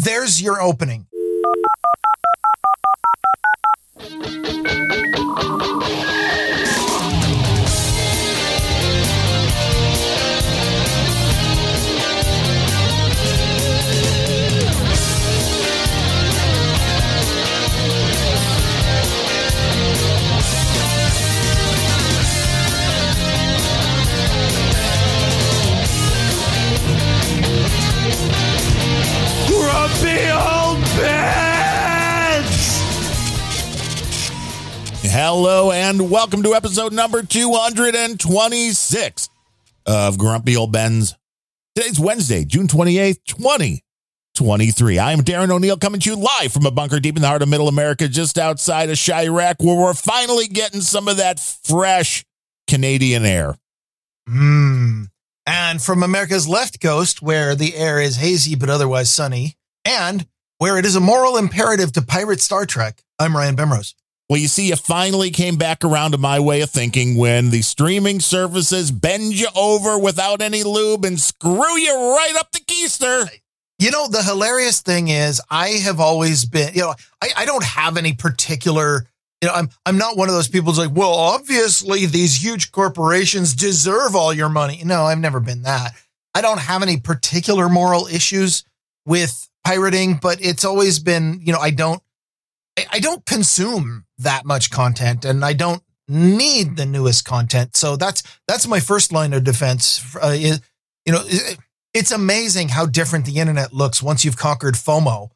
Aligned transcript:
there's 0.00 0.40
your 0.40 0.60
opening. 0.60 1.06
Hello 35.22 35.70
and 35.70 36.10
welcome 36.10 36.42
to 36.44 36.54
episode 36.54 36.94
number 36.94 37.22
226 37.22 39.28
of 39.84 40.16
Grumpy 40.16 40.56
Old 40.56 40.72
Bens. 40.72 41.14
Today's 41.74 42.00
Wednesday, 42.00 42.46
June 42.46 42.66
28th, 42.66 43.22
2023. 43.26 44.98
I 44.98 45.12
am 45.12 45.18
Darren 45.18 45.50
O'Neill 45.50 45.76
coming 45.76 46.00
to 46.00 46.08
you 46.08 46.16
live 46.16 46.54
from 46.54 46.64
a 46.64 46.70
bunker 46.70 47.00
deep 47.00 47.16
in 47.16 47.20
the 47.20 47.28
heart 47.28 47.42
of 47.42 47.50
middle 47.50 47.68
America, 47.68 48.08
just 48.08 48.38
outside 48.38 48.88
of 48.88 48.96
Chirac, 48.96 49.56
where 49.58 49.76
we're 49.76 49.92
finally 49.92 50.46
getting 50.46 50.80
some 50.80 51.06
of 51.06 51.18
that 51.18 51.38
fresh 51.38 52.24
Canadian 52.66 53.26
air. 53.26 53.58
Hmm. 54.26 55.02
And 55.46 55.82
from 55.82 56.02
America's 56.02 56.48
left 56.48 56.80
coast, 56.80 57.20
where 57.20 57.54
the 57.54 57.76
air 57.76 58.00
is 58.00 58.16
hazy 58.16 58.54
but 58.54 58.70
otherwise 58.70 59.10
sunny, 59.10 59.58
and 59.84 60.26
where 60.56 60.78
it 60.78 60.86
is 60.86 60.96
a 60.96 61.00
moral 61.00 61.36
imperative 61.36 61.92
to 61.92 62.00
pirate 62.00 62.40
Star 62.40 62.64
Trek, 62.64 63.02
I'm 63.18 63.36
Ryan 63.36 63.54
Bemrose. 63.54 63.94
Well, 64.30 64.38
you 64.38 64.46
see, 64.46 64.68
you 64.68 64.76
finally 64.76 65.32
came 65.32 65.56
back 65.56 65.84
around 65.84 66.12
to 66.12 66.18
my 66.18 66.38
way 66.38 66.60
of 66.60 66.70
thinking 66.70 67.16
when 67.16 67.50
the 67.50 67.62
streaming 67.62 68.20
services 68.20 68.92
bend 68.92 69.34
you 69.34 69.48
over 69.56 69.98
without 69.98 70.40
any 70.40 70.62
lube 70.62 71.04
and 71.04 71.18
screw 71.18 71.76
you 71.76 71.92
right 71.92 72.34
up 72.38 72.52
the 72.52 72.60
keister. 72.60 73.28
You 73.80 73.90
know, 73.90 74.06
the 74.06 74.22
hilarious 74.22 74.82
thing 74.82 75.08
is, 75.08 75.42
I 75.50 75.70
have 75.82 75.98
always 75.98 76.44
been, 76.44 76.72
you 76.74 76.82
know, 76.82 76.94
I, 77.20 77.30
I 77.38 77.44
don't 77.44 77.64
have 77.64 77.96
any 77.96 78.12
particular, 78.12 79.04
you 79.42 79.48
know, 79.48 79.54
I'm 79.54 79.68
I'm 79.84 79.98
not 79.98 80.16
one 80.16 80.28
of 80.28 80.34
those 80.36 80.46
people 80.46 80.70
who's 80.70 80.78
like, 80.78 80.96
well, 80.96 81.12
obviously 81.12 82.06
these 82.06 82.40
huge 82.40 82.70
corporations 82.70 83.52
deserve 83.52 84.14
all 84.14 84.32
your 84.32 84.48
money. 84.48 84.80
No, 84.84 85.02
I've 85.02 85.18
never 85.18 85.40
been 85.40 85.62
that. 85.62 85.90
I 86.36 86.40
don't 86.40 86.60
have 86.60 86.84
any 86.84 86.98
particular 86.98 87.68
moral 87.68 88.06
issues 88.06 88.62
with 89.04 89.48
pirating, 89.64 90.18
but 90.22 90.38
it's 90.40 90.64
always 90.64 91.00
been, 91.00 91.40
you 91.42 91.52
know, 91.52 91.58
I 91.58 91.70
don't 91.70 92.00
I, 92.92 93.00
don't 93.00 93.24
consume 93.26 94.04
that 94.18 94.44
much 94.44 94.70
content 94.70 95.24
and 95.24 95.44
I 95.44 95.52
don't 95.52 95.82
need 96.08 96.76
the 96.76 96.86
newest 96.86 97.24
content. 97.24 97.76
So 97.76 97.96
that's 97.96 98.22
that's 98.46 98.66
my 98.66 98.80
first 98.80 99.12
line 99.12 99.32
of 99.32 99.44
defense. 99.44 100.16
Uh, 100.16 100.34
is, 100.36 100.60
you 101.06 101.12
know, 101.12 101.24
it's 101.94 102.10
amazing 102.10 102.68
how 102.68 102.86
different 102.86 103.26
the 103.26 103.38
internet 103.38 103.72
looks 103.72 104.02
once 104.02 104.24
you've 104.24 104.36
conquered 104.36 104.74
FOMO. 104.74 105.30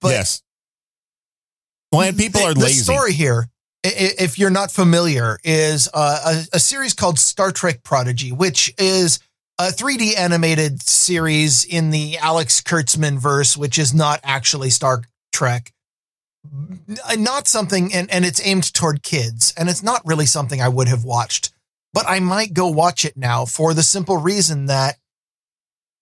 But 0.00 0.10
yes. 0.10 0.42
Well, 1.90 2.02
and 2.02 2.16
people 2.16 2.40
the, 2.40 2.46
are 2.46 2.54
the 2.54 2.68
story 2.68 3.12
here, 3.12 3.48
if 3.84 4.38
you're 4.38 4.50
not 4.50 4.70
familiar, 4.70 5.38
is 5.44 5.88
uh, 5.92 6.44
a, 6.52 6.56
a 6.56 6.58
series 6.58 6.94
called 6.94 7.18
Star 7.18 7.52
Trek 7.52 7.82
Prodigy, 7.82 8.32
which 8.32 8.72
is 8.78 9.18
a 9.58 9.64
3D 9.64 10.16
animated 10.16 10.82
series 10.82 11.64
in 11.64 11.90
the 11.90 12.16
Alex 12.18 12.60
Kurtzman 12.62 13.18
verse, 13.18 13.56
which 13.56 13.78
is 13.78 13.92
not 13.92 14.20
actually 14.24 14.70
Star 14.70 15.02
Trek. 15.32 15.72
Not 17.16 17.46
something, 17.46 17.92
and, 17.94 18.10
and 18.10 18.24
it's 18.24 18.44
aimed 18.44 18.72
toward 18.74 19.02
kids, 19.02 19.54
and 19.56 19.68
it's 19.68 19.82
not 19.82 20.02
really 20.04 20.26
something 20.26 20.60
I 20.60 20.68
would 20.68 20.88
have 20.88 21.04
watched, 21.04 21.52
but 21.92 22.04
I 22.08 22.20
might 22.20 22.52
go 22.52 22.68
watch 22.68 23.04
it 23.04 23.16
now 23.16 23.44
for 23.44 23.74
the 23.74 23.82
simple 23.82 24.16
reason 24.16 24.66
that 24.66 24.96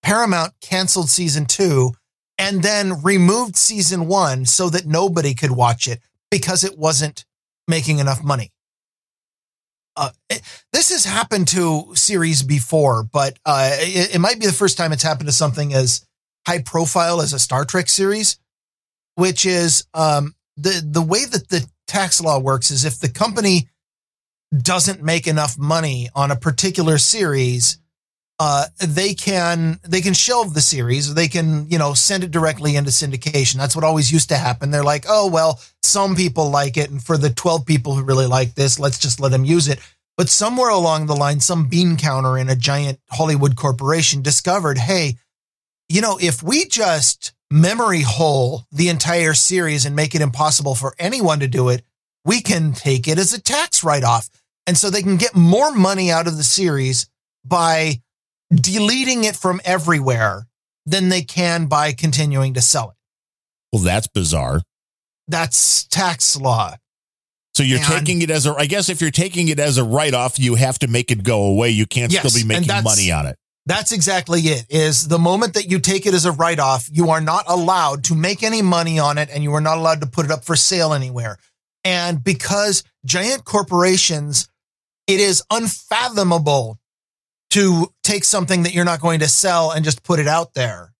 Paramount 0.02 0.54
canceled 0.62 1.10
season 1.10 1.44
two 1.44 1.92
and 2.38 2.62
then 2.62 3.02
removed 3.02 3.56
season 3.56 4.06
one 4.06 4.46
so 4.46 4.70
that 4.70 4.86
nobody 4.86 5.34
could 5.34 5.50
watch 5.50 5.86
it 5.86 6.00
because 6.30 6.64
it 6.64 6.78
wasn't 6.78 7.26
making 7.68 7.98
enough 7.98 8.22
money. 8.24 8.50
Uh, 9.96 10.10
it- 10.30 10.40
this 10.72 10.88
has 10.88 11.04
happened 11.04 11.48
to 11.48 11.94
series 11.94 12.42
before, 12.42 13.02
but 13.02 13.38
uh, 13.44 13.70
it, 13.74 14.14
it 14.14 14.18
might 14.20 14.40
be 14.40 14.46
the 14.46 14.52
first 14.52 14.78
time 14.78 14.92
it's 14.92 15.02
happened 15.02 15.28
to 15.28 15.32
something 15.34 15.74
as 15.74 16.06
high 16.46 16.62
profile 16.62 17.20
as 17.20 17.34
a 17.34 17.38
Star 17.38 17.66
Trek 17.66 17.88
series, 17.90 18.38
which 19.16 19.44
is 19.44 19.84
um, 19.92 20.34
the 20.60 20.82
the 20.84 21.02
way 21.02 21.24
that 21.24 21.48
the 21.48 21.66
tax 21.86 22.20
law 22.20 22.38
works 22.38 22.70
is 22.70 22.84
if 22.84 23.00
the 23.00 23.08
company 23.08 23.68
doesn't 24.56 25.02
make 25.02 25.26
enough 25.26 25.58
money 25.58 26.08
on 26.14 26.30
a 26.30 26.36
particular 26.36 26.98
series, 26.98 27.78
uh, 28.38 28.66
they 28.78 29.14
can 29.14 29.78
they 29.86 30.00
can 30.00 30.14
shelve 30.14 30.54
the 30.54 30.60
series. 30.60 31.14
They 31.14 31.28
can 31.28 31.68
you 31.68 31.78
know 31.78 31.94
send 31.94 32.24
it 32.24 32.30
directly 32.30 32.76
into 32.76 32.90
syndication. 32.90 33.56
That's 33.56 33.76
what 33.76 33.84
always 33.84 34.10
used 34.10 34.28
to 34.30 34.36
happen. 34.36 34.70
They're 34.70 34.84
like, 34.84 35.04
oh 35.08 35.28
well, 35.28 35.60
some 35.82 36.16
people 36.16 36.50
like 36.50 36.76
it, 36.76 36.90
and 36.90 37.02
for 37.02 37.16
the 37.16 37.30
twelve 37.30 37.66
people 37.66 37.94
who 37.94 38.02
really 38.02 38.26
like 38.26 38.54
this, 38.54 38.78
let's 38.78 38.98
just 38.98 39.20
let 39.20 39.30
them 39.30 39.44
use 39.44 39.68
it. 39.68 39.78
But 40.16 40.28
somewhere 40.28 40.70
along 40.70 41.06
the 41.06 41.16
line, 41.16 41.40
some 41.40 41.66
bean 41.66 41.96
counter 41.96 42.36
in 42.36 42.50
a 42.50 42.56
giant 42.56 42.98
Hollywood 43.10 43.56
corporation 43.56 44.20
discovered, 44.20 44.76
hey, 44.76 45.16
you 45.88 46.00
know, 46.00 46.18
if 46.20 46.42
we 46.42 46.66
just 46.66 47.32
memory 47.50 48.02
hole 48.02 48.64
the 48.72 48.88
entire 48.88 49.34
series 49.34 49.84
and 49.86 49.96
make 49.96 50.14
it 50.14 50.20
impossible 50.20 50.74
for 50.74 50.94
anyone 50.98 51.40
to 51.40 51.48
do 51.48 51.68
it, 51.68 51.82
we 52.24 52.40
can 52.40 52.72
take 52.72 53.08
it 53.08 53.18
as 53.18 53.32
a 53.32 53.40
tax 53.40 53.82
write 53.82 54.04
off. 54.04 54.28
And 54.66 54.76
so 54.76 54.90
they 54.90 55.02
can 55.02 55.16
get 55.16 55.34
more 55.34 55.72
money 55.72 56.10
out 56.10 56.26
of 56.26 56.36
the 56.36 56.42
series 56.44 57.08
by 57.44 58.00
deleting 58.54 59.24
it 59.24 59.34
from 59.36 59.60
everywhere 59.64 60.46
than 60.86 61.08
they 61.08 61.22
can 61.22 61.66
by 61.66 61.92
continuing 61.92 62.54
to 62.54 62.60
sell 62.60 62.90
it. 62.90 62.96
Well, 63.72 63.82
that's 63.82 64.06
bizarre. 64.08 64.60
That's 65.28 65.84
tax 65.84 66.36
law. 66.36 66.74
So 67.54 67.62
you're 67.62 67.78
And- 67.78 67.86
taking 67.86 68.22
it 68.22 68.30
as 68.30 68.46
a, 68.46 68.54
I 68.54 68.66
guess 68.66 68.88
if 68.88 69.00
you're 69.00 69.10
taking 69.10 69.48
it 69.48 69.58
as 69.58 69.78
a 69.78 69.84
write 69.84 70.14
off, 70.14 70.38
you 70.38 70.54
have 70.56 70.78
to 70.80 70.88
make 70.88 71.10
it 71.10 71.22
go 71.22 71.42
away. 71.44 71.70
You 71.70 71.86
can't 71.86 72.12
Yes, 72.12 72.26
still 72.26 72.40
be 72.42 72.46
making 72.46 72.68
money 72.84 73.10
on 73.10 73.26
it. 73.26 73.36
That's 73.70 73.92
exactly 73.92 74.40
it. 74.40 74.66
Is 74.68 75.06
the 75.06 75.16
moment 75.20 75.54
that 75.54 75.70
you 75.70 75.78
take 75.78 76.04
it 76.04 76.12
as 76.12 76.24
a 76.24 76.32
write 76.32 76.58
off, 76.58 76.88
you 76.90 77.10
are 77.10 77.20
not 77.20 77.44
allowed 77.46 78.02
to 78.06 78.16
make 78.16 78.42
any 78.42 78.62
money 78.62 78.98
on 78.98 79.16
it 79.16 79.28
and 79.32 79.44
you 79.44 79.54
are 79.54 79.60
not 79.60 79.78
allowed 79.78 80.00
to 80.00 80.08
put 80.08 80.24
it 80.24 80.32
up 80.32 80.44
for 80.44 80.56
sale 80.56 80.92
anywhere. 80.92 81.38
And 81.84 82.24
because 82.24 82.82
giant 83.04 83.44
corporations, 83.44 84.48
it 85.06 85.20
is 85.20 85.44
unfathomable 85.52 86.80
to 87.50 87.94
take 88.02 88.24
something 88.24 88.64
that 88.64 88.74
you're 88.74 88.84
not 88.84 89.00
going 89.00 89.20
to 89.20 89.28
sell 89.28 89.70
and 89.70 89.84
just 89.84 90.02
put 90.02 90.18
it 90.18 90.26
out 90.26 90.54
there. 90.54 90.92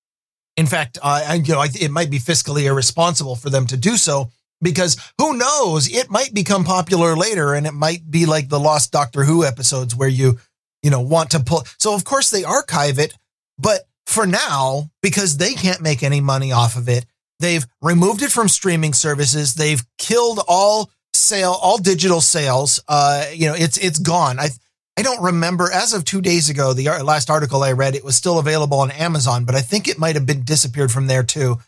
In 0.57 0.67
fact, 0.67 0.97
I, 1.03 1.35
you 1.35 1.55
know, 1.55 1.65
it 1.65 1.91
might 1.91 2.09
be 2.09 2.21
fiscally 2.21 2.67
irresponsible 2.67 3.35
for 3.35 3.51
them 3.51 3.67
to 3.67 3.77
do 3.77 3.97
so 3.97 4.31
because 4.63 4.97
who 5.19 5.37
knows? 5.37 5.93
It 5.93 6.09
might 6.09 6.35
become 6.35 6.65
popular 6.65 7.17
later, 7.17 7.55
and 7.55 7.67
it 7.67 7.75
might 7.75 8.11
be 8.11 8.27
like 8.27 8.49
the 8.49 8.61
lost 8.61 8.93
Doctor 8.93 9.25
Who 9.25 9.45
episodes 9.45 9.97
where 9.97 10.09
you, 10.09 10.39
you 10.83 10.91
know, 10.91 11.01
want 11.01 11.31
to 11.31 11.41
pull. 11.41 11.65
So 11.79 11.95
of 11.95 12.05
course 12.05 12.31
they 12.31 12.45
archive 12.45 12.99
it, 12.99 13.15
but 13.59 13.83
for 14.07 14.27
now, 14.27 14.91
because 15.03 15.37
they 15.37 15.55
can't 15.55 15.81
make 15.83 16.03
any 16.03 16.21
money 16.21 16.53
off 16.53 16.77
of 16.77 16.89
it, 16.89 17.07
they've 17.39 17.65
removed 17.81 18.23
it 18.23 18.33
from 18.33 18.49
streaming 18.49 18.93
services. 18.93 19.55
They've 19.55 19.83
killed 19.99 20.41
all 20.49 20.91
sale, 21.15 21.57
all 21.61 21.79
digital 21.79 22.21
sales. 22.21 22.81
Uh, 22.89 23.27
you 23.33 23.47
know, 23.47 23.55
it's 23.55 23.79
it's 23.79 23.99
gone. 23.99 24.39
I 24.39 24.49
I 24.97 25.03
don't 25.03 25.23
remember 25.23 25.71
as 25.73 25.93
of 25.95 26.05
two 26.05 26.21
days 26.21 26.51
ago. 26.51 26.73
The 26.73 26.89
last 27.03 27.31
article 27.31 27.63
I 27.63 27.73
read, 27.73 27.95
it 27.95 28.05
was 28.05 28.17
still 28.17 28.39
available 28.39 28.81
on 28.81 28.91
Amazon, 28.91 29.45
but 29.45 29.55
I 29.55 29.61
think 29.61 29.87
it 29.87 29.99
might 29.99 30.17
have 30.17 30.27
been 30.27 30.43
disappeared 30.45 30.91
from 30.91 31.07
there 31.07 31.23
too. 31.23 31.59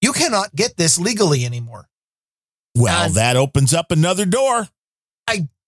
You 0.00 0.12
cannot 0.12 0.54
get 0.54 0.76
this 0.76 0.98
legally 0.98 1.44
anymore. 1.44 1.88
Well, 2.76 3.06
And- 3.06 3.14
that 3.14 3.36
opens 3.36 3.74
up 3.74 3.90
another 3.90 4.24
door. 4.24 4.68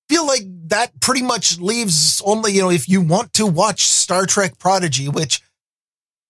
Feel 0.08 0.26
like 0.26 0.42
that 0.68 0.98
pretty 1.00 1.22
much 1.22 1.58
leaves 1.58 2.22
only, 2.24 2.52
you 2.52 2.62
know, 2.62 2.70
if 2.70 2.88
you 2.88 3.00
want 3.00 3.32
to 3.34 3.46
watch 3.46 3.86
Star 3.86 4.26
Trek 4.26 4.58
Prodigy, 4.58 5.08
which 5.08 5.42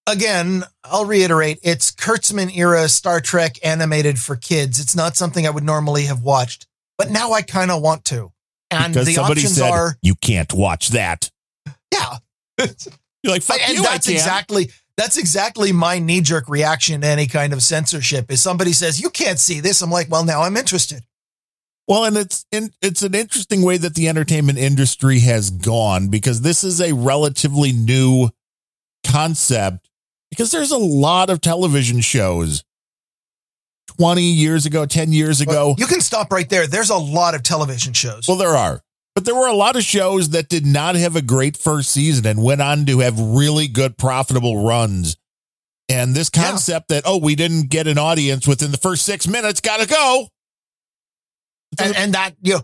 again, 0.06 0.65
I'll 0.85 1.06
reiterate, 1.06 1.59
it's 1.62 1.91
Kurtzman 1.91 2.55
era 2.56 2.88
Star 2.88 3.21
Trek 3.21 3.59
animated 3.62 4.19
for 4.19 4.37
kids. 4.37 4.81
It's 4.81 4.94
not 4.94 5.17
something 5.17 5.47
I 5.47 5.50
would 5.50 5.65
normally 5.65 6.05
have 6.05 6.23
watched, 6.23 6.67
but 6.99 7.11
now 7.11 7.32
I 7.32 7.43
kind 7.43 7.71
of 7.71 7.82
want 7.82 8.05
to. 8.06 8.32
And 8.71 8.93
because 8.93 9.06
the 9.06 9.19
options 9.19 9.56
said 9.56 9.71
are, 9.71 9.97
you 10.03 10.15
can't 10.17 10.53
watch 10.53 10.88
that. 10.88 11.31
yeah. 11.93 12.19
You're 13.23 13.32
like, 13.32 13.43
fuck 13.43 13.59
and 13.67 13.79
you, 13.79 13.82
that's 13.82 14.06
exactly 14.09 14.70
that's 14.97 15.17
exactly 15.17 15.73
my 15.73 15.99
knee 15.99 16.20
jerk 16.20 16.49
reaction 16.49 17.00
to 17.00 17.06
any 17.06 17.27
kind 17.27 17.53
of 17.53 17.62
censorship. 17.62 18.31
Is 18.31 18.43
somebody 18.43 18.73
says 18.73 19.00
you 19.00 19.11
can't 19.11 19.38
see 19.38 19.61
this, 19.61 19.81
I'm 19.81 19.91
like, 19.91 20.11
well, 20.11 20.25
now 20.25 20.43
I'm 20.43 20.56
interested. 20.56 21.03
Well, 21.86 22.04
and 22.04 22.16
it's 22.16 22.46
in, 22.50 22.70
it's 22.81 23.02
an 23.02 23.14
interesting 23.14 23.62
way 23.62 23.76
that 23.76 23.94
the 23.94 24.08
entertainment 24.08 24.58
industry 24.58 25.19
has 25.20 25.50
gone 25.50 26.08
because 26.08 26.40
this 26.40 26.64
is 26.64 26.81
a 26.81 26.94
relatively 26.94 27.72
new 27.72 28.31
concept 29.06 29.90
because 30.31 30.50
there's 30.50 30.70
a 30.70 30.78
lot 30.78 31.28
of 31.28 31.40
television 31.42 32.00
shows 32.00 32.64
20 33.98 34.22
years 34.22 34.64
ago, 34.66 34.86
10 34.86 35.12
years 35.12 35.40
ago. 35.40 35.75
You 35.78 35.86
can 35.86 36.00
stop 36.00 36.32
right 36.32 36.48
there. 36.48 36.66
There's 36.66 36.90
a 36.90 36.96
lot 36.96 37.34
of 37.34 37.42
television 37.42 37.92
shows. 37.92 38.26
Well, 38.26 38.38
there 38.38 38.56
are. 38.56 38.81
But 39.14 39.26
there 39.26 39.34
were 39.34 39.46
a 39.46 39.54
lot 39.54 39.76
of 39.76 39.84
shows 39.84 40.31
that 40.31 40.48
did 40.48 40.66
not 40.66 40.96
have 40.96 41.14
a 41.14 41.22
great 41.22 41.56
first 41.56 41.90
season 41.90 42.26
and 42.26 42.42
went 42.42 42.60
on 42.62 42.86
to 42.86 42.98
have 43.00 43.20
really 43.20 43.69
good, 43.69 43.96
profitable 43.96 44.64
runs. 44.66 45.16
And 45.88 46.14
this 46.14 46.31
Yeah. 46.34 46.48
concept 46.50 46.88
that, 46.88 47.04
oh, 47.06 47.19
we 47.19 47.36
didn't 47.36 47.69
get 47.69 47.86
an 47.86 47.98
audience 47.98 48.48
within 48.48 48.72
the 48.72 48.78
first 48.78 49.04
six 49.04 49.28
minutes, 49.28 49.60
gotta 49.60 49.86
go. 49.86 50.28
And, 51.81 51.97
and 51.97 52.15
that 52.15 52.35
you 52.43 52.55
know 52.55 52.61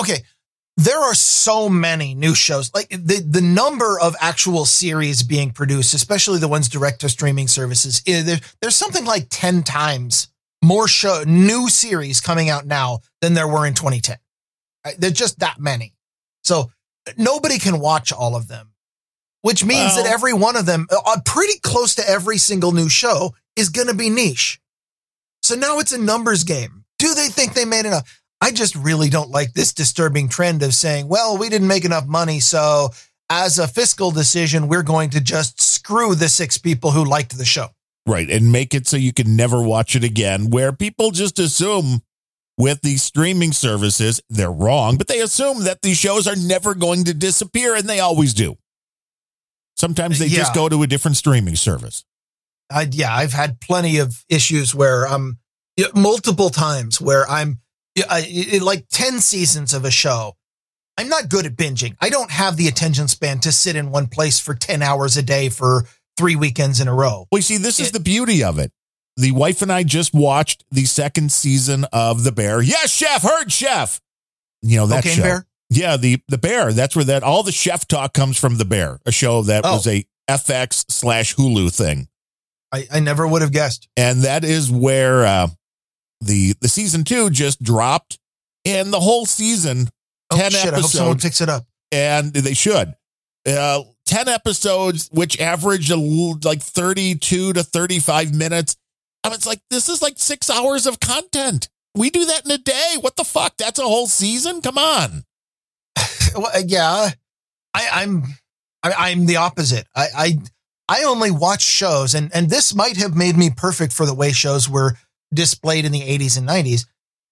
okay 0.00 0.18
there 0.78 1.00
are 1.00 1.14
so 1.14 1.70
many 1.70 2.14
new 2.14 2.34
shows. 2.34 2.70
Like 2.74 2.90
the 2.90 3.24
the 3.26 3.40
number 3.40 3.98
of 3.98 4.14
actual 4.20 4.64
series 4.64 5.22
being 5.22 5.50
produced 5.50 5.94
especially 5.94 6.38
the 6.38 6.48
ones 6.48 6.68
direct 6.68 7.00
to 7.00 7.08
streaming 7.08 7.48
services 7.48 8.02
eh, 8.06 8.22
there, 8.22 8.40
there's 8.60 8.76
something 8.76 9.04
like 9.04 9.26
10 9.30 9.62
times 9.62 10.28
more 10.62 10.88
show 10.88 11.22
new 11.26 11.68
series 11.68 12.20
coming 12.20 12.50
out 12.50 12.66
now 12.66 13.00
than 13.20 13.34
there 13.34 13.48
were 13.48 13.66
in 13.66 13.74
2010 13.74 14.16
Right? 14.84 14.94
there's 14.98 15.14
just 15.14 15.40
that 15.40 15.58
many. 15.58 15.94
So 16.44 16.70
nobody 17.16 17.58
can 17.58 17.80
watch 17.80 18.12
all 18.12 18.36
of 18.36 18.48
them 18.48 18.72
which 19.42 19.64
means 19.64 19.94
that 19.94 20.06
every 20.06 20.32
one 20.32 20.56
of 20.56 20.66
them 20.66 20.88
uh, 20.90 21.20
pretty 21.24 21.58
close 21.60 21.94
to 21.94 22.08
every 22.08 22.36
single 22.36 22.72
new 22.72 22.88
show 22.88 23.32
is 23.54 23.68
going 23.68 23.86
to 23.86 23.94
be 23.94 24.10
niche. 24.10 24.60
So 25.44 25.54
now 25.54 25.78
it's 25.78 25.92
a 25.92 25.98
numbers 25.98 26.42
game. 26.42 26.84
Do 26.98 27.14
they 27.14 27.28
think 27.28 27.54
they 27.54 27.64
made 27.64 27.86
enough 27.86 28.20
I 28.40 28.50
just 28.50 28.76
really 28.76 29.08
don't 29.08 29.30
like 29.30 29.54
this 29.54 29.72
disturbing 29.72 30.28
trend 30.28 30.62
of 30.62 30.74
saying, 30.74 31.08
well, 31.08 31.38
we 31.38 31.48
didn't 31.48 31.68
make 31.68 31.84
enough 31.84 32.06
money. 32.06 32.40
So 32.40 32.90
as 33.30 33.58
a 33.58 33.66
fiscal 33.66 34.10
decision, 34.10 34.68
we're 34.68 34.82
going 34.82 35.10
to 35.10 35.20
just 35.20 35.60
screw 35.60 36.14
the 36.14 36.28
six 36.28 36.58
people 36.58 36.90
who 36.90 37.04
liked 37.04 37.36
the 37.36 37.44
show. 37.44 37.68
Right. 38.06 38.30
And 38.30 38.52
make 38.52 38.74
it 38.74 38.86
so 38.86 38.96
you 38.96 39.12
can 39.12 39.36
never 39.36 39.62
watch 39.62 39.96
it 39.96 40.04
again, 40.04 40.50
where 40.50 40.72
people 40.72 41.10
just 41.10 41.38
assume 41.38 42.02
with 42.58 42.80
these 42.82 43.02
streaming 43.02 43.52
services, 43.52 44.20
they're 44.30 44.50
wrong, 44.50 44.96
but 44.96 45.08
they 45.08 45.20
assume 45.20 45.64
that 45.64 45.82
these 45.82 45.98
shows 45.98 46.26
are 46.26 46.36
never 46.36 46.74
going 46.74 47.04
to 47.04 47.12
disappear, 47.12 47.74
and 47.74 47.88
they 47.88 48.00
always 48.00 48.32
do. 48.32 48.56
Sometimes 49.76 50.18
they 50.18 50.28
just 50.28 50.54
go 50.54 50.68
to 50.68 50.82
a 50.82 50.86
different 50.86 51.18
streaming 51.18 51.56
service. 51.56 52.04
I, 52.70 52.88
yeah, 52.90 53.14
I've 53.14 53.34
had 53.34 53.60
plenty 53.60 53.98
of 53.98 54.24
issues 54.28 54.74
where 54.74 55.06
um 55.06 55.38
multiple 55.94 56.48
times 56.48 56.98
where 57.00 57.28
I'm 57.28 57.60
yeah, 57.96 58.58
like 58.62 58.86
10 58.90 59.20
seasons 59.20 59.74
of 59.74 59.84
a 59.84 59.90
show. 59.90 60.36
I'm 60.98 61.08
not 61.08 61.28
good 61.28 61.44
at 61.46 61.56
binging. 61.56 61.96
I 62.00 62.08
don't 62.10 62.30
have 62.30 62.56
the 62.56 62.68
attention 62.68 63.08
span 63.08 63.40
to 63.40 63.52
sit 63.52 63.76
in 63.76 63.90
one 63.90 64.06
place 64.06 64.38
for 64.38 64.54
10 64.54 64.82
hours 64.82 65.16
a 65.16 65.22
day 65.22 65.48
for 65.48 65.84
three 66.16 66.36
weekends 66.36 66.80
in 66.80 66.88
a 66.88 66.94
row. 66.94 67.26
Well, 67.30 67.38
you 67.38 67.42
see, 67.42 67.58
this 67.58 67.78
is 67.80 67.92
the 67.92 68.00
beauty 68.00 68.42
of 68.44 68.58
it. 68.58 68.72
The 69.18 69.32
wife 69.32 69.60
and 69.62 69.72
I 69.72 69.82
just 69.82 70.14
watched 70.14 70.64
the 70.70 70.84
second 70.84 71.32
season 71.32 71.84
of 71.92 72.24
The 72.24 72.32
Bear. 72.32 72.62
Yes, 72.62 72.90
chef, 72.92 73.22
heard 73.22 73.50
chef. 73.52 74.00
You 74.62 74.76
know 74.78 74.86
that 74.86 75.04
Cocaine 75.04 75.16
show. 75.16 75.22
Bear? 75.22 75.46
Yeah, 75.70 75.96
the 75.96 76.18
the 76.28 76.38
Bear. 76.38 76.72
That's 76.72 76.94
where 76.96 77.04
that 77.06 77.22
all 77.22 77.42
the 77.42 77.52
chef 77.52 77.86
talk 77.88 78.12
comes 78.14 78.38
from. 78.38 78.56
The 78.58 78.64
Bear, 78.64 79.00
a 79.06 79.12
show 79.12 79.42
that 79.42 79.64
Oh. 79.66 79.74
was 79.74 79.86
a 79.86 80.04
FX 80.28 80.84
slash 80.90 81.34
Hulu 81.36 81.74
thing. 81.74 82.08
I, 82.72 82.86
I 82.92 83.00
never 83.00 83.26
would 83.26 83.42
have 83.42 83.52
guessed. 83.52 83.88
and 83.96 84.22
that 84.22 84.44
is 84.44 84.70
where 84.70 85.24
uh, 85.24 85.48
the 86.20 86.54
the 86.60 86.68
season 86.68 87.04
two 87.04 87.30
just 87.30 87.62
dropped, 87.62 88.18
and 88.64 88.92
the 88.92 89.00
whole 89.00 89.26
season 89.26 89.88
Oh, 90.30 90.36
10 90.36 90.50
shit, 90.50 90.72
I 90.74 90.80
hope 90.80 90.84
someone 90.90 91.12
episodes. 91.12 91.24
picks 91.24 91.40
it 91.40 91.48
up. 91.48 91.64
and 91.92 92.32
they 92.32 92.54
should. 92.54 92.94
Uh, 93.48 93.82
10 94.06 94.28
episodes, 94.28 95.08
which 95.12 95.40
average 95.40 95.88
like 95.90 96.60
32 96.62 97.52
to 97.52 97.62
35 97.62 98.34
minutes. 98.34 98.76
I 99.22 99.28
mean, 99.28 99.34
it's 99.36 99.46
like, 99.46 99.60
this 99.70 99.88
is 99.88 100.02
like 100.02 100.14
six 100.18 100.50
hours 100.50 100.86
of 100.86 100.98
content. 100.98 101.68
We 101.94 102.10
do 102.10 102.24
that 102.24 102.44
in 102.44 102.50
a 102.50 102.58
day. 102.58 102.96
What 103.00 103.14
the 103.16 103.22
fuck? 103.24 103.56
That's 103.56 103.78
a 103.78 103.82
whole 103.84 104.08
season? 104.08 104.62
Come 104.62 104.78
on. 104.78 105.22
Well, 106.36 106.50
yeah, 106.66 107.10
I, 107.72 107.88
I'm 107.92 108.24
I, 108.82 108.92
I'm 109.10 109.24
the 109.26 109.36
opposite. 109.36 109.86
I, 109.94 110.06
I 110.16 110.38
I 110.88 111.04
only 111.04 111.30
watch 111.30 111.62
shows, 111.62 112.14
and 112.14 112.30
and 112.34 112.50
this 112.50 112.74
might 112.74 112.98
have 112.98 113.16
made 113.16 113.36
me 113.38 113.48
perfect 113.56 113.92
for 113.94 114.04
the 114.04 114.12
way 114.14 114.32
shows 114.32 114.68
were 114.68 114.98
displayed 115.32 115.84
in 115.84 115.92
the 115.92 116.00
80s 116.00 116.38
and 116.38 116.48
90s. 116.48 116.86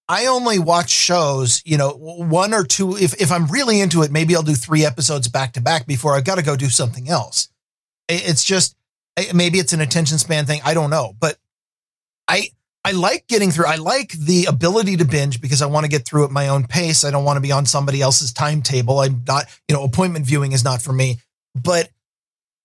I 0.07 0.27
only 0.27 0.59
watch 0.59 0.89
shows, 0.89 1.61
you 1.65 1.77
know, 1.77 1.91
one 1.91 2.53
or 2.53 2.63
two. 2.63 2.95
If 2.95 3.19
if 3.19 3.31
I'm 3.31 3.47
really 3.47 3.81
into 3.81 4.03
it, 4.03 4.11
maybe 4.11 4.35
I'll 4.35 4.43
do 4.43 4.53
three 4.53 4.85
episodes 4.85 5.27
back 5.27 5.53
to 5.53 5.61
back 5.61 5.87
before 5.87 6.15
I've 6.15 6.25
got 6.25 6.35
to 6.35 6.43
go 6.43 6.55
do 6.55 6.69
something 6.69 7.09
else. 7.09 7.49
It's 8.07 8.43
just 8.43 8.75
maybe 9.33 9.57
it's 9.57 9.73
an 9.73 9.81
attention 9.81 10.19
span 10.19 10.45
thing. 10.45 10.61
I 10.63 10.75
don't 10.75 10.91
know, 10.91 11.13
but 11.19 11.37
I 12.27 12.49
I 12.85 12.91
like 12.91 13.25
getting 13.25 13.49
through. 13.49 13.65
I 13.65 13.77
like 13.77 14.11
the 14.11 14.45
ability 14.45 14.97
to 14.97 15.05
binge 15.05 15.41
because 15.41 15.63
I 15.63 15.65
want 15.65 15.85
to 15.85 15.89
get 15.89 16.05
through 16.05 16.25
at 16.25 16.31
my 16.31 16.49
own 16.49 16.67
pace. 16.67 17.03
I 17.03 17.09
don't 17.09 17.25
want 17.25 17.37
to 17.37 17.41
be 17.41 17.51
on 17.51 17.65
somebody 17.65 17.99
else's 17.99 18.31
timetable. 18.31 18.99
I'm 18.99 19.23
not, 19.27 19.45
you 19.67 19.75
know, 19.75 19.83
appointment 19.83 20.27
viewing 20.27 20.51
is 20.51 20.63
not 20.63 20.83
for 20.83 20.93
me. 20.93 21.17
But 21.55 21.89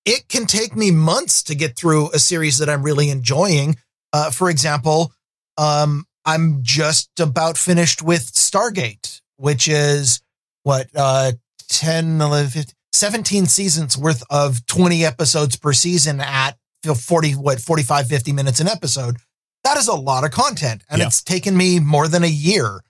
it 0.04 0.28
can 0.28 0.44
take 0.44 0.76
me 0.76 0.90
months 0.90 1.42
to 1.44 1.54
get 1.54 1.74
through 1.74 2.10
a 2.10 2.18
series 2.18 2.58
that 2.58 2.68
I'm 2.68 2.82
really 2.82 3.08
enjoying. 3.08 3.76
Uh, 4.12 4.30
for 4.30 4.50
example, 4.50 5.14
um, 5.60 6.06
I'm 6.24 6.60
just 6.62 7.10
about 7.20 7.56
finished 7.58 8.02
with 8.02 8.32
Stargate, 8.32 9.20
which 9.36 9.68
is 9.68 10.20
what, 10.62 10.88
uh, 10.94 11.32
10, 11.68 12.20
11, 12.20 12.50
15, 12.50 12.74
17 12.92 13.46
seasons 13.46 13.96
worth 13.96 14.22
of 14.30 14.64
20 14.66 15.04
episodes 15.04 15.56
per 15.56 15.72
season 15.72 16.20
at 16.20 16.56
40, 16.84 17.32
what, 17.32 17.60
45, 17.60 18.06
50 18.08 18.32
minutes 18.32 18.60
an 18.60 18.68
episode. 18.68 19.16
That 19.64 19.76
is 19.76 19.88
a 19.88 19.94
lot 19.94 20.24
of 20.24 20.30
content. 20.30 20.82
And 20.88 21.00
Yeah. 21.00 21.06
it's 21.06 21.22
taken 21.22 21.56
me 21.56 21.78
more 21.78 22.08
than 22.08 22.24
a 22.24 22.28
year. 22.28 22.80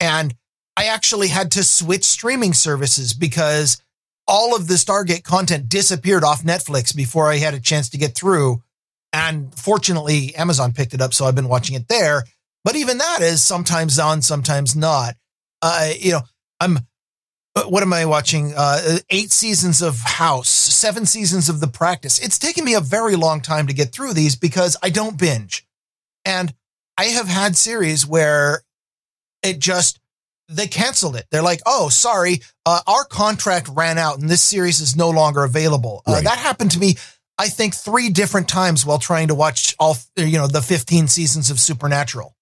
And 0.00 0.34
I 0.76 0.84
actually 0.86 1.28
had 1.28 1.50
to 1.52 1.64
switch 1.64 2.04
streaming 2.04 2.54
services 2.54 3.12
because 3.14 3.78
all 4.26 4.54
of 4.56 4.68
the 4.68 4.74
Stargate 4.74 5.24
content 5.24 5.68
disappeared 5.68 6.24
off 6.24 6.42
Netflix 6.42 6.94
before 6.94 7.30
I 7.30 7.38
had 7.38 7.54
a 7.54 7.60
chance 7.60 7.88
to 7.90 7.98
get 7.98 8.14
through. 8.14 8.62
And 9.12 9.54
fortunately, 9.54 10.34
Amazon 10.34 10.72
picked 10.72 10.94
it 10.94 11.00
up. 11.00 11.12
So 11.12 11.26
I've 11.26 11.34
been 11.34 11.48
watching 11.48 11.76
it 11.76 11.88
there. 11.88 12.24
But 12.64 12.76
even 12.76 12.98
that 12.98 13.20
is 13.22 13.42
sometimes 13.42 13.98
on, 13.98 14.22
sometimes 14.22 14.76
not. 14.76 15.16
Uh, 15.60 15.90
you 15.98 16.12
know, 16.12 16.22
I'm, 16.60 16.78
uh, 17.54 17.64
what 17.64 17.82
am 17.82 17.92
I 17.92 18.06
watching? 18.06 18.54
Uh, 18.56 18.98
eight 19.10 19.32
seasons 19.32 19.82
of 19.82 19.98
House, 19.98 20.48
seven 20.48 21.04
seasons 21.04 21.48
of 21.48 21.60
The 21.60 21.66
Practice. 21.66 22.18
It's 22.20 22.38
taken 22.38 22.64
me 22.64 22.74
a 22.74 22.80
very 22.80 23.16
long 23.16 23.40
time 23.40 23.66
to 23.66 23.74
get 23.74 23.92
through 23.92 24.14
these 24.14 24.36
because 24.36 24.76
I 24.82 24.90
don't 24.90 25.18
binge. 25.18 25.66
And 26.24 26.54
I 26.96 27.06
have 27.06 27.28
had 27.28 27.56
series 27.56 28.06
where 28.06 28.62
it 29.42 29.58
just, 29.58 29.98
they 30.48 30.66
canceled 30.68 31.16
it. 31.16 31.26
They're 31.30 31.42
like, 31.42 31.60
oh, 31.66 31.88
sorry, 31.88 32.42
uh, 32.64 32.80
our 32.86 33.04
contract 33.04 33.68
ran 33.68 33.98
out 33.98 34.18
and 34.18 34.30
this 34.30 34.42
series 34.42 34.80
is 34.80 34.94
no 34.94 35.10
longer 35.10 35.42
available. 35.42 36.02
Uh, 36.06 36.20
that 36.20 36.38
happened 36.38 36.70
to 36.72 36.78
me, 36.78 36.96
I 37.38 37.48
think, 37.48 37.74
three 37.74 38.10
different 38.10 38.48
times 38.48 38.84
while 38.86 38.98
trying 38.98 39.28
to 39.28 39.34
watch 39.34 39.74
all, 39.78 39.96
you 40.16 40.38
know, 40.38 40.46
the 40.46 40.62
15 40.62 41.08
seasons 41.08 41.50
of 41.50 41.58
Supernatural, 41.58 42.34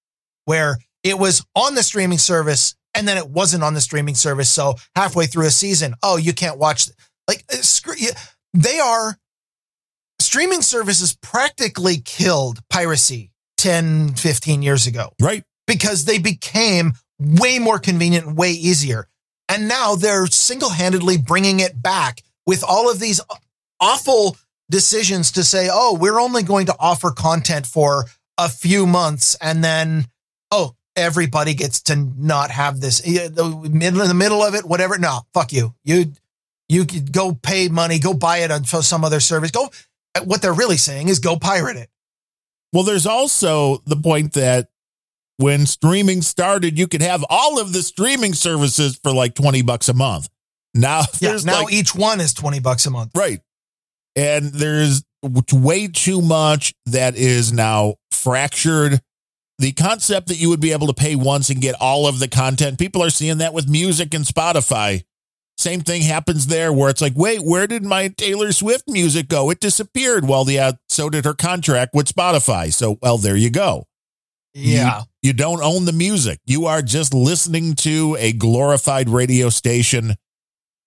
where 0.44 0.78
it 1.02 1.18
was 1.18 1.44
on 1.54 1.74
the 1.74 1.82
streaming 1.82 2.18
service 2.18 2.74
and 2.94 3.06
then 3.06 3.16
it 3.16 3.30
wasn't 3.30 3.62
on 3.62 3.74
the 3.74 3.80
streaming 3.80 4.14
service. 4.16 4.50
So 4.50 4.74
halfway 4.96 5.26
through 5.26 5.46
a 5.46 5.50
season, 5.50 5.94
oh, 6.02 6.16
you 6.16 6.32
can't 6.32 6.58
watch. 6.58 6.88
Like, 7.28 7.44
uh, 7.52 7.56
screw 7.56 7.94
you. 7.96 8.10
They 8.52 8.78
are, 8.80 9.16
streaming 10.18 10.62
services 10.62 11.16
practically 11.22 11.98
killed 12.04 12.58
piracy 12.68 13.30
10, 13.58 14.14
15 14.14 14.62
years 14.62 14.86
ago 14.86 15.12
Right. 15.20 15.44
because 15.66 16.04
they 16.04 16.18
became 16.18 16.94
way 17.18 17.58
more 17.58 17.78
convenient 17.78 18.26
and 18.26 18.36
way 18.36 18.50
easier. 18.50 19.06
And 19.48 19.68
now 19.68 19.94
they're 19.94 20.26
single 20.26 20.70
handedly 20.70 21.16
bringing 21.18 21.60
it 21.60 21.80
back 21.80 22.22
with 22.46 22.64
all 22.64 22.90
of 22.90 22.98
these 23.00 23.20
awful 23.80 24.36
decisions 24.70 25.32
to 25.32 25.44
say, 25.44 25.68
oh, 25.70 25.96
we're 26.00 26.18
only 26.20 26.42
going 26.42 26.66
to 26.66 26.76
offer 26.78 27.10
content 27.10 27.66
for 27.66 28.04
a 28.38 28.48
few 28.48 28.86
months 28.86 29.36
and 29.42 29.62
then, 29.62 30.06
oh, 30.50 30.74
everybody 30.96 31.54
gets 31.54 31.80
to 31.82 31.96
not 31.96 32.50
have 32.50 32.80
this 32.80 33.06
middle 33.06 33.64
in 34.00 34.08
the 34.08 34.14
middle 34.14 34.42
of 34.42 34.54
it, 34.54 34.64
whatever. 34.64 34.96
No, 34.98 35.20
fuck 35.34 35.52
you. 35.52 35.74
You, 35.84 36.12
you 36.68 36.86
could 36.86 37.12
go 37.12 37.32
pay 37.34 37.68
money, 37.68 37.98
go 37.98 38.14
buy 38.14 38.38
it 38.38 38.50
on 38.50 38.64
some 38.64 39.04
other 39.04 39.20
service. 39.20 39.50
Go. 39.50 39.70
What 40.24 40.42
they're 40.42 40.52
really 40.52 40.76
saying 40.76 41.08
is 41.08 41.18
go 41.18 41.36
pirate 41.36 41.76
it. 41.76 41.88
Well, 42.72 42.84
there's 42.84 43.06
also 43.06 43.78
the 43.86 43.96
point 43.96 44.32
that 44.34 44.68
when 45.36 45.66
streaming 45.66 46.22
started, 46.22 46.78
you 46.78 46.86
could 46.86 47.02
have 47.02 47.24
all 47.28 47.60
of 47.60 47.72
the 47.72 47.82
streaming 47.82 48.34
services 48.34 48.98
for 49.02 49.12
like 49.12 49.34
20 49.34 49.62
bucks 49.62 49.88
a 49.88 49.94
month. 49.94 50.28
Now 50.74 51.00
Yeah. 51.20 51.30
there's 51.30 51.44
Now 51.44 51.64
like, 51.64 51.72
each 51.74 51.94
one 51.94 52.20
is 52.20 52.32
20 52.34 52.60
bucks 52.60 52.86
a 52.86 52.90
month. 52.90 53.10
right. 53.14 53.40
And 54.16 54.46
there's 54.46 55.02
way 55.52 55.88
too 55.88 56.20
much 56.20 56.74
that 56.86 57.16
is 57.16 57.52
now 57.52 57.94
fractured. 58.10 59.00
The 59.58 59.72
concept 59.72 60.28
that 60.28 60.38
you 60.38 60.48
would 60.48 60.60
be 60.60 60.72
able 60.72 60.86
to 60.86 60.94
pay 60.94 61.14
once 61.14 61.50
and 61.50 61.60
get 61.60 61.74
all 61.80 62.06
of 62.06 62.18
the 62.18 62.28
content, 62.28 62.78
people 62.78 63.02
are 63.02 63.10
seeing 63.10 63.38
that 63.38 63.52
with 63.52 63.68
music 63.68 64.14
and 64.14 64.24
Spotify. 64.24 65.02
Same 65.58 65.82
thing 65.82 66.00
happens 66.00 66.46
there 66.46 66.72
where 66.72 66.88
it's 66.88 67.02
like, 67.02 67.12
wait, 67.14 67.40
where 67.44 67.66
did 67.66 67.84
my 67.84 68.08
Taylor 68.08 68.50
Swift 68.50 68.84
music 68.88 69.28
go? 69.28 69.50
It 69.50 69.60
disappeared. 69.60 70.26
Well, 70.26 70.48
yeah, 70.48 70.68
uh, 70.68 70.72
so 70.88 71.10
did 71.10 71.26
her 71.26 71.34
contract 71.34 71.94
with 71.94 72.10
Spotify. 72.10 72.72
So, 72.72 72.98
well, 73.02 73.18
there 73.18 73.36
you 73.36 73.50
go. 73.50 73.84
Yeah. 74.54 75.00
You, 75.00 75.28
you 75.28 75.32
don't 75.34 75.62
own 75.62 75.84
the 75.84 75.92
music. 75.92 76.40
You 76.46 76.64
are 76.64 76.80
just 76.80 77.12
listening 77.12 77.74
to 77.74 78.16
a 78.18 78.32
glorified 78.32 79.10
radio 79.10 79.50
station. 79.50 80.14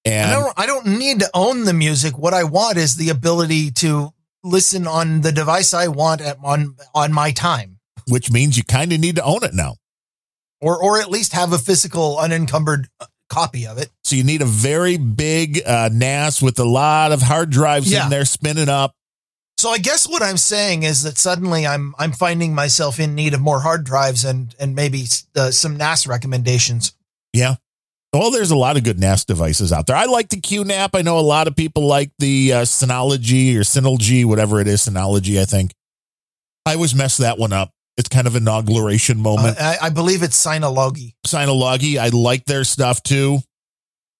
And 0.05 0.31
I 0.31 0.33
don't, 0.33 0.53
I 0.59 0.65
don't 0.65 0.85
need 0.99 1.19
to 1.19 1.29
own 1.33 1.63
the 1.65 1.73
music. 1.73 2.17
What 2.17 2.33
I 2.33 2.43
want 2.43 2.77
is 2.77 2.95
the 2.97 3.09
ability 3.09 3.71
to 3.71 4.13
listen 4.43 4.85
on 4.87 5.21
the 5.21 5.31
device 5.31 5.73
I 5.73 5.87
want 5.87 6.19
at, 6.21 6.37
on 6.43 6.75
on 6.93 7.13
my 7.13 7.31
time, 7.31 7.79
which 8.07 8.29
means 8.31 8.57
you 8.57 8.63
kind 8.63 8.91
of 8.91 8.99
need 8.99 9.15
to 9.15 9.23
own 9.23 9.43
it 9.43 9.53
now. 9.53 9.75
or 10.61 10.81
or 10.81 10.99
at 11.01 11.09
least 11.09 11.31
have 11.33 11.53
a 11.53 11.57
physical, 11.57 12.17
unencumbered 12.19 12.89
uh, 12.99 13.05
copy 13.29 13.65
of 13.65 13.77
it. 13.77 13.89
So 14.03 14.15
you 14.17 14.23
need 14.25 14.41
a 14.41 14.45
very 14.45 14.97
big 14.97 15.61
uh, 15.65 15.89
NAS 15.91 16.41
with 16.41 16.59
a 16.59 16.65
lot 16.65 17.11
of 17.13 17.21
hard 17.21 17.49
drives 17.49 17.89
Yeah. 17.91 18.03
in 18.03 18.09
there 18.09 18.25
spinning 18.25 18.69
up. 18.69 18.93
So 19.57 19.69
I 19.69 19.77
guess 19.77 20.07
what 20.09 20.21
I'm 20.21 20.35
saying 20.37 20.83
is 20.83 21.03
that 21.03 21.17
suddenly 21.17 21.65
I'm 21.65 21.95
I'm 21.97 22.11
finding 22.11 22.53
myself 22.53 22.99
in 22.99 23.15
need 23.15 23.33
of 23.33 23.39
more 23.39 23.61
hard 23.61 23.85
drives 23.85 24.25
and 24.25 24.53
and 24.59 24.75
maybe 24.75 25.05
uh, 25.37 25.51
some 25.51 25.77
NAS 25.77 26.05
recommendations. 26.07 26.91
Yeah. 27.31 27.55
Well, 28.13 28.29
there's 28.29 28.51
a 28.51 28.55
lot 28.55 28.77
of 28.77 28.83
good 28.83 28.99
NAS 28.99 29.25
devices 29.25 29.73
out 29.73 29.87
there. 29.87 29.95
I 29.95 30.05
like 30.05 30.29
the 30.29 30.39
QNAP. 30.39 30.89
I 30.93 31.01
know 31.01 31.17
a 31.17 31.21
lot 31.21 31.47
of 31.47 31.55
people 31.55 31.87
like 31.87 32.11
the 32.19 32.53
uh, 32.53 32.61
Synology 32.61 33.55
or 33.55 33.61
Synology, 33.61 34.23
whatever 34.23 34.61
it 34.61 34.67
is, 34.67 34.81
Synology, 34.81 35.41
I 35.41 35.45
think. 35.45 35.73
I 36.65 36.75
always 36.75 36.93
mess 36.93 37.17
that 37.17 37.39
one 37.39 37.53
up. 37.53 37.71
It's 37.97 38.09
kind 38.09 38.27
of 38.27 38.35
an 38.35 38.43
inauguration 38.43 39.19
moment. 39.19 39.57
Uh, 39.59 39.75
I, 39.81 39.87
I 39.87 39.89
believe 39.89 40.21
it's 40.21 40.43
Synology. 40.43 41.15
Synology, 41.25 41.97
I 41.97 42.09
like 42.09 42.45
their 42.45 42.63
stuff 42.63 43.01
too. 43.01 43.39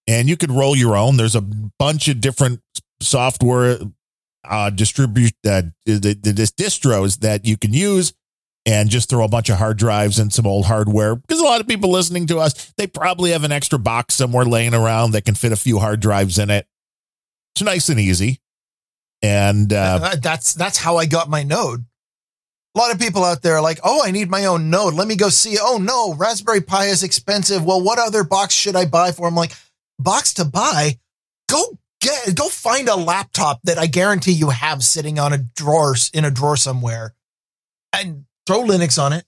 And 0.07 0.27
you 0.27 0.37
could 0.37 0.51
roll 0.51 0.75
your 0.75 0.97
own. 0.97 1.17
There's 1.17 1.35
a 1.35 1.41
bunch 1.41 2.07
of 2.07 2.19
different 2.19 2.61
software 2.99 3.77
uh, 4.43 4.69
distribute 4.71 5.33
uh, 5.47 5.63
the, 5.85 5.93
the, 5.93 6.13
the 6.13 6.51
distros 6.57 7.19
that 7.19 7.45
you 7.45 7.57
can 7.57 7.73
use 7.73 8.13
and 8.65 8.89
just 8.89 9.09
throw 9.09 9.23
a 9.23 9.29
bunch 9.29 9.49
of 9.49 9.57
hard 9.57 9.77
drives 9.77 10.19
and 10.19 10.31
some 10.31 10.47
old 10.47 10.65
hardware 10.65 11.15
because 11.15 11.39
a 11.39 11.43
lot 11.43 11.61
of 11.61 11.67
people 11.67 11.91
listening 11.91 12.25
to 12.27 12.39
us 12.39 12.73
they 12.77 12.87
probably 12.87 13.31
have 13.31 13.43
an 13.43 13.51
extra 13.51 13.77
box 13.77 14.15
somewhere 14.15 14.45
laying 14.45 14.73
around 14.73 15.11
that 15.11 15.25
can 15.25 15.35
fit 15.35 15.51
a 15.51 15.57
few 15.57 15.79
hard 15.79 15.99
drives 15.99 16.39
in 16.39 16.49
it 16.49 16.65
it's 17.53 17.61
nice 17.61 17.89
and 17.89 17.99
easy 17.99 18.39
and 19.23 19.71
uh, 19.71 20.15
that's 20.21 20.53
that's 20.53 20.77
how 20.77 20.97
I 20.97 21.05
got 21.05 21.29
my 21.29 21.43
Node. 21.43 21.85
A 22.75 22.79
lot 22.79 22.91
of 22.91 22.99
people 22.99 23.23
out 23.23 23.41
there 23.41 23.55
are 23.55 23.61
like, 23.61 23.79
"Oh, 23.83 24.01
I 24.03 24.11
need 24.11 24.29
my 24.29 24.45
own 24.45 24.69
Node. 24.69 24.93
Let 24.93 25.07
me 25.07 25.15
go 25.15 25.29
see." 25.29 25.57
Oh 25.59 25.77
no, 25.77 26.13
Raspberry 26.13 26.61
Pi 26.61 26.85
is 26.85 27.03
expensive. 27.03 27.63
Well, 27.63 27.81
what 27.81 27.99
other 27.99 28.25
box 28.25 28.53
should 28.53 28.75
I 28.75 28.85
buy 28.85 29.13
for? 29.13 29.27
I'm 29.27 29.35
like, 29.35 29.53
box 29.97 30.33
to 30.35 30.45
buy. 30.45 30.99
Go 31.47 31.79
get 32.01 32.35
go 32.35 32.49
find 32.49 32.89
a 32.89 32.97
laptop 32.97 33.61
that 33.63 33.77
I 33.77 33.87
guarantee 33.87 34.33
you 34.33 34.49
have 34.49 34.83
sitting 34.83 35.19
on 35.19 35.31
a 35.31 35.37
drawer 35.37 35.95
in 36.13 36.25
a 36.25 36.31
drawer 36.31 36.57
somewhere, 36.57 37.15
and 37.93 38.25
throw 38.45 38.63
Linux 38.63 39.01
on 39.01 39.13
it. 39.13 39.25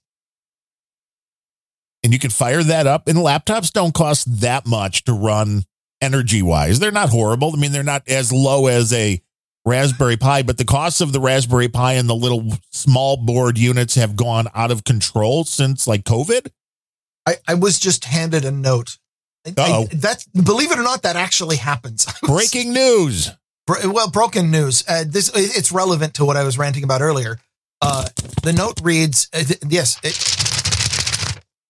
and 2.03 2.13
you 2.13 2.19
can 2.19 2.29
fire 2.29 2.63
that 2.63 2.85
up 2.87 3.07
and 3.07 3.17
laptops 3.17 3.71
don't 3.71 3.93
cost 3.93 4.41
that 4.41 4.65
much 4.67 5.03
to 5.05 5.13
run 5.13 5.63
energy 6.01 6.41
wise 6.41 6.79
they're 6.79 6.91
not 6.91 7.09
horrible 7.09 7.51
i 7.53 7.57
mean 7.57 7.71
they're 7.71 7.81
not 7.81 8.07
as 8.07 8.31
low 8.31 8.67
as 8.67 8.93
a 8.93 9.19
raspberry 9.65 10.17
pi 10.17 10.43
but 10.43 10.57
the 10.57 10.65
cost 10.65 11.01
of 11.01 11.13
the 11.13 11.19
raspberry 11.19 11.67
pi 11.69 11.93
and 11.93 12.07
the 12.07 12.13
little 12.15 12.51
small 12.71 13.17
board 13.17 13.57
units 13.57 13.95
have 13.95 14.15
gone 14.15 14.47
out 14.53 14.69
of 14.71 14.83
control 14.83 15.43
since 15.45 15.87
like 15.87 16.03
covid 16.03 16.51
I, 17.27 17.37
I 17.47 17.53
was 17.55 17.79
just 17.79 18.05
handed 18.05 18.45
a 18.45 18.51
note. 18.51 18.99
I- 19.47 19.49
Uh-oh. 19.57 19.85
that's 19.93 20.25
believe 20.27 20.71
it 20.71 20.77
or 20.77 20.83
not, 20.83 21.01
that 21.01 21.15
actually 21.15 21.55
happens. 21.55 22.05
breaking 22.21 22.71
news 22.71 23.31
well, 23.83 24.09
broken 24.09 24.51
news. 24.51 24.83
Uh, 24.87 25.03
this 25.07 25.31
it's 25.35 25.71
relevant 25.71 26.13
to 26.15 26.25
what 26.25 26.37
I 26.37 26.43
was 26.43 26.57
ranting 26.57 26.83
about 26.83 27.01
earlier. 27.01 27.39
Uh, 27.87 28.07
the 28.41 28.51
note 28.51 28.81
reads, 28.81 29.29
uh, 29.31 29.43
th- 29.43 29.59
"Yes, 29.69 29.99
it, 30.03 30.17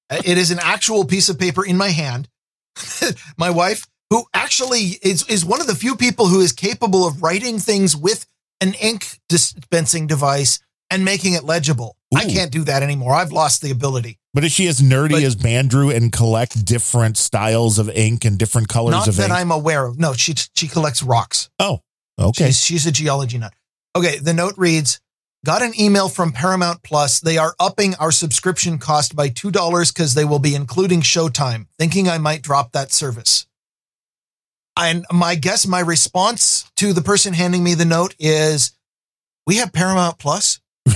uh, 0.09 0.21
it 0.23 0.37
is 0.37 0.49
an 0.49 0.59
actual 0.61 1.03
piece 1.03 1.27
of 1.27 1.37
paper 1.37 1.65
in 1.65 1.75
my 1.75 1.89
hand." 1.89 2.29
my 3.37 3.49
wife, 3.49 3.85
who 4.09 4.25
actually 4.33 4.97
is 5.01 5.27
is 5.27 5.43
one 5.43 5.59
of 5.59 5.67
the 5.67 5.75
few 5.75 5.95
people 5.97 6.27
who 6.27 6.39
is 6.39 6.53
capable 6.53 7.05
of 7.05 7.21
writing 7.21 7.59
things 7.59 7.97
with 7.97 8.25
an 8.61 8.75
ink 8.75 9.19
dispensing 9.27 10.07
device 10.07 10.59
and 10.89 11.03
making 11.03 11.33
it 11.33 11.43
legible. 11.43 11.97
I 12.15 12.23
can't 12.23 12.51
do 12.51 12.63
that 12.63 12.81
anymore. 12.81 13.13
I've 13.13 13.33
lost 13.33 13.61
the 13.61 13.71
ability. 13.71 14.19
but 14.33 14.45
is 14.45 14.53
she 14.53 14.67
as 14.67 14.79
nerdy 14.79 15.11
But- 15.11 15.23
as 15.23 15.35
bandrew 15.35 15.93
and 15.93 16.13
collect 16.13 16.63
different 16.63 17.17
styles 17.17 17.77
of 17.77 17.89
ink 17.89 18.23
and 18.23 18.37
different 18.37 18.69
colors 18.69 18.91
Not 18.93 19.07
of 19.09 19.17
that 19.17 19.31
ink 19.31 19.33
I'm 19.33 19.51
aware 19.51 19.85
of. 19.85 19.99
No, 19.99 20.13
she 20.13 20.33
she 20.55 20.69
collects 20.69 21.03
rocks. 21.03 21.49
Oh, 21.59 21.81
okay 22.17 22.45
She's, 22.47 22.61
she's 22.63 22.85
a 22.85 22.91
geology 22.91 23.37
nut. 23.37 23.53
Okay, 23.97 24.17
the 24.19 24.33
note 24.33 24.53
reads 24.57 25.01
Got 25.45 25.61
an 25.61 25.79
email 25.79 26.09
from 26.09 26.31
Paramount 26.31 26.81
Plus. 26.81 27.19
They 27.19 27.37
are 27.37 27.53
upping 27.59 27.93
our 27.99 28.11
subscription 28.11 28.79
cost 28.79 29.15
by 29.15 29.29
$2 29.29 29.93
because 29.93 30.15
they 30.15 30.25
will 30.25 30.39
be 30.39 30.55
including 30.55 31.01
Showtime, 31.01 31.67
thinking 31.77 32.09
I 32.09 32.17
might 32.17 32.41
drop 32.41 32.71
that 32.71 32.91
service. 32.91 33.45
And 34.75 35.05
my 35.13 35.35
guess, 35.35 35.67
my 35.67 35.81
response 35.81 36.69
to 36.77 36.93
the 36.93 37.01
person 37.03 37.33
handing 37.35 37.63
me 37.63 37.75
the 37.75 37.85
note 37.85 38.15
is 38.17 38.71
We 39.45 39.57
have 39.57 39.71
Paramount 39.71 40.17
Plus. 40.17 40.59
is 40.87 40.93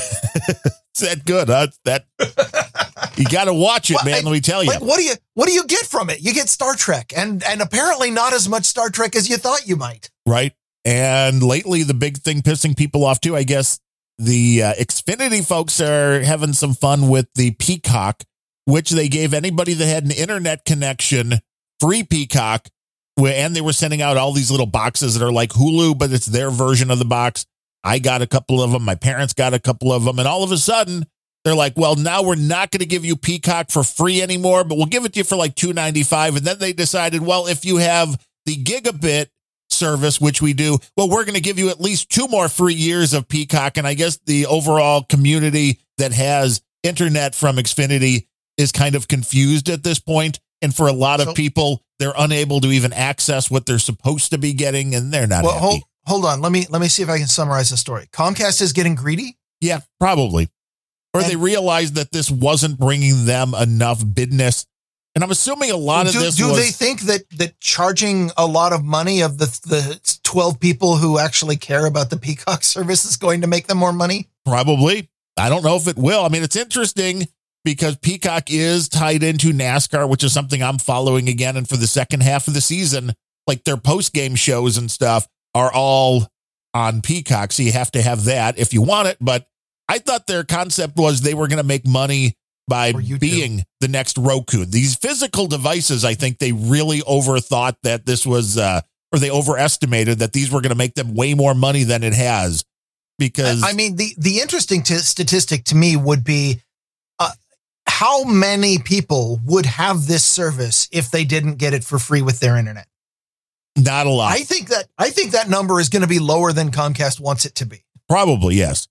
that 1.01 1.25
good 1.25 1.48
huh? 1.50 1.68
that 1.86 2.06
you 3.18 3.25
got 3.25 3.46
to 3.46 3.53
watch 3.53 3.91
it 3.91 3.98
Well, 3.98 4.06
man 4.06 4.15
I- 4.15 4.22
let 4.22 4.32
me 4.32 4.41
tell 4.41 4.63
you 4.63 4.70
Like, 4.72 4.82
what 4.82 4.98
do 4.98 5.03
you 5.03 5.13
what 5.36 5.48
do 5.48 5.53
you 5.53 5.65
get 5.68 5.86
from 5.86 6.10
it? 6.10 6.22
You 6.22 6.34
get 6.34 6.50
Star 6.50 6.74
Trek, 6.74 7.13
and 7.15 7.44
and 7.44 7.62
apparently 7.62 8.10
not 8.10 8.34
as 8.34 8.50
much 8.50 8.65
Star 8.65 8.89
Trek 8.89 9.15
as 9.15 9.29
you 9.29 9.38
thought 9.38 9.68
you 9.68 9.75
might. 9.75 10.10
right? 10.25 10.53
And 10.86 11.44
lately, 11.44 11.84
the 11.84 11.94
big 11.94 12.18
thing 12.18 12.41
pissing 12.41 12.75
people 12.75 13.06
off 13.06 13.22
too, 13.22 13.36
I 13.36 13.44
guess, 13.44 13.79
the 14.19 14.63
uh, 14.63 14.73
Xfinity 14.73 15.43
folks 15.43 15.81
are 15.81 16.21
having 16.21 16.53
some 16.53 16.75
fun 16.75 17.09
with 17.09 17.27
the 17.33 17.51
Peacock, 17.51 18.23
which 18.65 18.91
they 18.91 19.07
gave 19.07 19.33
anybody 19.33 19.73
that 19.73 19.85
had 19.88 20.03
an 20.03 20.11
internet 20.11 20.65
connection 20.65 21.39
free 21.79 22.03
Peacock, 22.03 22.67
and 23.17 23.55
they 23.55 23.61
were 23.61 23.73
sending 23.73 24.01
out 24.01 24.17
all 24.17 24.33
these 24.33 24.51
little 24.51 24.67
boxes 24.67 25.17
that 25.17 25.25
are 25.25 25.31
like 25.31 25.51
Hulu, 25.51 25.97
but 25.97 26.11
it's 26.11 26.27
their 26.27 26.51
version 26.51 26.91
of 26.91 26.99
the 26.99 27.05
box. 27.05 27.45
I 27.83 27.97
got 27.99 28.21
a 28.21 28.27
couple 28.27 28.61
of 28.61 28.71
them. 28.71 28.83
My 28.83 28.95
parents 28.95 29.33
got 29.33 29.55
a 29.55 29.59
couple 29.59 29.91
of 29.91 30.03
them, 30.03 30.19
and 30.19 30.27
all 30.27 30.43
of 30.43 30.51
a 30.51 30.57
sudden. 30.57 31.05
They're 31.45 31.55
like, 31.55 31.77
well, 31.77 31.95
now 31.95 32.21
we're 32.21 32.35
not 32.35 32.69
going 32.69 32.81
to 32.81 32.85
give 32.85 33.05
you 33.05 33.15
Peacock 33.15 33.71
for 33.71 33.81
free 33.81 34.21
anymore, 34.21 34.65
but 34.65 34.75
we'll 34.75 34.88
give 34.88 35.05
it 35.05 35.13
to 35.13 35.19
you 35.19 35.23
for 35.23 35.38
like 35.38 35.55
two 35.55 35.71
ninety 35.71 36.03
five. 36.03 36.35
And 36.35 36.45
then 36.45 36.59
they 36.59 36.73
decided, 36.73 37.21
well, 37.21 37.47
if 37.47 37.63
you 37.63 37.77
have 37.77 38.21
the 38.45 38.57
gigabit 38.57 39.27
service, 39.79 40.19
which 40.21 40.41
we 40.41 40.53
do, 40.53 40.77
well, 40.95 41.09
we're 41.09 41.24
going 41.24 41.36
to 41.36 41.41
give 41.41 41.57
you 41.57 41.69
at 41.69 41.79
least 41.81 42.09
two 42.09 42.27
more 42.27 42.50
free 42.50 42.74
years 42.75 43.13
of 43.13 43.27
Peacock. 43.27 43.77
And 43.77 43.88
I 43.88 43.93
guess 43.95 44.17
the 44.25 44.45
overall 44.45 45.03
community 45.03 45.79
that 45.98 46.12
has 46.13 46.62
internet 46.83 47.33
from 47.33 47.55
Xfinity 47.55 48.27
is 48.57 48.71
kind 48.71 48.95
of 48.95 49.07
confused 49.07 49.69
at 49.69 49.83
this 49.83 50.00
point. 50.00 50.39
And 50.62 50.75
for 50.75 50.88
a 50.88 50.93
lot 50.93 51.21
of 51.21 51.27
So- 51.29 51.33
people, 51.33 51.83
they're 52.00 52.13
unable 52.17 52.59
to 52.62 52.67
even 52.67 52.91
access 52.93 53.50
what 53.50 53.65
they're 53.65 53.79
supposed 53.79 54.31
to 54.31 54.38
be 54.38 54.53
getting, 54.53 54.93
and 54.95 55.12
they're 55.13 55.27
not 55.27 55.43
Well, 55.43 55.53
happy. 55.53 55.65
hold 55.65 55.81
hold 56.05 56.25
on. 56.25 56.41
Let 56.41 56.51
me 56.51 56.65
let 56.69 56.81
me 56.81 56.88
see 56.89 57.01
if 57.03 57.09
I 57.09 57.17
can 57.17 57.27
summarize 57.27 57.69
the 57.69 57.77
story. 57.77 58.07
Comcast 58.13 58.62
is 58.62 58.74
getting 58.74 58.95
greedy. 58.95 59.38
Yeah, 59.62 59.79
probably. 60.00 60.50
Or 61.13 61.21
And- 61.21 61.29
they 61.29 61.36
realized 61.36 61.95
that 61.95 62.12
this 62.12 62.29
wasn't 62.29 62.77
bringing 62.79 63.25
them 63.25 63.53
enough 63.53 64.03
business. 64.13 64.65
And 65.16 65.24
I'm 65.24 65.32
assuming 65.32 65.72
a 65.72 65.78
lot 65.78 66.06
of 66.06 66.13
do, 66.13 66.20
this 66.20 66.36
do 66.36 66.48
was 66.50 66.58
they 66.58 66.70
think 66.70 67.01
that 67.01 67.30
that 67.32 67.60
charging 67.60 68.32
a 68.38 68.46
lot 68.46 68.74
of 68.74 68.84
money 68.84 69.22
of 69.22 69.38
the 69.38 69.46
the 69.66 70.20
12 70.24 70.60
people 70.60 70.98
who 70.98 71.18
actually 71.18 71.58
care 71.58 71.86
about 71.86 72.10
the 72.10 72.18
Peacock 72.18 72.63
service 72.63 73.06
is 73.06 73.18
going 73.18 73.42
to 73.42 73.48
make 73.48 73.68
them 73.68 73.78
more 73.78 73.94
money? 73.94 74.30
Probably. 74.46 75.10
I 75.38 75.50
don't 75.50 75.63
know 75.63 75.75
if 75.78 75.88
it 75.88 75.98
will. 75.98 76.24
I 76.24 76.30
mean, 76.30 76.44
it's 76.44 76.56
interesting 76.56 77.28
because 77.63 77.98
Peacock 77.98 78.51
is 78.51 78.89
tied 78.89 79.24
into 79.24 79.51
NASCAR, 79.51 80.08
which 80.08 80.24
is 80.24 80.34
something 80.34 80.62
I'm 80.62 80.78
following 80.78 81.28
again. 81.30 81.58
And 81.58 81.68
for 81.68 81.78
the 81.78 81.88
second 81.88 82.22
half 82.22 82.48
of 82.48 82.54
the 82.54 82.62
season, 82.62 83.13
like 83.48 83.63
their 83.63 83.78
post 83.78 84.13
game 84.13 84.36
shows 84.36 84.78
and 84.78 84.92
stuff 84.92 85.28
are 85.56 85.72
all 85.74 86.28
on 86.74 87.01
Peacock. 87.01 87.51
So 87.51 87.63
you 87.63 87.72
have 87.72 87.92
to 87.92 88.01
have 88.01 88.25
that 88.25 88.60
if 88.60 88.74
you 88.74 88.82
want 88.82 89.08
it. 89.08 89.18
But 89.20 89.48
I 89.88 89.98
thought 89.98 90.28
their 90.28 90.44
concept 90.44 90.98
was 90.98 91.22
they 91.22 91.34
were 91.34 91.48
going 91.48 91.58
to 91.58 91.63
make 91.63 91.88
money 91.88 92.38
by 92.69 92.93
being 92.93 93.63
the 93.81 93.89
next 93.89 94.17
Roku. 94.17 94.63
These 94.63 94.95
physical 94.95 95.47
devices, 95.47 96.05
I 96.05 96.13
think 96.13 96.38
they 96.38 96.53
really 96.53 97.01
overthought 97.01 97.75
that 97.83 98.05
this 98.05 98.25
was, 98.25 98.57
uh, 98.57 98.81
or 99.11 99.19
they 99.19 99.31
overestimated 99.31 100.19
that 100.19 100.31
these 100.31 100.51
were 100.51 100.61
going 100.61 100.69
to 100.69 100.77
make 100.77 100.93
them 100.93 101.15
way 101.15 101.33
more 101.33 101.53
money 101.53 101.83
than 101.83 102.03
it 102.03 102.13
has. 102.13 102.63
Because 103.17 103.63
I 103.65 103.73
mean, 103.73 103.97
the 103.97 104.15
the 104.17 104.39
interesting 104.39 104.81
t- 104.83 104.95
statistic 104.95 105.65
to 105.65 105.75
me 105.75 105.97
would 105.97 106.23
be 106.23 106.61
uh, 107.19 107.31
how 107.85 108.23
many 108.23 108.79
people 108.79 109.41
would 109.43 109.65
have 109.65 110.07
this 110.07 110.23
service 110.23 110.88
if 110.93 111.11
they 111.11 111.25
didn't 111.25 111.55
get 111.55 111.73
it 111.73 111.83
for 111.83 111.99
free 111.99 112.21
with 112.21 112.39
their 112.39 112.55
internet. 112.55 112.88
not 113.75 114.07
a 114.07 114.09
lot. 114.09 114.31
I 114.31 114.43
think 114.43 114.69
that 114.69 114.85
I 114.97 115.09
think 115.09 115.31
that 115.31 115.49
number 115.49 115.81
is 115.81 115.89
going 115.89 116.03
to 116.03 116.07
be 116.07 116.19
lower 116.19 116.53
than 116.53 116.71
Comcast 116.71 117.19
wants 117.19 117.45
it 117.45 117.55
to 117.55 117.65
be. 117.65 117.83
Probably, 118.07 118.55
yes. 118.55 118.88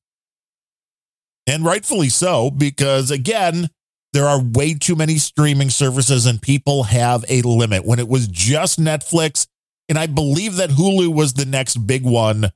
And 1.49 1.65
rightfully 1.65 2.11
so, 2.11 2.51
because 2.51 3.11
again, 3.11 3.71
there 4.13 4.27
are 4.27 4.41
way 4.41 4.75
too 4.75 4.95
many 4.95 5.17
streaming 5.17 5.71
services 5.71 6.27
and 6.27 6.41
people 6.41 6.85
have 6.85 7.25
a 7.29 7.43
limit. 7.43 7.85
When 7.85 7.99
it 7.99 8.09
was 8.09 8.29
just 8.29 8.79
Netflix, 8.79 9.47
And 9.89 9.99
I 9.99 10.07
believe 10.07 10.57
that 10.57 10.71
Hulu 10.71 11.15
was 11.15 11.33
the 11.33 11.47
next 11.47 11.77
big 11.87 12.05
one 12.05 12.51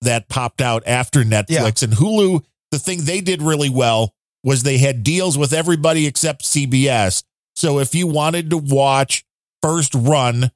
that 0.00 0.28
popped 0.28 0.60
out 0.60 0.84
after 0.86 1.24
Netflix. 1.24 1.82
And 1.82 1.94
Hulu, 1.94 2.44
the 2.70 2.78
thing 2.78 3.00
they 3.02 3.20
did 3.20 3.42
really 3.42 3.68
well 3.68 4.14
was 4.44 4.62
they 4.62 4.78
had 4.78 5.02
deals 5.02 5.36
with 5.36 5.52
everybody 5.52 6.06
except 6.06 6.44
CBS. 6.44 7.24
So 7.56 7.80
if 7.80 7.94
you 7.94 8.06
wanted 8.06 8.50
to 8.50 8.58
watch 8.58 9.24
first 9.60 9.92
run, 9.94 10.52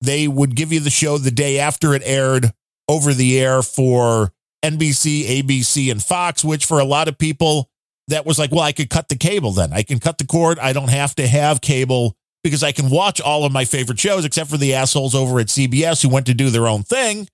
they 0.00 0.28
would 0.28 0.54
give 0.54 0.72
you 0.72 0.78
the 0.78 0.90
show 0.90 1.18
the 1.18 1.32
day 1.32 1.58
after 1.58 1.94
it 1.94 2.02
aired 2.04 2.52
over 2.88 3.12
the 3.12 3.40
air 3.40 3.62
for 3.62 4.32
NBC, 4.64 5.42
ABC, 5.42 5.90
and 5.90 6.02
Fox, 6.02 6.42
which 6.42 6.64
for 6.64 6.78
a 6.80 6.84
lot 6.84 7.08
of 7.08 7.18
people, 7.18 7.68
that 8.08 8.24
was 8.24 8.38
like, 8.38 8.50
well, 8.50 8.60
I 8.60 8.72
could 8.72 8.90
cut 8.90 9.08
the 9.08 9.16
cable 9.16 9.52
then. 9.52 9.72
I 9.72 9.82
can 9.82 9.98
cut 9.98 10.18
the 10.18 10.26
cord. 10.26 10.58
I 10.58 10.72
don't 10.72 10.90
have 10.90 11.14
to 11.16 11.26
have 11.26 11.60
cable 11.60 12.16
because 12.42 12.62
I 12.62 12.72
can 12.72 12.90
watch 12.90 13.20
all 13.20 13.44
of 13.44 13.52
my 13.52 13.64
favorite 13.64 13.98
shows 13.98 14.24
except 14.24 14.50
for 14.50 14.56
the 14.56 14.74
assholes 14.74 15.14
over 15.14 15.40
at 15.40 15.46
CBS 15.46 16.02
who 16.02 16.08
went 16.08 16.26
to 16.26 16.34
do 16.34 16.50
their 16.50 16.66
own 16.66 16.82
thing. 16.82 17.28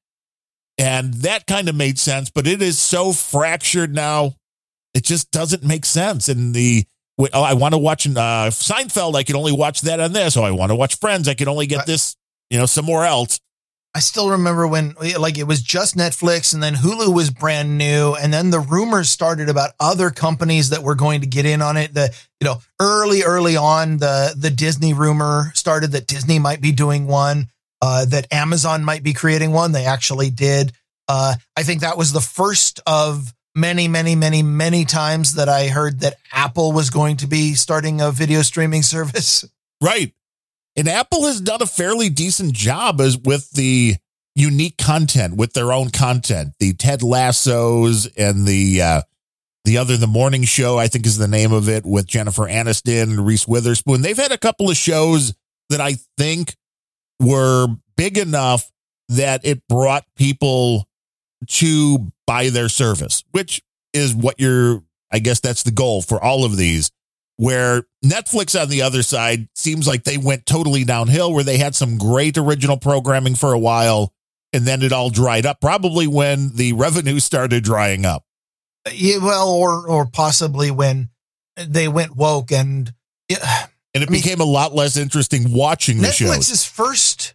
And 0.79 1.15
that 1.15 1.47
kind 1.47 1.69
of 1.69 1.75
made 1.75 1.99
sense, 1.99 2.31
but 2.31 2.47
it 2.47 2.63
is 2.63 2.79
so 2.79 3.13
fractured 3.13 3.95
now. 3.95 4.35
It 4.95 5.05
just 5.05 5.31
doesn't 5.31 5.63
make 5.63 5.85
sense. 5.85 6.29
And 6.29 6.55
the, 6.55 6.85
oh, 7.19 7.43
I 7.43 7.55
want 7.55 7.75
to 7.75 7.79
watch 7.79 8.07
uh, 8.07 8.51
Seinfeld. 8.51 9.15
I 9.15 9.23
can 9.23 9.37
only 9.37 9.53
watch 9.53 9.83
that 9.83 10.01
on 10.01 10.13
this. 10.13 10.37
Oh, 10.37 10.43
I 10.43 10.53
want 10.53 10.71
to 10.71 10.77
watch 10.77 10.99
Friends. 10.99 11.29
I 11.29 11.35
can 11.35 11.49
only 11.49 11.67
get 11.67 11.87
this, 11.87 12.17
you 12.49 12.59
know, 12.59 12.67
somewhere 12.67 13.05
else. 13.05 13.41
I 13.95 13.99
still 13.99 14.31
remember 14.31 14.69
when 14.69 14.95
like 15.19 15.37
it 15.37 15.49
was 15.49 15.63
just 15.63 15.97
Netflix 15.97 16.55
and 16.55 16.63
then 16.63 16.75
Hulu 16.75 17.13
was 17.13 17.31
brand 17.31 17.77
new 17.77 18.15
and 18.15 18.33
then 18.33 18.51
the 18.51 18.61
rumors 18.61 19.09
started 19.09 19.49
about 19.49 19.73
other 19.81 20.11
companies 20.11 20.71
that 20.71 20.85
were 20.85 20.95
going 20.95 21.23
to 21.23 21.27
get 21.27 21.45
in 21.45 21.61
on 21.61 21.77
it. 21.77 21.93
The 21.93 22.15
you 22.41 22.45
know, 22.45 22.59
early 22.81 23.25
early 23.25 23.57
on 23.57 23.99
the 23.99 24.33
the 24.37 24.51
Disney 24.51 24.95
rumor 24.95 25.51
started 25.55 25.93
that 25.93 26.07
Disney 26.07 26.39
might 26.39 26.61
be 26.61 26.71
doing 26.71 27.09
one, 27.09 27.49
uh, 27.83 28.05
that 28.07 28.33
Amazon 28.33 28.85
might 28.85 29.03
be 29.03 29.13
creating 29.13 29.51
one. 29.51 29.73
They 29.73 29.87
actually 29.87 30.31
did. 30.31 30.73
Uh, 31.09 31.35
I 31.57 31.65
think 31.65 31.81
that 31.81 31.99
was 31.99 32.13
the 32.13 32.21
first 32.21 32.79
of 32.87 33.35
many 33.57 33.89
many 33.89 34.15
many 34.15 34.45
many 34.45 34.85
times 34.85 35.35
that 35.35 35.49
I 35.49 35.67
heard 35.67 36.01
that 36.01 36.15
Apple 36.33 36.71
was 36.71 36.91
going 36.91 37.17
to 37.19 37.27
be 37.27 37.55
starting 37.55 38.01
a 38.01 38.13
video 38.13 38.43
streaming 38.43 38.83
service. 38.85 39.45
Right. 39.81 40.15
And 40.77 40.89
Apple 40.89 41.27
has 41.27 41.41
done 41.41 41.63
a 41.63 41.67
fairly 41.67 42.09
decent 42.09 42.53
job 42.53 43.01
as 43.01 43.19
with 43.19 43.51
the 43.53 43.97
unique 44.35 44.79
content 44.79 45.37
with 45.37 45.53
their 45.53 45.73
own 45.73 45.91
content. 45.91 46.55
The 46.59 46.73
Ted 46.75 47.03
Lassos 47.03 48.07
and 48.17 48.47
the 48.47 48.83
uh 48.83 49.03
the 49.65 49.77
other 49.77 49.97
the 49.97 50.07
morning 50.07 50.45
show, 50.45 50.79
I 50.79 50.89
think 50.89 51.05
is 51.05 51.19
the 51.19 51.29
name 51.29 51.53
of 51.53 51.69
it 51.69 51.85
with 51.85 52.07
Jennifer 52.07 52.45
Aniston 52.45 53.03
and 53.03 53.27
Reese 53.27 53.47
Witherspoon. 53.47 54.01
They've 54.01 54.17
had 54.17 54.33
a 54.33 54.39
couple 54.39 54.71
of 54.71 54.77
shows 54.77 55.35
that 55.69 55.81
I 55.81 55.97
think 56.17 56.57
were 57.21 57.69
big 57.97 58.17
enough 58.17 58.71
that 59.11 59.45
it 59.45 59.67
brought 59.69 60.07
people 60.17 60.89
to 61.47 62.13
buy 62.27 62.49
their 62.49 62.69
service, 62.69 63.23
which 63.33 63.63
is 63.93 64.15
what 64.15 64.41
you're 64.41 64.83
I 65.13 65.19
guess 65.19 65.41
that's 65.41 65.65
the 65.65 65.73
goal 65.73 66.03
for 66.03 66.23
all 66.23 66.45
of 66.45 66.57
these 66.57 66.91
where 67.41 67.85
Netflix 68.05 68.61
on 68.61 68.69
the 68.69 68.83
other 68.83 69.03
side 69.03 69.49
seems 69.55 69.89
like 69.89 70.05
they 70.05 70.19
went 70.19 70.45
totally 70.45 70.85
downhill, 70.85 71.33
where 71.33 71.43
they 71.43 71.57
had 71.57 71.75
some 71.75 71.97
great 71.97 72.37
original 72.37 72.77
programming 72.77 73.35
for 73.35 73.55
a 73.55 73.59
while 73.59 74.13
and 74.53 74.67
then 74.67 74.83
it 74.83 74.93
all 74.93 75.09
dried 75.09 75.47
up, 75.47 75.59
probably 75.59 76.07
when 76.07 76.51
the 76.55 76.75
revenue 76.75 77.19
started 77.19 77.65
drying 77.65 78.05
up. 78.05 78.25
Yeah, 78.93 79.19
well, 79.19 79.49
or 79.49 79.89
or 79.89 80.05
possibly 80.05 80.71
when 80.71 81.09
they 81.57 81.89
went 81.89 82.15
woke 82.15 82.53
and 82.53 82.93
yeah, 83.31 83.39
and 83.95 84.03
it 84.03 84.11
I 84.11 84.13
became 84.13 84.41
mean, 84.41 84.49
a 84.49 84.51
lot 84.51 84.75
less 84.75 84.99
interesting 84.99 85.51
watching 85.51 85.97
the 85.99 86.13
show. 86.13 86.27
Netflix's 86.27 86.67
first 86.67 87.35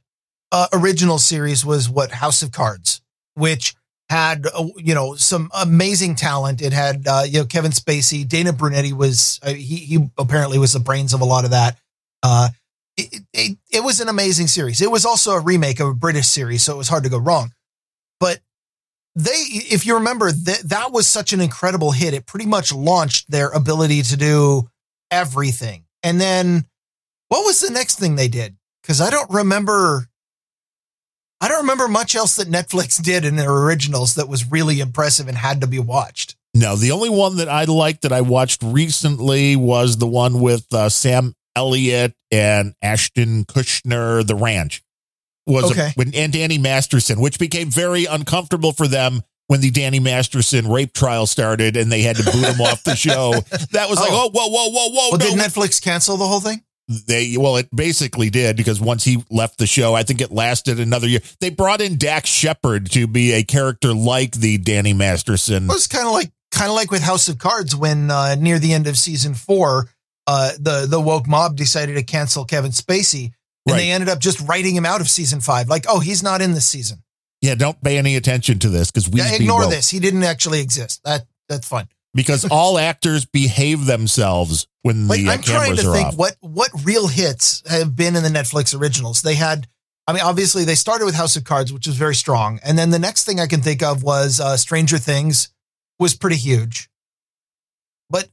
uh, 0.51 0.67
original 0.71 1.17
series 1.17 1.65
was 1.65 1.89
what 1.89 2.11
House 2.11 2.43
of 2.43 2.51
Cards, 2.51 3.01
which 3.33 3.73
had 4.09 4.45
uh, 4.53 4.67
you 4.77 4.93
know 4.93 5.15
some 5.15 5.49
amazing 5.53 6.15
talent. 6.15 6.61
It 6.61 6.73
had 6.73 7.07
uh, 7.07 7.23
you 7.25 7.39
know 7.39 7.45
Kevin 7.45 7.71
Spacey, 7.71 8.27
Dana 8.27 8.53
Brunetti 8.53 8.93
was 8.93 9.39
uh, 9.43 9.53
he 9.53 9.77
he 9.77 10.09
apparently 10.17 10.59
was 10.59 10.73
the 10.73 10.79
brains 10.79 11.13
of 11.13 11.21
a 11.21 11.25
lot 11.25 11.45
of 11.45 11.51
that. 11.51 11.77
Uh, 12.21 12.49
it, 12.97 13.23
it, 13.33 13.57
it 13.71 13.83
was 13.83 13.99
an 13.99 14.07
amazing 14.07 14.47
series. 14.47 14.81
It 14.81 14.89
was 14.89 15.05
also 15.05 15.31
a 15.31 15.39
remake 15.39 15.79
of 15.79 15.87
a 15.89 15.93
British 15.93 16.27
series, 16.27 16.63
so 16.63 16.73
it 16.73 16.77
was 16.77 16.87
hard 16.87 17.03
to 17.03 17.09
go 17.09 17.17
wrong. 17.17 17.51
But 18.19 18.39
they, 19.15 19.31
if 19.31 19.85
you 19.85 19.95
remember, 19.95 20.31
that 20.31 20.61
that 20.65 20.91
was 20.91 21.07
such 21.07 21.33
an 21.33 21.41
incredible 21.41 21.91
hit. 21.91 22.13
It 22.13 22.25
pretty 22.25 22.45
much 22.45 22.73
launched 22.73 23.29
their 23.29 23.49
ability 23.49 24.03
to 24.03 24.17
do 24.17 24.69
everything. 25.11 25.85
And 26.03 26.21
then, 26.21 26.65
what 27.29 27.45
was 27.45 27.61
the 27.61 27.71
next 27.71 27.99
thing 27.99 28.15
they 28.15 28.27
did? 28.27 28.55
Because 28.81 29.01
I 29.01 29.09
don't 29.09 29.29
remember 29.31 30.07
I 31.45 31.47
don't 31.47 31.59
remember 31.59 31.87
much 31.87 32.15
else 32.15 32.37
that 32.37 32.47
Netflix 32.47 32.99
did 33.03 33.23
in 33.23 33.35
their 33.35 33.51
originals 33.51 34.15
that 34.15 34.27
was 34.27 34.49
really 34.49 34.79
impressive 34.79 35.27
and 35.27 35.37
had 35.37 35.61
to 35.61 35.67
be 35.67 35.77
watched. 35.77 36.35
No, 36.55 36.75
the 36.75 36.89
only 36.91 37.09
one 37.09 37.37
that 37.37 37.47
I 37.47 37.65
liked 37.65 38.01
that 38.01 38.11
I 38.11 38.21
watched 38.21 38.63
recently 38.63 39.55
was 39.55 39.97
the 39.97 40.07
one 40.07 40.39
with 40.41 40.65
uh, 40.73 40.89
Sam 40.89 41.35
Elliott 41.55 42.15
and 42.31 42.73
Ashton 42.81 43.45
Kutcher, 43.45 44.25
The 44.25 44.35
Ranch. 44.35 44.81
Was 45.45 45.69
okay. 45.69 45.91
a, 45.95 46.17
and 46.17 46.33
Danny 46.33 46.57
Masterson, 46.57 47.21
which 47.21 47.37
became 47.37 47.69
very 47.69 48.05
uncomfortable 48.05 48.71
for 48.71 48.87
them 48.87 49.21
when 49.45 49.61
the 49.61 49.69
Danny 49.69 49.99
Masterson 49.99 50.67
rape 50.67 50.93
trial 50.93 51.27
started 51.27 51.77
and 51.77 51.91
they 51.91 52.01
had 52.01 52.15
to 52.15 52.23
boot 52.23 52.43
him 52.43 52.61
off 52.61 52.83
the 52.83 52.95
show. 52.95 53.33
That 53.71 53.87
was 53.87 53.99
oh. 53.99 54.01
like, 54.01 54.11
oh, 54.11 54.31
whoa, 54.33 54.47
whoa, 54.47 54.69
whoa, 54.69 54.89
whoa. 54.89 55.09
Well, 55.11 55.19
no. 55.19 55.29
Did 55.29 55.37
Netflix 55.37 55.79
cancel 55.79 56.17
the 56.17 56.25
whole 56.25 56.39
thing? 56.39 56.63
They 56.87 57.35
well 57.37 57.57
it 57.57 57.67
basically 57.75 58.29
did 58.29 58.55
because 58.55 58.79
once 58.79 59.03
he 59.03 59.23
left 59.31 59.57
the 59.57 59.65
show 59.65 59.95
i 59.95 60.03
think 60.03 60.21
it 60.21 60.31
lasted 60.31 60.79
another 60.79 61.07
year. 61.07 61.21
They 61.39 61.49
brought 61.49 61.81
in 61.81 61.97
dax 61.97 62.29
shepard 62.29 62.91
to 62.91 63.07
be 63.07 63.33
a 63.33 63.43
character 63.43 63.93
like 63.93 64.33
the 64.33 64.57
danny 64.57 64.93
masterson. 64.93 65.65
It 65.65 65.73
was 65.73 65.87
kind 65.87 66.05
of 66.05 66.13
like 66.13 66.31
kind 66.51 66.69
of 66.69 66.75
like 66.75 66.91
with 66.91 67.01
house 67.01 67.27
of 67.27 67.37
cards 67.39 67.75
when 67.75 68.11
uh, 68.11 68.35
near 68.35 68.59
the 68.59 68.73
end 68.73 68.87
of 68.87 68.97
season 68.97 69.33
four 69.33 69.89
uh, 70.27 70.51
the 70.59 70.85
the 70.87 70.99
woke 70.99 71.27
mob 71.27 71.55
decided 71.55 71.95
to 71.95 72.03
cancel 72.03 72.45
kevin 72.45 72.71
spacey 72.71 73.31
and 73.67 73.73
right. 73.73 73.77
they 73.77 73.91
ended 73.91 74.09
up 74.09 74.19
just 74.19 74.39
writing 74.47 74.75
him 74.75 74.85
out 74.85 75.01
of 75.01 75.09
season 75.09 75.41
five. 75.41 75.67
Like 75.67 75.85
oh 75.89 75.99
he's 75.99 76.21
not 76.21 76.41
in 76.41 76.53
this 76.53 76.67
season. 76.67 76.99
Yeah 77.41 77.55
don't 77.55 77.81
pay 77.81 77.97
any 77.97 78.15
attention 78.15 78.59
to 78.59 78.69
this 78.69 78.91
because 78.91 79.09
we 79.09 79.21
yeah, 79.21 79.33
ignore 79.33 79.67
this. 79.67 79.89
He 79.89 79.99
didn't 79.99 80.23
actually 80.23 80.61
exist. 80.61 81.01
That 81.03 81.25
that's 81.49 81.67
fine 81.67 81.87
because 82.15 82.45
all 82.51 82.79
actors 82.79 83.25
behave 83.25 83.85
themselves 83.85 84.67
when 84.81 85.07
the 85.07 85.27
uh, 85.27 85.33
I'm 85.33 85.41
trying 85.41 85.75
to 85.75 85.91
think 85.91 86.07
off. 86.07 86.17
what 86.17 86.37
what 86.39 86.71
real 86.83 87.07
hits 87.07 87.61
have 87.69 87.95
been 87.95 88.15
in 88.15 88.23
the 88.23 88.29
Netflix 88.29 88.79
originals. 88.79 89.21
They 89.21 89.35
had, 89.35 89.67
I 90.07 90.13
mean, 90.13 90.23
obviously 90.23 90.63
they 90.63 90.75
started 90.75 91.05
with 91.05 91.15
House 91.15 91.35
of 91.35 91.43
Cards, 91.43 91.71
which 91.71 91.85
was 91.85 91.97
very 91.97 92.15
strong, 92.15 92.59
and 92.63 92.79
then 92.79 92.89
the 92.89 92.99
next 92.99 93.25
thing 93.25 93.39
I 93.39 93.47
can 93.47 93.61
think 93.61 93.83
of 93.83 94.01
was 94.01 94.39
uh, 94.39 94.57
Stranger 94.57 94.97
Things, 94.97 95.49
was 95.99 96.15
pretty 96.15 96.37
huge. 96.37 96.89
But 98.09 98.29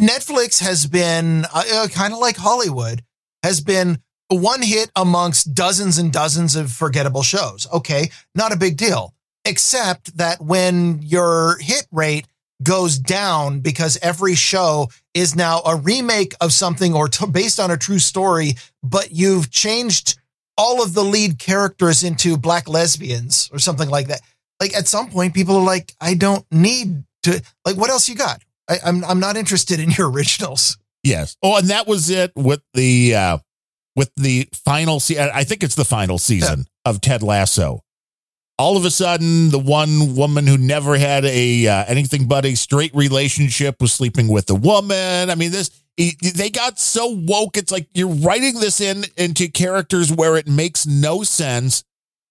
Netflix 0.00 0.60
has 0.60 0.86
been 0.86 1.46
uh, 1.54 1.62
uh 1.72 1.88
kind 1.88 2.12
of 2.12 2.18
like 2.18 2.36
Hollywood, 2.36 3.02
has 3.42 3.60
been 3.60 4.02
one 4.28 4.62
hit 4.62 4.90
amongst 4.96 5.54
dozens 5.54 5.98
and 5.98 6.12
dozens 6.12 6.56
of 6.56 6.72
forgettable 6.72 7.22
shows. 7.22 7.68
Okay, 7.72 8.10
not 8.34 8.52
a 8.52 8.56
big 8.56 8.76
deal, 8.76 9.14
except 9.44 10.16
that 10.16 10.40
when 10.40 11.00
your 11.02 11.58
hit 11.60 11.86
rate 11.92 12.26
goes 12.62 12.98
down 12.98 13.60
because 13.60 13.98
every 14.02 14.34
show 14.34 14.88
is 15.14 15.36
now 15.36 15.60
a 15.64 15.76
remake 15.76 16.34
of 16.40 16.52
something 16.52 16.94
or 16.94 17.08
t- 17.08 17.26
based 17.26 17.60
on 17.60 17.70
a 17.70 17.76
true 17.76 17.98
story, 17.98 18.54
but 18.82 19.10
you've 19.12 19.50
changed 19.50 20.18
all 20.56 20.82
of 20.82 20.94
the 20.94 21.02
lead 21.02 21.38
characters 21.38 22.02
into 22.02 22.36
black 22.36 22.68
lesbians 22.68 23.50
or 23.52 23.58
something 23.58 23.88
like 23.88 24.08
that. 24.08 24.20
Like 24.60 24.74
at 24.74 24.86
some 24.86 25.10
point, 25.10 25.34
people 25.34 25.56
are 25.56 25.64
like, 25.64 25.94
I 26.00 26.14
don't 26.14 26.44
need 26.50 27.04
to, 27.24 27.42
like, 27.64 27.76
what 27.76 27.90
else 27.90 28.08
you 28.08 28.14
got? 28.14 28.42
I, 28.68 28.78
I'm, 28.84 29.04
I'm 29.04 29.20
not 29.20 29.36
interested 29.36 29.80
in 29.80 29.90
your 29.90 30.10
originals. 30.12 30.78
Yes. 31.02 31.36
Oh, 31.42 31.56
and 31.56 31.68
that 31.68 31.86
was 31.86 32.10
it 32.10 32.32
with 32.36 32.62
the, 32.74 33.14
uh, 33.14 33.38
with 33.96 34.12
the 34.16 34.48
final 34.64 35.00
season. 35.00 35.30
I 35.34 35.44
think 35.44 35.62
it's 35.62 35.74
the 35.74 35.84
final 35.84 36.18
season 36.18 36.60
yeah. 36.60 36.90
of 36.90 37.00
Ted 37.00 37.22
Lasso 37.22 37.82
all 38.58 38.76
of 38.76 38.84
a 38.84 38.90
sudden 38.90 39.50
the 39.50 39.58
one 39.58 40.14
woman 40.14 40.46
who 40.46 40.58
never 40.58 40.96
had 40.96 41.24
a 41.24 41.66
uh, 41.66 41.84
anything 41.86 42.26
but 42.26 42.44
a 42.44 42.54
straight 42.54 42.94
relationship 42.94 43.80
was 43.80 43.92
sleeping 43.92 44.28
with 44.28 44.48
a 44.50 44.54
woman. 44.54 45.30
I 45.30 45.34
mean 45.34 45.50
this 45.50 45.70
they 45.96 46.50
got 46.50 46.78
so 46.78 47.06
woke 47.08 47.56
it's 47.56 47.70
like 47.72 47.88
you're 47.94 48.08
writing 48.08 48.54
this 48.60 48.80
in 48.80 49.04
into 49.16 49.48
characters 49.48 50.12
where 50.12 50.36
it 50.36 50.46
makes 50.46 50.86
no 50.86 51.22
sense. 51.22 51.84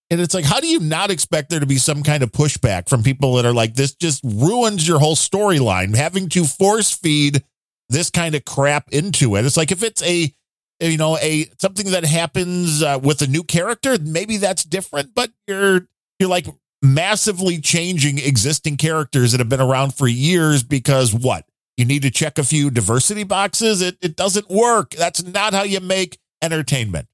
And 0.09 0.19
it's 0.19 0.33
like 0.33 0.45
how 0.45 0.59
do 0.59 0.67
you 0.67 0.79
not 0.79 1.11
expect 1.11 1.49
there 1.49 1.59
to 1.59 1.65
be 1.65 1.77
some 1.77 2.03
kind 2.03 2.23
of 2.23 2.31
pushback 2.31 2.89
from 2.89 3.03
people 3.03 3.35
that 3.35 3.45
are 3.45 3.53
like 3.53 3.75
this 3.75 3.93
just 3.95 4.23
ruins 4.23 4.87
your 4.87 4.99
whole 4.99 5.15
storyline. 5.15 5.95
Having 5.95 6.29
to 6.29 6.45
force 6.45 6.91
feed 6.91 7.43
this 7.89 8.09
kind 8.09 8.35
of 8.35 8.45
crap 8.45 8.89
into 8.91 9.35
it. 9.35 9.45
It's 9.45 9.57
like 9.57 9.71
if 9.71 9.83
it's 9.83 10.01
a 10.03 10.33
you 10.81 10.97
know 10.97 11.17
a 11.19 11.45
something 11.59 11.91
that 11.91 12.05
happens 12.05 12.81
uh, 12.81 12.99
with 13.01 13.21
a 13.21 13.27
new 13.27 13.43
character 13.43 13.97
maybe 14.01 14.37
that's 14.37 14.63
different 14.63 15.13
but 15.13 15.31
you're 15.47 15.87
you're 16.21 16.29
like 16.29 16.47
massively 16.81 17.59
changing 17.59 18.17
existing 18.19 18.77
characters 18.77 19.33
that 19.33 19.39
have 19.39 19.49
been 19.49 19.59
around 19.61 19.95
for 19.95 20.07
years 20.07 20.63
because 20.63 21.13
what? 21.13 21.45
You 21.77 21.85
need 21.85 22.03
to 22.03 22.11
check 22.11 22.37
a 22.37 22.43
few 22.43 22.69
diversity 22.69 23.23
boxes. 23.23 23.81
It, 23.81 23.97
it 24.01 24.15
doesn't 24.15 24.49
work. 24.49 24.91
That's 24.91 25.23
not 25.23 25.53
how 25.53 25.63
you 25.63 25.79
make 25.79 26.17
entertainment. 26.41 27.07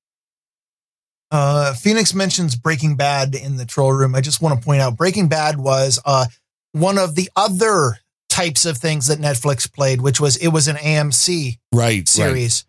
Uh, 1.29 1.73
Phoenix 1.73 2.13
mentions 2.13 2.55
Breaking 2.55 2.95
Bad 2.95 3.35
in 3.35 3.57
the 3.57 3.65
troll 3.65 3.91
room. 3.91 4.15
I 4.15 4.21
just 4.21 4.41
want 4.41 4.59
to 4.59 4.65
point 4.65 4.81
out 4.81 4.95
Breaking 4.97 5.27
Bad 5.27 5.57
was 5.57 5.99
uh, 6.05 6.25
one 6.71 6.97
of 6.97 7.15
the 7.15 7.29
other 7.35 7.97
types 8.29 8.65
of 8.65 8.77
things 8.77 9.07
that 9.07 9.19
Netflix 9.19 9.71
played, 9.71 10.01
which 10.01 10.19
was 10.19 10.37
it 10.37 10.49
was 10.49 10.67
an 10.67 10.77
AMC 10.77 11.57
Right. 11.73 12.07
series 12.07 12.65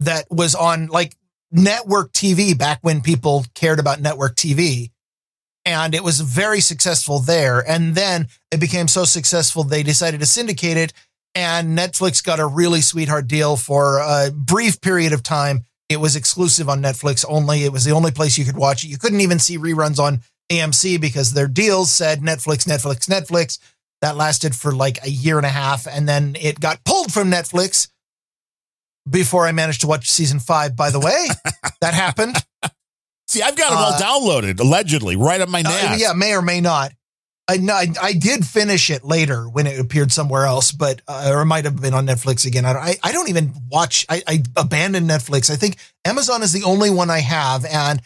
that 0.00 0.26
was 0.30 0.54
on 0.54 0.88
like 0.88 1.16
network 1.50 2.12
TV 2.12 2.56
back 2.56 2.80
when 2.82 3.00
people 3.00 3.44
cared 3.54 3.78
about 3.78 4.00
network 4.00 4.36
TV. 4.36 4.90
And 5.64 5.94
it 5.94 6.02
was 6.02 6.20
very 6.20 6.60
successful 6.60 7.20
there. 7.20 7.60
And 7.68 7.94
then 7.94 8.26
it 8.50 8.60
became 8.60 8.88
so 8.88 9.04
successful, 9.04 9.62
they 9.62 9.82
decided 9.82 10.20
to 10.20 10.26
syndicate 10.26 10.76
it. 10.76 10.92
And 11.34 11.78
Netflix 11.78 12.22
got 12.22 12.40
a 12.40 12.46
really 12.46 12.80
sweetheart 12.80 13.26
deal 13.26 13.56
for 13.56 13.98
a 13.98 14.30
brief 14.34 14.80
period 14.80 15.12
of 15.12 15.22
time. 15.22 15.64
It 15.88 16.00
was 16.00 16.16
exclusive 16.16 16.68
on 16.68 16.82
Netflix 16.82 17.24
only. 17.28 17.64
It 17.64 17.72
was 17.72 17.84
the 17.84 17.92
only 17.92 18.10
place 18.10 18.36
you 18.36 18.44
could 18.44 18.56
watch 18.56 18.84
it. 18.84 18.88
You 18.88 18.98
couldn't 18.98 19.20
even 19.20 19.38
see 19.38 19.56
reruns 19.56 19.98
on 19.98 20.20
AMC 20.50 21.00
because 21.00 21.32
their 21.32 21.48
deals 21.48 21.90
said 21.90 22.20
Netflix, 22.20 22.66
Netflix, 22.66 23.08
Netflix. 23.08 23.58
That 24.00 24.16
lasted 24.16 24.54
for 24.54 24.72
like 24.72 25.04
a 25.04 25.10
year 25.10 25.36
and 25.36 25.46
a 25.46 25.50
half. 25.50 25.86
And 25.86 26.08
then 26.08 26.36
it 26.40 26.60
got 26.60 26.84
pulled 26.84 27.12
from 27.12 27.30
Netflix 27.30 27.88
before 29.08 29.46
I 29.46 29.52
managed 29.52 29.82
to 29.82 29.86
watch 29.86 30.10
season 30.10 30.40
five. 30.40 30.76
By 30.76 30.90
the 30.90 31.00
way, 31.00 31.28
that 31.80 31.94
happened. 31.94 32.36
See, 33.28 33.42
I've 33.42 33.56
got 33.56 33.70
them 33.70 33.78
all 33.78 33.92
Uh, 33.94 33.98
downloaded, 34.42 34.60
allegedly, 34.60 35.16
right 35.16 35.40
on 35.40 35.50
my 35.50 35.60
Uh, 35.60 35.96
yeah, 35.98 36.12
may 36.12 36.34
or 36.34 36.42
may 36.42 36.60
not. 36.60 36.92
I, 37.48 37.56
know- 37.56 37.74
I 37.74 37.88
I 38.00 38.12
did 38.12 38.46
finish 38.46 38.88
it 38.88 39.04
later 39.04 39.48
when 39.48 39.66
it 39.66 39.78
appeared 39.80 40.12
somewhere 40.12 40.44
else, 40.46 40.70
but 40.72 41.02
uh, 41.08 41.30
or 41.32 41.42
it 41.42 41.46
might 41.46 41.64
have 41.64 41.80
been 41.80 41.92
on 41.94 42.06
Netflix 42.06 42.46
again. 42.46 42.64
I 42.64 42.72
don't, 42.72 42.82
I, 42.82 42.96
I 43.02 43.12
don't 43.12 43.28
even 43.28 43.52
watch. 43.70 44.06
I, 44.08 44.22
I 44.26 44.42
abandoned 44.56 45.08
Netflix. 45.10 45.50
I 45.50 45.56
think 45.56 45.76
Amazon 46.04 46.42
is 46.42 46.52
the 46.52 46.62
only 46.62 46.88
one 46.90 47.10
I 47.10 47.18
have, 47.20 47.64
and 47.64 48.00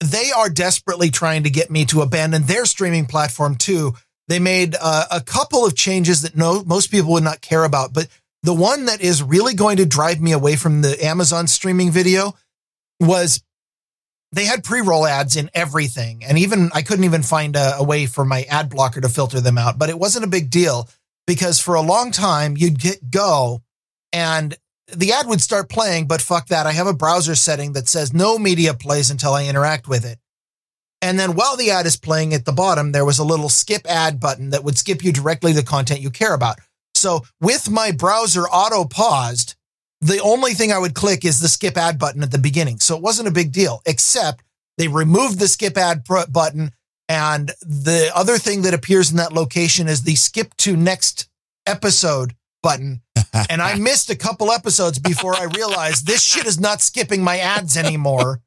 they 0.00 0.30
are 0.36 0.50
desperately 0.50 1.10
trying 1.10 1.44
to 1.44 1.50
get 1.50 1.70
me 1.70 1.84
to 1.86 2.02
abandon 2.02 2.42
their 2.44 2.66
streaming 2.66 3.06
platform 3.06 3.54
too. 3.54 3.94
They 4.28 4.38
made 4.38 4.76
uh, 4.80 5.06
a 5.10 5.20
couple 5.20 5.64
of 5.64 5.74
changes 5.74 6.22
that 6.22 6.36
no 6.36 6.62
most 6.64 6.90
people 6.90 7.12
would 7.12 7.24
not 7.24 7.40
care 7.40 7.64
about, 7.64 7.92
but 7.94 8.08
the 8.42 8.54
one 8.54 8.84
that 8.86 9.00
is 9.00 9.22
really 9.22 9.54
going 9.54 9.78
to 9.78 9.86
drive 9.86 10.20
me 10.20 10.32
away 10.32 10.56
from 10.56 10.82
the 10.82 11.02
Amazon 11.04 11.46
streaming 11.46 11.90
video 11.90 12.34
was 13.00 13.42
they 14.32 14.46
had 14.46 14.64
pre-roll 14.64 15.06
ads 15.06 15.36
in 15.36 15.50
everything. 15.54 16.24
And 16.24 16.38
even 16.38 16.70
i 16.74 16.82
couldn't 16.82 17.04
even 17.04 17.22
find 17.22 17.56
a, 17.56 17.76
a 17.76 17.84
way 17.84 18.06
for 18.06 18.24
my 18.24 18.42
ad 18.44 18.70
blocker 18.70 19.00
to 19.00 19.08
filter 19.08 19.40
them 19.40 19.58
out 19.58 19.78
but 19.78 19.90
it 19.90 19.98
wasn't 19.98 20.24
a 20.24 20.28
big 20.28 20.50
deal 20.50 20.88
because 21.26 21.60
for 21.60 21.74
a 21.74 21.82
long 21.82 22.10
time 22.10 22.56
you'd 22.56 22.78
get 22.78 23.10
go 23.10 23.62
and 24.12 24.56
the 24.94 25.12
ad 25.12 25.26
would 25.26 25.40
start 25.40 25.70
playing 25.70 26.06
but 26.06 26.20
fuck 26.20 26.48
that 26.48 26.66
i 26.66 26.72
have 26.72 26.86
a 26.86 26.94
browser 26.94 27.34
setting 27.34 27.72
that 27.72 27.88
says 27.88 28.12
no 28.12 28.38
media 28.38 28.74
plays 28.74 29.10
until 29.10 29.34
i 29.34 29.46
interact 29.46 29.88
with 29.88 30.04
it. 30.04 30.18
And 31.04 31.18
then 31.18 31.34
while 31.34 31.56
the 31.56 31.72
ad 31.72 31.86
is 31.86 31.96
playing 31.96 32.32
at 32.32 32.44
the 32.44 32.52
bottom 32.52 32.92
there 32.92 33.04
was 33.04 33.18
a 33.18 33.24
little 33.24 33.48
skip 33.48 33.86
ad 33.88 34.20
button 34.20 34.50
that 34.50 34.64
would 34.64 34.78
skip 34.78 35.04
you 35.04 35.12
directly 35.12 35.52
to 35.52 35.60
the 35.60 35.66
content 35.66 36.00
you 36.00 36.10
care 36.10 36.34
about. 36.34 36.58
So 36.94 37.22
with 37.40 37.70
my 37.70 37.90
browser 37.90 38.44
auto 38.44 38.84
paused 38.84 39.56
the 40.02 40.20
only 40.20 40.52
thing 40.52 40.72
I 40.72 40.78
would 40.78 40.94
click 40.94 41.24
is 41.24 41.38
the 41.38 41.48
skip 41.48 41.76
ad 41.78 41.98
button 41.98 42.22
at 42.22 42.32
the 42.32 42.38
beginning. 42.38 42.80
So 42.80 42.96
it 42.96 43.02
wasn't 43.02 43.28
a 43.28 43.32
big 43.32 43.52
deal, 43.52 43.80
except 43.86 44.42
they 44.76 44.88
removed 44.88 45.38
the 45.38 45.46
skip 45.46 45.78
ad 45.78 46.04
pr- 46.04 46.28
button. 46.28 46.72
And 47.08 47.52
the 47.62 48.10
other 48.14 48.36
thing 48.36 48.62
that 48.62 48.74
appears 48.74 49.12
in 49.12 49.16
that 49.18 49.32
location 49.32 49.86
is 49.86 50.02
the 50.02 50.16
skip 50.16 50.56
to 50.58 50.76
next 50.76 51.28
episode 51.66 52.34
button. 52.64 53.02
and 53.48 53.62
I 53.62 53.76
missed 53.76 54.10
a 54.10 54.16
couple 54.16 54.50
episodes 54.50 54.98
before 54.98 55.36
I 55.36 55.44
realized 55.44 56.06
this 56.06 56.22
shit 56.22 56.46
is 56.46 56.58
not 56.58 56.80
skipping 56.80 57.22
my 57.22 57.38
ads 57.38 57.76
anymore. 57.76 58.40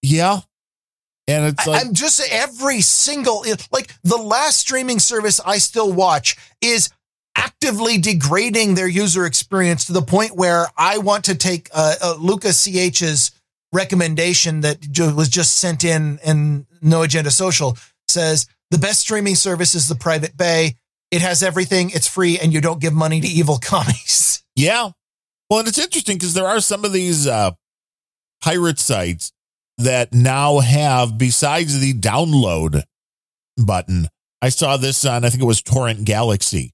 Yeah. 0.00 0.40
And 1.26 1.46
it's 1.46 1.66
like, 1.66 1.84
I'm 1.84 1.94
just 1.94 2.22
every 2.30 2.82
single 2.82 3.44
like 3.72 3.90
the 4.02 4.18
last 4.18 4.58
streaming 4.58 4.98
service 4.98 5.40
I 5.44 5.58
still 5.58 5.90
watch 5.92 6.36
is 6.60 6.90
actively 7.36 7.98
degrading 7.98 8.74
their 8.74 8.88
user 8.88 9.26
experience 9.26 9.86
to 9.86 9.92
the 9.92 10.02
point 10.02 10.36
where 10.36 10.66
I 10.76 10.98
want 10.98 11.24
to 11.24 11.34
take 11.34 11.68
uh, 11.72 11.94
uh, 12.02 12.16
Lucas 12.18 12.64
CH's 12.64 13.32
recommendation 13.72 14.60
that 14.60 14.78
was 15.16 15.28
just 15.28 15.56
sent 15.56 15.84
in 15.84 16.20
and 16.24 16.66
No 16.80 17.02
Agenda 17.02 17.30
Social 17.30 17.76
says 18.08 18.46
the 18.70 18.78
best 18.78 19.00
streaming 19.00 19.34
service 19.34 19.74
is 19.74 19.88
the 19.88 19.94
Pirate 19.94 20.36
Bay. 20.36 20.76
It 21.10 21.22
has 21.22 21.42
everything. 21.42 21.90
It's 21.90 22.08
free, 22.08 22.38
and 22.38 22.52
you 22.52 22.60
don't 22.60 22.80
give 22.80 22.92
money 22.92 23.20
to 23.20 23.26
evil 23.26 23.58
commies. 23.58 24.42
yeah. 24.56 24.90
Well, 25.48 25.60
and 25.60 25.68
it's 25.68 25.78
interesting 25.78 26.16
because 26.16 26.34
there 26.34 26.46
are 26.46 26.60
some 26.60 26.84
of 26.84 26.92
these 26.92 27.26
uh, 27.26 27.52
pirate 28.42 28.78
sites 28.78 29.32
that 29.78 30.12
now 30.12 30.58
have, 30.58 31.18
besides 31.18 31.78
the 31.80 31.94
download 31.94 32.82
button, 33.56 34.08
I 34.42 34.48
saw 34.48 34.76
this 34.76 35.04
on, 35.04 35.24
I 35.24 35.30
think 35.30 35.42
it 35.42 35.46
was 35.46 35.62
Torrent 35.62 36.04
Galaxy. 36.04 36.73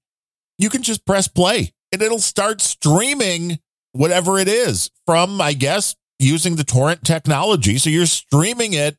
You 0.60 0.68
can 0.68 0.82
just 0.82 1.04
press 1.06 1.26
play 1.26 1.72
and 1.90 2.02
it'll 2.02 2.18
start 2.20 2.60
streaming 2.60 3.58
whatever 3.92 4.38
it 4.38 4.46
is 4.46 4.90
from, 5.06 5.40
I 5.40 5.54
guess, 5.54 5.96
using 6.18 6.56
the 6.56 6.64
torrent 6.64 7.02
technology. 7.02 7.78
So 7.78 7.88
you're 7.90 8.04
streaming 8.06 8.74
it 8.74 8.98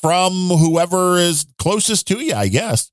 from 0.00 0.32
whoever 0.48 1.18
is 1.18 1.44
closest 1.58 2.08
to 2.08 2.18
you, 2.18 2.34
I 2.34 2.48
guess. 2.48 2.90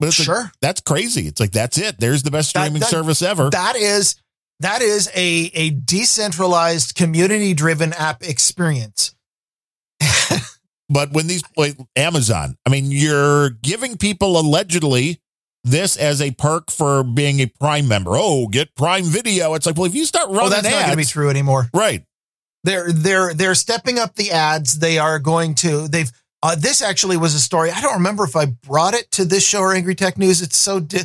But 0.00 0.08
it's 0.08 0.18
like, 0.18 0.26
Sure. 0.26 0.52
that's 0.60 0.80
crazy. 0.82 1.26
It's 1.28 1.40
like 1.40 1.52
that's 1.52 1.78
it. 1.78 1.98
There's 2.00 2.22
the 2.24 2.30
best 2.32 2.52
That- 2.52 2.64
streaming 2.64 2.80
that- 2.80 2.90
service 2.90 3.22
ever. 3.22 3.50
That 3.50 3.76
is 3.76 4.16
that 4.60 4.82
is 4.82 5.08
a 5.14 5.50
a 5.54 5.70
decentralized, 5.70 6.94
community 6.96 7.54
driven 7.54 7.92
app 7.92 8.22
experience. 8.24 9.14
But 10.88 11.10
when 11.12 11.26
these 11.26 11.42
like 11.56 11.76
Amazon, 11.96 12.56
I 12.64 12.70
mean, 12.70 12.90
you're 12.92 13.50
giving 13.50 13.96
people 13.96 14.38
allegedly 14.38 15.20
this 15.66 15.96
as 15.96 16.20
a 16.22 16.30
perk 16.30 16.70
for 16.70 17.02
being 17.04 17.40
a 17.40 17.46
Prime 17.46 17.88
member. 17.88 18.12
Oh, 18.14 18.46
get 18.48 18.74
Prime 18.74 19.04
Video. 19.04 19.54
It's 19.54 19.66
like, 19.66 19.76
well, 19.76 19.86
if 19.86 19.94
you 19.94 20.04
start 20.04 20.28
running 20.28 20.44
Oh, 20.44 20.48
that's 20.48 20.64
not 20.64 20.70
going 20.72 20.90
to 20.90 20.96
be 20.96 21.02
ads, 21.02 21.10
true 21.10 21.28
anymore. 21.30 21.68
right? 21.74 22.04
They're 22.64 22.90
they're 22.92 23.32
they're 23.34 23.54
stepping 23.54 23.98
up 23.98 24.14
the 24.16 24.30
ads. 24.32 24.78
They 24.78 24.98
are 24.98 25.18
going 25.18 25.54
to. 25.56 25.86
They've. 25.88 26.10
Uh, 26.42 26.54
this 26.54 26.82
actually 26.82 27.16
was 27.16 27.34
a 27.34 27.40
story. 27.40 27.70
I 27.70 27.80
don't 27.80 27.94
remember 27.94 28.24
if 28.24 28.36
I 28.36 28.46
brought 28.46 28.94
it 28.94 29.10
to 29.12 29.24
this 29.24 29.46
show 29.46 29.60
or 29.60 29.74
Angry 29.74 29.94
Tech 29.94 30.18
News. 30.18 30.42
It's 30.42 30.56
so 30.56 30.80
di- 30.80 31.00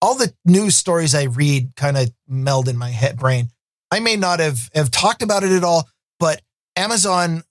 all 0.00 0.14
the 0.14 0.32
news 0.44 0.76
stories 0.76 1.14
I 1.14 1.24
read 1.24 1.72
kind 1.76 1.96
of 1.96 2.10
meld 2.28 2.68
in 2.68 2.76
my 2.76 2.90
head 2.90 3.18
brain. 3.18 3.48
I 3.90 4.00
may 4.00 4.16
not 4.16 4.40
have 4.40 4.68
have 4.74 4.90
talked 4.90 5.22
about 5.22 5.42
it 5.42 5.52
at 5.52 5.64
all, 5.64 5.88
but 6.20 6.40
Amazon 6.76 7.42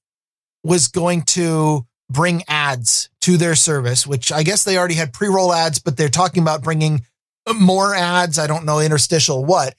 was 0.64 0.88
going 0.88 1.24
to 1.24 1.86
bring 2.10 2.44
ads 2.48 3.10
to 3.26 3.38
their 3.38 3.56
service, 3.56 4.06
which 4.06 4.32
I 4.32 4.44
guess 4.44 4.64
they 4.64 4.78
already 4.78 4.94
had 4.94 5.12
pre-roll 5.12 5.52
ads, 5.52 5.80
but 5.80 5.98
they're 5.98 6.10
talking 6.10 6.44
about 6.44 6.62
bringing 6.62 7.04
more 7.52 7.96
ads. 7.96 8.38
I 8.38 8.46
don't 8.46 8.66
know 8.66 8.80
interstitial 8.80 9.44
what, 9.44 9.74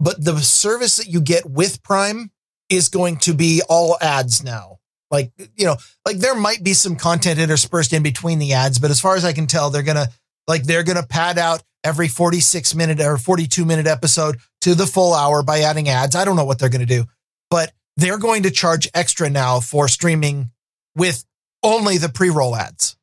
but 0.00 0.24
the 0.24 0.38
service 0.38 0.96
that 0.96 1.06
you 1.06 1.20
get 1.20 1.44
with 1.44 1.82
Prime 1.82 2.30
is 2.70 2.88
going 2.88 3.18
to 3.18 3.34
be 3.34 3.60
all 3.68 3.98
ads 4.00 4.42
now. 4.42 4.78
Like, 5.10 5.30
you 5.56 5.66
know, 5.66 5.76
like 6.06 6.16
there 6.16 6.34
might 6.34 6.64
be 6.64 6.72
some 6.72 6.96
content 6.96 7.38
interspersed 7.38 7.92
in 7.92 8.02
between 8.02 8.38
the 8.38 8.54
ads, 8.54 8.78
but 8.78 8.90
as 8.90 8.98
far 8.98 9.14
as 9.14 9.26
I 9.26 9.34
can 9.34 9.46
tell, 9.46 9.68
they're 9.68 9.82
going 9.82 9.96
to 9.96 10.08
like 10.48 10.62
they're 10.62 10.82
going 10.82 10.96
to 10.96 11.06
pad 11.06 11.36
out 11.36 11.62
every 11.84 12.08
46 12.08 12.74
minute 12.74 12.98
or 13.00 13.18
42 13.18 13.66
minute 13.66 13.86
episode 13.86 14.38
to 14.62 14.74
the 14.74 14.86
full 14.86 15.12
hour 15.12 15.42
by 15.42 15.60
adding 15.60 15.90
ads. 15.90 16.16
I 16.16 16.24
don't 16.24 16.36
know 16.36 16.46
what 16.46 16.58
they're 16.58 16.70
going 16.70 16.80
to 16.80 16.86
do, 16.86 17.04
but 17.50 17.72
they're 17.98 18.18
going 18.18 18.44
to 18.44 18.50
charge 18.50 18.88
extra 18.94 19.28
now 19.28 19.60
for 19.60 19.86
streaming 19.86 20.50
with 20.96 21.26
only 21.66 21.98
the 21.98 22.08
pre-roll 22.08 22.56
ads. 22.56 22.96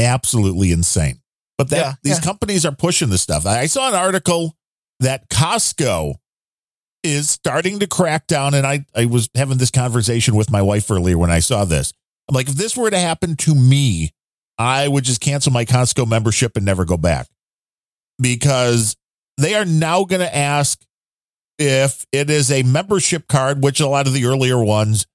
Absolutely 0.00 0.72
insane. 0.72 1.20
But 1.58 1.70
that 1.70 1.76
Yeah, 1.78 1.94
these 2.02 2.18
yeah. 2.18 2.24
companies 2.24 2.64
are 2.66 2.72
pushing 2.72 3.10
this 3.10 3.22
stuff. 3.22 3.46
I 3.46 3.66
saw 3.66 3.88
an 3.88 3.94
article 3.94 4.56
that 5.00 5.28
Costco 5.28 6.14
is 7.04 7.30
starting 7.30 7.78
to 7.80 7.86
crack 7.86 8.26
down, 8.26 8.54
and 8.54 8.66
I 8.66 8.84
I 8.94 9.04
was 9.04 9.28
having 9.34 9.58
this 9.58 9.70
conversation 9.70 10.34
with 10.34 10.50
my 10.50 10.62
wife 10.62 10.90
earlier 10.90 11.18
when 11.18 11.30
I 11.30 11.40
saw 11.40 11.64
this. 11.64 11.92
I'm 12.28 12.34
like, 12.34 12.48
if 12.48 12.54
this 12.54 12.76
were 12.76 12.90
to 12.90 12.98
happen 12.98 13.36
to 13.36 13.54
me, 13.54 14.12
I 14.58 14.88
would 14.88 15.04
just 15.04 15.20
cancel 15.20 15.52
my 15.52 15.64
Costco 15.64 16.08
membership 16.08 16.56
and 16.56 16.64
never 16.64 16.84
go 16.84 16.96
back 16.96 17.28
because 18.20 18.96
they 19.36 19.54
are 19.54 19.64
now 19.64 20.04
going 20.04 20.20
to 20.20 20.36
ask 20.36 20.80
if 21.58 22.06
it 22.12 22.30
is 22.30 22.50
a 22.50 22.62
membership 22.62 23.28
card, 23.28 23.62
which 23.62 23.80
a 23.80 23.88
lot 23.88 24.06
of 24.06 24.12
the 24.14 24.24
earlier 24.24 24.62
ones, 24.62 25.06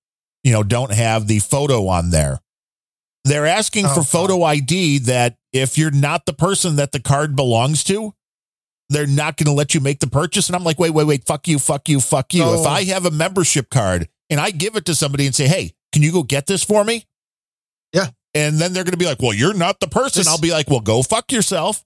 you 0.47 0.53
know, 0.53 0.63
don't 0.63 0.93
have 0.93 1.27
the 1.27 1.39
photo 1.39 1.87
on 1.89 2.09
there. 2.09 2.39
They're 3.25 3.45
asking 3.45 3.85
Oh, 3.85 3.95
for 3.95 4.01
photo 4.03 4.43
ID 4.43 4.99
that 4.99 5.35
if 5.51 5.77
you're 5.77 5.91
not 5.91 6.25
the 6.25 6.31
person 6.31 6.77
that 6.77 6.93
the 6.93 7.01
card 7.01 7.35
belongs 7.35 7.83
to, 7.85 8.13
they're 8.89 9.05
not 9.05 9.35
going 9.35 9.47
to 9.47 9.51
let 9.51 9.73
you 9.73 9.81
make 9.81 9.99
the 9.99 10.07
purchase. 10.07 10.47
And 10.47 10.55
I'm 10.55 10.63
like, 10.63 10.79
wait, 10.79 10.91
wait, 10.91 11.05
wait, 11.05 11.25
fuck 11.25 11.49
you, 11.49 11.59
fuck 11.59 11.89
you, 11.89 11.99
fuck 11.99 12.33
you. 12.33 12.43
Oh. 12.45 12.61
If 12.61 12.65
I 12.65 12.85
have 12.85 13.05
a 13.05 13.11
membership 13.11 13.69
card 13.69 14.07
and 14.29 14.39
I 14.39 14.51
give 14.51 14.77
it 14.77 14.85
to 14.85 14.95
somebody 14.95 15.25
and 15.25 15.35
say, 15.35 15.47
hey, 15.49 15.73
can 15.91 16.01
you 16.01 16.13
go 16.13 16.23
get 16.23 16.47
this 16.47 16.63
for 16.63 16.85
me? 16.85 17.03
Yeah. 17.91 18.07
And 18.33 18.57
then 18.57 18.71
they're 18.71 18.85
going 18.85 18.93
to 18.93 18.97
be 18.97 19.05
like, 19.05 19.21
well, 19.21 19.33
you're 19.33 19.53
not 19.53 19.81
the 19.81 19.87
person. 19.89 20.21
This- 20.21 20.29
I'll 20.29 20.39
be 20.39 20.51
like, 20.51 20.69
well, 20.69 20.79
go 20.79 21.03
fuck 21.03 21.29
yourself. 21.33 21.83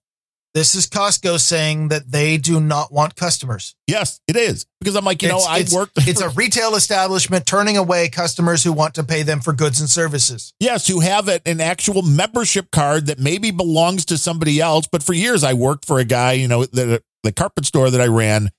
This 0.53 0.75
is 0.75 0.85
Costco 0.85 1.39
saying 1.39 1.87
that 1.89 2.11
they 2.11 2.35
do 2.37 2.59
not 2.59 2.91
want 2.91 3.15
customers. 3.15 3.73
Yes, 3.87 4.19
it 4.27 4.35
is 4.35 4.65
because 4.81 4.95
I'm 4.97 5.05
like, 5.05 5.21
you 5.21 5.29
It's- 5.29 5.45
know, 5.45 5.49
I 5.49 5.63
worked. 5.73 5.93
It's 6.07 6.19
a 6.19 6.29
retail 6.29 6.75
establishment 6.75 7.45
turning 7.45 7.77
away 7.77 8.09
customers 8.09 8.61
who 8.63 8.73
want 8.73 8.95
to 8.95 9.03
pay 9.03 9.23
them 9.23 9.39
for 9.39 9.53
goods 9.53 9.79
and 9.79 9.89
services. 9.89 10.53
Yes, 10.59 10.87
who 10.87 10.99
have 10.99 11.29
an 11.29 11.61
actual 11.61 12.01
membership 12.01 12.69
card 12.71 13.05
that 13.05 13.17
maybe 13.17 13.51
belongs 13.51 14.03
to 14.05 14.17
somebody 14.17 14.59
else. 14.59 14.87
But 14.91 15.03
for 15.03 15.13
years, 15.13 15.43
I 15.43 15.53
worked 15.53 15.85
for 15.85 15.99
a 15.99 16.03
guy, 16.05 16.33
you 16.33 16.49
know, 16.49 16.65
the, 16.65 17.01
the 17.23 17.31
carpet 17.31 17.65
store 17.65 17.89
that 17.89 18.01
I 18.01 18.07
ran. 18.07 18.49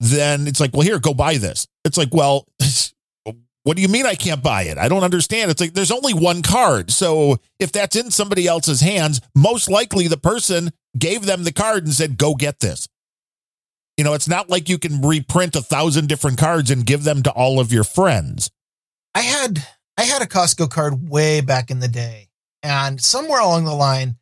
Then 0.00 0.46
it's 0.46 0.60
like, 0.60 0.72
well, 0.74 0.82
here, 0.82 0.98
go 0.98 1.14
buy 1.14 1.38
this. 1.38 1.66
It's 1.84 1.96
like, 1.96 2.12
well, 2.12 2.46
what 3.64 3.76
do 3.76 3.82
you 3.82 3.88
mean 3.88 4.06
I 4.06 4.14
can't 4.14 4.42
buy 4.42 4.62
it? 4.62 4.78
I 4.78 4.88
don't 4.88 5.02
understand. 5.02 5.50
It's 5.50 5.60
like 5.60 5.72
there's 5.72 5.90
only 5.90 6.14
one 6.14 6.42
card. 6.42 6.90
So 6.90 7.38
if 7.58 7.72
that's 7.72 7.96
in 7.96 8.10
somebody 8.10 8.46
else's 8.46 8.80
hands, 8.80 9.20
most 9.34 9.68
likely 9.70 10.08
the 10.08 10.16
person 10.16 10.70
gave 10.98 11.24
them 11.26 11.44
the 11.44 11.52
card 11.52 11.84
and 11.84 11.92
said, 11.92 12.18
go 12.18 12.34
get 12.34 12.60
this. 12.60 12.88
You 13.96 14.04
know, 14.04 14.14
it's 14.14 14.28
not 14.28 14.48
like 14.48 14.68
you 14.68 14.78
can 14.78 15.00
reprint 15.02 15.56
a 15.56 15.60
thousand 15.62 16.08
different 16.08 16.38
cards 16.38 16.70
and 16.70 16.86
give 16.86 17.02
them 17.04 17.22
to 17.24 17.30
all 17.32 17.58
of 17.58 17.72
your 17.72 17.84
friends. 17.84 18.50
I 19.14 19.22
had 19.22 19.66
I 19.96 20.02
had 20.02 20.22
a 20.22 20.26
Costco 20.26 20.70
card 20.70 21.08
way 21.08 21.40
back 21.40 21.70
in 21.70 21.80
the 21.80 21.88
day, 21.88 22.28
and 22.62 23.00
somewhere 23.00 23.40
along 23.40 23.64
the 23.64 23.74
line, 23.74 24.16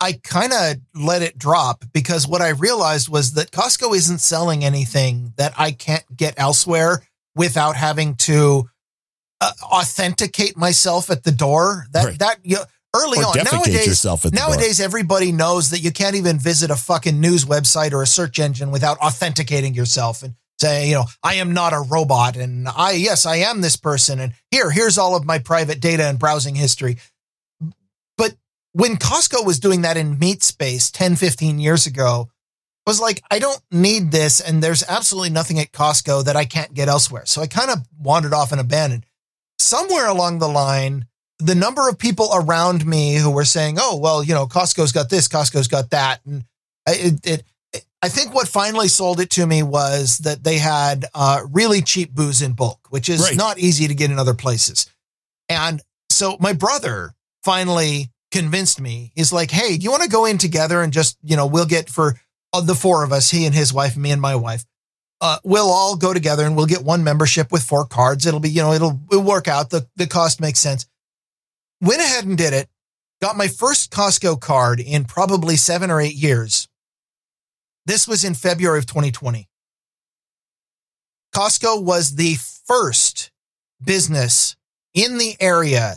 I 0.00 0.20
kind 0.22 0.52
of 0.52 0.76
let 0.94 1.22
it 1.22 1.38
drop 1.38 1.84
because 1.94 2.28
what 2.28 2.42
I 2.42 2.50
realized 2.50 3.08
was 3.08 3.32
that 3.34 3.50
Costco 3.50 3.96
isn't 3.96 4.18
selling 4.18 4.64
anything 4.64 5.32
that 5.38 5.54
I 5.56 5.72
can't 5.72 6.04
get 6.14 6.34
elsewhere 6.36 7.02
without 7.34 7.76
having 7.76 8.16
to 8.16 8.68
uh, 9.40 9.52
authenticate 9.62 10.58
myself 10.58 11.10
at 11.10 11.22
the 11.22 11.32
door. 11.32 11.86
That 11.92 12.04
Right. 12.04 12.18
that 12.18 12.38
you 12.42 12.56
know, 12.56 12.64
early 12.94 13.18
Or 13.18 13.26
on 13.26 13.44
nowadays. 13.50 13.86
yourself 13.86 14.24
at 14.24 14.32
the 14.32 14.38
door. 14.38 14.48
Nowadays, 14.50 14.80
everybody 14.80 15.32
knows 15.32 15.70
that 15.70 15.80
you 15.80 15.92
can't 15.92 16.16
even 16.16 16.38
visit 16.38 16.70
a 16.70 16.76
fucking 16.76 17.20
news 17.20 17.44
website 17.44 17.92
or 17.92 18.02
a 18.02 18.06
search 18.06 18.38
engine 18.38 18.70
without 18.70 18.98
authenticating 18.98 19.74
yourself 19.74 20.22
and 20.22 20.34
say, 20.60 20.88
you 20.88 20.94
know, 20.94 21.04
I 21.22 21.34
am 21.34 21.54
not 21.54 21.72
a 21.72 21.80
robot 21.80 22.36
and 22.36 22.68
I, 22.68 22.92
yes, 22.92 23.24
I 23.26 23.36
am 23.36 23.60
this 23.60 23.76
person. 23.76 24.20
And 24.20 24.32
here, 24.50 24.70
here's 24.70 24.98
all 24.98 25.16
of 25.16 25.24
my 25.24 25.38
private 25.38 25.80
data 25.80 26.04
and 26.04 26.18
browsing 26.18 26.54
history. 26.54 26.98
But 28.18 28.34
when 28.72 28.96
Costco 28.96 29.46
was 29.46 29.58
doing 29.58 29.82
that 29.82 29.96
in 29.96 30.18
meat 30.18 30.42
space 30.42 30.90
10, 30.90 31.16
15 31.16 31.58
years 31.58 31.86
ago, 31.86 32.28
I 32.86 32.90
was 32.90 33.00
like, 33.00 33.22
I 33.30 33.38
don't 33.38 33.60
need 33.70 34.10
this. 34.10 34.40
And 34.40 34.62
there's 34.62 34.82
absolutely 34.88 35.30
nothing 35.30 35.58
at 35.60 35.72
Costco 35.72 36.24
that 36.24 36.36
I 36.36 36.44
can't 36.44 36.74
get 36.74 36.88
elsewhere. 36.88 37.24
So 37.26 37.40
I 37.40 37.46
kind 37.46 37.70
of 37.70 37.78
wandered 37.98 38.34
off 38.34 38.52
and 38.52 38.60
abandoned. 38.60 39.06
Somewhere 39.58 40.08
along 40.08 40.38
the 40.38 40.48
line, 40.48 41.06
the 41.40 41.54
number 41.54 41.88
of 41.88 41.98
people 41.98 42.30
around 42.32 42.86
me 42.86 43.14
who 43.16 43.30
were 43.30 43.44
saying, 43.44 43.76
"Oh, 43.80 43.96
well, 43.96 44.22
you 44.22 44.34
know, 44.34 44.46
Costco's 44.46 44.92
got 44.92 45.08
this, 45.10 45.28
Costco's 45.28 45.68
got 45.68 45.90
that," 45.90 46.20
and 46.24 46.44
I- 46.86 46.92
it, 46.94 47.26
it 47.26 47.44
I 48.02 48.08
think 48.08 48.34
what 48.34 48.48
finally 48.48 48.88
sold 48.88 49.20
it 49.20 49.28
to 49.30 49.46
me 49.46 49.62
was 49.62 50.18
that 50.18 50.42
they 50.42 50.56
had 50.58 51.04
uh, 51.14 51.42
really 51.50 51.82
cheap 51.82 52.14
booze 52.14 52.40
in 52.40 52.52
bulk, 52.54 52.78
which 52.88 53.08
is 53.10 53.20
Right. 53.20 53.36
not 53.36 53.58
easy 53.58 53.86
to 53.88 53.94
get 53.94 54.10
in 54.10 54.18
other 54.18 54.32
places. 54.34 54.86
And 55.50 55.82
so 56.08 56.36
my 56.40 56.54
brother 56.54 57.14
finally 57.44 58.10
convinced 58.30 58.80
me. 58.80 59.12
He's 59.14 59.32
like, 59.32 59.50
"Hey, 59.50 59.76
do 59.76 59.84
you 59.84 59.90
want 59.90 60.02
to 60.02 60.08
go 60.08 60.24
in 60.24 60.38
together 60.38 60.82
and 60.82 60.92
just, 60.92 61.18
you 61.22 61.36
know, 61.36 61.46
we'll 61.46 61.66
get 61.66 61.90
for 61.90 62.18
uh, 62.52 62.60
the 62.62 62.74
four 62.74 63.04
of 63.04 63.12
us, 63.12 63.30
he 63.30 63.44
and 63.44 63.54
his 63.54 63.72
wife, 63.72 63.96
me 63.96 64.10
and 64.10 64.20
my 64.22 64.34
wife." 64.36 64.64
Uh, 65.22 65.38
we'll 65.44 65.70
all 65.70 65.96
go 65.96 66.14
together 66.14 66.46
and 66.46 66.56
we'll 66.56 66.64
get 66.64 66.82
one 66.82 67.04
membership 67.04 67.52
with 67.52 67.62
four 67.62 67.84
cards. 67.84 68.24
It'll 68.24 68.40
be, 68.40 68.48
you 68.48 68.62
know, 68.62 68.72
it'll, 68.72 68.98
it'll 69.12 69.22
work 69.22 69.48
out. 69.48 69.68
The, 69.68 69.86
the 69.96 70.06
cost 70.06 70.40
makes 70.40 70.58
sense 70.60 70.86
went 71.80 72.00
ahead 72.00 72.24
and 72.24 72.36
did 72.36 72.52
it. 72.52 72.68
Got 73.20 73.36
my 73.36 73.48
first 73.48 73.90
Costco 73.90 74.40
card 74.40 74.80
in 74.80 75.04
probably 75.04 75.56
seven 75.56 75.90
or 75.90 76.00
eight 76.00 76.14
years. 76.14 76.68
This 77.86 78.08
was 78.08 78.24
in 78.24 78.34
February 78.34 78.78
of 78.78 78.86
2020. 78.86 79.48
Costco 81.34 81.82
was 81.82 82.16
the 82.16 82.36
first 82.66 83.30
business 83.82 84.56
in 84.94 85.18
the 85.18 85.36
area 85.40 85.96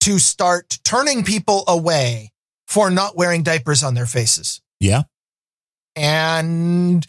to 0.00 0.18
start 0.18 0.78
turning 0.84 1.22
people 1.24 1.64
away 1.66 2.30
for 2.66 2.90
not 2.90 3.16
wearing 3.16 3.42
diapers 3.42 3.82
on 3.82 3.94
their 3.94 4.06
faces. 4.06 4.60
Yeah. 4.80 5.02
And 5.96 7.06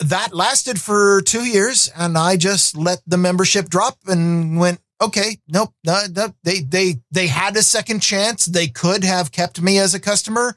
that 0.00 0.34
lasted 0.34 0.80
for 0.80 1.20
two 1.22 1.44
years. 1.44 1.90
And 1.96 2.18
I 2.18 2.36
just 2.36 2.76
let 2.76 3.00
the 3.06 3.16
membership 3.16 3.68
drop 3.68 3.98
and 4.06 4.58
went, 4.58 4.80
okay, 5.00 5.38
nope, 5.48 5.72
no, 5.84 5.98
no, 6.14 6.34
they, 6.44 6.60
they, 6.60 6.96
they 7.10 7.26
had 7.26 7.56
a 7.56 7.62
second 7.62 8.00
chance. 8.00 8.46
They 8.46 8.66
could 8.68 9.04
have 9.04 9.32
kept 9.32 9.60
me 9.60 9.78
as 9.78 9.94
a 9.94 10.00
customer, 10.00 10.56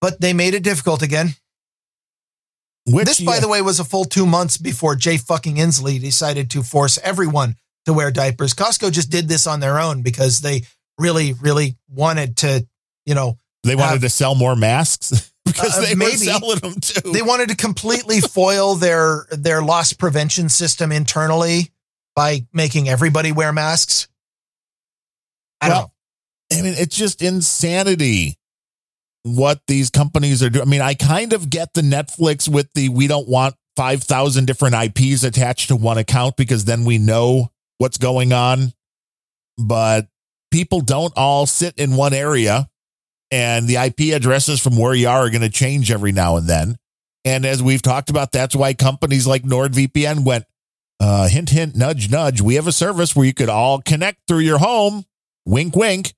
but 0.00 0.20
they 0.20 0.32
made 0.32 0.54
it 0.54 0.62
difficult 0.62 1.02
again. 1.02 1.34
Which, 2.86 3.06
This, 3.06 3.20
by 3.20 3.38
the 3.38 3.48
way, 3.48 3.62
was 3.62 3.78
a 3.78 3.84
full 3.84 4.04
two 4.04 4.26
months 4.26 4.56
before 4.56 4.96
Jay 4.96 5.16
fucking 5.16 5.56
Inslee 5.56 6.00
decided 6.00 6.50
to 6.50 6.62
force 6.64 6.98
everyone 7.02 7.56
to 7.86 7.92
wear 7.92 8.10
diapers. 8.10 8.54
Costco 8.54 8.90
just 8.90 9.10
did 9.10 9.28
this 9.28 9.46
on 9.46 9.60
their 9.60 9.78
own 9.78 10.02
because 10.02 10.40
they 10.40 10.62
really, 10.98 11.32
really 11.34 11.76
wanted 11.88 12.36
to, 12.38 12.66
you 13.06 13.14
know, 13.14 13.36
they 13.62 13.76
wanted 13.76 13.92
have- 13.92 14.00
to 14.00 14.10
sell 14.10 14.34
more 14.34 14.56
masks 14.56 15.32
because 15.44 15.76
Uh, 15.78 15.82
they 15.82 15.94
were 15.94 16.10
selling 16.10 16.58
them 16.58 16.74
too. 16.80 17.12
they 17.12 17.22
wanted 17.22 17.48
to 17.50 17.56
completely 17.56 18.20
foil 18.20 18.74
their 18.74 19.26
their 19.30 19.62
loss 19.62 19.92
prevention 19.92 20.48
system 20.48 20.90
internally 20.90 21.70
by 22.14 22.46
making 22.52 22.88
everybody 22.88 23.32
wear 23.32 23.52
masks. 23.52 24.08
I 25.60 25.68
don't 25.68 25.76
Well, 25.76 25.92
I 26.52 26.62
mean, 26.62 26.74
it's 26.76 26.96
just 26.96 27.22
insanity 27.22 28.36
what 29.22 29.60
these 29.66 29.90
companies 29.90 30.42
are 30.42 30.50
doing. 30.50 30.66
I 30.66 30.70
mean, 30.70 30.80
I 30.80 30.94
kind 30.94 31.32
of 31.32 31.48
get 31.48 31.74
the 31.74 31.80
Netflix 31.80 32.48
with 32.48 32.68
the 32.74 32.88
we 32.88 33.06
don't 33.06 33.28
want 33.28 33.54
5,000 33.76 34.46
different 34.46 34.74
IPs 34.74 35.24
attached 35.24 35.68
to 35.68 35.76
one 35.76 35.98
account 35.98 36.36
because 36.36 36.64
then 36.64 36.84
we 36.84 36.98
know 36.98 37.50
what's 37.78 37.98
going 37.98 38.32
on. 38.32 38.72
But 39.58 40.08
people 40.50 40.80
don't 40.80 41.12
all 41.16 41.46
sit 41.46 41.74
in 41.76 41.96
one 41.96 42.14
area, 42.14 42.68
and 43.30 43.68
the 43.68 43.76
IP 43.76 44.14
addresses 44.14 44.60
from 44.60 44.76
where 44.76 44.94
you 44.94 45.08
are 45.08 45.26
are 45.26 45.30
going 45.30 45.42
to 45.42 45.50
change 45.50 45.90
every 45.90 46.12
now 46.12 46.36
and 46.36 46.48
then. 46.48 46.76
And 47.24 47.46
as 47.46 47.62
we've 47.62 47.82
talked 47.82 48.10
about, 48.10 48.32
that's 48.32 48.56
why 48.56 48.74
companies 48.74 49.26
like 49.26 49.42
NordVPN 49.42 50.24
went, 50.24 50.44
uh, 51.02 51.28
hint, 51.28 51.50
hint, 51.50 51.74
nudge, 51.74 52.10
nudge. 52.10 52.40
We 52.40 52.54
have 52.54 52.68
a 52.68 52.72
service 52.72 53.16
where 53.16 53.26
you 53.26 53.34
could 53.34 53.48
all 53.48 53.80
connect 53.80 54.20
through 54.28 54.40
your 54.40 54.58
home. 54.58 55.04
Wink, 55.44 55.74
wink. 55.74 56.14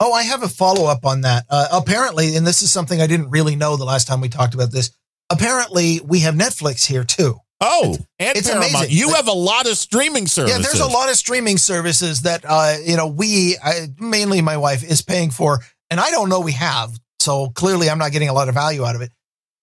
Oh, 0.00 0.12
I 0.12 0.22
have 0.24 0.42
a 0.42 0.48
follow 0.48 0.86
up 0.86 1.06
on 1.06 1.22
that. 1.22 1.46
Uh, 1.48 1.68
apparently, 1.72 2.36
and 2.36 2.46
this 2.46 2.60
is 2.60 2.70
something 2.70 3.00
I 3.00 3.06
didn't 3.06 3.30
really 3.30 3.56
know 3.56 3.76
the 3.76 3.84
last 3.84 4.06
time 4.06 4.20
we 4.20 4.28
talked 4.28 4.52
about 4.52 4.70
this. 4.70 4.90
Apparently, 5.30 6.00
we 6.04 6.20
have 6.20 6.34
Netflix 6.34 6.84
here 6.84 7.04
too. 7.04 7.36
Oh, 7.60 7.96
and 8.18 8.36
it's 8.36 8.48
Paramount. 8.50 8.74
amazing. 8.74 8.96
You 8.96 9.14
have 9.14 9.28
a 9.28 9.32
lot 9.32 9.66
of 9.66 9.78
streaming 9.78 10.26
services. 10.26 10.58
Yeah, 10.58 10.62
there's 10.62 10.80
a 10.80 10.92
lot 10.92 11.08
of 11.08 11.16
streaming 11.16 11.56
services 11.56 12.22
that 12.22 12.44
uh, 12.46 12.76
you 12.84 12.96
know 12.96 13.06
we, 13.06 13.56
I, 13.64 13.86
mainly 13.98 14.42
my 14.42 14.56
wife, 14.56 14.82
is 14.82 15.00
paying 15.00 15.30
for, 15.30 15.60
and 15.88 16.00
I 16.00 16.10
don't 16.10 16.28
know 16.28 16.40
we 16.40 16.52
have. 16.52 16.90
So 17.20 17.50
clearly, 17.50 17.88
I'm 17.88 17.98
not 17.98 18.12
getting 18.12 18.28
a 18.28 18.32
lot 18.32 18.48
of 18.48 18.54
value 18.54 18.84
out 18.84 18.96
of 18.96 19.00
it. 19.00 19.12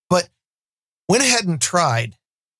But 0.09 0.27
went 1.09 1.21
ahead 1.21 1.45
and 1.45 1.61
tried 1.61 2.15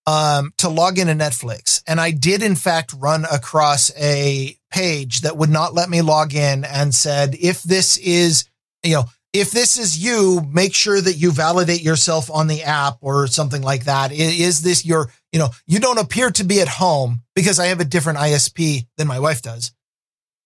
um, 0.10 0.54
to 0.58 0.70
log 0.70 0.98
into 0.98 1.14
Netflix, 1.14 1.84
and 1.88 2.00
I 2.00 2.12
did 2.12 2.42
in 2.42 2.56
fact 2.56 2.94
run 2.98 3.26
across 3.32 3.92
a 3.98 4.58
page 4.72 5.22
that 5.22 5.38
would 5.38 5.50
not 5.50 5.74
let 5.74 5.90
me 5.90 6.02
log 6.02 6.34
in, 6.34 6.64
and 6.64 6.94
said 6.94 7.36
if 7.40 7.64
this 7.64 7.98
is 7.98 8.46
you 8.84 8.96
know 8.96 9.06
if 9.34 9.52
this 9.52 9.78
is 9.78 10.04
you, 10.04 10.42
make 10.52 10.74
sure 10.74 11.00
that 11.00 11.14
you 11.14 11.32
validate 11.32 11.82
yourself 11.82 12.32
on 12.32 12.48
the 12.48 12.64
app 12.64 12.98
or 13.02 13.28
something 13.28 13.62
like 13.62 13.86
that. 13.86 14.12
Is 14.12 14.62
this 14.62 14.86
your, 14.86 15.12
you 15.32 15.40
know, 15.40 15.50
you 15.68 15.80
don't 15.80 16.00
appear 16.00 16.32
to 16.32 16.44
be 16.44 16.62
at 16.62 16.68
home 16.68 17.22
because 17.36 17.60
I 17.60 17.68
have 17.68 17.80
a 17.80 17.86
different 17.86 18.20
ISP 18.20 18.88
than 18.98 19.08
my 19.08 19.20
wife 19.20 19.42
does. 19.42 19.72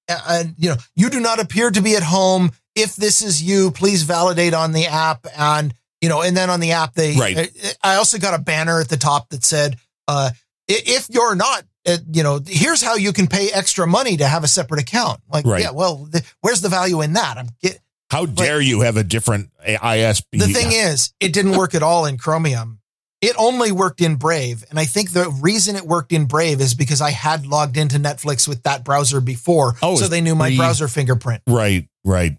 And, 0.09 0.55
you 0.57 0.69
know, 0.69 0.75
you 0.95 1.09
do 1.09 1.21
not 1.21 1.39
appear 1.39 1.71
to 1.71 1.81
be 1.81 1.95
at 1.95 2.03
home. 2.03 2.51
If 2.75 2.95
this 2.95 3.21
is 3.21 3.41
you, 3.41 3.71
please 3.71 4.03
validate 4.03 4.53
on 4.53 4.73
the 4.73 4.87
app. 4.87 5.27
And, 5.37 5.73
you 6.03 6.09
know, 6.09 6.21
and 6.21 6.35
then 6.35 6.49
on 6.49 6.59
the 6.59 6.73
app, 6.73 6.93
they, 6.95 7.15
Right. 7.15 7.49
I 7.81 7.95
also 7.95 8.17
got 8.19 8.33
a 8.33 8.37
banner 8.37 8.81
at 8.81 8.89
the 8.89 8.97
top 8.97 9.29
that 9.29 9.45
said, 9.45 9.77
uh, 10.09 10.31
if 10.67 11.07
you're 11.09 11.33
not, 11.33 11.63
uh, 11.87 11.97
you 12.11 12.23
know, 12.23 12.41
here's 12.45 12.81
how 12.83 12.95
you 12.95 13.13
can 13.13 13.27
pay 13.27 13.49
extra 13.53 13.87
money 13.87 14.17
to 14.17 14.27
have 14.27 14.43
a 14.43 14.47
separate 14.49 14.81
account. 14.81 15.21
Like, 15.31 15.45
Right. 15.45 15.61
yeah, 15.61 15.71
well, 15.71 16.09
th- 16.11 16.25
where's 16.41 16.59
the 16.59 16.67
value 16.67 17.01
in 17.01 17.13
that? 17.13 17.37
I'm 17.37 17.47
get, 17.61 17.79
How 18.11 18.25
dare 18.25 18.59
you 18.59 18.81
have 18.81 18.97
a 18.97 19.03
different 19.03 19.49
ISP? 19.65 20.39
the 20.39 20.47
thing 20.47 20.73
is, 20.73 21.13
it 21.21 21.31
didn't 21.31 21.55
work 21.57 21.73
at 21.73 21.81
all 21.83 22.05
in 22.05 22.17
Chromium. 22.17 22.79
It 23.21 23.35
only 23.37 23.71
worked 23.71 24.01
in 24.01 24.17
Brave. 24.17 24.65
And 24.69 24.77
I 24.77 24.83
think 24.83 25.11
the 25.13 25.29
reason 25.41 25.77
it 25.77 25.85
worked 25.85 26.11
in 26.11 26.25
Brave 26.25 26.59
is 26.59 26.73
because 26.73 26.99
I 26.99 27.11
had 27.11 27.45
logged 27.45 27.77
into 27.77 27.97
Netflix 27.97 28.45
with 28.45 28.63
that 28.63 28.83
browser 28.83 29.21
before. 29.21 29.75
Oh, 29.81 29.95
so 29.95 30.09
they 30.09 30.19
knew 30.19 30.35
my 30.35 30.53
browser 30.57 30.89
fingerprint. 30.89 31.41
Right, 31.47 31.87
right. 32.03 32.37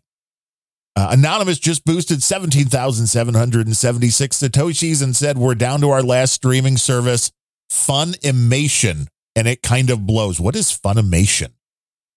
Uh, 0.97 1.09
Anonymous 1.11 1.59
just 1.59 1.85
boosted 1.85 2.23
17,776 2.23 4.39
Satoshis 4.39 5.03
and 5.03 5.17
said, 5.17 5.37
We're 5.39 5.55
down 5.57 5.81
to 5.81 5.91
our 5.91 6.03
last 6.03 6.35
streaming 6.35 6.77
service, 6.77 7.33
Funimation. 7.73 9.09
And 9.37 9.49
it 9.49 9.63
kind 9.63 9.91
of 9.91 10.07
blows. 10.07 10.39
What 10.41 10.55
is 10.55 10.71
Funimation? 10.71 11.49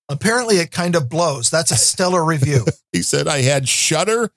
Apparently, 0.10 0.58
it 0.58 0.72
kind 0.72 0.96
of 0.96 1.10
blows. 1.10 1.50
That's 1.50 1.72
a 1.72 1.76
stellar 1.76 2.24
review. 2.24 2.66
He 2.94 3.02
said, 3.04 3.28
I 3.28 3.42
had 3.42 3.68
Shudder, 3.68 4.32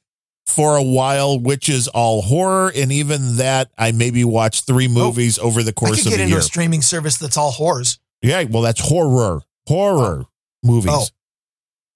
for 0.47 0.77
a 0.77 0.83
while, 0.83 1.39
which 1.39 1.69
is 1.69 1.87
all 1.89 2.21
horror, 2.23 2.71
and 2.75 2.91
even 2.93 3.37
that 3.37 3.71
I 3.79 3.93
maybe 3.93 4.25
watched 4.25 4.67
three 4.67 4.89
movies 4.89 5.39
over 5.39 5.63
the 5.63 5.73
course 5.73 6.05
of 6.05 6.11
get 6.11 6.19
a 6.19 6.23
into 6.25 6.31
year. 6.31 6.41
a 6.41 6.43
streaming 6.43 6.83
service 6.83 7.17
that's 7.17 7.37
all 7.39 7.53
whores. 7.53 7.99
yeah, 8.21 8.43
well, 8.51 8.63
that's 8.63 8.81
horror, 8.87 9.41
horror 9.69 10.25
movies, 10.63 10.91
Oh. 10.93 11.07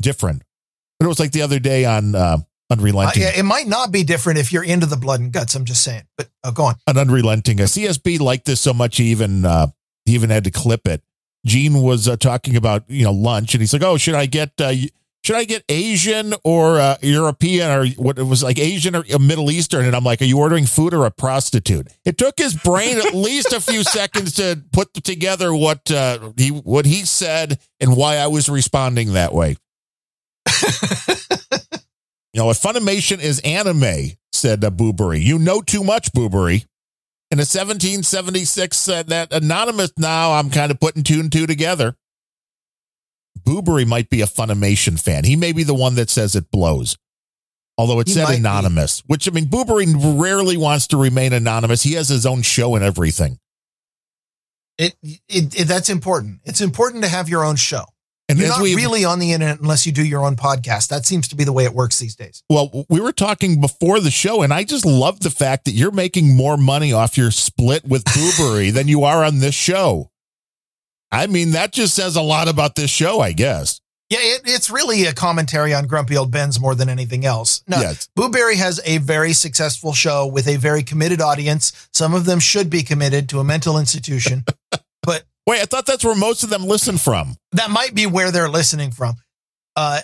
different. 0.01 0.43
But 0.99 1.07
it 1.07 1.09
was 1.09 1.19
like 1.21 1.33
the 1.33 1.43
other 1.43 1.59
day 1.59 1.85
on 1.85 2.15
uh, 2.15 2.19
Uh, 2.19 2.39
Unrelenting. 2.71 3.23
yeah, 3.23 3.33
it 3.37 3.45
might 3.45 3.67
not 3.69 3.93
be 3.93 4.03
different 4.05 4.39
if 4.39 4.51
you're 4.53 4.65
into 4.65 4.87
the 4.87 4.97
blood 4.97 5.21
and 5.21 5.31
guts. 5.33 5.55
I'm 5.55 5.65
just 5.67 5.83
saying. 5.83 6.03
But 6.17 6.29
uh, 6.43 6.51
go 6.51 6.65
on. 6.65 6.75
An 6.87 6.97
Unrelenting. 6.97 7.61
A 7.61 7.65
CSB 7.65 8.19
liked 8.21 8.47
this 8.47 8.61
so 8.61 8.73
much 8.73 8.97
he 8.97 9.05
even 9.11 9.45
uh, 9.45 9.67
he 10.07 10.15
even 10.15 10.31
had 10.31 10.45
to 10.45 10.51
clip 10.51 10.87
it. 10.89 11.03
Gene 11.47 11.83
was 11.83 12.09
uh, 12.09 12.17
talking 12.17 12.57
about 12.57 12.85
you 12.89 13.05
know 13.05 13.13
lunch, 13.13 13.55
and 13.55 13.61
he's 13.61 13.73
like, 13.75 13.83
"Oh, 13.83 13.99
should 13.99 14.15
I 14.15 14.25
get 14.27 14.53
uh, 14.61 14.73
should 15.23 15.37
I 15.37 15.45
get 15.45 15.63
Asian 15.69 16.33
or 16.43 16.81
uh, 16.81 16.97
European 17.03 17.71
or 17.71 17.87
what 18.03 18.19
it 18.19 18.23
was 18.23 18.43
like 18.43 18.59
Asian 18.59 18.97
or 18.97 19.05
Middle 19.21 19.51
Eastern?" 19.51 19.85
And 19.85 19.95
I'm 19.95 20.05
like, 20.05 20.23
"Are 20.23 20.25
you 20.27 20.39
ordering 20.39 20.65
food 20.65 20.95
or 20.95 21.05
a 21.05 21.11
prostitute?" 21.11 21.89
It 22.07 22.17
took 22.17 22.39
his 22.39 22.55
brain 22.55 22.97
at 22.97 23.15
least 23.15 23.53
a 23.53 23.61
few 23.61 23.83
seconds 23.85 24.33
to 24.37 24.63
put 24.73 24.95
together 24.95 25.55
what 25.55 25.91
uh, 25.91 26.33
he 26.39 26.49
what 26.49 26.87
he 26.87 27.05
said 27.05 27.59
and 27.79 27.95
why 27.95 28.17
I 28.17 28.29
was 28.29 28.49
responding 28.49 29.13
that 29.13 29.35
way. 29.35 29.57
You 32.33 32.41
know, 32.41 32.51
if 32.51 32.61
Funimation 32.61 33.21
is 33.23 33.39
anime, 33.45 34.11
said 34.33 34.65
uh, 34.65 34.71
Boobery, 34.71 35.23
you 35.23 35.39
know 35.39 35.61
too 35.63 35.85
much, 35.85 36.11
Boobery. 36.11 36.65
In 37.31 37.39
a 37.39 37.47
1776 37.47 38.77
said 38.77 39.07
that 39.11 39.33
anonymous 39.33 39.93
now 39.97 40.33
I'm 40.33 40.51
kind 40.51 40.73
of 40.73 40.81
putting 40.81 41.05
two 41.05 41.21
and 41.21 41.31
two 41.31 41.47
together. 41.47 41.95
Boobery 43.41 43.87
might 43.87 44.11
be 44.11 44.21
a 44.21 44.27
Funimation 44.27 45.01
fan. 45.01 45.23
He 45.23 45.37
may 45.37 45.53
be 45.53 45.63
the 45.63 45.75
one 45.75 45.95
that 45.95 46.11
says 46.11 46.35
it 46.35 46.51
blows. 46.51 46.97
Although 47.79 48.01
it 48.01 48.09
He 48.09 48.15
said 48.15 48.25
might 48.25 48.31
be. 48.33 48.37
anonymous, 48.39 49.05
which 49.07 49.29
I 49.29 49.31
mean, 49.31 49.47
Boobery 49.47 49.87
rarely 50.21 50.57
wants 50.57 50.89
to 50.89 50.97
remain 50.97 51.33
anonymous. 51.33 51.85
He 51.85 51.93
has 51.93 52.09
his 52.09 52.27
own 52.27 52.43
show 52.43 52.75
and 52.75 52.85
everything. 52.85 53.39
It, 54.77 54.97
it, 55.29 55.55
it 55.61 55.69
that's 55.69 55.89
important. 55.89 56.41
It's 56.45 56.61
important 56.61 57.05
to 57.05 57.09
have 57.11 57.29
your 57.29 57.45
own 57.45 57.55
show. 57.55 57.85
And 58.29 58.39
You're 58.39 58.49
not 58.49 58.61
really 58.61 59.05
on 59.05 59.19
the 59.19 59.33
internet 59.33 59.61
unless 59.61 59.85
you 59.85 59.93
do 59.93 60.03
your 60.05 60.25
own 60.25 60.35
podcast. 60.35 60.89
That 60.89 61.05
seems 61.05 61.29
to 61.29 61.37
be 61.37 61.45
the 61.45 61.53
way 61.53 61.65
it 61.65 61.75
works 61.75 61.99
these 61.99 62.17
days. 62.17 62.43
Well, 62.49 62.87
we 62.89 63.01
were 63.01 63.13
talking 63.13 63.61
before 63.61 64.01
the 64.01 64.11
show, 64.11 64.41
and 64.43 64.53
I 64.53 64.65
just 64.65 64.87
love 64.87 65.21
the 65.21 65.31
fact 65.31 65.67
that 65.67 65.73
you're 65.73 65.91
making 65.91 66.35
more 66.35 66.57
money 66.57 66.93
off 66.93 67.19
your 67.19 67.31
split 67.31 67.85
with 67.85 68.05
Boobery 68.05 68.73
than 68.73 68.89
you 68.89 69.05
are 69.05 69.23
on 69.25 69.41
this 69.41 69.55
show. 69.55 70.11
I 71.13 71.27
mean, 71.27 71.51
that 71.51 71.73
just 71.73 71.95
says 71.95 72.17
a 72.17 72.23
lot 72.23 72.49
about 72.49 72.77
this 72.77 72.91
show, 72.91 73.21
I 73.21 73.33
guess. 73.33 73.81
Yeah, 74.11 74.19
it, 74.21 74.43
it's 74.45 74.71
really 74.71 75.05
a 75.07 75.13
commentary 75.13 75.73
on 75.75 75.87
Grumpy 75.87 76.17
Old 76.17 76.31
Bens 76.31 76.61
more 76.61 76.75
than 76.75 76.89
anything 76.89 77.25
else. 77.25 77.63
No, 77.67 77.79
Yes. 77.81 78.09
Booberry 78.19 78.57
has 78.57 78.81
a 78.85 78.99
very 78.99 79.33
successful 79.33 79.93
show 79.93 80.27
with 80.27 80.47
a 80.49 80.57
very 80.57 80.83
committed 80.83 81.21
audience. 81.21 81.89
Some 81.93 82.15
of 82.15 82.25
them 82.25 82.39
should 82.41 82.69
be 82.71 82.83
committed 82.83 83.29
to 83.31 83.41
a 83.41 83.45
mental 83.45 83.79
institution, 83.79 84.45
but 85.05 85.25
Wait, 85.47 85.61
I 85.61 85.67
thought 85.67 85.85
that's 85.85 86.05
where 86.05 86.15
most 86.15 86.43
of 86.43 86.51
them 86.51 86.65
listen 86.65 86.97
from. 86.97 87.37
that 87.53 87.71
might 87.71 87.95
be 87.95 88.07
where 88.07 88.31
they're 88.31 88.49
listening 88.49 88.91
from. 88.91 89.17
Uh, 89.77 90.01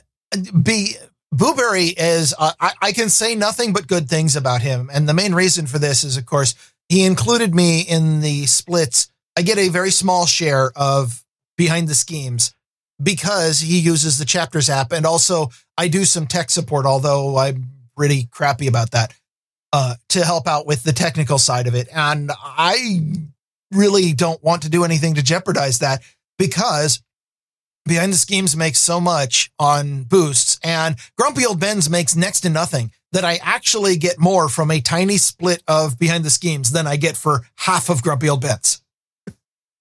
B 0.63 0.97
Booberry 1.35 1.95
is 1.97 2.35
uh, 2.39 2.53
I, 2.61 2.73
I 2.83 2.93
can 2.93 3.09
say 3.09 3.35
nothing 3.35 3.73
but 3.73 3.87
good 3.87 4.09
things 4.09 4.37
about 4.37 4.63
him, 4.63 4.91
and 4.93 5.09
the 5.09 5.15
main 5.15 5.35
reason 5.35 5.67
for 5.67 5.79
this 5.79 6.05
is, 6.05 6.17
of 6.17 6.27
course, 6.27 6.55
he 6.89 7.05
included 7.05 7.55
me 7.55 7.83
in 7.83 8.21
the 8.21 8.47
splits. 8.47 9.09
I 9.37 9.43
get 9.43 9.59
a 9.59 9.69
very 9.69 9.91
small 9.93 10.27
share 10.27 10.73
of 10.77 11.25
behind 11.57 11.89
the 11.89 11.95
schemes 11.95 12.55
because 13.03 13.61
he 13.61 13.79
uses 13.79 14.19
the 14.19 14.25
chapters 14.25 14.69
app, 14.69 14.93
and 14.93 15.07
also 15.07 15.51
I 15.79 15.89
do 15.89 16.05
some 16.05 16.27
tech 16.27 16.51
support, 16.51 16.85
although 16.85 17.39
I'm 17.39 17.71
pretty 17.97 18.29
crappy 18.31 18.67
about 18.67 18.91
that. 18.91 19.15
Uh, 19.73 19.95
to 20.09 20.25
help 20.25 20.49
out 20.49 20.67
with 20.67 20.83
the 20.83 20.93
technical 20.93 21.39
side 21.39 21.69
of 21.69 21.77
it, 21.77 21.87
and 21.95 22.33
I 22.43 23.13
really 23.71 24.13
don't 24.13 24.43
want 24.43 24.63
to 24.63 24.71
do 24.71 24.85
anything 24.85 25.15
to 25.15 25.23
jeopardize 25.23 25.79
that 25.79 26.03
because 26.39 27.03
Behind 27.87 28.13
the 28.13 28.19
Schemes 28.19 28.57
makes 28.57 28.79
so 28.79 29.01
much 29.01 29.51
on 29.59 30.05
boosts, 30.05 30.59
and 30.63 30.97
Grumpy 31.17 31.47
Old 31.47 31.61
Bens 31.61 31.89
makes 31.89 32.15
next 32.15 32.41
to 32.41 32.51
nothing. 32.51 32.93
That 33.13 33.25
I 33.25 33.41
actually 33.43 33.97
get 33.97 34.21
more 34.21 34.49
from 34.49 34.71
a 34.71 34.81
tiny 34.81 35.17
split 35.17 35.65
of 35.67 35.99
Behind 35.99 36.23
the 36.23 36.31
Schemes 36.31 36.71
than 36.71 36.87
I 36.87 36.95
get 36.95 37.17
for 37.17 37.41
half 37.57 37.89
of 37.89 38.03
Grumpy 38.03 38.29
Old 38.29 38.43
Bens. 38.43 38.83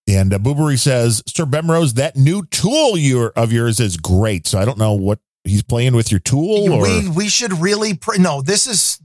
And 0.07 0.33
uh, 0.33 0.39
Boobery 0.39 0.79
says, 0.79 1.21
Sir 1.27 1.45
Bemrose, 1.45 1.93
that 1.93 2.15
new 2.15 2.43
tool 2.47 2.97
your, 2.97 3.31
of 3.35 3.53
yours 3.53 3.79
is 3.79 3.97
great. 3.97 4.47
So 4.47 4.57
I 4.57 4.65
don't 4.65 4.79
know 4.79 4.93
what 4.93 5.19
he's 5.43 5.61
playing 5.61 5.95
with 5.95 6.09
your 6.11 6.19
tool 6.19 6.73
or. 6.73 6.81
We 6.81 7.07
we 7.09 7.29
should 7.29 7.53
really 7.53 7.95
pr- 7.95 8.19
no. 8.19 8.41
This 8.41 8.65
is 8.65 8.99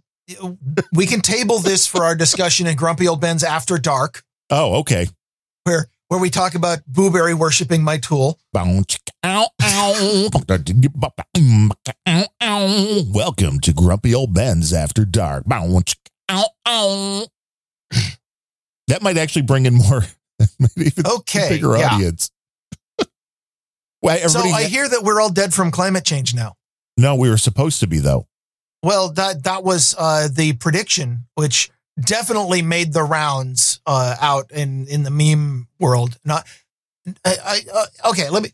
we 0.93 1.07
can 1.07 1.21
table 1.21 1.59
this 1.59 1.87
for 1.87 2.05
our 2.05 2.15
discussion 2.15 2.67
in 2.67 2.77
Grumpy 2.77 3.07
Old 3.07 3.21
Bens 3.21 3.45
After 3.45 3.77
Dark, 3.77 4.23
oh, 4.51 4.81
okay. 4.81 5.07
where 5.65 5.89
where 6.09 6.21
we 6.21 6.31
talk 6.31 6.55
about 6.55 6.79
Booberry 6.91 7.35
worshiping 7.35 7.83
my 7.83 7.99
tool. 7.99 8.39
Welcome 13.13 13.61
to 13.61 13.73
Grumpy 13.75 14.15
Old 14.15 14.35
Bens 14.35 14.73
After 14.73 15.05
Dark. 15.05 15.45
That 18.89 19.03
might 19.03 19.17
actually 19.17 19.43
bring 19.43 19.67
in 19.67 19.75
more, 19.75 20.05
Okay, 21.07 21.49
bigger 21.49 21.77
yeah. 21.77 21.95
audience. 21.95 22.31
Well, 24.03 24.29
So 24.29 24.41
I 24.41 24.65
hear 24.65 24.87
that 24.87 25.03
we're 25.03 25.19
all 25.19 25.31
dead 25.31 25.55
from 25.55 25.71
climate 25.71 26.05
change 26.05 26.35
now. 26.35 26.57
no, 26.99 27.17
we 27.17 27.31
were 27.31 27.39
supposed 27.39 27.81
to 27.81 27.87
be 27.87 28.01
though. 28.01 28.27
Well, 28.83 29.09
that 29.13 29.45
that 29.45 29.65
was 29.65 29.95
uh, 29.99 30.29
the 30.31 30.53
prediction, 30.53 31.25
which 31.37 31.71
definitely 31.99 32.63
made 32.63 32.93
the 32.93 33.03
rounds 33.03 33.81
uh, 33.87 34.17
out 34.21 34.51
in 34.51 34.87
in 34.87 35.03
the 35.03 35.11
meme 35.11 35.69
world. 35.79 36.19
Not, 36.25 36.47
I, 37.25 37.37
I 37.45 37.61
uh, 37.73 38.11
okay. 38.11 38.31
Let 38.31 38.43
me. 38.43 38.51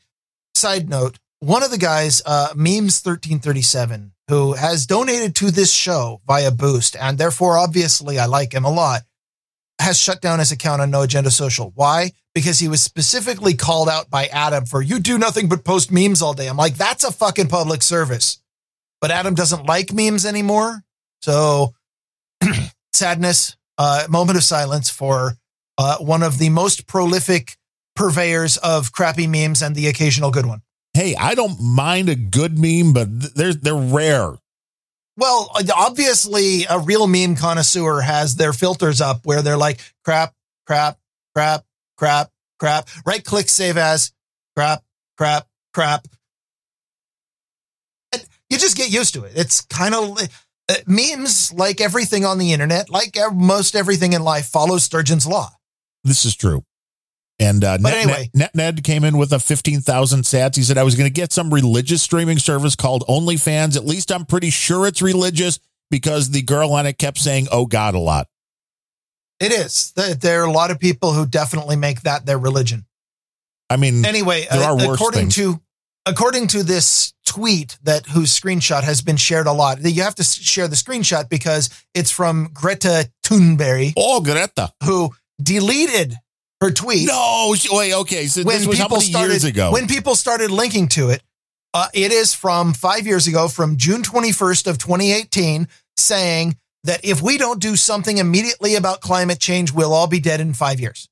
Side 0.55 0.89
note: 0.89 1.19
one 1.39 1.63
of 1.63 1.71
the 1.71 1.79
guys, 1.79 2.23
uh, 2.27 2.49
memes 2.55 3.01
thirteen 3.01 3.39
thirty 3.39 3.63
seven, 3.63 4.13
who 4.29 4.55
has 4.55 4.87
donated 4.87 5.35
to 5.37 5.51
this 5.51 5.73
show 5.73 6.21
via 6.27 6.51
Boost, 6.51 6.97
and 6.97 7.19
therefore 7.19 7.57
obviously 7.57 8.19
I 8.19 8.27
like 8.27 8.53
him 8.53 8.65
a 8.65 8.71
lot, 8.71 9.03
has 9.81 9.99
shut 9.99 10.21
down 10.21 10.39
his 10.39 10.53
account 10.53 10.83
on 10.83 10.91
No 10.91 11.03
Agenda 11.03 11.31
Social. 11.31 11.73
Why? 11.75 12.13
Because 12.35 12.59
he 12.59 12.69
was 12.69 12.83
specifically 12.83 13.55
called 13.55 13.89
out 13.89 14.11
by 14.11 14.27
Adam 14.27 14.67
for 14.67 14.83
you 14.83 14.99
do 15.01 15.19
nothing 15.19 15.49
but 15.49 15.65
post 15.65 15.91
memes 15.91 16.21
all 16.23 16.35
day. 16.35 16.47
I'm 16.49 16.57
like, 16.57 16.75
that's 16.75 17.05
a 17.05 17.13
fucking 17.13 17.49
public 17.49 17.83
service 17.83 18.41
but 19.01 19.11
Adam 19.11 19.35
doesn't 19.35 19.67
like 19.67 19.93
memes 19.93 20.27
anymore. 20.27 20.85
So 21.23 21.75
sadness, 23.01 23.57
uh, 23.79 24.07
moment 24.09 24.37
of 24.37 24.45
silence 24.45 24.91
for 24.91 25.33
uh, 25.79 25.97
one 25.99 26.23
of 26.23 26.39
the 26.39 26.51
most 26.51 26.87
prolific 26.87 27.57
purveyors 27.97 28.59
of 28.59 28.93
crappy 28.93 29.27
memes 29.27 29.63
and 29.63 29.75
the 29.75 29.89
occasional 29.89 30.31
good 30.31 30.47
one. 30.47 30.61
Hey, 30.93 31.15
I 31.17 31.35
don't 31.35 31.59
mind 31.61 32.09
a 32.09 32.15
good 32.15 32.59
meme, 32.59 32.93
but 32.93 33.35
they're 33.35 33.55
they're 33.55 33.75
rare. 33.75 34.35
Well, 35.17 35.51
obviously, 35.75 36.65
a 36.69 36.79
real 36.79 37.07
meme 37.07 37.37
connoisseur 37.37 38.01
has 38.01 38.37
their 38.37 38.53
filters 38.53 39.01
up 39.01 39.25
where 39.25 39.43
they're 39.43 39.57
like 39.57 39.81
crap, 40.05 40.35
crap, 40.67 40.99
crap, 41.35 41.65
crap, 41.97 42.31
crap. 42.59 42.89
Right 43.07 43.25
click, 43.25 43.49
save 43.49 43.77
as 43.77 44.13
crap, 44.57 44.83
crap, 45.17 45.47
crap. 45.73 46.07
And 48.13 48.25
you 48.51 48.59
just 48.59 48.77
get 48.77 48.91
used 48.91 49.15
to 49.15 49.25
it. 49.25 49.33
It's 49.37 49.63
kind 49.63 49.95
of 49.95 50.21
uh, 50.71 50.75
memes, 50.87 51.53
like 51.53 51.81
everything 51.81 52.25
on 52.25 52.39
the 52.39 52.53
internet, 52.53 52.91
like 52.91 53.17
most 53.33 53.75
everything 53.75 54.13
in 54.13 54.23
life, 54.23 54.47
follows 54.47 54.85
Sturgeon's 54.85 55.27
law. 55.27 55.51
This 56.05 56.25
is 56.25 56.37
true. 56.37 56.65
And 57.39 57.65
uh, 57.65 57.79
But 57.81 57.95
anyway. 57.95 58.31
Net 58.35 58.55
Ned 58.55 58.85
came 58.85 59.03
in 59.03 59.17
with 59.17 59.33
a 59.33 59.39
15,000 59.41 60.23
sats. 60.23 60.57
He 60.57 60.63
said, 60.63 60.77
I 60.77 60.83
was 60.83 60.95
going 60.95 61.09
to 61.09 61.13
get 61.13 61.33
some 61.33 61.53
religious 61.53 62.03
streaming 62.03 62.39
service 62.39 62.77
called 62.77 63.03
OnlyFans. 63.09 63.77
At 63.77 63.87
least 63.87 64.13
I'm 64.13 64.27
pretty 64.27 64.51
sure 64.51 64.87
it's 64.87 65.01
religious 65.01 65.59
because 65.91 66.31
the 66.31 66.43
girl 66.43 66.73
on 66.73 66.87
it 66.87 66.99
kept 66.99 67.19
saying, 67.19 67.49
oh 67.51 67.67
God, 67.67 67.95
a 67.95 67.99
lot. 67.99 68.29
It 69.41 69.53
is. 69.53 69.93
There 69.93 70.43
are 70.43 70.47
a 70.47 70.53
lot 70.53 70.71
of 70.71 70.79
people 70.79 71.15
who 71.15 71.27
definitely 71.27 71.77
make 71.77 72.03
that 72.03 72.27
their 72.27 72.39
religion. 72.39 72.85
I 73.71 73.77
mean, 73.77 74.05
Anyway, 74.05 74.47
There 74.51 74.63
uh, 74.63 74.67
are 74.67 74.77
worse 74.77 74.97
according 74.97 75.31
things. 75.31 75.37
to 75.37 75.61
according 76.07 76.49
to 76.49 76.63
this 76.63 77.13
tweet 77.27 77.79
that 77.85 78.07
whose 78.07 78.39
screenshot 78.39 78.83
has 78.83 79.03
been 79.03 79.17
shared 79.17 79.47
a 79.47 79.53
lot. 79.53 79.79
You 79.83 80.03
have 80.03 80.17
to 80.17 80.25
share 80.25 80.67
the 80.67 80.77
screenshot 80.77 81.29
because 81.29 81.71
it's 81.95 82.11
from 82.11 82.51
Greta 82.53 83.11
Thunberg, 83.25 83.93
oh, 83.97 84.21
Greta. 84.21 84.73
who 84.85 85.11
deleted 85.41 86.17
her 86.61 86.71
tweet 86.71 87.07
No, 87.07 87.55
wait, 87.71 87.95
okay. 87.95 88.27
So 88.27 88.43
this 88.43 88.67
was 88.67 88.79
how 88.79 88.89
many 88.89 89.03
started 89.03 89.33
years 89.33 89.45
ago? 89.45 89.73
when 89.73 89.87
people 89.87 90.15
started 90.15 90.51
linking 90.51 90.89
to 90.89 91.11
it. 91.11 91.23
Uh, 91.73 91.87
it 91.95 92.11
is 92.11 92.35
from 92.35 92.73
five 92.73 93.07
years 93.07 93.29
ago, 93.29 93.47
from 93.47 93.77
June 93.77 94.03
21st 94.03 94.67
of 94.67 94.77
2018, 94.79 95.69
saying 95.97 96.57
that 96.83 97.05
if 97.05 97.23
we 97.23 97.39
don't 97.39 97.61
do 97.61 97.77
something 97.77 98.19
immediately 98.19 98.75
about 98.75 99.01
climate 99.01 99.39
change, 99.39 99.73
we'll 99.73 99.93
all 99.93 100.09
be 100.09 100.19
dead 100.19 100.41
in 100.41 100.53
five 100.53 100.81
years. 100.81 101.09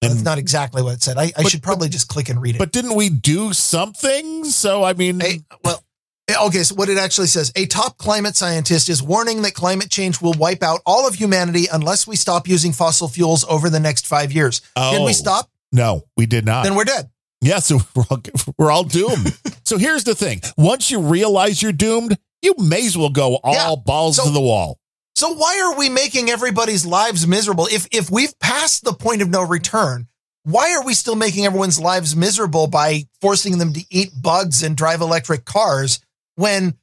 That's 0.00 0.14
And- 0.14 0.24
not 0.24 0.38
exactly 0.38 0.82
what 0.82 0.94
it 0.94 1.02
said. 1.02 1.16
I, 1.18 1.24
I 1.36 1.42
But- 1.42 1.50
should 1.50 1.62
probably 1.62 1.88
just 1.88 2.08
click 2.08 2.28
and 2.28 2.40
read 2.40 2.54
it. 2.54 2.58
but 2.58 2.72
didn't 2.72 2.94
we 2.94 3.08
do 3.10 3.52
something? 3.52 4.44
So, 4.44 4.84
I 4.84 4.92
mean, 4.92 5.20
Hey, 5.20 5.40
well, 5.64 5.82
Okay, 6.42 6.62
so 6.62 6.74
what 6.74 6.90
it 6.90 6.98
actually 6.98 7.26
says 7.28 7.50
a 7.56 7.64
top 7.64 7.96
climate 7.96 8.36
scientist 8.36 8.90
is 8.90 9.02
warning 9.02 9.40
that 9.42 9.54
climate 9.54 9.88
change 9.90 10.20
will 10.20 10.34
wipe 10.34 10.62
out 10.62 10.82
all 10.84 11.08
of 11.08 11.14
humanity 11.14 11.68
unless 11.72 12.06
we 12.06 12.16
stop 12.16 12.46
using 12.46 12.70
fossil 12.74 13.08
fuels 13.08 13.46
over 13.48 13.70
the 13.70 13.80
next 13.80 14.06
five 14.06 14.30
years. 14.30 14.60
Did 14.60 14.66
Oh. 14.76 15.04
we 15.06 15.14
stop? 15.14 15.48
No, 15.72 16.02
we 16.18 16.26
did 16.26 16.44
not. 16.44 16.64
Then 16.64 16.74
we're 16.74 16.84
dead. 16.84 17.08
Yeah, 17.40 17.58
so 17.60 17.80
we're 17.94 18.04
all, 18.10 18.20
we're 18.58 18.70
all 18.70 18.84
doomed. 18.84 19.32
so 19.64 19.78
here's 19.78 20.04
the 20.04 20.14
thing: 20.14 20.42
once 20.58 20.90
you 20.90 21.00
realize 21.00 21.62
you're 21.62 21.72
doomed, 21.72 22.18
you 22.42 22.54
may 22.58 22.84
as 22.86 22.96
well 22.98 23.08
go 23.08 23.36
all 23.36 23.54
Yeah. 23.54 23.74
balls 23.82 24.16
So- 24.16 24.24
to 24.26 24.30
the 24.30 24.40
wall. 24.40 24.78
So 25.18 25.34
why 25.34 25.60
are 25.64 25.76
we 25.76 25.88
making 25.88 26.30
everybody's 26.30 26.86
lives 26.86 27.26
miserable? 27.26 27.66
If 27.66 27.88
if 27.90 28.08
we've 28.08 28.38
passed 28.38 28.84
the 28.84 28.92
point 28.92 29.20
of 29.20 29.28
no 29.28 29.42
return, 29.42 30.06
why 30.44 30.72
are 30.74 30.84
we 30.84 30.94
still 30.94 31.16
making 31.16 31.44
everyone's 31.44 31.80
lives 31.80 32.14
miserable 32.14 32.68
by 32.68 33.02
forcing 33.20 33.58
them 33.58 33.72
to 33.72 33.84
eat 33.90 34.10
bugs 34.22 34.62
and 34.62 34.76
drive 34.76 35.00
electric 35.00 35.44
cars 35.44 35.98
when 36.36 36.74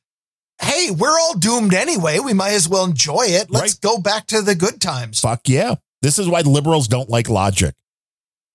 hey, 0.61 0.89
we're 0.91 1.17
all 1.17 1.37
doomed 1.37 1.73
anyway. 1.73 2.19
We 2.19 2.33
might 2.33 2.51
as 2.51 2.67
well 2.67 2.83
enjoy 2.83 3.23
it. 3.27 3.49
Let's 3.49 3.75
Right. 3.75 3.81
go 3.81 3.99
back 3.99 4.27
to 4.27 4.41
the 4.41 4.53
good 4.53 4.81
times. 4.81 5.21
Fuck 5.21 5.47
yeah! 5.47 5.75
This 6.01 6.19
is 6.19 6.27
why 6.27 6.41
liberals 6.41 6.89
don't 6.89 7.09
like 7.09 7.29
logic. 7.29 7.73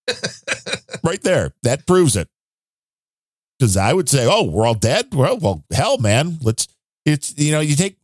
right 1.02 1.22
there, 1.22 1.54
that 1.62 1.86
proves 1.86 2.16
it. 2.16 2.28
Because 3.58 3.78
I 3.78 3.94
would 3.94 4.10
say, 4.10 4.26
oh, 4.30 4.42
we're 4.42 4.66
all 4.66 4.74
dead. 4.74 5.14
Well, 5.14 5.38
well, 5.38 5.64
hell, 5.72 5.96
man. 5.96 6.36
Let's. 6.42 6.68
It's 7.06 7.32
you 7.38 7.52
know 7.52 7.60
you 7.60 7.76
take 7.76 7.96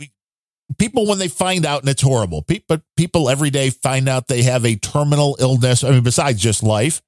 people 0.79 1.07
when 1.07 1.19
they 1.19 1.29
find 1.29 1.65
out 1.67 1.81
and 1.83 1.89
it's 1.89 2.03
horrible. 2.03 2.43
Pe- 2.43 2.61
But 2.69 2.83
people 2.97 3.29
every 3.31 3.51
day 3.51 3.71
find 3.71 4.09
out 4.09 4.29
they 4.29 4.43
have 4.43 4.65
a 4.65 4.77
terminal 4.77 5.37
illness. 5.41 5.85
I 5.85 5.91
mean, 5.91 6.03
besides 6.03 6.41
just 6.41 6.63
life. 6.63 7.01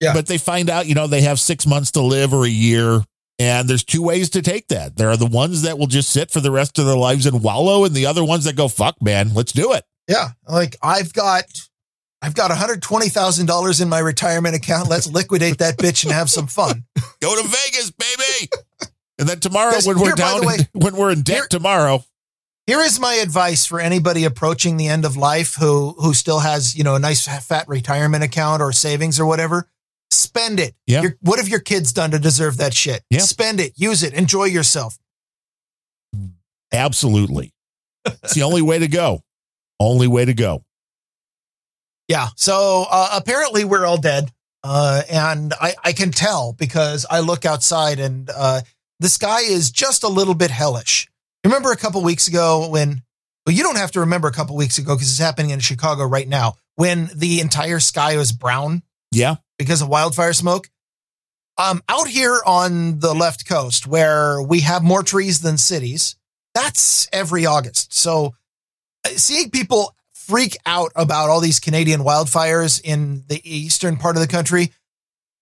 Yeah. 0.00 0.14
But 0.14 0.26
they 0.26 0.38
find 0.38 0.70
out, 0.70 0.86
you 0.86 0.94
know, 0.94 1.06
they 1.06 1.20
have 1.22 1.38
six 1.38 1.66
months 1.66 1.90
to 1.92 2.00
live 2.00 2.32
or 2.32 2.44
a 2.44 2.48
year. 2.48 3.00
And 3.38 3.68
there's 3.68 3.84
two 3.84 4.02
ways 4.02 4.28
to 4.30 4.42
take 4.42 4.68
that. 4.68 4.96
There 4.96 5.08
are 5.10 5.16
the 5.16 5.24
ones 5.26 5.62
that 5.62 5.78
will 5.78 5.86
just 5.86 6.10
sit 6.10 6.30
for 6.30 6.40
the 6.40 6.50
rest 6.50 6.78
of 6.78 6.84
their 6.86 6.96
lives 6.96 7.24
and 7.24 7.42
wallow, 7.42 7.84
and 7.84 7.94
the 7.94 8.04
other 8.04 8.22
ones 8.22 8.44
that 8.44 8.54
go, 8.54 8.68
fuck, 8.68 9.00
man, 9.00 9.32
let's 9.32 9.52
do 9.52 9.72
it. 9.72 9.84
Yeah. 10.08 10.30
Like 10.46 10.76
I've 10.82 11.12
got 11.14 11.44
I've 12.20 12.34
got 12.34 12.50
$120,000 12.50 13.80
in 13.82 13.88
my 13.88 13.98
retirement 13.98 14.54
account. 14.54 14.88
Let's 14.90 15.06
liquidate 15.06 15.58
that 15.58 15.78
bitch 15.78 16.04
and 16.04 16.12
have 16.12 16.28
some 16.30 16.46
fun. 16.46 16.84
Go 17.22 17.34
to 17.40 17.42
Vegas, 17.48 17.90
baby. 17.92 18.50
and 19.18 19.26
then 19.28 19.40
tomorrow, 19.40 19.74
when 19.84 19.98
we're 19.98 20.06
here, 20.08 20.14
down, 20.16 20.40
the 20.42 20.66
in, 20.74 20.80
when 20.82 20.96
we're 20.96 21.12
in 21.12 21.22
debt 21.22 21.36
here- 21.36 21.46
tomorrow, 21.48 22.04
Here 22.70 22.82
is 22.82 23.00
my 23.00 23.14
advice 23.14 23.66
for 23.66 23.80
anybody 23.80 24.22
approaching 24.22 24.76
the 24.76 24.86
end 24.86 25.04
of 25.04 25.16
life 25.16 25.56
who 25.56 25.90
who 25.98 26.14
still 26.14 26.38
has, 26.38 26.76
you 26.76 26.84
know, 26.84 26.94
a 26.94 27.00
nice 27.00 27.26
fat 27.26 27.66
retirement 27.66 28.22
account 28.22 28.62
or 28.62 28.70
savings 28.70 29.18
or 29.18 29.26
whatever. 29.26 29.68
Spend 30.12 30.60
it. 30.60 30.76
Yeah. 30.86 31.02
Your, 31.02 31.16
what 31.20 31.40
have 31.40 31.48
your 31.48 31.58
kids 31.58 31.92
done 31.92 32.12
to 32.12 32.20
deserve 32.20 32.58
that 32.58 32.72
shit? 32.72 33.02
Yeah. 33.10 33.22
Spend 33.22 33.58
it. 33.58 33.72
Use 33.74 34.04
it. 34.04 34.14
Enjoy 34.14 34.44
yourself. 34.44 35.00
absolutely. 36.72 37.52
it's 38.04 38.34
the 38.34 38.44
only 38.44 38.62
way 38.62 38.78
to 38.78 38.86
go. 38.86 39.24
Only 39.80 40.06
way 40.06 40.24
to 40.24 40.34
go. 40.34 40.62
Yeah. 42.06 42.28
So 42.36 42.86
uh, 42.88 43.08
apparently 43.14 43.64
we're 43.64 43.84
all 43.84 44.00
dead. 44.00 44.30
Uh, 44.62 45.02
and 45.10 45.54
I, 45.60 45.74
I 45.82 45.92
can 45.92 46.12
tell 46.12 46.52
because 46.52 47.04
I 47.10 47.18
look 47.18 47.44
outside 47.44 47.98
and 47.98 48.30
uh, 48.32 48.60
the 49.00 49.08
sky 49.08 49.40
is 49.40 49.72
just 49.72 50.04
a 50.04 50.08
little 50.08 50.34
bit 50.34 50.52
hellish. 50.52 51.10
Remember 51.44 51.72
a 51.72 51.76
couple 51.76 52.02
weeks 52.02 52.28
ago 52.28 52.68
when, 52.68 53.02
well, 53.46 53.54
you 53.54 53.62
don't 53.62 53.76
have 53.78 53.92
to 53.92 54.00
remember 54.00 54.28
a 54.28 54.32
couple 54.32 54.56
weeks 54.56 54.78
ago 54.78 54.94
because 54.94 55.08
it's 55.08 55.18
happening 55.18 55.50
in 55.50 55.60
Chicago 55.60 56.04
right 56.04 56.28
now 56.28 56.54
when 56.76 57.10
the 57.14 57.40
entire 57.40 57.80
sky 57.80 58.16
was 58.16 58.32
brown 58.32 58.82
Yeah. 59.10 59.36
because 59.58 59.80
of 59.82 59.88
wildfire 59.88 60.32
smoke. 60.32 60.68
Um, 61.58 61.82
out 61.88 62.08
here 62.08 62.40
on 62.46 63.00
the 63.00 63.14
left 63.14 63.46
coast 63.46 63.86
where 63.86 64.40
we 64.42 64.60
have 64.60 64.82
more 64.82 65.02
trees 65.02 65.40
than 65.40 65.58
cities, 65.58 66.16
that's 66.54 67.08
every 67.12 67.44
August. 67.46 67.94
So 67.94 68.34
uh, 69.04 69.10
seeing 69.10 69.50
people 69.50 69.94
freak 70.12 70.56
out 70.64 70.92
about 70.94 71.28
all 71.28 71.40
these 71.40 71.60
Canadian 71.60 72.00
wildfires 72.02 72.80
in 72.82 73.24
the 73.28 73.40
eastern 73.44 73.96
part 73.96 74.16
of 74.16 74.22
the 74.22 74.28
country 74.28 74.72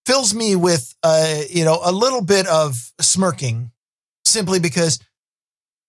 fills 0.07 0.35
me 0.35 0.57
with, 0.57 0.95
uh, 1.03 1.41
you 1.51 1.65
know, 1.65 1.79
a 1.85 1.93
little 1.93 2.23
bit 2.25 2.47
of 2.47 2.93
smirking 3.01 3.71
simply 4.25 4.59
because, 4.59 4.99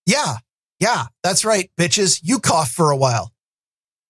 yeah, 0.10 0.38
yeah, 0.80 1.06
that's 1.24 1.46
right, 1.46 1.70
bitches. 1.78 2.20
You 2.24 2.40
cough 2.40 2.72
for 2.72 2.92
a 2.92 2.98
while. 2.98 3.32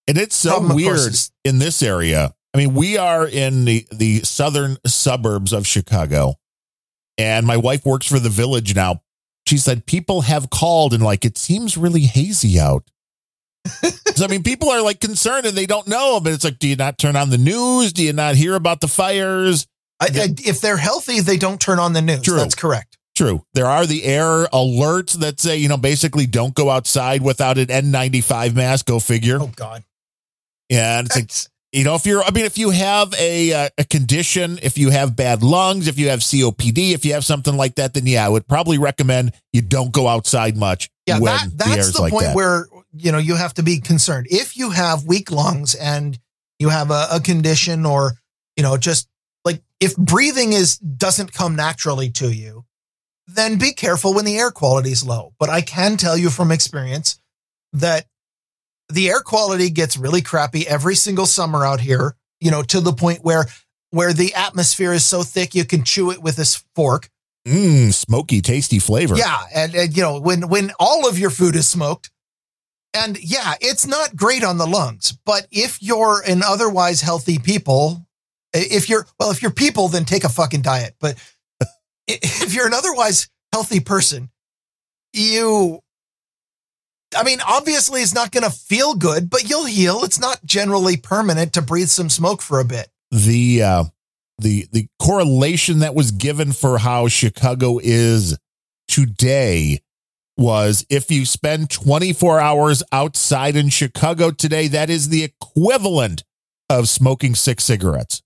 And 0.08 0.16
it's 0.16 0.34
so 0.34 0.58
Problem, 0.58 0.76
weird 0.76 1.14
in 1.44 1.58
this 1.58 1.82
area. 1.82 2.34
I 2.54 2.58
mean, 2.58 2.74
we 2.74 2.96
are 2.96 3.26
in 3.26 3.64
the, 3.64 3.86
the 3.92 4.20
southern 4.20 4.78
suburbs 4.86 5.52
of 5.52 5.66
Chicago, 5.66 6.34
and 7.18 7.46
my 7.46 7.56
wife 7.56 7.84
works 7.84 8.06
for 8.06 8.18
the 8.18 8.28
village 8.28 8.74
now. 8.74 9.02
She 9.46 9.58
said 9.58 9.86
people 9.86 10.22
have 10.22 10.50
called 10.50 10.94
and 10.94 11.02
like, 11.02 11.24
it 11.24 11.38
seems 11.38 11.76
really 11.76 12.02
hazy 12.02 12.58
out. 12.58 12.84
so, 14.14 14.24
I 14.24 14.28
mean, 14.28 14.42
people 14.42 14.70
are 14.70 14.82
like 14.82 15.00
concerned 15.00 15.46
and 15.46 15.56
they 15.56 15.66
don't 15.66 15.86
know, 15.86 16.20
but 16.20 16.32
it's 16.32 16.44
like, 16.44 16.58
do 16.58 16.68
you 16.68 16.76
not 16.76 16.98
turn 16.98 17.16
on 17.16 17.30
the 17.30 17.38
news? 17.38 17.92
Do 17.92 18.02
you 18.02 18.12
not 18.12 18.36
hear 18.36 18.54
about 18.54 18.80
the 18.80 18.88
fires? 18.88 19.66
I, 20.00 20.06
I, 20.06 20.34
if 20.38 20.60
they're 20.60 20.76
healthy, 20.76 21.20
they 21.20 21.36
don't 21.36 21.60
turn 21.60 21.78
on 21.78 21.92
the 21.92 22.00
news. 22.00 22.22
True. 22.22 22.36
That's 22.36 22.54
correct. 22.54 22.96
True. 23.20 23.44
There 23.52 23.66
are 23.66 23.84
the 23.84 24.04
air 24.04 24.46
alerts 24.46 25.12
that 25.18 25.40
say, 25.40 25.58
you 25.58 25.68
know, 25.68 25.76
basically 25.76 26.24
don't 26.24 26.54
go 26.54 26.70
outside 26.70 27.20
without 27.20 27.58
an 27.58 27.66
N95 27.66 28.54
mask. 28.54 28.86
Go 28.86 28.98
figure. 28.98 29.36
Oh 29.38 29.52
God. 29.54 29.84
And 30.70 31.06
it's 31.06 31.16
like, 31.16 31.30
you 31.70 31.84
know, 31.84 31.96
if 31.96 32.06
you're, 32.06 32.22
I 32.22 32.30
mean, 32.30 32.46
if 32.46 32.56
you 32.56 32.70
have 32.70 33.12
a 33.18 33.52
uh, 33.52 33.68
a 33.76 33.84
condition, 33.84 34.58
if 34.62 34.78
you 34.78 34.88
have 34.88 35.16
bad 35.16 35.42
lungs, 35.42 35.86
if 35.86 35.98
you 35.98 36.08
have 36.08 36.20
COPD, 36.20 36.94
if 36.94 37.04
you 37.04 37.12
have 37.12 37.26
something 37.26 37.54
like 37.54 37.74
that, 37.74 37.92
then 37.92 38.06
yeah, 38.06 38.24
I 38.24 38.30
would 38.30 38.48
probably 38.48 38.78
recommend 38.78 39.32
you 39.52 39.60
don't 39.60 39.92
go 39.92 40.08
outside 40.08 40.56
much. 40.56 40.88
yeah, 41.04 41.18
when 41.18 41.24
that, 41.24 41.50
the 41.50 41.56
that's 41.56 41.76
air's 41.76 41.92
the 41.92 42.00
like 42.00 42.12
point 42.12 42.24
that. 42.24 42.34
where 42.36 42.68
you 42.94 43.12
know 43.12 43.18
you 43.18 43.36
have 43.36 43.52
to 43.54 43.62
be 43.62 43.80
concerned. 43.80 44.28
If 44.30 44.56
you 44.56 44.70
have 44.70 45.04
weak 45.04 45.30
lungs 45.30 45.74
and 45.74 46.18
you 46.58 46.70
have 46.70 46.90
a, 46.90 47.08
a 47.12 47.20
condition, 47.20 47.84
or 47.84 48.14
you 48.56 48.62
know, 48.62 48.78
just 48.78 49.10
like 49.44 49.60
if 49.78 49.94
breathing 49.94 50.54
is 50.54 50.78
doesn't 50.78 51.34
come 51.34 51.54
naturally 51.54 52.08
to 52.12 52.32
you, 52.32 52.64
then 53.34 53.58
be 53.58 53.72
careful 53.72 54.14
when 54.14 54.24
the 54.24 54.38
air 54.38 54.50
quality 54.50 54.90
is 54.90 55.04
low. 55.04 55.32
But 55.38 55.48
I 55.48 55.60
can 55.60 55.96
tell 55.96 56.16
you 56.16 56.30
from 56.30 56.50
experience 56.50 57.20
that 57.72 58.06
the 58.88 59.08
air 59.08 59.20
quality 59.20 59.70
gets 59.70 59.96
really 59.96 60.22
crappy 60.22 60.66
every 60.66 60.94
single 60.94 61.26
summer 61.26 61.64
out 61.64 61.80
here. 61.80 62.16
You 62.40 62.50
know, 62.50 62.62
to 62.64 62.80
the 62.80 62.92
point 62.92 63.20
where 63.22 63.46
where 63.90 64.12
the 64.12 64.34
atmosphere 64.34 64.92
is 64.92 65.04
so 65.04 65.22
thick 65.22 65.54
you 65.54 65.64
can 65.64 65.84
chew 65.84 66.10
it 66.10 66.22
with 66.22 66.38
a 66.38 66.60
fork. 66.74 67.10
Mmm, 67.46 67.92
smoky, 67.92 68.40
tasty 68.40 68.78
flavor. 68.78 69.16
Yeah, 69.16 69.42
and, 69.54 69.74
and 69.74 69.96
you 69.96 70.02
know 70.02 70.20
when 70.20 70.48
when 70.48 70.72
all 70.78 71.08
of 71.08 71.18
your 71.18 71.30
food 71.30 71.54
is 71.56 71.68
smoked, 71.68 72.10
and 72.94 73.18
yeah, 73.22 73.54
it's 73.60 73.86
not 73.86 74.16
great 74.16 74.44
on 74.44 74.58
the 74.58 74.66
lungs. 74.66 75.16
But 75.24 75.46
if 75.50 75.82
you're 75.82 76.22
an 76.26 76.42
otherwise 76.42 77.00
healthy 77.00 77.38
people, 77.38 78.06
if 78.52 78.88
you're 78.88 79.06
well, 79.18 79.30
if 79.30 79.42
you're 79.42 79.50
people, 79.50 79.88
then 79.88 80.04
take 80.04 80.24
a 80.24 80.28
fucking 80.28 80.62
diet. 80.62 80.94
But 81.00 81.16
if 82.22 82.54
you're 82.54 82.66
an 82.66 82.74
otherwise 82.74 83.28
healthy 83.52 83.80
person, 83.80 84.30
you, 85.12 85.80
I 87.16 87.24
mean, 87.24 87.38
obviously 87.46 88.02
it's 88.02 88.14
not 88.14 88.32
going 88.32 88.44
to 88.44 88.50
feel 88.50 88.94
good, 88.94 89.30
but 89.30 89.48
you'll 89.48 89.66
heal. 89.66 90.04
It's 90.04 90.20
not 90.20 90.44
generally 90.44 90.96
permanent 90.96 91.52
to 91.54 91.62
breathe 91.62 91.88
some 91.88 92.08
smoke 92.08 92.42
for 92.42 92.60
a 92.60 92.64
bit. 92.64 92.88
The 93.10 93.62
uh, 93.62 93.84
the 94.38 94.66
the 94.72 94.88
correlation 95.00 95.80
that 95.80 95.94
was 95.94 96.10
given 96.10 96.52
for 96.52 96.78
how 96.78 97.08
Chicago 97.08 97.78
is 97.82 98.38
today 98.88 99.80
was 100.36 100.86
if 100.88 101.10
you 101.10 101.26
spend 101.26 101.70
24 101.70 102.40
hours 102.40 102.82
outside 102.92 103.56
in 103.56 103.68
Chicago 103.68 104.30
today, 104.30 104.68
that 104.68 104.88
is 104.88 105.08
the 105.08 105.22
equivalent 105.22 106.24
of 106.70 106.88
smoking 106.88 107.34
six 107.34 107.64
cigarettes. 107.64 108.22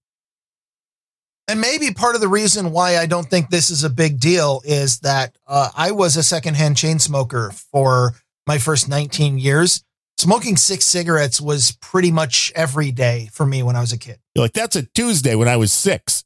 And 1.46 1.60
maybe 1.60 1.90
part 1.92 2.14
of 2.14 2.20
the 2.22 2.28
reason 2.28 2.72
why 2.72 2.96
I 2.96 3.06
don't 3.06 3.28
think 3.28 3.50
this 3.50 3.68
is 3.70 3.84
a 3.84 3.90
big 3.90 4.18
deal 4.18 4.62
is 4.64 5.00
that 5.00 5.36
uh, 5.46 5.68
I 5.76 5.90
was 5.90 6.16
a 6.16 6.22
secondhand 6.22 6.76
chain 6.76 6.98
smoker 6.98 7.52
for 7.70 8.14
my 8.46 8.58
first 8.58 8.88
19 8.88 9.38
years. 9.38 9.84
Smoking 10.16 10.56
six 10.56 10.84
cigarettes 10.86 11.40
was 11.40 11.76
pretty 11.82 12.10
much 12.10 12.50
every 12.54 12.92
day 12.92 13.28
for 13.32 13.44
me 13.44 13.62
when 13.62 13.76
I 13.76 13.80
was 13.80 13.92
a 13.92 13.98
kid. 13.98 14.18
You're 14.34 14.44
like, 14.44 14.52
that's 14.52 14.76
a 14.76 14.82
Tuesday 14.94 15.34
when 15.34 15.48
I 15.48 15.56
was 15.56 15.72
six. 15.72 16.24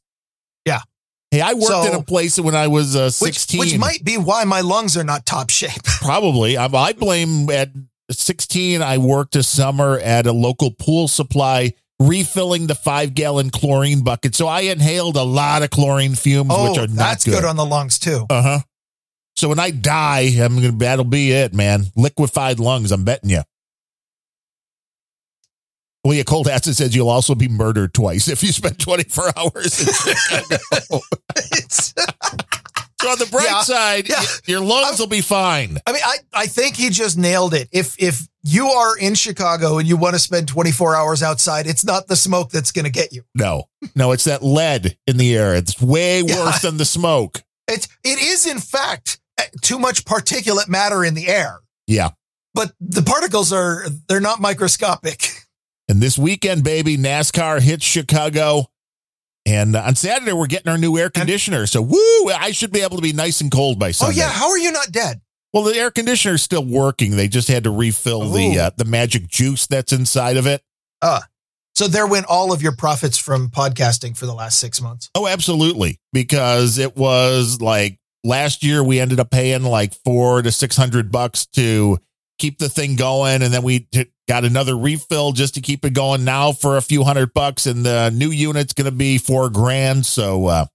Yeah. 0.65 0.81
Hey, 1.31 1.41
I 1.41 1.53
worked 1.53 1.65
So- 1.65 1.83
in 1.87 1.95
a 1.95 2.03
place 2.03 2.39
when 2.39 2.55
I 2.55 2.67
was 2.67 2.95
uh, 2.95 3.05
Which, 3.21 3.33
16. 3.39 3.59
which 3.59 3.77
might 3.77 4.03
be 4.03 4.17
why 4.17 4.45
my 4.45 4.61
lungs 4.61 4.95
are 4.95 5.03
not 5.03 5.25
top 5.25 5.49
shape. 5.49 5.83
Probably. 5.83 6.55
I, 6.55 6.67
I 6.67 6.93
blame 6.93 7.49
at 7.49 7.69
16, 8.09 8.81
I 8.81 8.97
worked 8.99 9.35
a 9.35 9.43
summer 9.43 9.99
at 9.99 10.25
a 10.25 10.31
local 10.31 10.71
pool 10.71 11.07
supply 11.07 11.73
refilling 11.99 12.67
the 12.67 12.75
five 12.75 13.13
gallon 13.13 13.49
chlorine 13.49 14.03
bucket. 14.03 14.35
So 14.35 14.47
I 14.47 14.61
inhaled 14.61 15.15
a 15.15 15.23
lot 15.23 15.63
of 15.63 15.69
chlorine 15.69 16.15
fumes, 16.15 16.51
oh, 16.53 16.69
which 16.69 16.79
are 16.79 16.87
not 16.87 16.95
that's 16.95 17.25
good. 17.25 17.35
good. 17.35 17.45
on 17.45 17.55
the 17.55 17.65
lungs 17.65 17.99
too. 17.99 18.25
uh 18.29 18.41
huh. 18.41 18.59
So 19.35 19.47
when 19.49 19.59
I 19.59 19.71
die, 19.71 20.31
I'm 20.39 20.55
gonna 20.55 20.71
that'll 20.73 21.05
be 21.05 21.31
it, 21.31 21.53
man. 21.53 21.85
Liquefied 21.95 22.59
lungs. 22.59 22.91
I'm 22.91 23.05
betting 23.05 23.29
you. 23.29 23.41
Well, 26.03 26.13
yeah, 26.13 26.23
Cold 26.23 26.47
Acid 26.47 26.75
says 26.77 26.95
you'll 26.95 27.09
also 27.09 27.35
be 27.35 27.49
murdered 27.49 27.93
twice 27.93 28.27
if 28.29 28.41
you 28.41 28.51
spend 28.53 28.79
24 28.83 29.31
hours 29.37 29.81
in 29.81 30.59
so 33.01 33.09
on 33.09 33.17
the 33.19 33.25
bright 33.27 33.45
Yeah. 33.49 33.61
side, 33.61 34.09
Yeah. 34.09 34.23
your 34.45 34.59
lungs 34.61 34.99
will 34.99 35.07
be 35.07 35.21
fine. 35.21 35.77
I 35.85 35.91
mean, 35.91 36.01
I, 36.05 36.17
I 36.33 36.47
think 36.47 36.75
he 36.75 36.89
just 36.89 37.17
nailed 37.17 37.53
it. 37.53 37.69
If 37.71 37.95
if 38.01 38.27
you 38.43 38.67
are 38.67 38.97
in 38.97 39.15
Chicago 39.15 39.77
and 39.77 39.87
you 39.87 39.97
want 39.97 40.15
to 40.15 40.19
spend 40.19 40.47
24 40.47 40.95
hours 40.95 41.21
outside, 41.23 41.67
it's 41.67 41.83
not 41.83 42.07
the 42.07 42.15
smoke 42.15 42.51
that's 42.51 42.71
going 42.71 42.85
to 42.85 42.91
get 42.91 43.11
you. 43.13 43.23
No, 43.35 43.65
no, 43.95 44.11
it's 44.11 44.23
that 44.23 44.43
lead 44.43 44.97
in 45.07 45.17
the 45.17 45.35
air. 45.35 45.55
It's 45.55 45.81
way 45.81 46.21
Yeah. 46.21 46.45
worse 46.45 46.61
than 46.61 46.77
the 46.77 46.85
smoke. 46.85 47.41
It's 47.67 47.87
it 48.03 48.19
is 48.21 48.45
in 48.45 48.59
fact 48.59 49.19
eh, 49.37 49.43
too 49.61 49.77
much 49.79 50.05
particulate 50.05 50.67
matter 50.69 51.03
in 51.05 51.13
the 51.13 51.27
air, 51.27 51.59
Yeah. 51.87 52.09
but 52.53 52.73
the 52.79 53.03
particles 53.03 53.53
are 53.53 53.85
they're 54.07 54.19
not 54.21 54.39
microscopic. 54.41 55.29
And 55.87 56.01
this 56.01 56.19
weekend, 56.19 56.63
baby, 56.63 56.97
NASCAR 56.97 57.61
hits 57.61 57.83
Chicago. 57.83 58.67
And 59.49 59.75
on 59.75 59.95
Saturday, 59.95 60.33
we're 60.33 60.47
getting 60.47 60.71
our 60.71 60.77
new 60.77 60.97
air 60.97 61.09
conditioner. 61.09 61.65
So, 61.65 61.81
woo, 61.81 62.29
I 62.29 62.51
should 62.51 62.71
be 62.71 62.81
able 62.81 62.97
to 62.97 63.01
be 63.01 63.13
nice 63.13 63.41
and 63.41 63.51
cold 63.51 63.79
by 63.79 63.91
Sunday. 63.91 64.13
Oh 64.13 64.17
yeah, 64.17 64.29
how 64.29 64.49
are 64.49 64.57
you 64.59 64.71
not 64.71 64.91
dead? 64.91 65.21
Well, 65.53 65.63
the 65.63 65.75
air 65.75 65.89
conditioner 65.89 66.35
is 66.35 66.43
still 66.43 66.63
working. 66.63 67.15
They 67.15 67.27
just 67.27 67.47
had 67.47 67.63
to 67.63 67.71
refill 67.71 68.29
the 68.29 68.59
uh, 68.59 68.71
the 68.77 68.85
magic 68.85 69.27
juice 69.27 69.65
that's 69.65 69.91
inside 69.91 70.37
of 70.37 70.45
it. 70.45 70.61
So 71.79 71.87
there 71.87 72.05
went 72.05 72.25
all 72.25 72.51
of 72.51 72.61
your 72.61 72.75
profits 72.75 73.17
from 73.17 73.49
podcasting 73.49 74.17
for 74.17 74.25
the 74.25 74.33
last 74.33 74.59
six 74.59 74.81
months. 74.81 75.09
Oh, 75.15 75.27
absolutely. 75.27 75.99
Because 76.11 76.77
it 76.77 76.97
was 76.97 77.61
like 77.61 77.97
last 78.23 78.63
year 78.63 78.83
we 78.83 78.99
ended 78.99 79.19
up 79.19 79.31
paying 79.31 79.63
like 79.63 79.93
four 80.03 80.41
to 80.41 80.51
six 80.51 80.75
hundred 80.75 81.09
bucks 81.09 81.45
to 81.53 81.97
keep 82.39 82.57
the 82.57 82.69
thing 82.69 82.95
going, 82.95 83.43
and 83.43 83.53
then 83.53 83.61
we 83.61 83.81
t- 83.81 84.11
got 84.27 84.45
another 84.45 84.75
refill 84.77 85.31
just 85.33 85.53
to 85.55 85.61
keep 85.61 85.85
it 85.85 85.93
going 85.93 86.23
now 86.23 86.51
for 86.53 86.77
a 86.77 86.81
few 86.81 87.03
hundred 87.03 87.33
bucks, 87.33 87.65
and 87.67 87.85
the 87.85 88.09
new 88.09 88.29
unit's 88.31 88.73
going 88.73 88.85
to 88.85 88.91
be 88.91 89.17
four 89.19 89.49
grand. 89.49 90.05
So, 90.05 90.47
uh, 90.47 90.65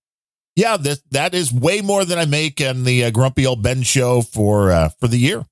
yeah, 0.55 0.77
that 0.77 0.99
that 1.11 1.35
is 1.35 1.53
way 1.53 1.81
more 1.81 2.05
than 2.05 2.19
I 2.19 2.27
make 2.27 2.61
on 2.61 2.85
the 2.85 3.05
uh, 3.07 3.11
Grumpy 3.11 3.45
Old 3.47 3.63
Ben 3.63 3.83
show 3.83 4.23
for 4.23 4.71
uh, 4.71 4.91
for 5.01 5.09
the 5.09 5.19
year. 5.19 5.45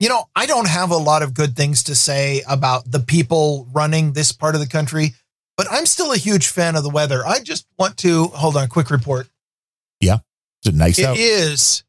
You 0.00 0.08
know, 0.08 0.24
I 0.34 0.46
don't 0.46 0.66
have 0.66 0.90
a 0.90 0.96
lot 0.96 1.22
of 1.22 1.32
good 1.34 1.54
things 1.56 1.84
to 1.84 1.94
say 1.94 2.42
about 2.48 2.90
the 2.90 2.98
people 2.98 3.68
running 3.72 4.14
this 4.14 4.32
part 4.32 4.56
of 4.56 4.60
the 4.60 4.66
country, 4.66 5.14
but 5.56 5.68
I'm 5.70 5.86
still 5.86 6.10
a 6.12 6.16
huge 6.16 6.48
fan 6.48 6.74
of 6.74 6.82
the 6.82 6.90
weather. 6.90 7.24
I 7.24 7.38
just 7.38 7.66
want 7.78 7.98
to 7.98 8.24
hold 8.24 8.56
on, 8.56 8.66
quick 8.66 8.90
report. 8.90 9.28
Yeah. 10.00 10.18
It's 10.64 10.74
a 10.74 10.76
nice 10.76 10.98
It 10.98 11.04
out. 11.04 11.16
is 11.16 11.84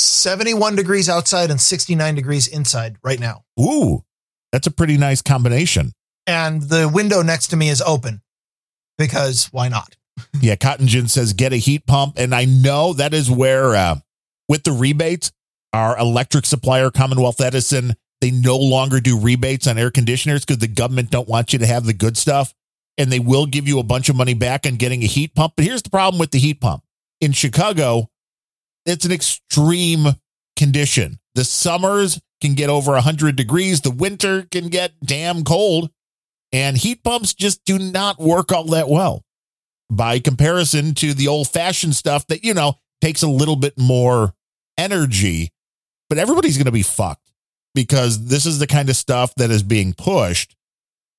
71 0.00 0.76
degrees 0.76 1.08
outside 1.08 1.50
and 1.50 1.60
69 1.60 2.14
degrees 2.14 2.48
inside 2.48 2.96
right 3.02 3.20
now. 3.20 3.44
Ooh, 3.58 4.04
that's 4.52 4.66
a 4.66 4.70
pretty 4.70 4.96
nice 4.96 5.22
combination. 5.22 5.92
And 6.26 6.62
the 6.62 6.88
window 6.88 7.22
next 7.22 7.48
to 7.48 7.56
me 7.56 7.68
is 7.68 7.82
open 7.82 8.22
because 8.98 9.46
why 9.52 9.68
not? 9.68 9.96
Yeah, 10.40 10.56
Cotton 10.56 10.86
Gin 10.86 11.08
says 11.08 11.32
get 11.32 11.54
a 11.54 11.56
heat 11.56 11.86
pump. 11.86 12.14
And 12.18 12.34
I 12.34 12.44
know 12.44 12.92
that 12.92 13.14
is 13.14 13.30
where, 13.30 13.74
uh, 13.74 13.96
with 14.48 14.64
the 14.64 14.72
rebates, 14.72 15.32
our 15.72 15.98
electric 15.98 16.44
supplier, 16.44 16.90
Commonwealth 16.90 17.40
Edison, 17.40 17.94
they 18.20 18.30
no 18.30 18.58
longer 18.58 19.00
do 19.00 19.18
rebates 19.18 19.66
on 19.66 19.78
air 19.78 19.90
conditioners 19.90 20.44
because 20.44 20.58
the 20.58 20.68
government 20.68 21.10
don't 21.10 21.28
want 21.28 21.52
you 21.52 21.58
to 21.60 21.66
have 21.66 21.84
the 21.84 21.94
good 21.94 22.18
stuff. 22.18 22.52
And 22.98 23.10
they 23.10 23.18
will 23.18 23.46
give 23.46 23.66
you 23.66 23.78
a 23.78 23.82
bunch 23.82 24.10
of 24.10 24.16
money 24.16 24.34
back 24.34 24.66
on 24.66 24.76
getting 24.76 25.02
a 25.02 25.06
heat 25.06 25.34
pump. 25.34 25.54
But 25.56 25.64
here's 25.64 25.82
the 25.82 25.90
problem 25.90 26.18
with 26.20 26.32
the 26.32 26.38
heat 26.38 26.60
pump 26.60 26.84
in 27.20 27.32
Chicago, 27.32 28.10
it's 28.86 29.04
an 29.04 29.12
extreme 29.12 30.06
condition. 30.56 31.18
The 31.34 31.44
summers 31.44 32.20
can 32.40 32.54
get 32.54 32.70
over 32.70 32.92
100 32.92 33.36
degrees, 33.36 33.80
the 33.80 33.90
winter 33.90 34.42
can 34.50 34.68
get 34.68 34.92
damn 35.04 35.44
cold. 35.44 35.90
And 36.52 36.76
heat 36.76 37.04
pumps 37.04 37.32
just 37.32 37.64
do 37.64 37.78
not 37.78 38.18
work 38.18 38.50
all 38.50 38.64
that 38.64 38.88
well 38.88 39.24
by 39.88 40.18
comparison 40.18 40.94
to 40.94 41.14
the 41.14 41.28
old 41.28 41.48
fashioned 41.48 41.94
stuff 41.94 42.26
that, 42.26 42.42
you 42.42 42.54
know, 42.54 42.74
takes 43.00 43.22
a 43.22 43.28
little 43.28 43.54
bit 43.54 43.78
more 43.78 44.34
energy, 44.76 45.52
but 46.08 46.18
everybody's 46.18 46.56
going 46.56 46.66
to 46.66 46.72
be 46.72 46.82
fucked 46.82 47.30
because 47.74 48.26
this 48.26 48.46
is 48.46 48.58
the 48.58 48.66
kind 48.66 48.88
of 48.88 48.96
stuff 48.96 49.32
that 49.36 49.50
is 49.50 49.62
being 49.62 49.94
pushed 49.94 50.56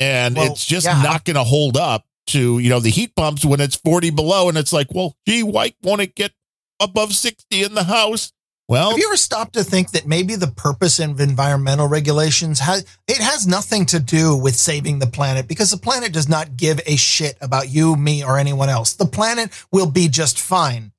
and 0.01 0.35
Well, 0.35 0.51
it's 0.51 0.65
just 0.65 0.85
yeah. 0.85 1.01
not 1.01 1.23
going 1.23 1.35
to 1.35 1.43
hold 1.43 1.77
up 1.77 2.05
to, 2.27 2.59
you 2.59 2.69
know, 2.69 2.79
the 2.79 2.89
heat 2.89 3.15
pumps 3.15 3.45
when 3.45 3.61
it's 3.61 3.75
40 3.75 4.09
below 4.09 4.49
and 4.49 4.57
it's 4.57 4.73
like, 4.73 4.87
well, 4.93 5.15
gee, 5.27 5.43
why 5.43 5.73
won't 5.83 6.01
it 6.01 6.15
get 6.15 6.33
above 6.81 7.13
60 7.13 7.63
in 7.63 7.75
the 7.75 7.83
house? 7.83 8.33
Well, 8.67 8.91
Have 8.91 8.99
you 8.99 9.07
ever 9.09 9.17
stopped 9.17 9.53
to 9.53 9.65
think 9.65 9.91
that 9.91 10.07
maybe 10.07 10.35
the 10.35 10.47
purpose 10.47 10.99
of 10.99 11.19
environmental 11.19 11.87
regulations 11.87 12.59
has 12.59 12.85
it 13.05 13.17
has 13.17 13.45
nothing 13.45 13.85
to 13.87 13.99
do 13.99 14.35
with 14.35 14.55
saving 14.55 14.99
the 14.99 15.07
planet 15.07 15.45
because 15.47 15.71
the 15.71 15.77
planet 15.77 16.13
does 16.13 16.29
not 16.29 16.55
give 16.55 16.79
a 16.85 16.95
shit 16.95 17.37
about 17.41 17.69
you, 17.69 17.97
me, 17.97 18.23
or 18.23 18.37
anyone 18.37 18.69
else. 18.69 18.93
The 18.93 19.05
planet 19.05 19.49
will 19.73 19.91
be 19.91 20.07
just 20.07 20.39
fine. 20.39 20.93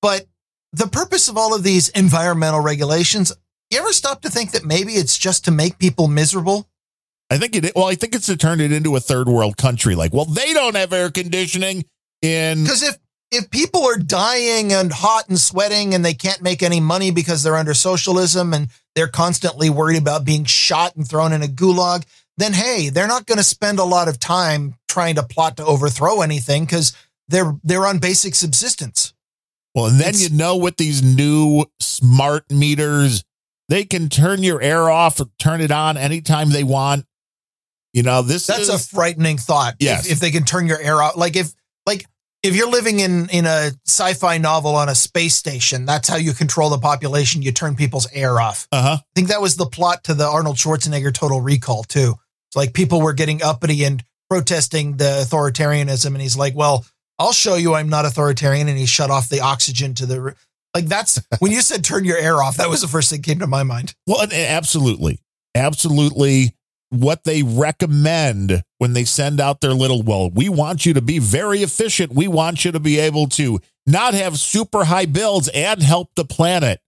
But 0.00 0.26
the 0.72 0.86
purpose 0.86 1.28
of 1.28 1.36
all 1.36 1.54
of 1.54 1.64
these 1.64 1.88
environmental 1.88 2.60
regulations, 2.60 3.32
you 3.70 3.80
ever 3.80 3.92
stop 3.92 4.22
to 4.22 4.30
think 4.30 4.52
that 4.52 4.64
maybe 4.64 4.92
it's 4.92 5.18
just 5.18 5.44
to 5.46 5.50
make 5.50 5.78
people 5.78 6.06
miserable? 6.06 6.68
I 7.30 7.38
think 7.38 7.56
it, 7.56 7.72
well, 7.74 7.86
I 7.86 7.96
think 7.96 8.14
it's 8.14 8.26
to 8.26 8.36
turn 8.36 8.60
it 8.60 8.72
into 8.72 8.94
a 8.96 9.00
third 9.00 9.28
world 9.28 9.56
country. 9.56 9.94
Like, 9.94 10.12
well, 10.12 10.24
they 10.24 10.52
don't 10.52 10.76
have 10.76 10.92
air 10.92 11.10
conditioning 11.10 11.84
in 12.22 12.62
Because 12.62 12.82
if 12.82 12.96
if 13.30 13.50
people 13.50 13.84
are 13.84 13.96
dying 13.96 14.72
and 14.72 14.92
hot 14.92 15.28
and 15.28 15.38
sweating 15.38 15.94
and 15.94 16.04
they 16.04 16.14
can't 16.14 16.42
make 16.42 16.62
any 16.62 16.80
money 16.80 17.10
because 17.10 17.42
they're 17.42 17.56
under 17.56 17.74
socialism 17.74 18.52
and 18.52 18.68
they're 18.94 19.08
constantly 19.08 19.70
worried 19.70 19.98
about 19.98 20.24
being 20.24 20.44
shot 20.44 20.96
and 20.96 21.08
thrown 21.08 21.32
in 21.32 21.42
a 21.42 21.46
gulag, 21.46 22.04
then 22.36 22.52
hey, 22.52 22.88
they're 22.88 23.06
not 23.06 23.26
going 23.26 23.38
to 23.38 23.44
spend 23.44 23.78
a 23.78 23.84
lot 23.84 24.08
of 24.08 24.18
time 24.18 24.74
trying 24.88 25.14
to 25.14 25.22
plot 25.22 25.56
to 25.58 25.64
overthrow 25.64 26.22
anything 26.22 26.64
because 26.64 26.96
they're 27.28 27.56
they're 27.62 27.86
on 27.86 27.98
basic 27.98 28.34
subsistence. 28.34 29.14
Well, 29.74 29.86
and 29.86 30.00
then 30.00 30.08
It's- 30.10 30.22
you 30.28 30.36
know 30.36 30.56
with 30.56 30.76
these 30.76 31.02
new 31.02 31.66
smart 31.78 32.50
meters, 32.50 33.22
they 33.68 33.84
can 33.84 34.08
turn 34.08 34.42
your 34.42 34.60
air 34.60 34.90
off, 34.90 35.20
or 35.20 35.26
turn 35.38 35.60
it 35.60 35.70
on 35.70 35.96
anytime 35.96 36.50
they 36.50 36.64
want. 36.64 37.06
You 37.92 38.02
know, 38.02 38.22
this 38.22 38.46
That's 38.46 38.68
a 38.68 38.78
frightening 38.78 39.38
thought. 39.38 39.76
Yes. 39.78 40.06
If, 40.06 40.12
if 40.12 40.20
they 40.20 40.30
can 40.32 40.44
turn 40.44 40.66
your 40.66 40.80
air 40.80 41.00
out, 41.00 41.16
like 41.16 41.36
if 41.36 41.52
like 41.86 42.04
if 42.42 42.56
you're 42.56 42.70
living 42.70 43.00
in 43.00 43.28
in 43.30 43.46
a 43.46 43.70
sci-fi 43.86 44.38
novel 44.38 44.74
on 44.76 44.88
a 44.88 44.94
space 44.94 45.34
station, 45.34 45.84
that's 45.84 46.08
how 46.08 46.16
you 46.16 46.32
control 46.32 46.70
the 46.70 46.78
population. 46.78 47.42
You 47.42 47.52
turn 47.52 47.76
people's 47.76 48.08
air 48.12 48.40
off. 48.40 48.66
uh-huh. 48.72 48.98
I 49.00 49.04
think 49.14 49.28
that 49.28 49.42
was 49.42 49.56
the 49.56 49.66
plot 49.66 50.04
to 50.04 50.14
the 50.14 50.26
Arnold 50.26 50.56
Schwarzenegger 50.56 51.12
Total 51.12 51.40
Recall 51.40 51.84
too. 51.84 52.14
It's 52.48 52.56
like 52.56 52.72
people 52.72 53.00
were 53.00 53.12
getting 53.12 53.42
uppity 53.42 53.84
and 53.84 54.02
protesting 54.28 54.96
the 54.96 55.24
authoritarianism, 55.24 56.06
and 56.06 56.20
he's 56.20 56.36
like, 56.36 56.54
"Well, 56.54 56.86
I'll 57.18 57.32
show 57.32 57.56
you 57.56 57.74
I'm 57.74 57.88
not 57.88 58.06
authoritarian," 58.06 58.68
and 58.68 58.78
he 58.78 58.86
shut 58.86 59.10
off 59.10 59.28
the 59.28 59.40
oxygen 59.40 59.94
to 59.94 60.06
the. 60.06 60.34
Like 60.74 60.86
that's 60.86 61.20
when 61.40 61.52
you 61.52 61.60
said 61.62 61.84
turn 61.84 62.04
your 62.04 62.16
air 62.16 62.42
off. 62.42 62.56
That 62.56 62.70
was 62.70 62.80
the 62.80 62.88
first 62.88 63.10
thing 63.10 63.20
that 63.20 63.26
came 63.26 63.40
to 63.40 63.46
my 63.46 63.64
mind. 63.64 63.94
Well, 64.06 64.26
absolutely. 64.32 65.20
Absolutely. 65.54 66.54
What 66.90 67.24
they 67.24 67.42
recommend 67.42 68.62
when 68.78 68.94
they 68.94 69.04
send 69.04 69.40
out 69.40 69.60
their 69.60 69.72
little, 69.72 70.02
well, 70.02 70.28
we 70.30 70.48
want 70.48 70.84
you 70.84 70.94
to 70.94 71.00
be 71.00 71.18
very 71.18 71.62
efficient. 71.62 72.12
We 72.12 72.26
want 72.26 72.64
you 72.64 72.72
to 72.72 72.80
be 72.80 72.98
able 72.98 73.28
to 73.30 73.60
not 73.86 74.14
have 74.14 74.38
super 74.38 74.84
high 74.84 75.06
bills 75.06 75.48
and 75.48 75.82
help 75.82 76.08
the 76.16 76.24
planet. 76.24 76.80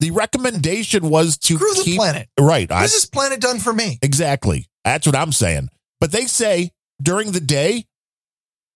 The 0.00 0.10
recommendation 0.10 1.08
was 1.08 1.38
to 1.38 1.56
Screw 1.56 1.84
the 1.84 1.96
planet. 1.96 2.28
right. 2.40 2.68
What 2.68 2.76
I, 2.78 2.82
this 2.82 3.04
planet 3.04 3.40
done 3.40 3.58
for 3.60 3.72
me? 3.72 3.98
Exactly. 4.02 4.66
That's 4.84 5.06
what 5.06 5.14
I'm 5.14 5.32
saying. 5.32 5.68
But 6.00 6.12
they 6.12 6.26
say 6.26 6.72
during 7.00 7.32
the 7.32 7.40
day, 7.40 7.86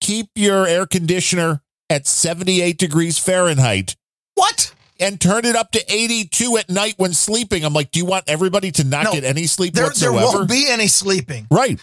keep 0.00 0.28
your 0.34 0.66
air 0.66 0.86
conditioner 0.86 1.62
at 1.88 2.06
78 2.06 2.78
degrees 2.78 3.18
Fahrenheit 3.18 3.96
What? 4.34 4.72
And 5.00 5.20
turn 5.20 5.44
it 5.44 5.56
up 5.56 5.70
to 5.72 5.84
82 5.92 6.56
at 6.58 6.68
night 6.70 6.94
when 6.96 7.12
sleeping. 7.12 7.64
I'm 7.64 7.72
like, 7.74 7.90
do 7.90 7.98
you 8.00 8.06
want 8.06 8.24
everybody 8.26 8.70
to 8.72 8.84
not 8.84 9.04
No, 9.04 9.12
get 9.12 9.24
any 9.24 9.46
sleep 9.46 9.74
There, 9.74 9.88
there 9.90 10.12
won't 10.12 10.48
be 10.48 10.66
any 10.68 10.86
sleeping. 10.88 11.46
right. 11.50 11.78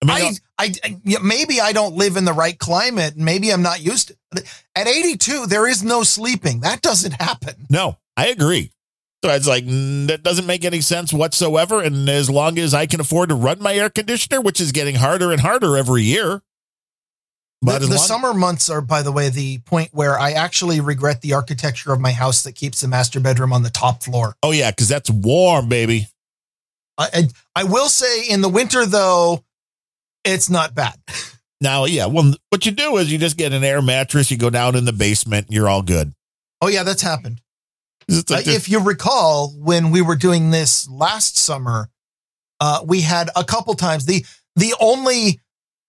I 0.00 0.20
mean, 0.22 0.34
I, 0.58 0.64
I, 0.66 0.74
I- 0.84 1.18
maybe 1.22 1.60
I 1.60 1.72
don't 1.72 1.96
live 1.96 2.16
in 2.16 2.24
the 2.24 2.32
right 2.32 2.56
climate. 2.56 3.16
Maybe 3.16 3.50
I'm 3.52 3.62
not 3.62 3.80
used 3.84 4.08
to. 4.32 4.44
At 4.76 4.86
82, 4.86 5.46
there 5.46 5.66
is 5.66 5.82
no 5.82 6.04
sleeping. 6.04 6.60
That 6.60 6.82
doesn't 6.82 7.20
happen. 7.20 7.54
no, 7.68 7.96
I 8.16 8.28
agree. 8.28 8.70
So 9.24 9.30
it's 9.32 9.48
like, 9.48 9.64
that 9.66 10.20
doesn't 10.22 10.46
make 10.46 10.64
any 10.64 10.80
sense 10.80 11.12
whatsoever. 11.12 11.82
And 11.82 12.08
as 12.08 12.30
long 12.30 12.56
as 12.60 12.72
I 12.74 12.86
can 12.86 13.00
afford 13.00 13.30
to 13.30 13.34
run 13.34 13.60
my 13.60 13.74
air 13.74 13.90
conditioner, 13.90 14.40
which 14.40 14.60
is 14.60 14.70
getting 14.70 14.94
harder 14.94 15.32
and 15.32 15.40
harder 15.40 15.76
every 15.76 16.02
year. 16.04 16.42
But 17.60 17.80
the 17.80 17.88
the 17.88 17.98
summer 17.98 18.32
months 18.34 18.70
are, 18.70 18.80
by 18.80 19.02
the 19.02 19.10
way, 19.10 19.30
the 19.30 19.58
point 19.58 19.90
where 19.92 20.18
I 20.18 20.32
actually 20.32 20.80
regret 20.80 21.22
the 21.22 21.32
architecture 21.32 21.92
of 21.92 22.00
my 22.00 22.12
house 22.12 22.42
that 22.44 22.54
keeps 22.54 22.80
the 22.80 22.88
master 22.88 23.18
bedroom 23.18 23.52
on 23.52 23.64
the 23.64 23.70
top 23.70 24.02
floor. 24.02 24.36
oh, 24.42 24.52
yeah, 24.52 24.70
because 24.70 24.88
that's 24.88 25.10
warm, 25.10 25.68
baby. 25.68 26.06
I, 26.96 27.08
I, 27.12 27.28
I 27.56 27.64
will 27.64 27.88
say 27.88 28.28
in 28.28 28.42
the 28.42 28.48
winter, 28.48 28.86
though, 28.86 29.44
it's 30.24 30.48
not 30.48 30.74
bad. 30.74 30.94
Now, 31.60 31.86
yeah, 31.86 32.06
well, 32.06 32.34
what 32.50 32.66
you 32.66 32.70
do 32.70 32.98
is 32.98 33.10
you 33.10 33.18
just 33.18 33.36
get 33.36 33.52
an 33.52 33.64
air 33.64 33.82
mattress, 33.82 34.30
you 34.30 34.36
go 34.36 34.48
down 34.48 34.76
in 34.76 34.84
the 34.84 34.92
basement, 34.92 35.46
and 35.46 35.54
you're 35.56 35.68
all 35.68 35.82
good. 35.82 36.12
Oh, 36.60 36.68
yeah, 36.68 36.84
that's 36.84 37.02
happened. 37.02 37.40
It's 38.06 38.30
Uh, 38.30 38.42
if 38.46 38.68
you 38.68 38.78
recall, 38.80 39.48
when 39.58 39.90
we 39.90 40.00
were 40.00 40.14
doing 40.14 40.50
this 40.50 40.88
last 40.88 41.36
summer, 41.36 41.90
uh, 42.60 42.82
we 42.86 43.00
had 43.00 43.30
a 43.34 43.42
couple 43.42 43.74
times 43.74 44.06
the 44.06 44.24
the 44.54 44.72
only 44.80 45.40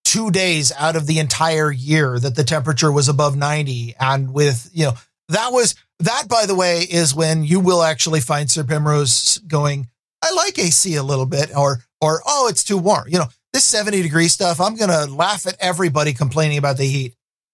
two 0.04 0.32
days 0.32 0.72
out 0.78 0.96
of 0.96 1.06
the 1.08 1.20
entire 1.20 1.72
year 1.72 2.20
that 2.20 2.36
the 2.36 2.44
temperature 2.44 2.92
was 2.92 3.08
above 3.08 3.36
90. 3.36 3.96
And 4.00 4.34
with, 4.34 4.70
you 4.74 4.86
know, 4.86 4.94
that 5.30 5.52
was, 5.52 5.76
that 6.00 6.28
by 6.28 6.46
the 6.46 6.56
way, 6.56 6.80
is 6.82 7.14
when 7.14 7.44
you 7.44 7.60
will 7.60 7.84
actually 7.84 8.22
find 8.22 8.50
Sir 8.50 8.64
Primrose 8.64 9.38
going, 9.48 9.88
I 10.24 10.32
like 10.34 10.58
AC 10.58 10.96
a 10.96 11.04
little 11.04 11.26
bit, 11.28 11.56
or, 11.56 11.80
or, 12.02 12.22
oh, 12.26 12.48
it's 12.50 12.64
too 12.64 12.78
warm. 12.78 13.08
You 13.08 13.20
know, 13.20 13.28
this 13.54 13.64
70 13.66 14.02
degree 14.02 14.28
stuff, 14.28 14.60
I'm 14.60 14.76
going 14.76 14.90
to 14.90 15.06
laugh 15.14 15.46
at 15.48 15.56
everybody 15.60 16.14
complaining 16.14 16.58
about 16.58 16.78
the 16.78 16.86
heat. 16.86 17.14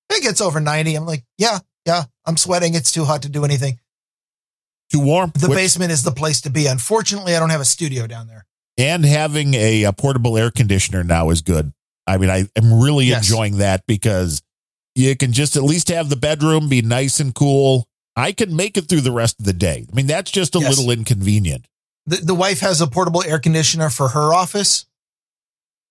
It 0.09 0.23
gets 0.23 0.39
over 0.41 0.59
90. 0.59 0.95
I'm 0.95 1.05
like, 1.05 1.23
yeah, 1.37 1.59
yeah, 1.85 2.03
I'm 2.25 2.37
sweating. 2.37 2.73
It's 2.75 2.91
too 2.91 3.03
hot 3.05 3.23
to 3.23 3.29
do 3.29 3.43
anything. 3.43 3.79
Too 4.91 4.99
warm. 4.99 5.31
The 5.35 5.47
Which- 5.49 5.57
basement 5.57 5.91
is 5.91 6.03
the 6.03 6.11
place 6.11 6.41
to 6.41 6.49
be. 6.49 6.67
Unfortunately, 6.67 7.35
I 7.35 7.39
don't 7.39 7.49
have 7.49 7.61
a 7.61 7.65
studio 7.65 8.07
down 8.07 8.27
there. 8.27 8.45
and 8.77 9.03
having 9.05 9.53
a, 9.55 9.83
a 9.83 9.93
portable 9.93 10.37
air 10.37 10.51
conditioner 10.51 11.03
now 11.03 11.29
is 11.31 11.41
good. 11.41 11.73
I 12.07 12.17
mean, 12.17 12.29
I 12.29 12.47
am 12.55 12.73
really 12.81 13.05
Yes. 13.05 13.27
enjoying 13.27 13.57
that 13.57 13.83
because 13.87 14.41
you 14.95 15.15
can 15.15 15.33
just 15.33 15.55
at 15.55 15.63
least 15.63 15.89
have 15.89 16.09
the 16.09 16.15
bedroom 16.15 16.69
be 16.69 16.81
nice 16.81 17.19
and 17.19 17.33
cool. 17.33 17.87
I 18.15 18.31
can 18.31 18.55
make 18.55 18.77
it 18.77 18.87
through 18.87 19.01
the 19.01 19.11
rest 19.11 19.39
of 19.39 19.45
the 19.45 19.53
day. 19.53 19.85
I 19.91 19.95
mean, 19.95 20.07
that's 20.07 20.31
just 20.31 20.55
a 20.55 20.59
Yes. 20.59 20.69
little 20.77 20.91
inconvenient. 20.91 21.67
the, 22.07 22.17
the 22.17 22.35
wife 22.35 22.59
has 22.59 22.81
a 22.81 22.87
portable 22.87 23.23
air 23.23 23.39
conditioner 23.39 23.89
for 23.89 24.09
her 24.09 24.31
office 24.33 24.85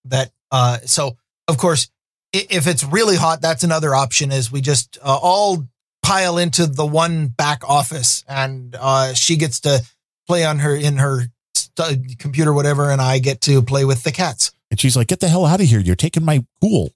that 0.04 0.30
uh 0.52 0.78
so 0.84 1.16
of 1.48 1.58
course 1.58 1.88
if 2.32 2.66
it's 2.68 2.84
really 2.84 3.16
hot 3.16 3.40
that's 3.40 3.64
another 3.64 3.94
option 3.94 4.30
is 4.30 4.52
we 4.52 4.60
just 4.60 4.96
uh, 5.02 5.18
all 5.20 5.66
pile 6.02 6.38
into 6.38 6.66
the 6.66 6.86
one 6.86 7.26
back 7.28 7.68
office 7.68 8.22
and 8.28 8.76
uh 8.78 9.12
she 9.14 9.34
gets 9.36 9.58
to 9.60 9.82
play 10.28 10.44
on 10.44 10.58
her 10.60 10.76
in 10.76 10.98
her 10.98 11.26
st- 11.56 12.18
computer 12.18 12.52
whatever 12.52 12.90
and 12.90 13.00
I 13.00 13.18
get 13.18 13.40
to 13.42 13.60
play 13.62 13.84
with 13.84 14.04
the 14.04 14.12
cats 14.12 14.52
And 14.74 14.80
she's 14.80 14.96
like, 14.96 15.06
get 15.06 15.20
the 15.20 15.28
hell 15.28 15.46
out 15.46 15.60
of 15.60 15.66
here. 15.68 15.78
You're 15.78 15.94
taking 15.94 16.24
my 16.24 16.44
cool. 16.60 16.90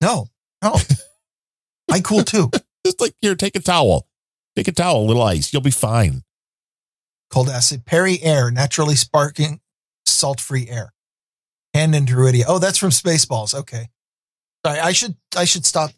no 0.00 0.26
no 0.64 0.74
I 1.88 2.00
cool 2.00 2.24
too 2.24 2.50
Just 2.84 3.00
like, 3.00 3.14
here, 3.20 3.36
take 3.36 3.54
a 3.54 3.60
towel. 3.60 4.08
Take 4.56 4.66
a 4.66 4.72
towel, 4.72 5.02
a 5.02 5.06
little 5.06 5.22
ice. 5.22 5.52
You'll 5.52 5.62
be 5.62 5.70
fine. 5.70 6.22
cold 7.30 7.48
acid 7.48 7.86
Perri-Air 7.86 8.50
naturally 8.50 8.96
sparking 8.96 9.60
salt 10.06 10.40
free 10.40 10.66
air 10.68 10.92
hand 11.72 11.94
in 11.94 12.04
Druidia. 12.04 12.42
Oh, 12.48 12.58
that's 12.58 12.78
from 12.78 12.90
Spaceballs. 12.90 13.54
Okay. 13.54 13.86
Sorry, 14.66 14.80
I 14.80 14.90
should 14.90 15.14
I 15.36 15.44
should 15.44 15.64
stop. 15.64 15.92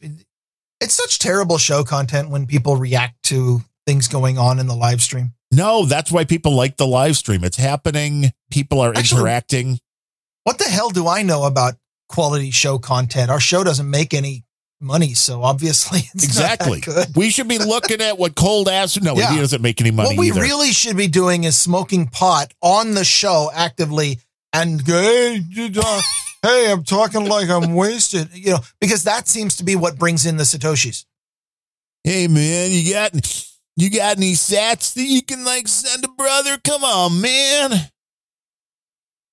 It's 0.83 0.95
such 0.95 1.19
terrible 1.19 1.57
show 1.57 1.83
content 1.83 2.29
when 2.29 2.45
people 2.47 2.77
react 2.77 3.23
to 3.25 3.63
things 3.87 4.07
going 4.07 4.37
on 4.37 4.59
in 4.59 4.67
the 4.67 4.77
live 4.77 5.01
stream. 5.01 5.33
No, 5.51 5.87
that's 5.87 6.13
why 6.13 6.27
people 6.27 6.55
like 6.55 6.77
the 6.77 6.87
live 6.87 7.17
stream. 7.17 7.43
It's 7.43 7.57
happening. 7.57 8.33
People 8.51 8.81
are 8.81 8.93
Actually- 8.95 9.21
interacting. 9.23 9.79
What 10.45 10.59
the 10.59 10.65
hell 10.65 10.91
do 10.91 11.07
I 11.09 11.23
know 11.23 11.45
about 11.45 11.75
quality 12.09 12.51
show 12.51 12.79
content? 12.79 13.31
Our 13.31 13.41
show 13.41 13.63
doesn't 13.65 13.89
make 13.89 14.13
any 14.15 14.45
money, 14.81 15.15
so 15.15 15.43
obviously 15.43 16.01
it's 16.15 16.25
exactly. 16.25 16.81
not 16.81 16.87
that 16.87 17.07
good. 17.09 17.17
We 17.17 17.31
should 17.31 17.49
be 17.49 17.59
looking 17.59 18.01
at 18.01 18.19
what 18.19 18.35
cold 18.35 18.69
ass. 18.69 19.01
No, 19.01 19.15
Yeah. 19.17 19.31
he 19.33 19.39
doesn't 19.39 19.63
make 19.63 19.81
any 19.81 19.91
money 19.93 20.09
What 20.11 20.19
we 20.19 20.29
either. 20.29 20.41
really 20.41 20.73
should 20.73 20.97
be 20.97 21.07
doing 21.09 21.45
is 21.45 21.57
smoking 21.57 22.07
pot 22.09 22.53
on 22.61 22.95
the 22.95 23.05
show 23.05 23.51
actively 23.55 24.19
and 24.53 24.87
hey, 24.87 25.41
hey, 26.43 26.71
I'm 26.73 26.83
talking 26.85 27.25
like 27.27 27.49
I'm 27.49 27.75
wasted, 27.75 28.29
you 28.35 28.51
know, 28.53 28.59
because 28.81 29.05
that 29.05 29.29
seems 29.29 29.57
to 29.57 29.65
be 29.65 29.77
what 29.77 29.99
brings 29.99 30.27
in 30.27 30.37
the 30.37 30.45
satoshis. 30.45 31.05
hey 32.05 32.27
man, 32.29 32.71
you 32.73 32.93
got 32.93 33.15
you 33.77 33.89
got 33.89 34.17
any 34.19 34.33
sats 34.33 34.93
that 34.95 35.05
you 35.05 35.23
can 35.23 35.45
like 35.45 35.69
send 35.69 36.05
a 36.05 36.09
brother? 36.09 36.59
Come 36.63 36.85
on, 36.85 37.21
man. 37.23 37.71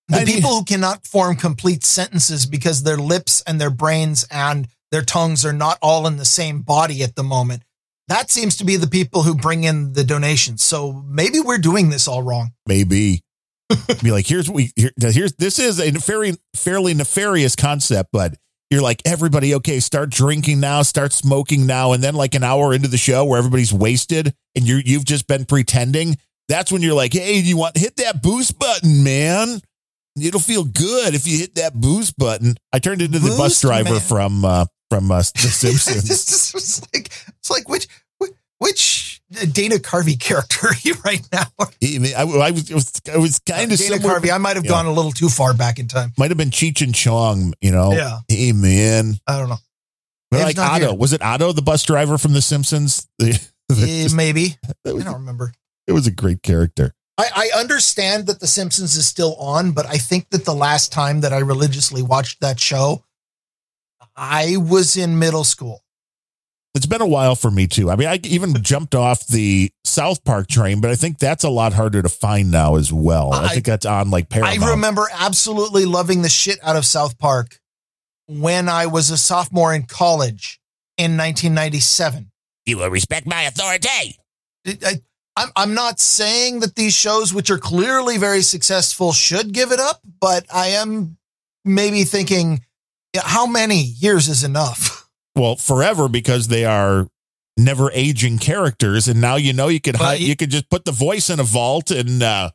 The 0.10 0.18
I 0.18 0.26
people 0.26 0.50
who 0.50 0.64
cannot 0.64 1.06
form 1.06 1.36
complete 1.36 1.84
sentences 1.84 2.46
because 2.46 2.84
their 2.84 2.98
lips 2.98 3.42
and 3.46 3.62
their 3.62 3.70
brains 3.70 4.28
and 4.32 4.68
their 4.92 5.04
tongues 5.04 5.46
are 5.46 5.54
not 5.54 5.78
all 5.82 6.08
in 6.08 6.18
the 6.18 6.26
same 6.26 6.62
body 6.62 7.04
at 7.04 7.16
the 7.16 7.24
moment. 7.24 7.64
That 8.08 8.32
seems 8.32 8.58
to 8.58 8.66
be 8.66 8.76
the 8.76 8.88
people 8.88 9.22
who 9.22 9.36
bring 9.36 9.64
in 9.64 9.94
the 9.94 10.04
donations. 10.04 10.64
So 10.64 11.04
maybe 11.08 11.40
we're 11.40 11.60
doing 11.60 11.90
this 11.90 12.08
all 12.08 12.24
wrong. 12.24 12.54
Maybe. 12.68 13.22
be 14.02 14.12
like, 14.12 14.26
here's 14.26 14.50
what 14.50 14.56
we 14.56 14.72
here, 14.76 14.92
here's 14.98 15.34
this 15.34 15.60
is 15.60 15.80
a 15.80 15.92
very 15.92 16.34
fairly 16.56 16.96
nefarious 16.96 17.56
concept, 17.56 18.10
but 18.12 18.34
you're 18.72 18.82
like 18.82 19.04
everybody, 19.06 19.54
okay, 19.56 19.80
start 19.80 20.10
drinking 20.10 20.60
now, 20.60 20.82
start 20.82 21.14
smoking 21.14 21.68
now, 21.68 21.92
and 21.92 22.04
then 22.04 22.16
like 22.16 22.34
an 22.34 22.44
hour 22.44 22.74
into 22.74 22.88
the 22.88 22.98
show 22.98 23.26
where 23.26 23.38
everybody's 23.38 23.72
wasted 23.72 24.34
and 24.56 24.68
you 24.68 24.82
you've 24.84 25.06
just 25.06 25.28
been 25.28 25.46
pretending. 25.46 26.18
That's 26.48 26.72
when 26.72 26.82
you're 26.82 26.96
like, 26.96 27.14
hey, 27.14 27.36
you 27.36 27.58
want 27.58 27.78
hit 27.78 27.96
that 27.98 28.24
boost 28.24 28.58
button, 28.58 29.04
man. 29.04 29.62
It'll 30.22 30.40
feel 30.40 30.64
good 30.64 31.14
if 31.16 31.28
you 31.28 31.38
hit 31.40 31.56
that 31.56 31.74
boost 31.74 32.18
button. 32.18 32.56
I 32.74 32.80
turned 32.80 33.02
into 33.02 33.20
the 33.20 33.30
bus 33.38 33.62
driver 33.62 33.92
man. 33.92 34.00
from 34.00 34.46
uh, 34.46 34.66
from 34.90 35.12
uh, 35.12 35.18
The 35.36 35.50
Simpsons. 35.50 36.10
it's, 36.10 36.54
it's 36.56 36.82
like 36.94 37.12
it's 37.40 37.50
like 37.52 37.70
which 37.70 37.88
which, 38.18 38.32
which 38.58 39.22
Dana 39.52 39.76
Carvey 39.76 40.20
character 40.20 40.68
are 40.68 40.74
you 40.82 40.96
right 41.06 41.22
now? 41.32 41.46
I, 41.62 42.24
I 42.24 42.52
was, 42.52 42.70
was, 42.72 42.92
I 43.14 43.18
was 43.18 43.40
kind 43.40 43.72
of 43.72 43.78
Dana. 43.78 43.98
Carvey. 43.98 44.32
I 44.34 44.38
might 44.40 44.56
have 44.56 44.66
Yeah. 44.66 44.72
gone 44.72 44.86
a 44.88 44.92
little 44.92 45.12
too 45.12 45.30
far 45.30 45.54
back 45.54 45.80
in 45.80 45.88
time. 45.88 46.12
Might 46.18 46.32
have 46.32 46.38
been 46.38 46.50
Cheech 46.50 46.82
and 46.82 46.94
Chong, 46.94 47.54
you 47.62 47.72
know. 47.72 47.94
Yeah. 47.94 48.18
Hey 48.28 48.52
man, 48.52 49.14
I 49.28 49.38
don't 49.40 49.50
know. 49.50 49.58
Like 50.32 50.60
Otto, 50.60 50.88
here. 50.90 50.94
was 50.96 51.14
it 51.14 51.22
Otto, 51.24 51.54
the 51.54 51.62
bus 51.64 51.84
driver 51.84 52.18
from 52.20 52.34
The 52.34 52.42
Simpsons? 52.42 53.08
The- 53.20 53.40
Eh, 53.72 53.76
just- 54.04 54.16
maybe 54.16 54.56
that 54.84 54.96
I 54.96 55.04
don't 55.04 55.14
remember. 55.14 55.54
it 55.86 55.92
was 55.92 56.08
a 56.08 56.12
great 56.12 56.42
character. 56.42 56.96
I, 57.20 57.50
I 57.54 57.60
understand 57.60 58.28
that 58.28 58.40
The 58.40 58.48
Simpsons 58.48 58.96
is 58.96 59.08
still 59.08 59.36
on, 59.36 59.72
but 59.74 59.86
I 59.86 59.98
think 59.98 60.30
that 60.30 60.46
the 60.46 60.54
last 60.54 60.92
time 60.92 61.22
that 61.22 61.34
I 61.34 61.40
religiously 61.40 62.02
watched 62.02 62.40
that 62.42 62.60
show, 62.60 63.04
I 64.16 64.56
was 64.58 64.96
in 64.98 65.20
middle 65.20 65.44
school. 65.44 65.84
It's 66.76 66.86
been 66.86 67.02
a 67.02 67.08
while 67.08 67.36
for 67.36 67.50
me 67.52 67.68
too. 67.68 67.90
I 67.90 67.96
mean, 67.96 68.08
I 68.08 68.20
even 68.24 68.54
jumped 68.62 68.94
off 68.96 69.26
the 69.28 69.72
South 69.84 70.24
Park 70.24 70.48
train, 70.48 70.82
but 70.82 70.92
I 70.92 70.96
think 70.96 71.18
that's 71.18 71.44
a 71.44 71.50
lot 71.50 71.74
harder 71.74 72.02
to 72.02 72.10
find 72.10 72.52
now 72.52 72.76
as 72.76 72.94
well. 72.94 73.34
I, 73.34 73.46
I- 73.46 73.48
think 73.50 73.66
that's 73.66 73.86
on 73.86 74.12
like 74.12 74.30
Paramount. 74.30 74.62
I 74.62 74.70
remember 74.72 75.08
absolutely 75.12 75.86
loving 75.86 76.22
the 76.22 76.30
shit 76.30 76.60
out 76.64 76.76
of 76.76 76.86
South 76.86 77.18
Park 77.18 77.60
when 78.28 78.70
I 78.70 78.86
was 78.86 79.10
a 79.10 79.18
sophomore 79.18 79.74
in 79.74 79.84
college 79.84 80.60
in 80.98 81.18
1997. 81.18 82.30
you 82.66 82.78
will 82.78 82.90
respect 82.90 83.26
my 83.26 83.42
authority. 83.44 84.18
I, 84.68 85.02
I'm, 85.40 85.50
I'm 85.56 85.74
not 85.74 86.00
saying 86.00 86.60
that 86.62 86.76
these 86.76 86.94
shows, 86.94 87.34
which 87.34 87.50
are 87.50 87.58
clearly 87.58 88.18
very 88.18 88.42
successful, 88.42 89.12
should 89.14 89.54
give 89.54 89.72
it 89.72 89.80
up, 89.80 90.02
but 90.20 90.46
I 90.54 90.68
am 90.70 91.18
maybe 91.66 92.04
thinking, 92.04 92.66
yeah, 93.14 93.22
how 93.24 93.46
many 93.48 93.82
years 93.82 94.28
is 94.28 94.44
enough? 94.44 94.98
Well, 95.36 95.56
forever 95.56 96.10
because 96.10 96.48
they 96.50 96.66
are 96.66 97.08
never 97.56 97.90
aging 97.94 98.40
characters, 98.40 99.08
and 99.08 99.22
now 99.22 99.36
you 99.38 99.54
know 99.54 99.70
you 99.70 99.80
could 99.80 99.94
But 99.94 100.02
hi- 100.04 100.14
you- 100.16 100.28
you 100.28 100.36
could 100.36 100.50
just 100.50 100.70
put 100.70 100.84
the 100.84 100.92
voice 100.92 101.30
in 101.30 101.40
a 101.40 101.44
vault 101.44 101.92
and 101.92 102.22
uh, 102.22 102.50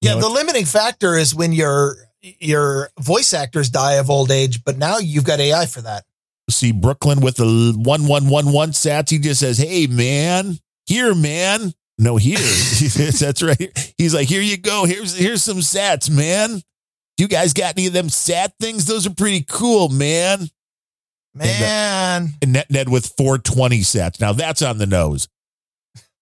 Yeah, 0.00 0.14
know, 0.14 0.20
the 0.22 0.28
limiting 0.28 0.64
factor 0.64 1.16
is 1.16 1.34
when 1.36 1.52
your 1.52 1.96
your 2.22 2.90
voice 2.98 3.32
actors 3.32 3.70
die 3.70 3.94
of 3.94 4.10
old 4.10 4.32
age, 4.32 4.64
but 4.64 4.76
now 4.76 4.98
you've 4.98 5.22
got 5.24 5.38
AI 5.38 5.66
for 5.66 5.82
that. 5.82 6.04
CBrooklyn 6.50 7.22
with 7.22 7.36
the 7.36 7.74
one 7.76 8.06
one 8.06 8.28
one 8.28 8.50
one 8.50 8.70
sats. 8.72 9.10
He 9.10 9.18
just 9.18 9.38
says, 9.38 9.58
"Hey 9.58 9.86
man, 9.86 10.58
here 10.86 11.14
man." 11.14 11.74
No, 12.00 12.16
here. 12.16 12.38
That's 12.38 13.42
right. 13.42 13.92
He's 13.98 14.14
like, 14.14 14.26
"Here 14.26 14.40
you 14.40 14.56
go. 14.56 14.86
Here's 14.86 15.14
here's 15.14 15.44
some 15.44 15.58
sats, 15.58 16.10
man. 16.10 16.62
You 17.18 17.28
guys 17.28 17.52
got 17.52 17.74
any 17.76 17.86
of 17.88 17.92
them 17.92 18.08
sat 18.08 18.54
things? 18.58 18.86
Those 18.86 19.06
are 19.06 19.14
pretty 19.14 19.44
cool, 19.46 19.90
man." 19.90 20.48
Uh, 21.38 21.44
man, 21.44 22.30
And 22.42 22.54
Ned, 22.54 22.66
Ned 22.70 22.88
with 22.88 23.06
420 23.16 23.80
sats. 23.80 24.20
Now 24.20 24.32
that's 24.32 24.62
on 24.62 24.78
the 24.78 24.86
nose. 24.86 25.28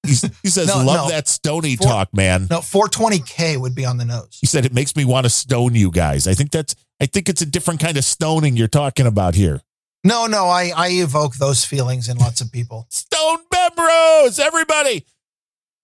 He's, 0.07 0.21
he 0.43 0.49
says, 0.49 0.67
No, 0.75 0.85
"Love 0.85 1.09
no. 1.09 1.09
that 1.11 1.29
stony 1.29 1.77
Four- 1.77 1.87
talk, 1.87 2.09
man." 2.13 2.49
no, 2.51 2.59
420k 2.59 3.59
would 3.61 3.75
be 3.77 3.87
on 3.87 3.99
the 3.99 4.05
nose. 4.05 4.37
He 4.41 4.47
said 4.49 4.67
it 4.67 4.75
makes 4.75 4.97
me 4.97 5.05
want 5.05 5.25
to 5.25 5.31
stone 5.31 5.75
you 5.77 5.91
guys. 5.93 6.27
I 6.27 6.35
think 6.35 6.51
that's 6.51 6.75
I 7.01 7.07
think 7.07 7.29
it's 7.29 7.41
a 7.41 7.47
different 7.47 7.79
kind 7.81 7.97
of 7.97 8.05
stoning 8.05 8.57
you're 8.57 8.67
talking 8.69 9.07
about 9.07 9.37
here. 9.37 9.63
No, 10.05 10.27
no, 10.27 10.47
I 10.47 10.73
I 10.77 10.89
evoke 10.91 11.37
those 11.37 11.65
feelings 11.65 12.09
in 12.09 12.19
lots 12.19 12.41
of 12.41 12.51
people. 12.51 12.87
Stone 12.91 13.39
Bembros, 13.53 14.41
everybody. 14.41 15.07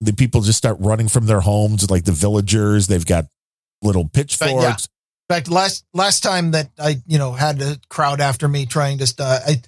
The 0.05 0.13
people 0.13 0.41
just 0.43 0.59
start 0.59 0.77
running 0.81 1.09
from 1.09 1.27
their 1.27 1.41
homes, 1.41 1.91
like 1.91 2.05
the 2.05 2.13
villagers. 2.13 2.87
They've 2.87 3.05
got 3.07 3.27
little 3.83 4.09
pitchforks. 4.09 4.89
In 5.31 5.35
fact, 5.35 5.49
last 5.51 5.85
last 5.95 6.23
time 6.23 6.51
that 6.53 6.71
I 6.79 6.97
you 7.07 7.19
know 7.19 7.33
had 7.33 7.61
a 7.63 7.79
crowd 7.89 8.21
after 8.21 8.47
me 8.49 8.67
trying 8.67 8.99
to, 8.99 9.07
st- 9.07 9.21
I 9.27 9.63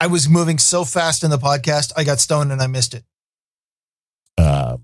I 0.00 0.06
was 0.08 0.28
moving 0.28 0.58
so 0.58 0.84
fast 0.84 1.22
in 1.24 1.30
the 1.30 1.38
podcast, 1.38 1.92
I 1.96 2.04
got 2.04 2.18
stoned 2.20 2.52
and 2.52 2.60
I 2.60 2.66
missed 2.66 2.94
it. 2.94 3.04
Uh, 4.36 4.76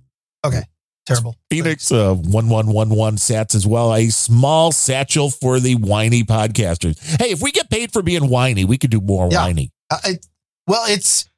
okay, 0.45 0.63
Terrible. 1.07 1.37
Phoenix 1.51 1.91
uh, 1.93 2.15
one 2.15 2.49
one 2.49 2.69
one 2.69 2.91
one 2.91 3.17
sats 3.17 3.55
as 3.55 3.67
well. 3.67 3.93
A 3.95 4.09
small 4.09 4.73
satchel 4.73 5.31
for 5.31 5.61
the 5.61 5.75
whiny 5.77 6.23
podcasters. 6.25 6.99
Hey, 7.21 7.31
if 7.31 7.43
we 7.43 7.53
get 7.53 7.71
paid 7.71 7.93
for 7.93 8.03
being 8.03 8.29
whiny, 8.29 8.65
we 8.65 8.79
could 8.79 8.91
do 8.91 9.01
more 9.01 9.29
Yeah. 9.31 9.45
whiny. 9.45 9.71
I- 9.91 10.19
well, 10.67 10.85
it's 10.89 11.29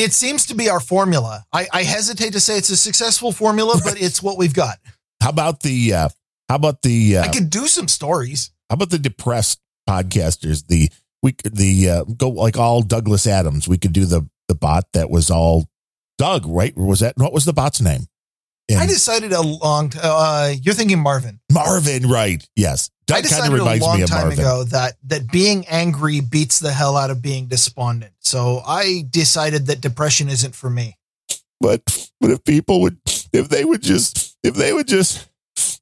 it 0.00 0.12
seems 0.14 0.46
to 0.46 0.54
be 0.54 0.70
our 0.70 0.80
formula. 0.80 1.44
I, 1.52 1.68
I 1.72 1.82
hesitate 1.82 2.32
to 2.32 2.40
say 2.40 2.56
it's 2.56 2.70
a 2.70 2.76
successful 2.76 3.32
formula, 3.32 3.78
but 3.84 4.00
it's 4.00 4.22
what 4.22 4.38
we've 4.38 4.54
got. 4.54 4.78
How 5.22 5.30
about 5.30 5.60
the 5.60 5.92
uh, 5.92 6.08
how 6.48 6.56
about 6.56 6.82
the 6.82 7.18
uh, 7.18 7.22
I 7.22 7.28
could 7.28 7.50
do 7.50 7.66
some 7.66 7.86
stories. 7.86 8.50
how 8.68 8.74
about 8.74 8.90
the 8.90 8.98
depressed 8.98 9.60
podcasters? 9.88 10.66
The 10.66 10.90
we 11.22 11.32
could 11.32 11.54
the 11.54 11.90
uh, 11.90 12.04
go 12.04 12.30
like 12.30 12.56
all 12.56 12.82
Douglas 12.82 13.26
Adams. 13.26 13.68
We 13.68 13.78
could 13.78 13.92
do 13.92 14.06
the 14.06 14.26
the 14.48 14.54
bot 14.54 14.86
that 14.94 15.10
was 15.10 15.30
all 15.30 15.68
Doug, 16.18 16.46
right? 16.46 16.76
Was 16.76 17.00
that 17.00 17.14
what 17.18 17.32
was 17.32 17.44
the 17.44 17.52
bot's 17.52 17.80
name? 17.80 18.06
I 18.78 18.86
decided 18.86 19.32
a 19.32 19.40
long. 19.40 19.90
T- 19.90 19.98
uh, 20.02 20.54
you're 20.62 20.74
thinking 20.74 21.00
Marvin. 21.00 21.40
Marvin, 21.50 22.08
right? 22.08 22.46
Yes, 22.56 22.90
I 23.12 23.20
decided 23.20 23.58
of 23.58 23.66
a 23.66 23.76
long 23.76 24.04
time 24.04 24.28
Marvin. 24.28 24.38
ago 24.38 24.64
that 24.64 24.94
that 25.04 25.30
being 25.30 25.66
angry 25.66 26.20
beats 26.20 26.58
the 26.60 26.72
hell 26.72 26.96
out 26.96 27.10
of 27.10 27.20
being 27.22 27.46
despondent. 27.46 28.12
So 28.20 28.62
I 28.66 29.04
decided 29.10 29.66
that 29.66 29.80
depression 29.80 30.28
isn't 30.28 30.54
for 30.54 30.70
me. 30.70 30.96
But 31.60 31.82
but 32.20 32.30
if 32.30 32.44
people 32.44 32.80
would, 32.82 32.98
if 33.32 33.48
they 33.48 33.64
would 33.64 33.82
just, 33.82 34.36
if 34.42 34.54
they 34.54 34.72
would 34.72 34.88
just, 34.88 35.28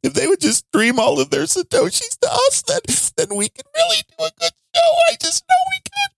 if 0.03 0.15
they 0.15 0.27
would 0.27 0.41
just 0.41 0.67
stream 0.67 0.99
all 0.99 1.21
of 1.21 1.31
their 1.31 1.45
satoshis 1.45 2.19
to 2.21 2.29
us, 2.31 2.63
then 2.63 2.81
then 3.17 3.37
we 3.37 3.49
could 3.49 3.67
really 3.77 4.03
do 4.09 4.25
a 4.25 4.31
good 4.41 4.53
show. 4.75 4.93
I 5.11 5.17
just 5.21 5.45
know 5.49 5.57
we 5.71 5.79
could. 5.85 6.15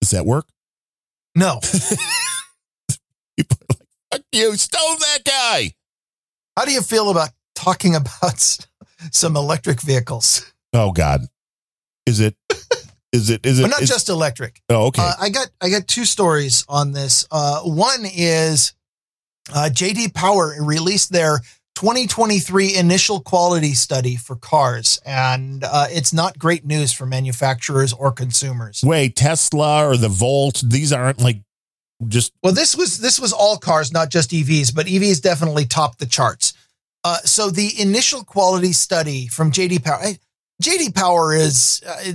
Does 0.00 0.10
that 0.10 0.26
work? 0.26 0.48
No. 1.34 1.60
you, 4.32 4.56
stone 4.56 4.98
that 4.98 5.18
guy. 5.24 5.72
How 6.56 6.64
do 6.64 6.72
you 6.72 6.82
feel 6.82 7.10
about 7.10 7.30
talking 7.54 7.94
about 7.94 8.58
some 9.10 9.36
electric 9.36 9.80
vehicles? 9.80 10.52
Oh 10.72 10.92
God, 10.92 11.22
is 12.06 12.20
it? 12.20 12.36
Is 13.12 13.28
it? 13.28 13.44
Is 13.44 13.58
it? 13.58 13.64
But 13.64 13.72
not 13.72 13.82
is- 13.82 13.90
just 13.90 14.08
electric. 14.08 14.62
Oh, 14.70 14.86
okay. 14.86 15.02
Uh, 15.02 15.12
I 15.20 15.28
got 15.28 15.50
I 15.60 15.68
got 15.68 15.86
two 15.86 16.06
stories 16.06 16.64
on 16.66 16.92
this. 16.92 17.26
Uh, 17.30 17.60
one 17.60 18.06
is 18.06 18.72
uh, 19.54 19.68
JD 19.70 20.14
Power 20.14 20.54
released 20.58 21.12
their 21.12 21.40
2023 21.74 22.74
initial 22.74 23.20
quality 23.20 23.74
study 23.74 24.16
for 24.16 24.36
cars, 24.36 24.98
and 25.04 25.62
uh, 25.62 25.88
it's 25.90 26.14
not 26.14 26.38
great 26.38 26.64
news 26.64 26.90
for 26.90 27.04
manufacturers 27.04 27.92
or 27.92 28.12
consumers. 28.12 28.82
Wait, 28.82 29.14
Tesla 29.14 29.86
or 29.86 29.98
the 29.98 30.08
Volt? 30.08 30.62
These 30.64 30.90
aren't 30.90 31.20
like 31.20 31.42
just 32.08 32.32
Well, 32.42 32.52
this 32.52 32.76
was 32.76 32.98
this 32.98 33.18
was 33.20 33.32
all 33.32 33.56
cars, 33.56 33.92
not 33.92 34.10
just 34.10 34.30
EVs, 34.30 34.74
but 34.74 34.86
EVs 34.86 35.20
definitely 35.20 35.64
topped 35.66 35.98
the 35.98 36.06
charts. 36.06 36.54
Uh, 37.04 37.18
so 37.18 37.50
the 37.50 37.80
initial 37.80 38.22
quality 38.24 38.72
study 38.72 39.26
from 39.26 39.50
JD 39.50 39.84
Power, 39.84 40.02
JD 40.62 40.94
Power 40.94 41.34
is 41.34 41.82
uh, 41.86 42.12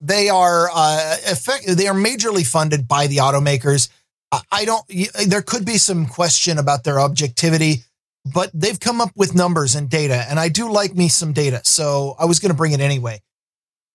they 0.00 0.28
are 0.28 0.68
uh, 0.72 1.16
effect, 1.26 1.66
they 1.66 1.88
are 1.88 1.94
majorly 1.94 2.46
funded 2.46 2.86
by 2.86 3.06
the 3.06 3.16
automakers. 3.16 3.88
I- 4.30 4.42
I 4.52 4.64
don't. 4.64 4.84
There 5.26 5.42
could 5.42 5.64
be 5.64 5.78
some 5.78 6.06
question 6.06 6.58
about 6.58 6.84
their 6.84 7.00
objectivity, 7.00 7.84
but 8.32 8.50
they've 8.52 8.78
come 8.78 9.00
up 9.00 9.12
with 9.16 9.34
numbers 9.34 9.74
and 9.74 9.88
data, 9.88 10.26
and 10.28 10.38
I 10.38 10.48
do 10.50 10.70
like 10.70 10.94
me 10.94 11.08
some 11.08 11.32
data, 11.32 11.62
so 11.64 12.16
I 12.18 12.26
was 12.26 12.38
going 12.40 12.50
to 12.50 12.56
bring 12.56 12.72
it 12.72 12.80
anyway. 12.80 13.22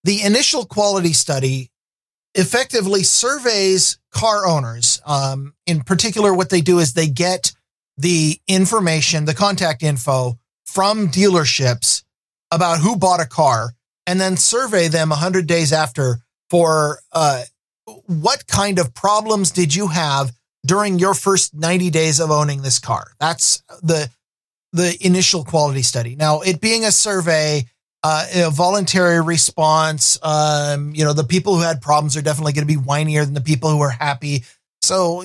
The 0.03 0.23
initial 0.23 0.65
quality 0.65 1.13
study 1.13 1.69
effectively 2.33 3.03
surveys 3.03 3.98
car 4.11 4.47
owners. 4.47 5.01
Um, 5.05 5.53
in 5.65 5.81
particular, 5.81 6.33
what 6.33 6.49
they 6.49 6.61
do 6.61 6.79
is 6.79 6.93
they 6.93 7.07
get 7.07 7.53
the 7.97 8.39
information, 8.47 9.25
the 9.25 9.33
contact 9.33 9.83
info 9.83 10.39
from 10.65 11.09
dealerships 11.09 12.03
about 12.51 12.79
who 12.79 12.95
bought 12.95 13.19
a 13.19 13.25
car 13.25 13.73
and 14.07 14.19
then 14.19 14.37
survey 14.37 14.87
them 14.87 15.09
100 15.09 15.45
days 15.47 15.71
after 15.71 16.19
for 16.49 16.99
uh, 17.11 17.43
what 18.07 18.47
kind 18.47 18.79
of 18.79 18.93
problems 18.93 19.51
did 19.51 19.75
you 19.75 19.87
have 19.87 20.31
during 20.65 20.99
your 20.99 21.13
first 21.13 21.53
90 21.53 21.89
days 21.89 22.19
of 22.19 22.31
owning 22.31 22.61
this 22.61 22.79
car. 22.79 23.11
That's 23.19 23.63
the 23.81 24.09
the 24.71 24.95
initial 25.01 25.43
quality 25.43 25.81
study. 25.81 26.15
Now, 26.15 26.41
it 26.41 26.61
being 26.61 26.85
a 26.85 26.91
survey, 26.91 27.65
uh, 28.03 28.25
a 28.33 28.49
voluntary 28.49 29.21
response. 29.21 30.17
Um, 30.23 30.93
you 30.95 31.03
know, 31.03 31.13
the 31.13 31.23
people 31.23 31.55
who 31.55 31.61
had 31.61 31.81
problems 31.81 32.15
are 32.15 32.21
definitely 32.21 32.53
going 32.53 32.67
to 32.67 32.73
be 32.73 32.79
whinier 32.79 33.25
than 33.25 33.33
the 33.33 33.41
people 33.41 33.69
who 33.69 33.81
are 33.81 33.89
happy. 33.89 34.43
So 34.81 35.23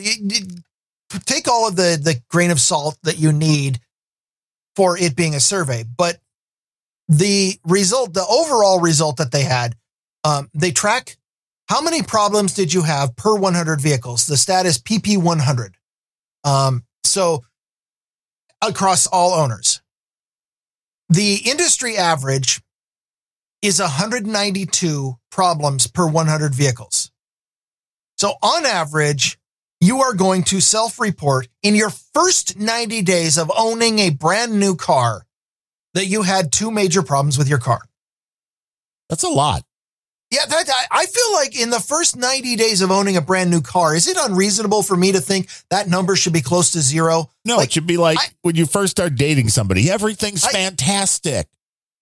take 1.26 1.48
all 1.48 1.68
of 1.68 1.76
the 1.76 1.98
the 2.02 2.20
grain 2.28 2.50
of 2.50 2.60
salt 2.60 2.98
that 3.04 3.18
you 3.18 3.32
need 3.32 3.78
for 4.76 4.98
it 4.98 5.14
being 5.16 5.34
a 5.34 5.40
survey. 5.40 5.84
But 5.84 6.18
the 7.08 7.58
result, 7.64 8.14
the 8.14 8.26
overall 8.26 8.80
result 8.80 9.18
that 9.18 9.30
they 9.30 9.42
had, 9.42 9.76
um, 10.24 10.48
they 10.54 10.70
track 10.70 11.16
how 11.68 11.80
many 11.80 12.02
problems 12.02 12.54
did 12.54 12.72
you 12.72 12.82
have 12.82 13.16
per 13.16 13.36
100 13.36 13.80
vehicles. 13.80 14.26
The 14.26 14.36
stat 14.36 14.66
is 14.66 14.78
PP 14.78 15.16
100. 15.16 15.76
Um, 16.44 16.84
so 17.04 17.44
across 18.60 19.06
all 19.06 19.32
owners. 19.32 19.80
The 21.14 21.36
industry 21.48 21.96
average 21.96 22.60
is 23.62 23.78
192 23.78 25.14
problems 25.30 25.86
per 25.86 26.08
100 26.08 26.52
vehicles. 26.52 27.12
So 28.18 28.32
on 28.42 28.66
average, 28.66 29.38
you 29.80 30.00
are 30.00 30.14
going 30.14 30.42
to 30.44 30.60
self 30.60 30.98
report 30.98 31.46
in 31.62 31.76
your 31.76 31.90
first 31.90 32.58
90 32.58 33.02
days 33.02 33.38
of 33.38 33.48
owning 33.56 34.00
a 34.00 34.10
brand 34.10 34.58
new 34.58 34.74
car 34.74 35.24
that 35.92 36.06
you 36.06 36.22
had 36.22 36.50
two 36.50 36.72
major 36.72 37.04
problems 37.04 37.38
with 37.38 37.48
your 37.48 37.60
car. 37.60 37.82
that's 39.08 39.22
a 39.22 39.28
lot. 39.28 39.62
Yeah, 40.34 40.46
that 40.46 40.86
I 40.90 41.06
feel 41.06 41.32
like 41.34 41.58
in 41.60 41.70
the 41.70 41.78
first 41.80 42.16
90 42.16 42.56
days 42.56 42.80
of 42.82 42.90
owning 42.90 43.16
a 43.16 43.20
brand 43.20 43.50
new 43.50 43.60
car, 43.60 43.94
is 43.94 44.08
it 44.08 44.16
unreasonable 44.20 44.82
for 44.82 44.96
me 44.96 45.12
to 45.12 45.20
think 45.20 45.48
that 45.70 45.88
number 45.88 46.16
should 46.16 46.32
be 46.32 46.40
close 46.40 46.70
to 46.72 46.80
zero? 46.80 47.30
No, 47.44 47.56
Like, 47.56 47.66
it 47.68 47.72
should 47.72 47.86
be 47.86 47.96
like 47.96 48.18
I- 48.18 48.30
when 48.42 48.56
you 48.56 48.66
first 48.66 48.90
start 48.92 49.14
dating 49.14 49.50
somebody, 49.50 49.90
everything's 49.90 50.44
I- 50.44 50.50
fantastic. 50.52 51.46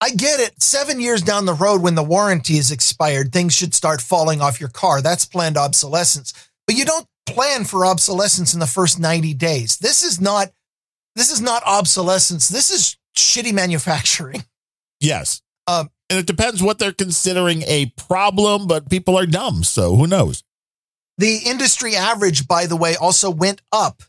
I 0.01 0.11
get 0.11 0.41
it. 0.41 0.61
Seven 0.62 0.99
years 1.01 1.22
down 1.22 1.45
the 1.47 1.55
road, 1.55 1.80
when 1.83 1.95
the 1.95 2.03
warranty 2.03 2.59
is 2.59 2.70
expired, 2.72 3.33
things 3.33 3.55
should 3.55 3.74
start 3.74 4.01
falling 4.03 4.41
off 4.41 4.59
your 4.59 4.68
car. 4.70 5.01
That's 5.01 5.24
planned 5.26 5.57
obsolescence. 5.57 6.33
But 6.66 6.74
you 6.76 6.85
don't 6.85 7.07
plan 7.26 7.64
for 7.64 7.87
obsolescence 7.87 8.53
in 8.53 8.59
the 8.61 8.66
first 8.66 8.99
90 8.99 9.33
days. 9.35 9.76
This 9.76 10.03
is 10.03 10.20
not 10.20 10.53
this 11.14 11.30
is 11.30 11.41
not 11.43 11.62
obsolescence. 11.66 12.49
This 12.49 12.70
is 12.70 12.97
shitty 13.16 13.53
manufacturing. 13.53 14.45
Yes. 15.01 15.43
Um, 15.66 15.91
and 16.12 16.18
it 16.20 16.26
depends 16.26 16.62
what 16.62 16.78
they're 16.78 16.92
considering 16.92 17.62
a 17.62 17.86
problem, 17.96 18.66
but 18.66 18.90
people 18.90 19.18
are 19.18 19.24
dumb, 19.24 19.64
so 19.64 19.96
who 19.96 20.06
knows? 20.06 20.44
The 21.16 21.38
industry 21.46 21.96
average, 21.96 22.46
by 22.46 22.66
the 22.66 22.76
way, 22.76 22.96
also 22.96 23.30
went 23.30 23.62
up 23.72 24.02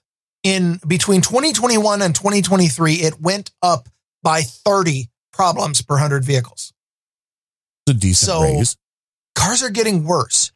in 0.44 0.82
between 0.86 1.22
2021 1.22 2.02
and 2.02 2.14
2023. 2.14 2.96
It 2.96 3.22
went 3.22 3.52
up 3.62 3.88
by 4.22 4.42
30 4.42 5.08
problems 5.32 5.82
per 5.82 5.94
100 5.96 6.26
vehicles. 6.26 6.74
It's 7.88 7.96
a 7.96 8.00
decent 8.00 8.28
So- 8.28 8.42
raise. 8.44 8.76
cars 9.34 9.64
are 9.64 9.70
getting 9.70 10.04
worse. 10.04 10.52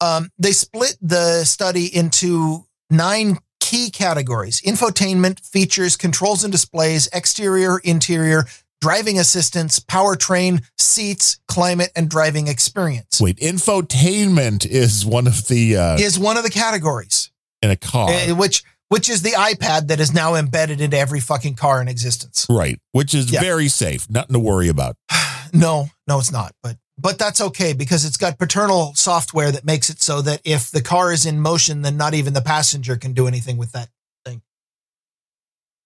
Um, 0.00 0.30
they 0.38 0.52
split 0.52 0.96
the 1.02 1.44
study 1.44 1.94
into 1.94 2.66
nine 2.88 3.38
key 3.60 3.90
categories 3.90 4.62
infotainment, 4.62 5.44
features, 5.44 5.96
controls 5.96 6.42
and 6.42 6.50
displays, 6.52 7.06
exterior, 7.12 7.78
interior, 7.80 8.46
driving 8.80 9.18
assistance, 9.18 9.78
powertrain, 9.80 10.62
seats, 10.78 11.38
climate, 11.48 11.90
and 11.96 12.08
driving 12.08 12.46
experience. 12.48 13.20
Wait, 13.20 13.36
infotainment 13.38 14.66
is 14.66 15.04
one 15.06 15.26
of 15.26 15.48
the 15.48 15.76
uh 15.76 15.96
Is 15.98 16.18
one 16.18 16.36
of 16.36 16.44
the 16.44 16.50
categories, 16.50 17.30
in 17.62 17.70
a 17.70 17.76
car. 17.76 18.10
uh, 18.10 18.34
which 18.34 18.62
which 18.88 19.08
is 19.08 19.22
the 19.22 19.30
iPad 19.32 19.88
that 19.88 19.98
is 19.98 20.12
now 20.14 20.36
embedded 20.36 20.80
into 20.80 20.96
every 20.96 21.18
fucking 21.20 21.54
car 21.56 21.80
in 21.82 21.88
existence. 21.88 22.46
right, 22.48 22.78
which 22.92 23.14
is 23.14 23.30
Yeah. 23.30 23.40
very 23.40 23.68
safe. 23.68 24.08
Nothing 24.08 24.34
to 24.34 24.38
worry 24.40 24.68
about. 24.68 24.96
No, 25.52 25.88
no, 26.08 26.18
it's 26.18 26.32
not. 26.32 26.52
But 26.62 26.76
but 26.98 27.18
that's 27.18 27.40
okay 27.40 27.72
because 27.72 28.04
it's 28.04 28.16
got 28.16 28.36
paternal 28.38 28.94
software 28.96 29.52
that 29.52 29.64
makes 29.64 29.88
it 29.90 30.02
so 30.02 30.20
that 30.22 30.40
if 30.44 30.70
the 30.72 30.82
car 30.82 31.12
is 31.12 31.24
in 31.24 31.40
motion, 31.40 31.82
then 31.82 31.96
not 31.96 32.14
even 32.14 32.32
the 32.34 32.40
passenger 32.42 32.96
can 32.96 33.12
do 33.12 33.28
anything 33.28 33.56
with 33.56 33.70
that 33.72 33.88
thing. 34.24 34.42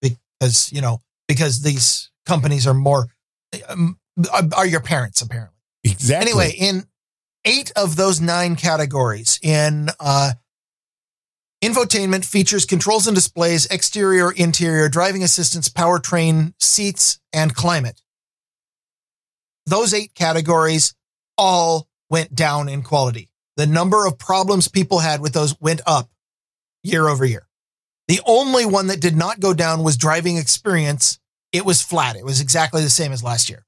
Because 0.01 0.72
you 0.72 0.80
know, 0.80 1.01
because 1.28 1.61
these 1.62 2.09
companies 2.31 2.64
are 2.64 2.74
more 2.74 3.09
um, 3.68 3.99
are 4.57 4.66
your 4.66 4.81
parents 4.81 5.20
apparently. 5.20 5.57
Exactly. 5.83 6.31
Anyway, 6.31 6.55
in 6.57 6.85
eight 7.45 7.72
of 7.74 7.97
those 7.97 8.20
nine 8.20 8.55
categories, 8.55 9.41
in 9.43 9.89
uh, 9.99 10.33
infotainment, 11.61 12.24
features, 12.24 12.64
controls 12.64 13.09
and 13.09 13.16
displays, 13.16 13.66
exterior, 13.66 14.31
interior, 14.31 14.89
driving 14.89 15.24
assistance, 15.24 15.68
powertrain, 15.68 16.55
seats, 16.61 17.18
and 17.33 17.53
climate. 17.55 18.01
Those 19.66 19.93
eight 19.93 20.14
categories 20.14 20.95
all 21.37 21.89
went 22.09 22.35
down 22.35 22.68
in 22.68 22.83
quality. 22.83 23.28
The 23.57 23.66
number 23.66 24.07
of 24.07 24.18
problems 24.18 24.68
people 24.68 25.01
had 25.01 25.20
with 25.20 25.33
those 25.33 25.59
went 25.61 25.81
up 25.87 26.11
year 26.85 27.09
over 27.09 27.24
year. 27.24 27.49
The 28.07 28.20
only 28.26 28.66
one 28.66 28.89
that 28.89 29.01
did 29.01 29.16
not 29.16 29.39
go 29.39 29.55
down 29.55 29.85
was 29.85 29.97
driving 29.97 30.37
experience. 30.37 31.20
It 31.53 31.64
was 31.64 31.82
flat. 31.82 32.16
It 32.16 32.24
was 32.24 32.40
exactly 32.40 32.82
the 32.82 32.90
same 32.90 33.12
as 33.12 33.22
last 33.22 33.48
year. 33.48 33.64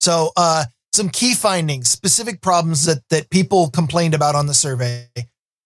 So, 0.00 0.32
uh, 0.36 0.64
some 0.92 1.08
key 1.08 1.34
findings, 1.34 1.88
specific 1.88 2.40
problems 2.40 2.84
that 2.86 3.02
that 3.10 3.30
people 3.30 3.70
complained 3.70 4.14
about 4.14 4.34
on 4.34 4.46
the 4.46 4.54
survey. 4.54 5.06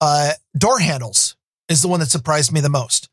Uh, 0.01 0.33
door 0.57 0.79
handles 0.81 1.37
is 1.69 1.83
the 1.83 1.89
one 1.89 2.01
that 2.01 2.11
surprised 2.11 2.53
me 2.53 2.61
the 2.61 2.69
most 2.69 3.09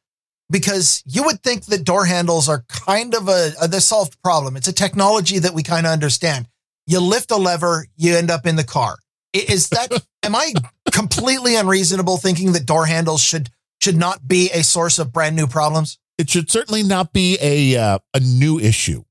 because 0.52 1.02
you 1.06 1.24
would 1.24 1.42
think 1.42 1.66
that 1.66 1.86
door 1.86 2.06
handles 2.06 2.50
are 2.50 2.66
kind 2.68 3.16
of 3.16 3.30
a, 3.30 3.52
a 3.62 3.68
the 3.68 3.80
solved 3.80 4.22
problem. 4.22 4.58
It's 4.58 4.68
a 4.68 4.74
technology 4.74 5.40
that 5.40 5.54
we 5.54 5.64
kind 5.64 5.88
of 5.88 5.94
understand. 5.94 6.48
you 6.86 7.00
lift 7.00 7.32
a 7.32 7.38
lever, 7.38 7.88
you 7.96 8.16
end 8.18 8.30
up 8.30 8.46
in 8.46 8.58
the 8.58 8.64
car. 8.64 8.98
Is 9.34 9.70
that 9.70 9.90
am 10.24 10.36
I 10.36 10.54
completely 10.92 11.56
unreasonable 11.56 12.18
thinking 12.18 12.52
that 12.52 12.66
door 12.66 12.86
handles 12.86 13.22
should 13.22 13.50
should 13.80 13.98
not 13.98 14.28
be 14.28 14.52
a 14.52 14.64
source 14.64 15.00
of 15.00 15.14
brand 15.14 15.36
new 15.36 15.48
problems? 15.48 15.98
It 16.22 16.30
should 16.30 16.52
certainly 16.52 16.84
not 16.84 17.14
be 17.14 17.36
a 17.42 17.76
uh, 17.76 17.98
a 18.14 18.20
new 18.20 18.60
issue. 18.60 19.04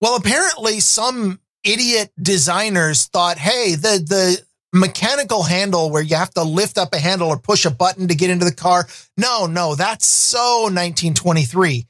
Well, 0.00 0.16
apparently 0.16 0.80
some 0.80 1.38
idiot 1.62 2.10
designers 2.20 3.04
thought, 3.04 3.38
hey, 3.38 3.76
the 3.76 4.04
the 4.04 4.44
mechanical 4.76 5.44
handle 5.44 5.90
where 5.90 6.02
you 6.02 6.16
have 6.16 6.34
to 6.34 6.42
lift 6.42 6.76
up 6.76 6.92
a 6.92 6.98
handle 6.98 7.28
or 7.28 7.38
push 7.38 7.66
a 7.66 7.70
button 7.70 8.08
to 8.08 8.16
get 8.16 8.30
into 8.30 8.44
the 8.44 8.52
car. 8.52 8.88
No, 9.16 9.46
no, 9.46 9.76
that's 9.76 10.06
so 10.06 10.62
1923. 10.62 11.86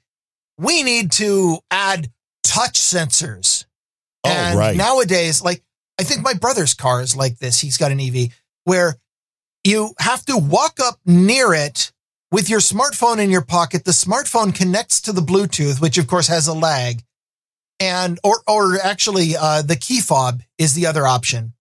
We 0.58 0.82
need 0.82 1.10
to 1.12 1.56
add 1.70 2.10
touch 2.42 2.78
sensors. 2.78 3.64
Oh, 4.24 4.30
and 4.30 4.58
right. 4.58 4.76
nowadays, 4.76 5.40
like 5.40 5.62
I 5.98 6.02
think 6.02 6.20
my 6.22 6.34
brother's 6.34 6.74
car 6.74 7.00
is 7.00 7.16
like 7.16 7.38
this. 7.38 7.58
He's 7.58 7.78
got 7.78 7.92
an 7.92 8.00
EV 8.00 8.28
where 8.64 8.96
you 9.64 9.94
have 10.00 10.22
to 10.26 10.36
walk 10.36 10.80
up 10.82 10.98
near 11.06 11.54
it 11.54 11.92
with 12.36 12.50
your 12.50 12.60
smartphone 12.60 13.18
in 13.18 13.30
your 13.30 13.40
pocket. 13.40 13.86
The 13.86 13.92
smartphone 13.92 14.54
connects 14.54 15.00
to 15.00 15.12
the 15.12 15.22
Bluetooth, 15.22 15.80
which 15.80 15.96
of 15.96 16.06
course 16.06 16.28
has 16.28 16.46
a 16.46 16.52
lag. 16.52 17.02
And 17.80 18.20
or 18.22 18.42
or 18.46 18.76
actually 18.78 19.34
uh, 19.34 19.62
the 19.62 19.74
key 19.74 20.02
fob 20.02 20.42
is 20.58 20.74
the 20.74 20.84
other 20.84 21.06
option. 21.06 21.54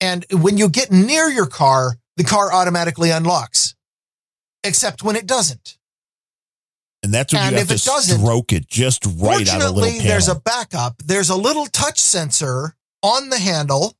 And 0.00 0.26
when 0.32 0.58
you 0.58 0.68
get 0.68 0.90
near 0.90 1.28
your 1.28 1.46
car, 1.46 1.96
the 2.16 2.24
car 2.24 2.52
automatically 2.52 3.12
unlocks. 3.12 3.76
Except 4.64 5.04
when 5.04 5.14
it 5.14 5.28
doesn't. 5.28 5.78
and 7.04 7.14
that's 7.14 7.32
when 7.32 7.42
and 7.42 7.52
you 7.52 7.58
have 7.58 7.70
if 7.70 7.84
to 7.84 7.92
it 7.92 8.18
stroke 8.18 8.52
it 8.52 8.66
just 8.66 9.06
right 9.06 9.48
out 9.48 9.62
of 9.62 9.68
a 9.68 9.70
little 9.70 9.90
panel. 9.90 10.08
there's 10.08 10.28
a 10.28 10.34
backup. 10.34 10.98
There's 11.04 11.30
a 11.30 11.36
little 11.36 11.66
touch 11.66 12.00
sensor 12.00 12.74
on 13.04 13.28
the 13.28 13.38
handle. 13.38 13.94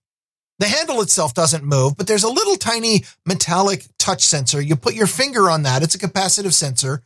The 0.61 0.69
handle 0.69 1.01
itself 1.01 1.33
doesn't 1.33 1.65
move, 1.65 1.97
but 1.97 2.07
there's 2.07 2.23
a 2.23 2.29
little 2.29 2.57
tiny 2.57 3.05
metallic 3.25 3.87
touch 3.99 4.23
sensor. 4.23 4.61
You 4.61 4.77
put 4.77 4.95
your 4.95 5.07
finger 5.07 5.49
on 5.51 5.63
that. 5.63 5.83
It's 5.83 5.95
a 5.95 5.99
capacitive 5.99 6.53
sensor. 6.53 7.03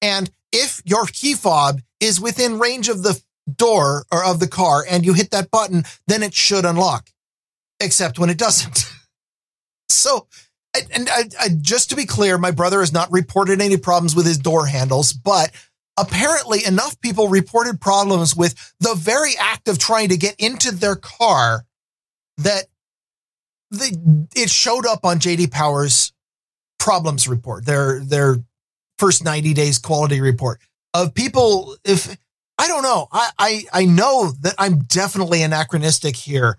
And 0.00 0.30
if 0.52 0.80
your 0.86 1.04
key 1.04 1.34
fob 1.34 1.82
is 2.00 2.18
within 2.18 2.58
range 2.58 2.88
of 2.88 3.02
the 3.02 3.22
door 3.56 4.06
or 4.10 4.24
of 4.24 4.40
the 4.40 4.48
car 4.48 4.84
and 4.88 5.04
you 5.04 5.12
hit 5.12 5.32
that 5.32 5.50
button, 5.50 5.84
then 6.06 6.22
it 6.22 6.32
should 6.32 6.64
unlock, 6.64 7.10
except 7.78 8.18
when 8.18 8.30
it 8.30 8.38
doesn't. 8.38 8.90
so, 9.90 10.26
and, 10.90 11.10
I, 11.10 11.24
I, 11.38 11.48
just 11.60 11.90
to 11.90 11.96
be 11.96 12.06
clear, 12.06 12.38
my 12.38 12.52
brother 12.52 12.80
has 12.80 12.92
not 12.92 13.12
reported 13.12 13.60
any 13.60 13.76
problems 13.76 14.16
with 14.16 14.24
his 14.24 14.38
door 14.38 14.64
handles, 14.64 15.12
but 15.12 15.50
apparently 15.98 16.64
enough 16.64 16.98
people 17.02 17.28
reported 17.28 17.82
problems 17.82 18.34
with 18.34 18.74
the 18.80 18.94
very 18.94 19.36
act 19.38 19.68
of 19.68 19.78
trying 19.78 20.08
to 20.08 20.16
get 20.16 20.36
into 20.38 20.74
their 20.74 20.96
car 20.96 21.66
that 22.38 22.64
the, 23.74 24.28
it 24.34 24.50
showed 24.50 24.86
up 24.86 25.04
on 25.04 25.18
JD 25.18 25.50
Power's 25.50 26.12
problems 26.78 27.28
report, 27.28 27.66
their 27.66 28.00
their 28.00 28.36
first 28.98 29.24
90 29.24 29.54
days 29.54 29.78
quality 29.78 30.20
report 30.20 30.60
of 30.92 31.14
people 31.14 31.76
if 31.84 32.16
I 32.58 32.68
don't 32.68 32.82
know, 32.82 33.08
I 33.12 33.30
I, 33.38 33.64
I 33.72 33.84
know 33.84 34.32
that 34.40 34.54
I'm 34.58 34.80
definitely 34.84 35.42
anachronistic 35.42 36.16
here, 36.16 36.58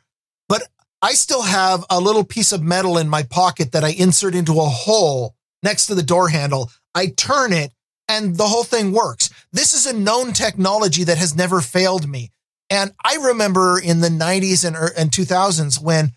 but 0.50 0.64
I 1.02 1.14
still 1.14 1.44
have 1.44 1.86
a 1.90 2.00
little 2.00 2.24
piece 2.24 2.52
of 2.52 2.62
metal 2.62 2.98
in 2.98 3.08
my 3.08 3.24
pocket 3.24 3.72
that 3.72 3.84
I 3.84 3.90
insert 3.90 4.36
into 4.36 4.60
a 4.60 4.66
hole 4.66 5.36
next 5.64 5.88
to 5.88 5.96
the 5.96 6.04
door 6.04 6.30
handle. 6.30 6.72
I 6.94 7.08
turn 7.08 7.54
it 7.54 7.72
and 8.08 8.36
the 8.36 8.48
whole 8.48 8.64
thing 8.64 8.92
works. 8.92 9.30
This 9.52 9.74
is 9.74 9.86
a 9.86 9.98
known 9.98 10.34
technology 10.34 11.04
that 11.06 11.18
has 11.18 11.36
never 11.36 11.62
failed 11.62 12.08
me. 12.08 12.32
And 12.70 12.92
I 13.04 13.18
remember 13.18 13.80
in 13.80 14.02
the 14.02 14.10
90s 14.10 14.66
and, 14.66 14.76
er, 14.76 14.92
and 14.98 15.12
2000s 15.12 15.82
when 15.82 16.14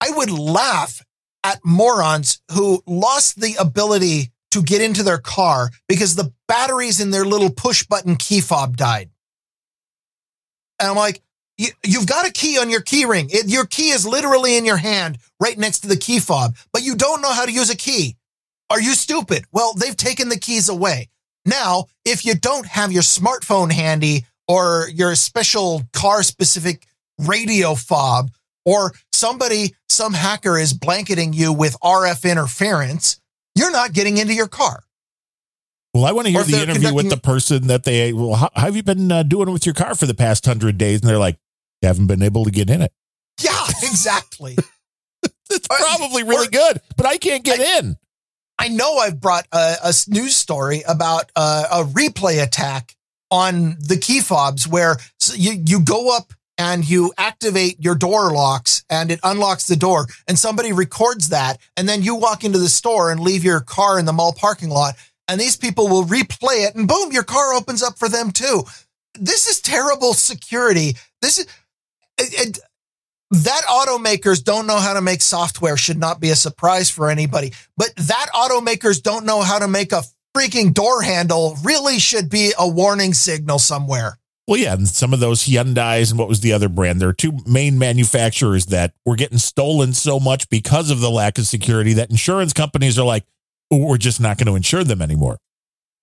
I 0.00 0.10
would 0.10 0.30
laugh 0.30 1.04
at 1.44 1.60
morons 1.64 2.40
who 2.52 2.82
lost 2.86 3.40
the 3.40 3.56
ability 3.58 4.30
to 4.50 4.62
get 4.62 4.80
into 4.80 5.02
their 5.02 5.18
car 5.18 5.70
because 5.88 6.14
the 6.14 6.32
batteries 6.46 7.00
in 7.00 7.10
their 7.10 7.24
little 7.24 7.50
push 7.50 7.84
button 7.84 8.16
key 8.16 8.40
fob 8.40 8.76
died. 8.76 9.10
And 10.80 10.90
I'm 10.90 10.96
like, 10.96 11.22
you, 11.58 11.68
you've 11.84 12.06
got 12.06 12.26
a 12.26 12.32
key 12.32 12.58
on 12.58 12.70
your 12.70 12.80
key 12.80 13.04
ring. 13.04 13.28
It, 13.30 13.48
your 13.48 13.66
key 13.66 13.90
is 13.90 14.06
literally 14.06 14.56
in 14.56 14.64
your 14.64 14.76
hand 14.76 15.18
right 15.40 15.58
next 15.58 15.80
to 15.80 15.88
the 15.88 15.96
key 15.96 16.20
fob, 16.20 16.56
but 16.72 16.82
you 16.82 16.94
don't 16.94 17.20
know 17.20 17.32
how 17.32 17.44
to 17.44 17.52
use 17.52 17.70
a 17.70 17.76
key. 17.76 18.16
Are 18.70 18.80
you 18.80 18.94
stupid? 18.94 19.44
Well, 19.52 19.74
they've 19.74 19.96
taken 19.96 20.28
the 20.28 20.38
keys 20.38 20.68
away. 20.68 21.08
Now, 21.44 21.86
if 22.04 22.24
you 22.24 22.34
don't 22.34 22.66
have 22.66 22.92
your 22.92 23.02
smartphone 23.02 23.72
handy 23.72 24.26
or 24.46 24.88
your 24.92 25.14
special 25.14 25.82
car 25.92 26.22
specific 26.22 26.86
radio 27.18 27.74
fob, 27.74 28.30
or 28.64 28.92
somebody, 29.12 29.74
some 29.88 30.12
hacker 30.12 30.58
is 30.58 30.72
blanketing 30.72 31.32
you 31.32 31.52
with 31.52 31.76
RF 31.80 32.30
interference, 32.30 33.20
you're 33.54 33.70
not 33.70 33.92
getting 33.92 34.18
into 34.18 34.34
your 34.34 34.48
car. 34.48 34.82
Well, 35.94 36.04
I 36.04 36.12
want 36.12 36.26
to 36.26 36.32
hear 36.32 36.44
the 36.44 36.62
interview 36.62 36.94
with 36.94 37.10
the 37.10 37.16
person 37.16 37.68
that 37.68 37.84
they. 37.84 38.12
Well, 38.12 38.34
how, 38.34 38.50
how 38.54 38.66
have 38.66 38.76
you 38.76 38.82
been 38.82 39.10
uh, 39.10 39.22
doing 39.22 39.50
with 39.50 39.66
your 39.66 39.74
car 39.74 39.94
for 39.94 40.06
the 40.06 40.14
past 40.14 40.44
hundred 40.44 40.78
days? 40.78 41.00
And 41.00 41.08
they're 41.08 41.18
like, 41.18 41.38
"You 41.82 41.88
haven't 41.88 42.06
been 42.06 42.22
able 42.22 42.44
to 42.44 42.50
get 42.50 42.70
in 42.70 42.82
it." 42.82 42.92
Yeah, 43.40 43.66
exactly. 43.82 44.56
It's 45.50 45.66
probably 45.66 46.24
really 46.24 46.48
or- 46.48 46.50
good, 46.50 46.80
but 46.96 47.06
I 47.06 47.16
can't 47.16 47.42
get 47.42 47.58
in. 47.58 47.96
I 48.58 48.68
know 48.68 48.96
I've 48.96 49.18
brought 49.18 49.46
a, 49.50 49.76
a 49.84 49.94
news 50.08 50.36
story 50.36 50.82
about 50.86 51.30
uh, 51.34 51.64
a 51.70 51.84
replay 51.84 52.42
attack 52.42 52.94
on 53.30 53.76
the 53.80 53.96
key 53.96 54.20
fobs 54.20 54.66
where 54.68 54.98
you, 55.34 55.62
you 55.64 55.80
go 55.80 56.14
up 56.14 56.32
and 56.58 56.88
you 56.88 57.12
activate 57.16 57.76
your 57.82 57.94
door 57.94 58.32
locks 58.32 58.84
and 58.90 59.10
it 59.10 59.20
unlocks 59.22 59.66
the 59.66 59.76
door 59.76 60.06
and 60.26 60.38
somebody 60.38 60.72
records 60.72 61.28
that. 61.30 61.58
And 61.76 61.88
then 61.88 62.02
you 62.02 62.16
walk 62.16 62.44
into 62.44 62.58
the 62.58 62.68
store 62.68 63.10
and 63.10 63.20
leave 63.20 63.44
your 63.44 63.60
car 63.60 63.98
in 63.98 64.04
the 64.04 64.12
mall 64.12 64.32
parking 64.32 64.68
lot 64.68 64.94
and 65.28 65.40
these 65.40 65.56
people 65.56 65.88
will 65.88 66.04
replay 66.04 66.66
it 66.66 66.74
and 66.74 66.88
boom, 66.88 67.12
your 67.12 67.22
car 67.22 67.54
opens 67.54 67.82
up 67.82 67.98
for 67.98 68.08
them 68.08 68.30
too. 68.32 68.64
This 69.14 69.46
is 69.46 69.60
terrible 69.60 70.14
security. 70.14 70.96
This 71.22 71.38
is, 71.38 71.46
it, 72.18 72.48
it- 72.48 72.58
that 73.30 73.60
automakers 73.68 74.42
don't 74.42 74.66
know 74.66 74.78
how 74.78 74.94
to 74.94 75.02
make 75.02 75.20
software 75.20 75.76
should 75.76 75.98
not 75.98 76.18
be 76.18 76.30
a 76.30 76.34
surprise 76.34 76.88
for 76.88 77.10
anybody. 77.10 77.52
But 77.76 77.94
that 77.96 78.26
automakers 78.34 79.02
don't 79.02 79.26
know 79.26 79.42
how 79.42 79.58
to 79.58 79.68
make 79.68 79.92
a 79.92 80.02
freaking 80.34 80.72
door 80.72 81.02
handle 81.02 81.58
really 81.62 81.98
should 81.98 82.30
be 82.30 82.52
a 82.58 82.66
warning 82.66 83.12
signal 83.12 83.58
somewhere. 83.58 84.18
Well, 84.48 84.58
yeah, 84.58 84.72
and 84.72 84.88
some 84.88 85.12
of 85.12 85.20
those 85.20 85.44
Hyundai's 85.44 86.10
and 86.10 86.18
what 86.18 86.26
was 86.26 86.40
the 86.40 86.54
other 86.54 86.70
brand? 86.70 87.02
There 87.02 87.08
are 87.10 87.12
two 87.12 87.38
main 87.46 87.78
manufacturers 87.78 88.66
that 88.66 88.94
were 89.04 89.14
getting 89.14 89.36
stolen 89.36 89.92
so 89.92 90.18
much 90.18 90.48
because 90.48 90.90
of 90.90 91.00
the 91.00 91.10
lack 91.10 91.36
of 91.36 91.46
security 91.46 91.92
that 91.92 92.08
insurance 92.08 92.54
companies 92.54 92.98
are 92.98 93.04
like, 93.04 93.24
"Oh, 93.70 93.84
we're 93.84 93.98
just 93.98 94.22
not 94.22 94.38
going 94.38 94.46
to 94.46 94.56
insure 94.56 94.84
them 94.84 95.02
anymore. 95.02 95.38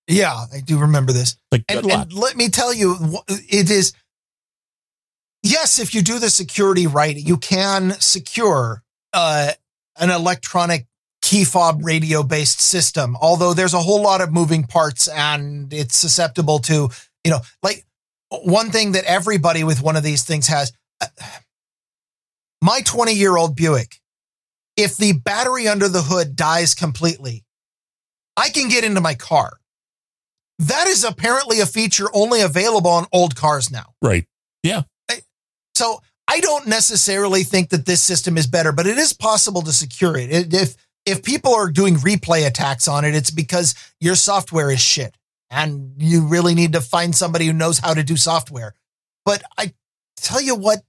Yeah, 0.06 0.44
I 0.54 0.60
do 0.60 0.78
remember 0.78 1.12
this. 1.12 1.36
Like, 1.50 1.64
And, 1.68 1.90
and 1.90 2.12
let 2.12 2.36
me 2.36 2.48
tell 2.48 2.72
you, 2.72 3.18
it 3.28 3.68
is, 3.68 3.92
yes, 5.42 5.80
if 5.80 5.92
you 5.92 6.02
do 6.02 6.20
the 6.20 6.30
security 6.30 6.86
right, 6.86 7.16
you 7.16 7.38
can 7.38 7.92
secure 7.98 8.84
uh, 9.12 9.50
an 9.98 10.10
electronic 10.10 10.86
key 11.20 11.42
fob 11.42 11.84
radio 11.84 12.22
based 12.22 12.60
system. 12.60 13.16
Although 13.20 13.54
there's 13.54 13.74
a 13.74 13.80
whole 13.80 14.02
lot 14.02 14.20
of 14.20 14.32
moving 14.32 14.62
parts 14.62 15.08
and 15.08 15.72
it's 15.72 15.96
susceptible 15.96 16.60
to, 16.60 16.90
you 17.24 17.32
know, 17.32 17.40
like 17.64 17.84
one 18.30 18.70
thing 18.70 18.92
that 18.92 19.04
everybody 19.04 19.64
with 19.64 19.82
one 19.82 19.96
of 19.96 20.02
these 20.02 20.22
things 20.24 20.46
has. 20.48 20.72
My 22.62 22.80
20 22.84 23.12
year 23.12 23.36
old 23.36 23.54
Buick, 23.54 24.00
if 24.76 24.96
the 24.96 25.12
battery 25.12 25.68
under 25.68 25.88
the 25.88 26.02
hood 26.02 26.36
dies 26.36 26.74
completely, 26.74 27.44
I 28.36 28.48
can 28.50 28.68
get 28.68 28.84
into 28.84 29.00
my 29.00 29.14
car. 29.14 29.58
That 30.58 30.86
is 30.86 31.04
apparently 31.04 31.60
a 31.60 31.66
feature 31.66 32.06
only 32.14 32.40
available 32.40 32.90
on 32.90 33.06
old 33.12 33.36
cars 33.36 33.70
now. 33.70 33.94
right. 34.02 34.26
Yeah. 34.62 34.82
So 35.74 36.00
I 36.26 36.40
don't 36.40 36.66
necessarily 36.66 37.44
think 37.44 37.68
that 37.68 37.84
this 37.84 38.02
system 38.02 38.38
is 38.38 38.46
better, 38.46 38.72
but 38.72 38.86
it 38.86 38.96
is 38.96 39.12
possible 39.12 39.60
to 39.62 39.72
secure 39.72 40.16
it. 40.16 40.30
It- 40.32 40.54
If 40.54 40.76
if 41.04 41.22
people 41.22 41.54
are 41.54 41.70
doing 41.70 41.96
replay 41.96 42.44
attacks 42.46 42.88
on 42.88 43.04
it, 43.04 43.14
it's 43.14 43.30
because 43.30 43.76
your 44.00 44.16
software 44.16 44.72
is 44.72 44.80
shit, 44.80 45.14
and 45.50 45.94
you 45.98 46.26
really 46.26 46.54
need 46.54 46.72
to 46.72 46.80
find 46.80 47.14
somebody 47.14 47.46
who 47.46 47.52
knows 47.52 47.78
how 47.78 47.94
to 47.94 48.02
do 48.02 48.16
software. 48.16 48.74
But 49.24 49.42
I 49.58 49.74
tell 50.16 50.40
you 50.40 50.54
what 50.54 50.80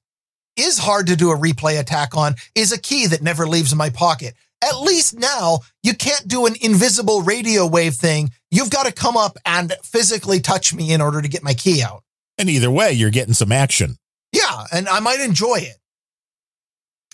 is 0.55 0.77
hard 0.77 1.07
to 1.07 1.15
do 1.15 1.31
a 1.31 1.37
replay 1.37 1.79
attack 1.79 2.17
on 2.17 2.35
is 2.55 2.71
a 2.71 2.79
key 2.79 3.07
that 3.07 3.21
never 3.21 3.47
leaves 3.47 3.73
my 3.75 3.89
pocket. 3.89 4.33
At 4.63 4.81
least 4.81 5.17
now 5.17 5.59
you 5.83 5.93
can't 5.93 6.27
do 6.27 6.47
an 6.47 6.55
invisible 6.61 7.21
radio 7.21 7.67
wave 7.67 7.93
thing. 7.93 8.31
You've 8.49 8.71
got 8.71 8.87
to 8.87 8.91
come 8.91 9.15
up 9.15 9.37
and 9.45 9.73
physically 9.83 10.39
touch 10.39 10.73
me 10.73 10.91
in 10.91 11.01
order 11.01 11.21
to 11.21 11.27
get 11.27 11.43
my 11.43 11.53
key 11.53 11.83
out. 11.83 12.03
And 12.39 12.49
either 12.49 12.71
way, 12.71 12.93
you're 12.93 13.11
getting 13.11 13.33
some 13.33 13.51
action. 13.51 13.97
Yeah, 14.31 14.65
and 14.71 14.87
I 14.87 14.99
might 14.99 15.19
enjoy 15.19 15.57
it. 15.57 15.77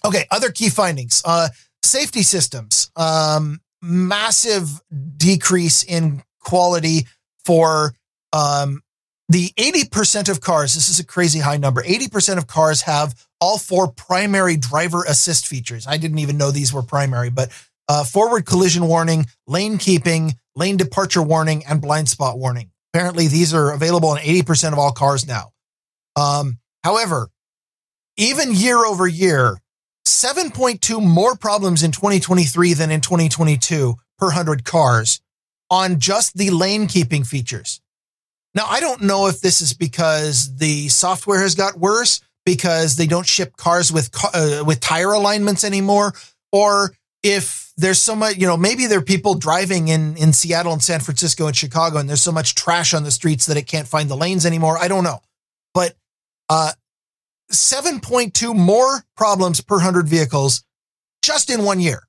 Okay, 0.05 0.25
other 0.31 0.51
key 0.51 0.69
findings. 0.69 1.21
Uh 1.25 1.49
safety 1.83 2.23
systems. 2.23 2.91
Um 2.95 3.59
massive 3.81 4.81
decrease 5.17 5.83
in 5.83 6.23
quality 6.39 7.07
for 7.45 7.93
um 8.31 8.81
the 9.29 9.49
80% 9.57 10.29
of 10.29 10.41
cars, 10.41 10.75
this 10.75 10.89
is 10.89 10.99
a 10.99 11.05
crazy 11.05 11.39
high 11.39 11.57
number, 11.57 11.81
80% 11.81 12.37
of 12.37 12.45
cars 12.45 12.81
have 12.81 13.15
all 13.39 13.57
four 13.57 13.91
primary 13.91 14.57
driver 14.57 15.03
assist 15.03 15.47
features. 15.47 15.87
I 15.87 15.97
didn't 15.97 16.19
even 16.19 16.37
know 16.37 16.51
these 16.51 16.73
were 16.73 16.83
primary, 16.83 17.29
but 17.29 17.49
uh, 17.89 18.03
forward 18.03 18.45
collision 18.45 18.87
warning, 18.87 19.25
lane 19.47 19.77
keeping, 19.77 20.33
lane 20.55 20.77
departure 20.77 21.21
warning, 21.21 21.63
and 21.67 21.81
blind 21.81 22.09
spot 22.09 22.37
warning. 22.37 22.71
Apparently, 22.93 23.27
these 23.27 23.53
are 23.53 23.71
available 23.71 24.13
in 24.13 24.21
80% 24.21 24.73
of 24.73 24.79
all 24.79 24.91
cars 24.91 25.27
now. 25.27 25.51
Um, 26.15 26.59
however, 26.83 27.29
even 28.17 28.53
year 28.53 28.85
over 28.85 29.07
year, 29.07 29.57
7.2 30.05 31.03
more 31.03 31.35
problems 31.35 31.81
in 31.81 31.91
2023 31.91 32.73
than 32.73 32.91
in 32.91 33.01
2022 33.01 33.95
per 34.19 34.27
100 34.27 34.63
cars 34.63 35.21
on 35.73 35.99
just 35.99 36.37
the 36.37 36.51
lane 36.51 36.85
keeping 36.85 37.23
features. 37.23 37.81
Now, 38.53 38.67
I 38.69 38.79
don't 38.79 39.01
know 39.01 39.25
if 39.25 39.41
this 39.41 39.59
is 39.59 39.73
because 39.73 40.55
the 40.57 40.87
software 40.89 41.41
has 41.41 41.55
got 41.55 41.79
worse 41.79 42.21
because 42.45 42.95
they 42.95 43.07
don't 43.07 43.25
ship 43.25 43.57
cars 43.57 43.91
with 43.91 44.11
uh, 44.35 44.63
with 44.65 44.79
tire 44.79 45.13
alignments 45.13 45.63
anymore 45.63 46.13
or 46.51 46.93
if 47.23 47.71
there's 47.77 47.99
so 47.99 48.15
much, 48.15 48.35
you 48.37 48.45
know, 48.45 48.57
maybe 48.57 48.85
there 48.85 48.99
are 48.99 49.01
people 49.15 49.33
driving 49.33 49.87
in 49.87 50.15
in 50.17 50.31
Seattle 50.31 50.73
and 50.73 50.83
San 50.83 50.99
Francisco 50.99 51.47
and 51.47 51.55
Chicago 51.55 51.97
and 51.97 52.07
there's 52.07 52.21
so 52.21 52.31
much 52.31 52.53
trash 52.53 52.93
on 52.93 53.03
the 53.03 53.09
streets 53.09 53.47
that 53.47 53.57
it 53.57 53.65
can't 53.65 53.87
find 53.87 54.09
the 54.09 54.17
lanes 54.17 54.45
anymore. 54.45 54.77
I 54.77 54.87
don't 54.87 55.03
know. 55.03 55.21
But 55.73 55.95
uh 56.49 56.73
7.2 57.51 58.55
more 58.55 59.03
problems 59.17 59.61
per 59.61 59.75
100 59.75 60.07
vehicles 60.07 60.63
just 61.23 61.49
in 61.49 61.63
one 61.63 61.79
year 61.79 62.03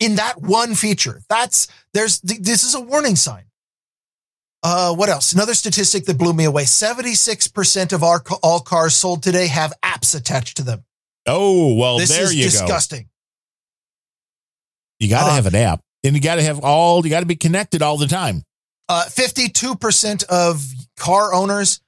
in 0.00 0.16
that 0.16 0.40
one 0.40 0.74
feature. 0.74 1.20
That's 1.28 1.68
there's 1.94 2.20
this 2.20 2.64
is 2.64 2.74
a 2.74 2.80
warning 2.80 3.16
sign. 3.16 3.44
Uh, 4.62 4.92
what 4.94 5.08
else? 5.08 5.32
Another 5.32 5.54
statistic 5.54 6.04
that 6.06 6.18
blew 6.18 6.32
me 6.32 6.44
away: 6.44 6.64
seventy-six 6.64 7.48
percent 7.48 7.92
of 7.92 8.02
our 8.02 8.22
all 8.42 8.60
cars 8.60 8.94
sold 8.94 9.22
today 9.22 9.46
have 9.46 9.72
apps 9.84 10.16
attached 10.16 10.56
to 10.56 10.62
them. 10.62 10.84
Oh 11.26 11.74
well, 11.74 11.98
this 11.98 12.10
there 12.10 12.24
is 12.24 12.34
you 12.34 12.44
disgusting. 12.44 13.02
go. 13.02 13.08
You 15.00 15.08
got 15.08 15.26
to 15.26 15.30
Uh, 15.30 15.34
have 15.34 15.46
an 15.46 15.54
app, 15.54 15.80
and 16.02 16.16
you 16.16 16.20
got 16.20 16.36
to 16.36 16.42
have 16.42 16.58
all. 16.60 17.04
You 17.04 17.10
got 17.10 17.20
to 17.20 17.26
be 17.26 17.36
connected 17.36 17.82
all 17.82 17.96
the 17.98 18.08
time. 18.08 18.42
Uh, 18.88 19.04
Fifty-two 19.04 19.76
percent 19.76 20.24
of 20.24 20.64
car 20.96 21.32
owners 21.32 21.80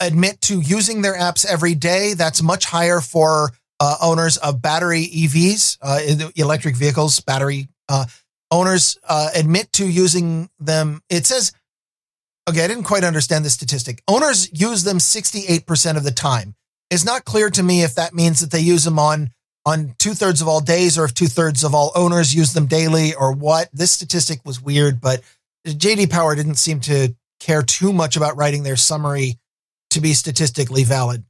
admit 0.00 0.40
to 0.42 0.60
using 0.60 1.02
their 1.02 1.14
apps 1.16 1.44
every 1.44 1.74
day. 1.74 2.14
That's 2.14 2.42
much 2.42 2.64
higher 2.64 3.00
for 3.00 3.52
uh, 3.80 3.96
owners 4.02 4.36
of 4.36 4.62
battery 4.62 5.06
EVs, 5.06 5.78
uh, 5.82 6.30
electric 6.36 6.76
vehicles. 6.76 7.20
Battery 7.20 7.68
uh, 7.88 8.06
owners 8.50 8.98
uh, 9.08 9.30
admit 9.34 9.72
to 9.74 9.86
using 9.86 10.48
them. 10.58 11.00
It 11.08 11.26
says 11.26 11.52
okay, 12.48 12.64
I 12.64 12.68
didn't 12.68 12.84
quite 12.84 13.04
understand 13.04 13.44
the 13.44 13.50
statistic. 13.50 14.02
Owners 14.08 14.50
use 14.52 14.84
them 14.84 14.98
68% 14.98 15.96
of 15.96 16.04
the 16.04 16.10
time. 16.10 16.54
It's 16.90 17.04
not 17.04 17.24
clear 17.24 17.50
to 17.50 17.62
me 17.62 17.82
if 17.82 17.94
that 17.94 18.14
means 18.14 18.40
that 18.40 18.50
they 18.50 18.60
use 18.60 18.84
them 18.84 18.98
on 18.98 19.30
on 19.66 19.94
two 19.98 20.12
thirds 20.12 20.42
of 20.42 20.48
all 20.48 20.60
days 20.60 20.98
or 20.98 21.06
if 21.06 21.14
two 21.14 21.26
thirds 21.26 21.64
of 21.64 21.74
all 21.74 21.90
owners 21.94 22.34
use 22.34 22.52
them 22.52 22.66
daily 22.66 23.14
or 23.14 23.32
what. 23.32 23.70
This 23.72 23.92
statistic 23.92 24.40
was 24.44 24.60
weird, 24.60 25.00
but 25.00 25.22
JD 25.66 26.10
Power 26.10 26.34
didn't 26.34 26.56
seem 26.56 26.80
to 26.80 27.14
care 27.40 27.62
too 27.62 27.90
much 27.92 28.16
about 28.16 28.36
writing 28.36 28.62
their 28.62 28.76
summary 28.76 29.38
to 29.90 30.02
be 30.02 30.12
statistically 30.12 30.84
valid. 30.84 31.24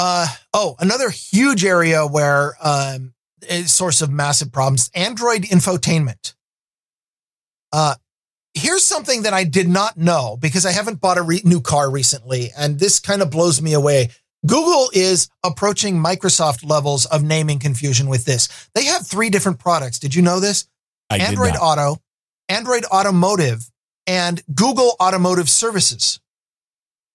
Uh 0.00 0.26
oh, 0.54 0.76
another 0.78 1.10
huge 1.10 1.62
area 1.62 2.06
where 2.06 2.56
um 2.62 3.12
a 3.50 3.64
source 3.64 4.00
of 4.00 4.10
massive 4.10 4.50
problems, 4.50 4.90
Android 4.94 5.42
infotainment. 5.42 6.32
Uh 7.70 7.96
here's 8.54 8.82
something 8.82 9.24
that 9.24 9.34
I 9.34 9.44
did 9.44 9.68
not 9.68 9.98
know 9.98 10.38
because 10.40 10.64
I 10.64 10.72
haven't 10.72 11.02
bought 11.02 11.18
a 11.18 11.22
re- 11.22 11.42
new 11.44 11.60
car 11.60 11.90
recently, 11.90 12.50
and 12.56 12.78
this 12.78 12.98
kind 12.98 13.20
of 13.20 13.30
blows 13.30 13.60
me 13.60 13.74
away. 13.74 14.08
Google 14.46 14.88
is 14.94 15.28
approaching 15.44 16.02
Microsoft 16.02 16.66
levels 16.66 17.04
of 17.04 17.22
naming 17.22 17.58
confusion 17.58 18.08
with 18.08 18.24
this. 18.24 18.48
They 18.74 18.86
have 18.86 19.06
three 19.06 19.28
different 19.28 19.58
products. 19.58 19.98
Did 19.98 20.14
you 20.14 20.22
know 20.22 20.40
this? 20.40 20.66
I 21.10 21.18
Android. 21.18 21.56
Auto, 21.60 21.98
Android 22.48 22.86
Automotive, 22.86 23.70
and 24.06 24.42
Google 24.54 24.96
Automotive 24.98 25.50
Services, 25.50 26.20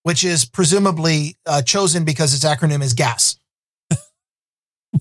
which 0.05 0.23
is 0.23 0.45
presumably 0.45 1.35
uh, 1.47 1.63
chosen 1.63 2.05
because 2.05 2.31
its 2.35 2.45
acronym 2.45 2.83
is 2.83 2.93
GAS. 2.93 3.39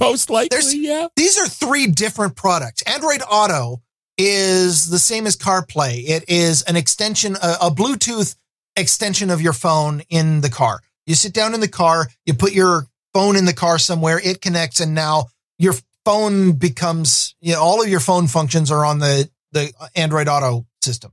Most 0.00 0.30
likely, 0.30 0.48
There's- 0.50 0.74
yeah. 0.74 1.08
These 1.14 1.38
are 1.38 1.46
three 1.46 1.88
different 1.88 2.36
products. 2.36 2.80
Android 2.82 3.20
Auto 3.30 3.82
is 4.16 4.88
the 4.88 4.98
same 4.98 5.26
as 5.26 5.36
CarPlay. 5.36 6.08
It 6.08 6.24
is 6.26 6.62
an 6.62 6.76
extension, 6.76 7.36
a, 7.36 7.56
a 7.66 7.70
Bluetooth 7.70 8.34
extension 8.76 9.28
of 9.28 9.42
your 9.42 9.52
phone 9.52 10.00
in 10.08 10.40
the 10.40 10.48
car. 10.48 10.80
You 11.06 11.14
sit 11.14 11.34
down 11.34 11.52
in 11.52 11.60
the 11.60 11.68
car, 11.68 12.08
you 12.24 12.32
put 12.32 12.54
your 12.54 12.86
phone 13.12 13.36
in 13.36 13.44
the 13.44 13.52
car 13.52 13.78
somewhere, 13.78 14.18
it 14.24 14.40
connects, 14.40 14.80
and 14.80 14.94
now 14.94 15.26
your 15.58 15.74
phone 16.06 16.52
becomes, 16.52 17.34
you 17.42 17.52
know, 17.52 17.60
all 17.60 17.82
of 17.82 17.90
your 17.90 18.00
phone 18.00 18.26
functions 18.26 18.70
are 18.70 18.86
on 18.86 19.00
the, 19.00 19.28
the 19.52 19.70
Android 19.94 20.28
Auto 20.28 20.64
system. 20.80 21.12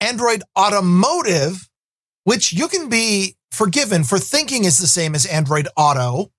Android 0.00 0.42
Automotive, 0.58 1.68
which 2.24 2.52
you 2.52 2.68
can 2.68 2.88
be 2.88 3.36
forgiven 3.50 4.04
for 4.04 4.18
thinking 4.18 4.64
is 4.64 4.78
the 4.78 4.86
same 4.86 5.14
as 5.14 5.26
Android 5.26 5.68
Auto, 5.76 6.30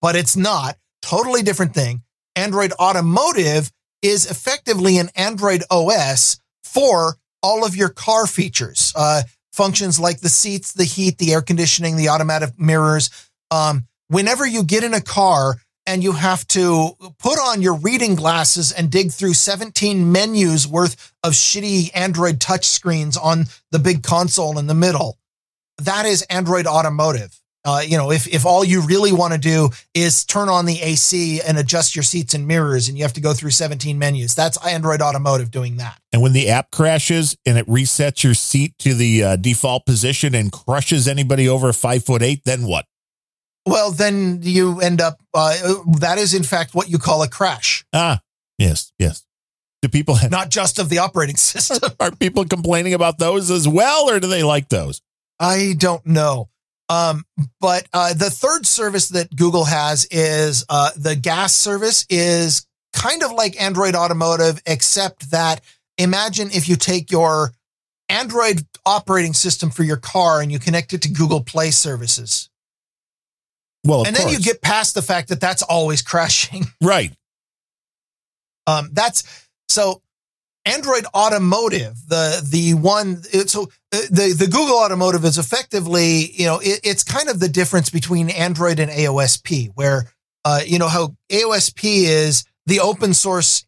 but 0.00 0.16
it's 0.16 0.36
not. 0.36 0.76
Totally 1.02 1.42
different 1.42 1.74
thing. 1.74 2.02
Android 2.36 2.72
Automotive 2.72 3.70
is 4.02 4.30
effectively 4.30 4.98
an 4.98 5.10
Android 5.14 5.62
OS 5.70 6.38
for 6.62 7.16
all 7.42 7.64
of 7.64 7.76
your 7.76 7.90
car 7.90 8.26
features, 8.26 8.92
uh, 8.96 9.22
functions 9.52 10.00
like 10.00 10.20
the 10.20 10.28
seats, 10.28 10.72
the 10.72 10.84
heat, 10.84 11.18
the 11.18 11.32
air 11.32 11.42
conditioning, 11.42 11.96
the 11.96 12.08
automatic 12.08 12.58
mirrors. 12.58 13.10
Um, 13.50 13.86
whenever 14.08 14.46
you 14.46 14.64
get 14.64 14.84
in 14.84 14.94
a 14.94 15.00
car 15.00 15.56
and 15.86 16.02
you 16.02 16.12
have 16.12 16.46
to 16.48 16.96
put 17.18 17.38
on 17.38 17.62
your 17.62 17.74
reading 17.74 18.14
glasses 18.14 18.72
and 18.72 18.90
dig 18.90 19.12
through 19.12 19.34
17 19.34 20.10
menus 20.10 20.66
worth 20.66 21.12
of 21.22 21.32
shitty 21.32 21.90
Android 21.94 22.38
touchscreens 22.38 23.18
on 23.22 23.44
the 23.70 23.78
big 23.78 24.02
console 24.02 24.58
in 24.58 24.66
the 24.66 24.74
middle, 24.74 25.18
that 25.78 26.06
is 26.06 26.22
Android 26.22 26.66
Automotive. 26.66 27.38
Uh, 27.66 27.80
you 27.82 27.96
know, 27.96 28.10
if, 28.10 28.26
if 28.28 28.44
all 28.44 28.62
you 28.62 28.82
really 28.82 29.10
want 29.10 29.32
to 29.32 29.38
do 29.38 29.70
is 29.94 30.22
turn 30.26 30.50
on 30.50 30.66
the 30.66 30.82
AC 30.82 31.40
and 31.40 31.56
adjust 31.56 31.96
your 31.96 32.02
seats 32.02 32.34
and 32.34 32.46
mirrors 32.46 32.88
and 32.88 32.98
you 32.98 33.04
have 33.04 33.14
to 33.14 33.22
go 33.22 33.32
through 33.32 33.52
17 33.52 33.98
menus, 33.98 34.34
that's 34.34 34.62
Android 34.66 35.00
Automotive 35.00 35.50
doing 35.50 35.78
that. 35.78 35.98
And 36.12 36.20
when 36.20 36.34
the 36.34 36.50
app 36.50 36.70
crashes 36.70 37.38
and 37.46 37.56
it 37.56 37.66
resets 37.66 38.22
your 38.22 38.34
seat 38.34 38.74
to 38.80 38.92
the 38.92 39.24
uh, 39.24 39.36
default 39.36 39.86
position 39.86 40.34
and 40.34 40.52
crushes 40.52 41.08
anybody 41.08 41.48
over 41.48 41.72
five 41.72 42.04
foot 42.04 42.22
eight, 42.22 42.42
then 42.44 42.64
what? 42.66 42.84
Well, 43.64 43.92
then 43.92 44.40
you 44.42 44.82
end 44.82 45.00
up, 45.00 45.22
uh, 45.32 45.56
that 46.00 46.18
is 46.18 46.34
in 46.34 46.42
fact 46.42 46.74
what 46.74 46.90
you 46.90 46.98
call 46.98 47.22
a 47.22 47.28
crash, 47.28 47.82
Ah, 47.94 48.20
yes, 48.58 48.92
yes. 48.98 49.24
Do 49.80 49.88
people 49.88 50.16
have, 50.16 50.30
not 50.30 50.50
just 50.50 50.78
of 50.78 50.90
the 50.90 50.98
operating 50.98 51.36
system. 51.38 51.92
are 51.98 52.10
people 52.10 52.44
complaining 52.44 52.92
about 52.92 53.18
those 53.18 53.50
as 53.50 53.66
well, 53.66 54.10
or 54.10 54.20
do 54.20 54.26
they 54.26 54.42
like 54.42 54.68
those? 54.68 55.00
I 55.44 55.74
don't 55.76 56.04
know. 56.06 56.48
Um, 56.88 57.24
but 57.60 57.86
uh, 57.92 58.14
the 58.14 58.30
third 58.30 58.66
service 58.66 59.08
that 59.10 59.34
Google 59.34 59.64
has 59.64 60.06
is 60.10 60.64
uh, 60.68 60.90
the 60.96 61.16
gas 61.16 61.54
service 61.54 62.06
is 62.08 62.66
kind 62.92 63.22
of 63.22 63.32
like 63.32 63.60
Android 63.60 63.94
Automotive, 63.94 64.60
except 64.66 65.30
that 65.30 65.60
imagine 65.98 66.48
if 66.50 66.68
you 66.68 66.76
take 66.76 67.10
your 67.10 67.52
Android 68.08 68.66
operating 68.86 69.32
system 69.34 69.70
for 69.70 69.82
your 69.82 69.96
car 69.96 70.40
and 70.40 70.52
you 70.52 70.58
connect 70.58 70.92
it 70.92 71.02
to 71.02 71.10
Google 71.10 71.42
Play 71.42 71.70
services. 71.70 72.48
Well, 73.82 74.06
and 74.06 74.16
then 74.16 74.28
you 74.30 74.38
get 74.38 74.62
past 74.62 74.94
the 74.94 75.02
fact 75.02 75.28
that 75.28 75.40
that's 75.40 75.62
always 75.62 76.00
crashing. 76.10 76.64
right. 76.80 77.12
Um, 78.66 78.88
that's 78.92 79.46
so 79.68 80.00
Android 80.66 81.04
Automotive, 81.14 81.96
the 82.08 82.46
the 82.48 82.74
one. 82.74 83.22
So 83.22 83.64
uh, 83.92 84.00
the 84.10 84.34
the 84.36 84.46
Google 84.46 84.78
Automotive 84.78 85.24
is 85.24 85.38
effectively, 85.38 86.32
you 86.32 86.46
know, 86.46 86.58
it, 86.60 86.80
it's 86.82 87.04
kind 87.04 87.28
of 87.28 87.38
the 87.38 87.48
difference 87.48 87.90
between 87.90 88.30
Android 88.30 88.78
and 88.78 88.90
AOSP, 88.90 89.72
where 89.74 90.10
uh, 90.44 90.60
you 90.64 90.78
know 90.78 90.88
how 90.88 91.14
AOSP 91.30 92.04
is 92.04 92.44
the 92.66 92.80
open 92.80 93.12
source 93.12 93.66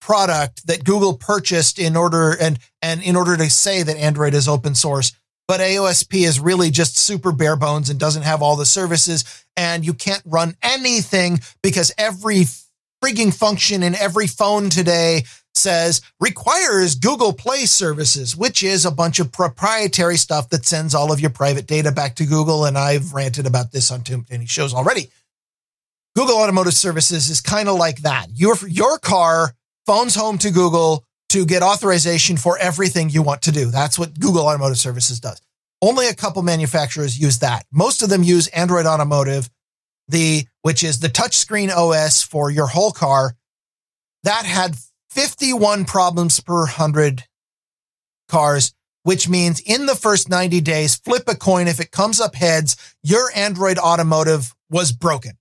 product 0.00 0.66
that 0.68 0.84
Google 0.84 1.16
purchased 1.16 1.78
in 1.78 1.96
order 1.96 2.36
and 2.40 2.58
and 2.82 3.02
in 3.02 3.16
order 3.16 3.36
to 3.36 3.50
say 3.50 3.82
that 3.82 3.96
Android 3.96 4.34
is 4.34 4.48
open 4.48 4.74
source. 4.74 5.12
But 5.48 5.60
AOSP 5.60 6.26
is 6.26 6.38
really 6.38 6.70
just 6.70 6.98
super 6.98 7.32
bare 7.32 7.56
bones 7.56 7.88
and 7.88 7.98
doesn't 7.98 8.22
have 8.22 8.42
all 8.42 8.54
the 8.54 8.66
services, 8.66 9.24
and 9.56 9.84
you 9.84 9.94
can't 9.94 10.22
run 10.24 10.54
anything 10.62 11.40
because 11.62 11.92
every 11.98 12.44
freaking 13.02 13.32
function 13.34 13.82
in 13.82 13.94
every 13.94 14.26
phone 14.26 14.70
today 14.70 15.24
says 15.58 16.00
requires 16.20 16.94
Google 16.94 17.32
Play 17.32 17.66
services, 17.66 18.36
which 18.36 18.62
is 18.62 18.84
a 18.84 18.90
bunch 18.90 19.18
of 19.18 19.32
proprietary 19.32 20.16
stuff 20.16 20.48
that 20.50 20.64
sends 20.64 20.94
all 20.94 21.12
of 21.12 21.20
your 21.20 21.30
private 21.30 21.66
data 21.66 21.92
back 21.92 22.14
to 22.16 22.24
Google. 22.24 22.64
And 22.64 22.78
I've 22.78 23.12
ranted 23.12 23.46
about 23.46 23.72
this 23.72 23.90
on 23.90 24.02
too 24.02 24.24
many 24.30 24.46
shows 24.46 24.72
already. 24.72 25.08
Google 26.16 26.38
Automotive 26.38 26.74
Services 26.74 27.28
is 27.28 27.40
kind 27.40 27.68
of 27.68 27.76
like 27.76 27.98
that. 27.98 28.26
Your, 28.34 28.56
your 28.66 28.98
car 28.98 29.54
phones 29.86 30.14
home 30.14 30.38
to 30.38 30.50
Google 30.50 31.04
to 31.28 31.44
get 31.44 31.62
authorization 31.62 32.36
for 32.36 32.58
everything 32.58 33.10
you 33.10 33.22
want 33.22 33.42
to 33.42 33.52
do. 33.52 33.70
That's 33.70 33.98
what 33.98 34.18
Google 34.18 34.46
Automotive 34.46 34.78
Services 34.78 35.20
does. 35.20 35.40
Only 35.80 36.08
a 36.08 36.14
couple 36.14 36.42
manufacturers 36.42 37.18
use 37.18 37.38
that. 37.38 37.64
Most 37.70 38.02
of 38.02 38.08
them 38.08 38.22
use 38.22 38.48
Android 38.48 38.86
Automotive, 38.86 39.48
the 40.08 40.46
which 40.62 40.82
is 40.82 40.98
the 40.98 41.08
touchscreen 41.08 41.70
OS 41.70 42.22
for 42.22 42.50
your 42.50 42.66
whole 42.66 42.90
car. 42.90 43.34
That 44.24 44.44
had 44.44 44.76
51 45.18 45.84
problems 45.84 46.38
per 46.38 46.60
100 46.60 47.24
cars, 48.28 48.72
which 49.02 49.28
means 49.28 49.60
in 49.60 49.86
the 49.86 49.96
first 49.96 50.28
90 50.28 50.60
days, 50.60 50.94
flip 50.94 51.24
a 51.26 51.34
coin. 51.34 51.66
If 51.66 51.80
it 51.80 51.90
comes 51.90 52.20
up 52.20 52.36
heads, 52.36 52.76
your 53.02 53.28
Android 53.34 53.78
Automotive 53.78 54.54
was 54.70 54.92
broken. 54.92 55.32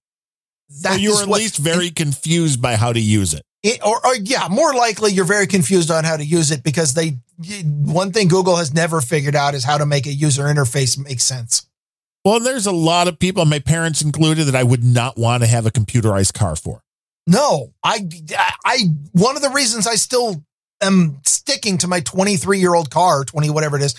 That 0.82 0.94
so 0.94 1.00
you 1.00 1.14
were 1.14 1.22
at 1.22 1.28
what, 1.28 1.42
least 1.42 1.58
very 1.58 1.92
confused 1.92 2.60
by 2.60 2.76
how 2.76 2.92
to 2.92 3.00
use 3.00 3.36
it. 3.36 3.44
it 3.62 3.80
or, 3.86 4.04
or 4.04 4.16
yeah, 4.16 4.48
more 4.50 4.74
likely 4.74 5.12
you're 5.12 5.26
very 5.26 5.46
confused 5.46 5.92
on 5.92 6.04
how 6.04 6.18
to 6.18 6.26
use 6.26 6.50
it 6.50 6.64
because 6.64 6.96
they 6.96 7.18
one 7.64 8.12
thing 8.12 8.30
Google 8.30 8.56
has 8.56 8.74
never 8.74 9.00
figured 9.00 9.36
out 9.36 9.54
is 9.54 9.64
how 9.64 9.78
to 9.78 9.86
make 9.86 10.08
a 10.08 10.12
user 10.12 10.44
interface 10.46 10.98
make 10.98 11.20
sense. 11.20 11.68
Well, 12.26 12.40
there's 12.40 12.66
a 12.66 12.72
lot 12.72 13.08
of 13.08 13.20
people, 13.20 13.46
my 13.46 13.60
parents 13.60 14.02
included, 14.02 14.46
that 14.46 14.56
I 14.56 14.64
would 14.64 14.84
not 14.84 15.18
want 15.18 15.44
to 15.44 15.48
have 15.48 15.68
a 15.68 15.72
computerized 15.72 16.34
car 16.34 16.56
for. 16.56 16.84
No, 17.28 17.74
I, 17.84 18.08
I, 18.66 18.78
one 19.12 19.36
of 19.36 19.42
the 19.42 19.50
reasons 19.50 19.86
I 19.86 19.96
still 19.96 20.44
am 20.82 21.20
sticking 21.26 21.78
to 21.80 21.88
my 21.88 22.00
23 22.00 22.60
year 22.60 22.74
old 22.74 22.90
car, 22.90 23.26
20, 23.26 23.50
whatever 23.50 23.76
it 23.76 23.84
is, 23.84 23.96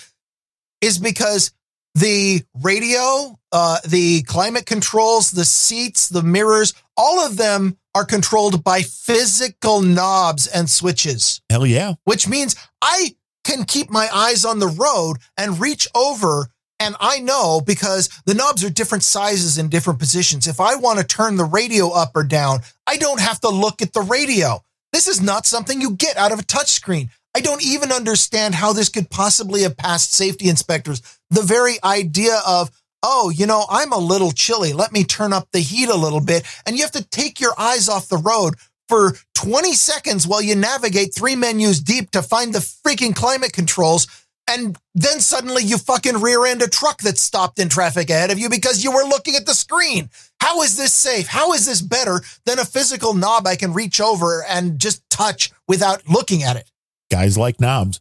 is 0.81 0.99
because 0.99 1.53
the 1.95 2.43
radio, 2.63 3.39
uh, 3.53 3.79
the 3.87 4.23
climate 4.23 4.67
controls, 4.67 5.31
the 5.31 5.45
seats, 5.45 6.09
the 6.09 6.23
mirrors, 6.23 6.73
all 6.97 7.21
of 7.21 7.37
them 7.37 7.77
are 7.95 8.05
controlled 8.05 8.65
by 8.65 8.83
physical 8.83 9.83
knobs 9.83 10.47
and 10.47 10.71
switches. 10.71 11.43
Hell 11.51 11.67
yeah. 11.67 11.95
Which 12.05 12.29
means 12.29 12.57
I 12.81 13.17
can 13.45 13.65
keep 13.65 13.91
my 13.91 14.09
eyes 14.13 14.45
on 14.45 14.59
the 14.59 14.69
road 14.69 15.19
and 15.37 15.61
reach 15.61 15.89
over. 15.95 16.49
And 16.81 16.95
I 17.01 17.19
know 17.19 17.61
because 17.61 18.09
the 18.25 18.35
knobs 18.35 18.63
are 18.65 18.71
different 18.71 19.03
sizes 19.03 19.59
in 19.59 19.69
different 19.69 19.99
positions. 19.99 20.47
If 20.47 20.61
I 20.61 20.77
want 20.77 21.01
to 21.01 21.05
turn 21.05 21.37
the 21.37 21.45
radio 21.45 21.91
up 21.91 22.13
or 22.15 22.23
down, 22.23 22.61
I 22.87 22.97
don't 22.97 23.21
have 23.21 23.41
to 23.41 23.49
look 23.49 23.83
at 23.83 23.93
the 23.93 24.03
radio. 24.03 24.63
This 24.93 25.09
is 25.09 25.21
not 25.21 25.47
something 25.47 25.81
you 25.81 25.93
get 25.93 26.17
out 26.17 26.33
of 26.33 26.39
a 26.39 26.45
touchscreen. 26.45 27.11
I 27.37 27.41
don't 27.41 27.65
even 27.65 27.93
understand 27.93 28.55
how 28.55 28.73
this 28.73 28.89
could 28.89 29.11
possibly 29.11 29.63
have 29.63 29.77
passed 29.77 30.13
safety 30.13 30.49
inspectors. 30.49 31.03
The 31.31 31.43
very 31.43 31.75
idea 31.85 32.41
of, 32.47 32.71
oh, 33.03 33.31
you 33.31 33.47
know, 33.47 33.67
I'm 33.69 33.93
a 33.93 33.99
little 33.99 34.33
chilly. 34.33 34.73
Let 34.73 34.93
me 34.93 35.05
turn 35.05 35.33
up 35.33 35.49
the 35.53 35.61
heat 35.61 35.89
a 35.89 35.97
little 35.97 36.21
bit. 36.21 36.47
And 36.65 36.77
you 36.77 36.83
have 36.83 36.93
to 36.93 37.05
take 37.05 37.41
your 37.41 37.55
eyes 37.59 37.89
off 37.89 38.09
the 38.09 38.17
road 38.17 38.55
for 38.89 39.13
20 39.35 39.75
seconds 39.75 40.27
while 40.27 40.43
you 40.43 40.57
navigate 40.57 41.15
three 41.15 41.37
menus 41.37 41.81
deep 41.81 42.11
to 42.13 42.23
find 42.23 42.55
the 42.55 42.59
freaking 42.59 43.15
climate 43.15 43.53
controls. 43.53 44.07
And 44.49 44.79
then 44.95 45.21
suddenly 45.21 45.63
you 45.63 45.77
fucking 45.77 46.21
rear 46.21 46.47
end 46.47 46.63
a 46.63 46.69
truck 46.69 47.03
that 47.03 47.19
stopped 47.19 47.59
in 47.59 47.69
traffic 47.69 48.09
ahead 48.09 48.31
of 48.31 48.39
you 48.39 48.49
because 48.49 48.83
you 48.83 48.91
were 48.91 49.03
looking 49.03 49.37
at 49.37 49.45
the 49.45 49.55
screen. 49.55 50.09
How 50.41 50.63
is 50.63 50.77
this 50.77 50.95
safe? 50.95 51.27
How 51.29 51.53
is 51.53 51.67
this 51.67 51.83
better 51.83 52.23
than 52.47 52.59
a 52.59 52.65
physical 52.65 53.13
knob 53.13 53.47
I 53.47 53.57
can 53.57 53.75
reach 53.75 54.01
over 54.01 54.43
and 54.49 54.79
just 54.79 55.09
touch 55.11 55.53
without 55.67 56.09
looking 56.09 56.43
at 56.43 56.57
it? 56.57 56.71
Guys 57.11 57.37
like 57.37 57.61
knobs. 57.61 58.01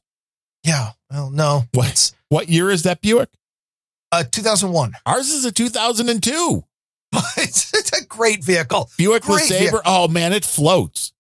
Yeah. 0.64 0.92
Well, 1.12 1.30
no. 1.30 1.64
What, 1.74 2.12
what 2.30 2.48
year 2.50 2.70
is 2.70 2.84
that 2.84 3.02
Buick? 3.02 3.30
Uh, 4.12 4.24
2001. 4.24 4.94
Ours 5.06 5.30
is 5.30 5.44
a 5.44 5.52
2002. 5.52 6.64
it's, 7.38 7.74
it's 7.74 8.02
a 8.02 8.06
great 8.06 8.44
vehicle. 8.44 8.90
Buick 8.98 9.24
great 9.24 9.50
LeSabre. 9.50 9.60
Vehicle. 9.60 9.82
Oh 9.86 10.08
man, 10.08 10.32
it 10.32 10.46
floats. 10.46 11.12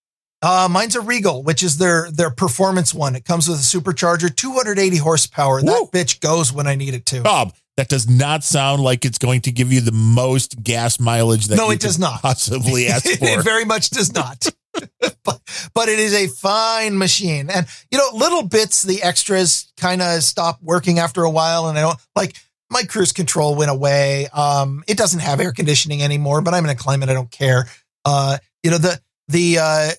Uh, 0.41 0.67
mine's 0.69 0.95
a 0.95 1.01
Regal, 1.01 1.41
which 1.43 1.63
is 1.63 1.77
their 1.77 2.11
their 2.11 2.29
performance 2.29 2.93
one. 2.93 3.15
It 3.15 3.25
comes 3.25 3.47
with 3.47 3.57
a 3.57 3.61
supercharger, 3.61 4.33
280 4.35 4.97
horsepower. 4.97 5.61
Woo. 5.61 5.63
That 5.63 5.91
bitch 5.91 6.19
goes 6.19 6.53
when 6.53 6.67
I 6.67 6.75
need 6.75 6.93
it 6.93 7.05
to. 7.07 7.21
Bob, 7.21 7.53
that 7.75 7.89
does 7.89 8.07
not 8.07 8.43
sound 8.43 8.83
like 8.83 9.03
it's 9.03 9.17
going 9.17 9.41
to 9.41 9.51
give 9.51 9.71
you 9.71 9.81
the 9.81 9.91
most 9.91 10.61
gas 10.61 10.99
mileage 10.99 11.47
that 11.47 11.55
no, 11.55 11.71
it 11.71 11.79
does 11.79 11.97
not 11.97 12.21
possibly 12.21 12.87
ask 12.87 13.05
for. 13.17 13.25
it 13.25 13.43
very 13.43 13.65
much 13.65 13.89
does 13.89 14.13
not. 14.13 14.47
but, 15.23 15.41
but 15.73 15.89
it 15.89 15.97
is 15.97 16.13
a 16.13 16.27
fine 16.27 16.97
machine, 16.97 17.49
and 17.49 17.65
you 17.89 17.97
know, 17.97 18.09
little 18.13 18.43
bits, 18.43 18.83
the 18.83 19.01
extras 19.01 19.71
kind 19.75 20.03
of 20.03 20.23
stop 20.23 20.61
working 20.61 20.99
after 20.99 21.23
a 21.23 21.31
while, 21.31 21.67
and 21.67 21.79
I 21.79 21.81
don't 21.81 21.99
like 22.15 22.35
my 22.69 22.83
cruise 22.83 23.11
control 23.11 23.55
went 23.55 23.71
away. 23.71 24.27
Um, 24.27 24.83
it 24.87 24.97
doesn't 24.97 25.21
have 25.21 25.39
air 25.39 25.51
conditioning 25.51 26.03
anymore, 26.03 26.41
but 26.41 26.53
I'm 26.53 26.63
in 26.63 26.69
a 26.69 26.75
climate 26.75 27.09
I 27.09 27.13
don't 27.13 27.31
care. 27.31 27.65
Uh, 28.05 28.37
you 28.61 28.69
know, 28.69 28.77
the 28.77 29.01
the 29.29 29.57
uh, 29.59 29.89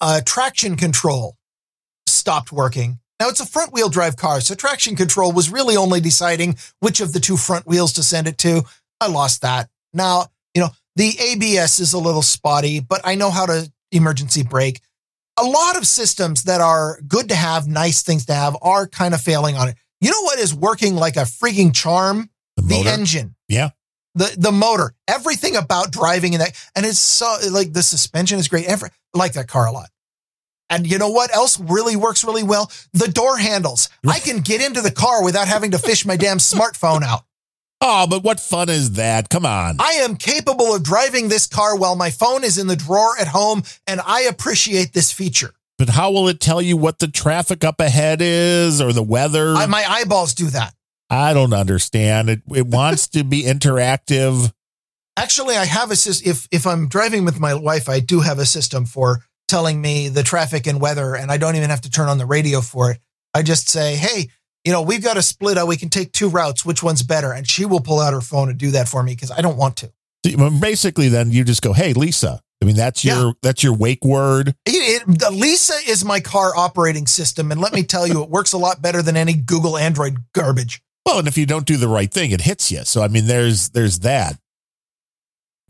uh, 0.00 0.20
traction 0.24 0.76
control 0.76 1.36
stopped 2.06 2.52
working. 2.52 2.98
Now 3.20 3.28
it's 3.28 3.40
a 3.40 3.46
front 3.46 3.72
wheel 3.72 3.88
drive 3.88 4.16
car, 4.16 4.40
so 4.40 4.54
traction 4.54 4.94
control 4.94 5.32
was 5.32 5.50
really 5.50 5.76
only 5.76 6.00
deciding 6.00 6.56
which 6.80 7.00
of 7.00 7.12
the 7.12 7.20
two 7.20 7.36
front 7.36 7.66
wheels 7.66 7.92
to 7.94 8.02
send 8.02 8.26
it 8.28 8.38
to. 8.38 8.62
I 9.00 9.08
lost 9.08 9.42
that. 9.42 9.68
Now, 9.92 10.26
you 10.54 10.62
know, 10.62 10.70
the 10.96 11.16
ABS 11.20 11.80
is 11.80 11.92
a 11.92 11.98
little 11.98 12.22
spotty, 12.22 12.80
but 12.80 13.00
I 13.04 13.14
know 13.14 13.30
how 13.30 13.46
to 13.46 13.70
emergency 13.92 14.42
brake. 14.42 14.80
A 15.40 15.44
lot 15.44 15.76
of 15.76 15.86
systems 15.86 16.44
that 16.44 16.60
are 16.60 17.00
good 17.06 17.28
to 17.28 17.34
have, 17.34 17.68
nice 17.68 18.02
things 18.02 18.26
to 18.26 18.34
have, 18.34 18.56
are 18.60 18.88
kind 18.88 19.14
of 19.14 19.20
failing 19.20 19.56
on 19.56 19.68
it. 19.68 19.76
You 20.00 20.10
know 20.10 20.22
what 20.22 20.38
is 20.38 20.54
working 20.54 20.96
like 20.96 21.16
a 21.16 21.20
freaking 21.20 21.74
charm? 21.74 22.30
The, 22.56 22.62
the 22.62 22.90
engine. 22.90 23.36
Yeah. 23.48 23.70
The 24.18 24.34
the 24.36 24.52
motor. 24.52 24.94
Everything 25.06 25.56
about 25.56 25.92
driving 25.92 26.32
in 26.32 26.40
that 26.40 26.56
and 26.74 26.84
it's 26.84 26.98
so 26.98 27.36
like 27.50 27.72
the 27.72 27.82
suspension 27.82 28.38
is 28.38 28.48
great. 28.48 28.66
Every, 28.66 28.90
I 29.14 29.18
like 29.18 29.32
that 29.34 29.48
car 29.48 29.66
a 29.66 29.72
lot. 29.72 29.88
And 30.70 30.86
you 30.86 30.98
know 30.98 31.10
what 31.10 31.34
else 31.34 31.58
really 31.58 31.96
works 31.96 32.24
really 32.24 32.42
well? 32.42 32.70
The 32.92 33.08
door 33.08 33.36
handles. 33.38 33.88
I 34.06 34.18
can 34.26 34.40
get 34.40 34.60
into 34.60 34.80
the 34.80 34.90
car 34.90 35.24
without 35.24 35.48
having 35.48 35.70
to 35.70 35.78
fish 35.78 36.04
my 36.04 36.16
damn 36.16 36.38
smartphone 36.38 37.02
out. 37.02 37.22
Oh, 37.80 38.08
but 38.08 38.24
what 38.24 38.40
fun 38.40 38.68
is 38.68 38.92
that? 38.92 39.30
Come 39.30 39.46
on. 39.46 39.76
I 39.78 39.92
am 39.92 40.16
capable 40.16 40.74
of 40.74 40.82
driving 40.82 41.28
this 41.28 41.46
car 41.46 41.76
while 41.76 41.94
my 41.94 42.10
phone 42.10 42.42
is 42.42 42.58
in 42.58 42.66
the 42.66 42.74
drawer 42.74 43.16
at 43.20 43.28
home, 43.28 43.62
and 43.86 44.00
I 44.04 44.22
appreciate 44.22 44.92
this 44.92 45.12
feature. 45.12 45.52
But 45.78 45.90
how 45.90 46.10
will 46.10 46.26
it 46.26 46.40
tell 46.40 46.60
you 46.60 46.76
what 46.76 46.98
the 46.98 47.06
traffic 47.06 47.62
up 47.62 47.78
ahead 47.78 48.18
is 48.20 48.80
or 48.80 48.92
the 48.92 49.02
weather? 49.02 49.54
I, 49.54 49.66
my 49.66 49.84
eyeballs 49.88 50.34
do 50.34 50.46
that. 50.46 50.74
I 51.10 51.32
don't 51.32 51.52
understand. 51.52 52.30
It 52.30 52.42
it 52.54 52.66
wants 52.78 53.08
to 53.08 53.24
be 53.24 53.44
interactive. 53.44 54.52
Actually, 55.16 55.56
I 55.56 55.64
have 55.64 55.90
a 55.90 55.96
system. 55.96 56.30
If 56.30 56.48
if 56.50 56.66
I'm 56.66 56.88
driving 56.88 57.24
with 57.24 57.40
my 57.40 57.54
wife, 57.54 57.88
I 57.88 58.00
do 58.00 58.20
have 58.20 58.38
a 58.38 58.46
system 58.46 58.84
for 58.84 59.24
telling 59.48 59.80
me 59.80 60.08
the 60.08 60.22
traffic 60.22 60.66
and 60.66 60.80
weather, 60.80 61.14
and 61.14 61.30
I 61.30 61.38
don't 61.38 61.56
even 61.56 61.70
have 61.70 61.80
to 61.82 61.90
turn 61.90 62.08
on 62.08 62.18
the 62.18 62.26
radio 62.26 62.60
for 62.60 62.90
it. 62.92 62.98
I 63.34 63.42
just 63.42 63.68
say, 63.68 63.96
"Hey, 63.96 64.28
you 64.64 64.72
know, 64.72 64.82
we've 64.82 65.02
got 65.02 65.16
a 65.16 65.22
split. 65.22 65.58
We 65.66 65.76
can 65.76 65.88
take 65.88 66.12
two 66.12 66.28
routes. 66.28 66.64
Which 66.64 66.82
one's 66.82 67.02
better?" 67.02 67.32
And 67.32 67.48
she 67.48 67.64
will 67.64 67.80
pull 67.80 68.00
out 68.00 68.12
her 68.12 68.20
phone 68.20 68.48
and 68.48 68.58
do 68.58 68.70
that 68.72 68.88
for 68.88 69.02
me 69.02 69.14
because 69.14 69.30
I 69.30 69.40
don't 69.40 69.56
want 69.56 69.76
to. 69.78 69.92
Basically, 70.60 71.08
then 71.08 71.30
you 71.30 71.44
just 71.44 71.62
go, 71.62 71.72
"Hey, 71.72 71.94
Lisa, 71.94 72.40
I 72.60 72.64
mean, 72.64 72.76
that's 72.76 73.04
your 73.04 73.26
yeah. 73.26 73.32
that's 73.42 73.62
your 73.62 73.72
wake 73.72 74.04
word. 74.04 74.54
It, 74.66 75.02
it, 75.08 75.32
Lisa 75.32 75.74
is 75.86 76.04
my 76.04 76.20
car 76.20 76.56
operating 76.56 77.06
system, 77.06 77.52
and 77.52 77.60
let 77.60 77.72
me 77.72 77.82
tell 77.84 78.06
you, 78.06 78.22
it 78.22 78.30
works 78.30 78.52
a 78.52 78.58
lot 78.58 78.82
better 78.82 79.00
than 79.00 79.16
any 79.16 79.34
Google 79.34 79.78
Android 79.78 80.18
garbage. 80.32 80.82
Well, 81.08 81.20
and 81.20 81.26
if 81.26 81.38
you 81.38 81.46
don't 81.46 81.64
do 81.64 81.78
the 81.78 81.88
right 81.88 82.12
thing, 82.12 82.32
it 82.32 82.42
hits 82.42 82.70
you. 82.70 82.84
So 82.84 83.02
I 83.02 83.08
mean, 83.08 83.26
there's 83.26 83.70
there's 83.70 84.00
that 84.00 84.38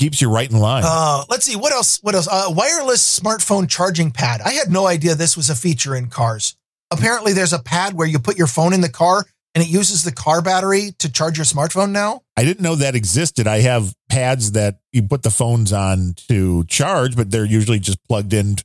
keeps 0.00 0.20
you 0.20 0.28
right 0.28 0.50
in 0.50 0.58
line. 0.58 0.82
Uh, 0.84 1.22
let's 1.28 1.44
see 1.44 1.54
what 1.54 1.72
else. 1.72 2.02
What 2.02 2.16
else? 2.16 2.26
Uh, 2.26 2.46
wireless 2.48 3.20
smartphone 3.20 3.68
charging 3.68 4.10
pad. 4.10 4.40
I 4.40 4.50
had 4.50 4.68
no 4.68 4.88
idea 4.88 5.14
this 5.14 5.36
was 5.36 5.48
a 5.48 5.54
feature 5.54 5.94
in 5.94 6.08
cars. 6.08 6.56
Apparently, 6.90 7.34
there's 7.34 7.52
a 7.52 7.60
pad 7.60 7.94
where 7.94 8.06
you 8.08 8.18
put 8.18 8.36
your 8.36 8.48
phone 8.48 8.72
in 8.72 8.80
the 8.80 8.88
car 8.88 9.26
and 9.54 9.62
it 9.62 9.70
uses 9.70 10.02
the 10.02 10.10
car 10.10 10.42
battery 10.42 10.92
to 10.98 11.10
charge 11.10 11.38
your 11.38 11.44
smartphone 11.44 11.90
now? 11.92 12.22
I 12.36 12.44
didn't 12.44 12.62
know 12.62 12.74
that 12.74 12.96
existed. 12.96 13.46
I 13.46 13.60
have 13.60 13.94
pads 14.08 14.52
that 14.52 14.80
you 14.92 15.02
put 15.04 15.22
the 15.22 15.30
phones 15.30 15.72
on 15.72 16.14
to 16.28 16.64
charge, 16.64 17.14
but 17.14 17.30
they're 17.30 17.44
usually 17.44 17.78
just 17.78 18.02
plugged 18.08 18.32
in 18.32 18.56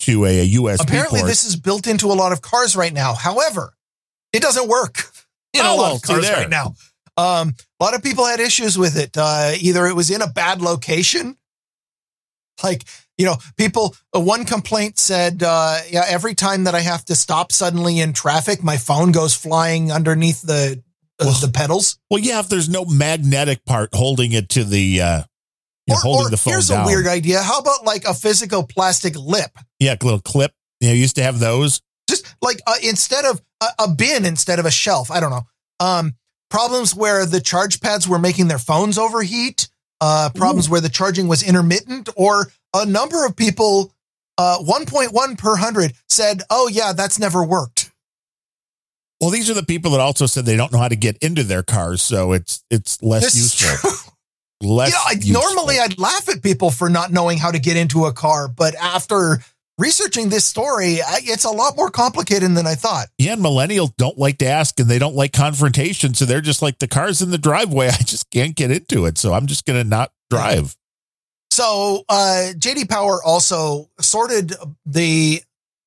to 0.00 0.24
a, 0.24 0.40
a 0.40 0.48
USB. 0.48 0.84
Apparently, 0.84 1.20
port. 1.20 1.28
this 1.28 1.44
is 1.44 1.56
built 1.56 1.86
into 1.86 2.06
a 2.06 2.14
lot 2.14 2.32
of 2.32 2.40
cars 2.40 2.76
right 2.76 2.94
now. 2.94 3.12
However, 3.12 3.74
it 4.32 4.40
doesn't 4.40 4.68
work 4.68 5.13
in 5.54 5.60
oh, 5.62 5.74
a 5.74 5.76
lot 5.76 5.94
of 5.96 6.02
cars 6.02 6.28
right 6.30 6.50
now. 6.50 6.74
Um, 7.16 7.54
a 7.80 7.84
lot 7.84 7.94
of 7.94 8.02
people 8.02 8.26
had 8.26 8.40
issues 8.40 8.76
with 8.76 8.98
it. 8.98 9.16
Uh, 9.16 9.52
either 9.60 9.86
it 9.86 9.94
was 9.94 10.10
in 10.10 10.20
a 10.20 10.26
bad 10.26 10.60
location, 10.60 11.36
like 12.62 12.84
you 13.18 13.26
know, 13.26 13.36
people, 13.56 13.94
uh, 14.14 14.20
one 14.20 14.44
complaint 14.44 14.98
said, 14.98 15.42
uh, 15.44 15.78
yeah, 15.88 16.04
every 16.08 16.34
time 16.34 16.64
that 16.64 16.74
I 16.74 16.80
have 16.80 17.04
to 17.06 17.14
stop 17.14 17.52
suddenly 17.52 18.00
in 18.00 18.12
traffic, 18.12 18.62
my 18.62 18.76
phone 18.76 19.12
goes 19.12 19.34
flying 19.34 19.92
underneath 19.92 20.42
the, 20.42 20.82
uh, 21.20 21.26
well, 21.26 21.40
the 21.40 21.52
pedals. 21.52 21.98
Well, 22.10 22.20
yeah, 22.20 22.40
if 22.40 22.48
there's 22.48 22.68
no 22.68 22.84
magnetic 22.84 23.64
part 23.64 23.90
holding 23.94 24.32
it 24.32 24.48
to 24.50 24.64
the, 24.64 25.00
uh, 25.00 25.22
you're 25.86 25.96
or, 25.96 26.00
holding 26.00 26.26
or 26.26 26.30
the 26.30 26.36
phone 26.36 26.54
Here's 26.54 26.68
down. 26.68 26.84
a 26.84 26.86
weird 26.86 27.06
idea. 27.06 27.40
How 27.40 27.60
about 27.60 27.84
like 27.84 28.04
a 28.04 28.14
physical 28.14 28.64
plastic 28.64 29.16
lip? 29.16 29.50
Yeah, 29.78 29.94
a 30.00 30.04
little 30.04 30.20
clip. 30.20 30.52
You 30.80 30.88
know, 30.88 30.94
used 30.94 31.16
to 31.16 31.22
have 31.22 31.38
those. 31.38 31.80
Just 32.08 32.34
like 32.42 32.60
uh, 32.66 32.74
instead 32.82 33.24
of 33.26 33.40
a, 33.78 33.84
a 33.84 33.88
bin 33.88 34.24
instead 34.24 34.58
of 34.58 34.66
a 34.66 34.70
shelf. 34.70 35.10
I 35.10 35.20
don't 35.20 35.30
know. 35.30 35.46
Um, 35.80 36.14
problems 36.50 36.94
where 36.94 37.26
the 37.26 37.40
charge 37.40 37.80
pads 37.80 38.06
were 38.08 38.18
making 38.18 38.48
their 38.48 38.58
phones 38.58 38.98
overheat. 38.98 39.68
Uh, 40.00 40.28
problems 40.34 40.68
Ooh. 40.68 40.72
where 40.72 40.80
the 40.80 40.88
charging 40.88 41.28
was 41.28 41.42
intermittent, 41.42 42.08
or 42.16 42.48
a 42.74 42.84
number 42.84 43.24
of 43.24 43.34
people, 43.36 43.92
uh, 44.36 44.58
1.1 44.58 45.38
per 45.38 45.56
hundred, 45.56 45.94
said, 46.08 46.42
"Oh 46.50 46.68
yeah, 46.68 46.92
that's 46.92 47.18
never 47.18 47.44
worked." 47.44 47.90
Well, 49.20 49.30
these 49.30 49.48
are 49.48 49.54
the 49.54 49.62
people 49.62 49.92
that 49.92 50.00
also 50.00 50.26
said 50.26 50.44
they 50.44 50.56
don't 50.56 50.72
know 50.72 50.78
how 50.78 50.88
to 50.88 50.96
get 50.96 51.16
into 51.18 51.42
their 51.44 51.62
cars, 51.62 52.02
so 52.02 52.32
it's 52.32 52.62
it's 52.70 53.02
less 53.02 53.22
This 53.22 53.36
useful. 53.36 54.12
Less 54.62 54.88
You 54.90 54.94
know, 54.94 55.00
I, 55.06 55.12
useful. 55.12 55.32
normally 55.42 55.78
I'd 55.78 55.98
laugh 55.98 56.28
at 56.28 56.42
people 56.42 56.70
for 56.70 56.88
not 56.90 57.12
knowing 57.12 57.38
how 57.38 57.50
to 57.50 57.58
get 57.58 57.76
into 57.76 58.04
a 58.06 58.12
car, 58.12 58.48
but 58.48 58.74
after 58.76 59.42
researching 59.78 60.28
this 60.28 60.44
story, 60.44 61.00
I, 61.02 61.20
it's 61.22 61.44
a 61.44 61.50
lot 61.50 61.76
more 61.76 61.90
complicated 61.90 62.54
than 62.54 62.66
I 62.66 62.74
thought. 62.74 63.08
yeah, 63.18 63.32
and 63.32 63.42
millennials 63.42 63.94
don't 63.96 64.18
like 64.18 64.38
to 64.38 64.46
ask 64.46 64.78
and 64.80 64.88
they 64.88 64.98
don't 64.98 65.14
like 65.14 65.32
confrontation, 65.32 66.14
so 66.14 66.24
they're 66.24 66.40
just 66.40 66.62
like 66.62 66.78
the 66.78 66.88
car's 66.88 67.22
in 67.22 67.30
the 67.30 67.38
driveway. 67.38 67.88
I 67.92 68.02
just 68.02 68.30
can't 68.30 68.54
get 68.54 68.70
into 68.70 69.06
it, 69.06 69.18
so 69.18 69.32
I'm 69.32 69.46
just 69.46 69.64
gonna 69.64 69.84
not 69.84 70.12
drive. 70.30 70.76
So 71.50 72.04
uh, 72.08 72.50
JD 72.56 72.88
Power 72.88 73.22
also 73.22 73.88
sorted 74.00 74.52
the 74.86 75.40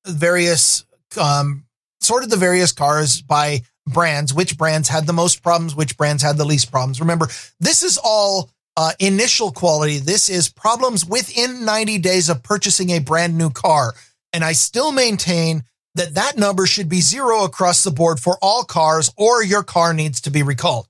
various 0.06 0.86
um, 1.20 1.64
sorted 2.00 2.30
the 2.30 2.36
various 2.36 2.72
cars 2.72 3.20
by 3.20 3.62
brands, 3.86 4.32
which 4.32 4.56
brands 4.56 4.88
had 4.88 5.06
the 5.06 5.12
most 5.12 5.42
problems, 5.42 5.74
which 5.74 5.96
brands 5.96 6.22
had 6.22 6.36
the 6.36 6.44
least 6.44 6.70
problems. 6.70 7.00
Remember, 7.00 7.28
this 7.60 7.82
is 7.82 7.98
all 8.02 8.50
uh, 8.78 8.92
initial 9.00 9.50
quality. 9.50 9.98
This 9.98 10.28
is 10.30 10.48
problems 10.48 11.04
within 11.04 11.64
90 11.64 11.98
days 11.98 12.28
of 12.28 12.44
purchasing 12.44 12.90
a 12.90 13.00
brand 13.00 13.36
new 13.36 13.50
car. 13.50 13.92
And 14.32 14.44
I 14.44 14.52
still 14.52 14.92
maintain 14.92 15.64
that 15.96 16.14
that 16.14 16.36
number 16.36 16.64
should 16.64 16.88
be 16.88 17.00
zero 17.00 17.42
across 17.42 17.82
the 17.82 17.90
board 17.90 18.20
for 18.20 18.38
all 18.40 18.62
cars 18.62 19.12
or 19.16 19.42
your 19.42 19.64
car 19.64 19.92
needs 19.92 20.20
to 20.22 20.30
be 20.30 20.44
recalled. 20.44 20.86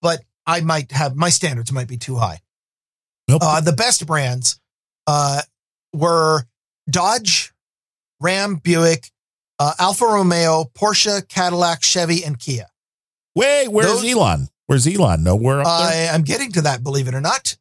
But 0.00 0.20
I 0.46 0.60
might 0.60 0.92
have 0.92 1.16
my 1.16 1.30
standards 1.30 1.72
might 1.72 1.88
be 1.88 1.96
too 1.96 2.14
high. 2.14 2.38
Nope. 3.26 3.42
Uh, 3.44 3.62
the 3.62 3.72
best 3.72 4.06
brands 4.06 4.60
uh, 5.08 5.42
were 5.92 6.44
Dodge, 6.88 7.52
Ram, 8.20 8.54
Buick, 8.62 9.10
uh, 9.58 9.72
Alfa 9.80 10.04
Romeo, 10.04 10.70
Porsche, 10.72 11.26
Cadillac, 11.26 11.82
Chevy, 11.82 12.24
and 12.24 12.38
Kia. 12.38 12.68
Wait, 13.34 13.66
where's 13.66 13.88
those- 13.88 14.04
Elon? 14.04 14.48
Where's 14.68 14.86
Elon? 14.86 15.24
Nowhere 15.24 15.60
up 15.60 15.66
there. 15.66 15.88
I 15.88 15.94
am 16.14 16.22
getting 16.22 16.52
to 16.52 16.62
that, 16.62 16.82
believe 16.82 17.08
it 17.08 17.14
or 17.14 17.22
not. 17.22 17.56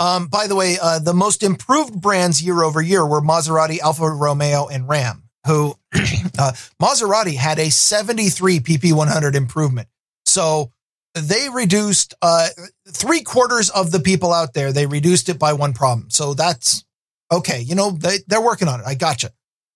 Um, 0.00 0.28
by 0.28 0.46
the 0.46 0.56
way, 0.56 0.78
uh, 0.80 0.98
the 0.98 1.12
most 1.12 1.42
improved 1.42 2.00
brands 2.00 2.42
year 2.42 2.62
over 2.62 2.80
year 2.80 3.06
were 3.06 3.20
Maserati, 3.20 3.80
Alfa 3.80 4.08
Romeo, 4.08 4.66
and 4.66 4.88
Ram. 4.88 5.24
Who 5.46 5.74
uh, 5.94 6.52
Maserati 6.80 7.36
had 7.36 7.58
a 7.58 7.70
73 7.70 8.60
PP100 8.60 9.34
improvement. 9.34 9.88
So 10.24 10.72
they 11.14 11.50
reduced 11.50 12.14
uh, 12.22 12.48
three 12.88 13.22
quarters 13.22 13.68
of 13.68 13.90
the 13.90 14.00
people 14.00 14.32
out 14.32 14.54
there. 14.54 14.72
They 14.72 14.86
reduced 14.86 15.28
it 15.28 15.38
by 15.38 15.52
one 15.52 15.74
problem. 15.74 16.08
So 16.08 16.32
that's 16.32 16.82
okay. 17.30 17.60
You 17.60 17.74
know 17.74 17.90
they 17.90 18.18
they're 18.26 18.40
working 18.40 18.68
on 18.68 18.80
it. 18.80 18.86
I 18.86 18.94
gotcha. 18.94 19.32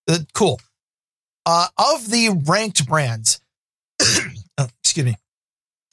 Uh, 0.09 0.19
cool. 0.33 0.59
Uh, 1.45 1.67
of 1.77 2.09
the 2.09 2.43
ranked 2.47 2.87
brands, 2.87 3.41
oh, 4.01 4.69
excuse 4.83 5.05
me. 5.05 5.17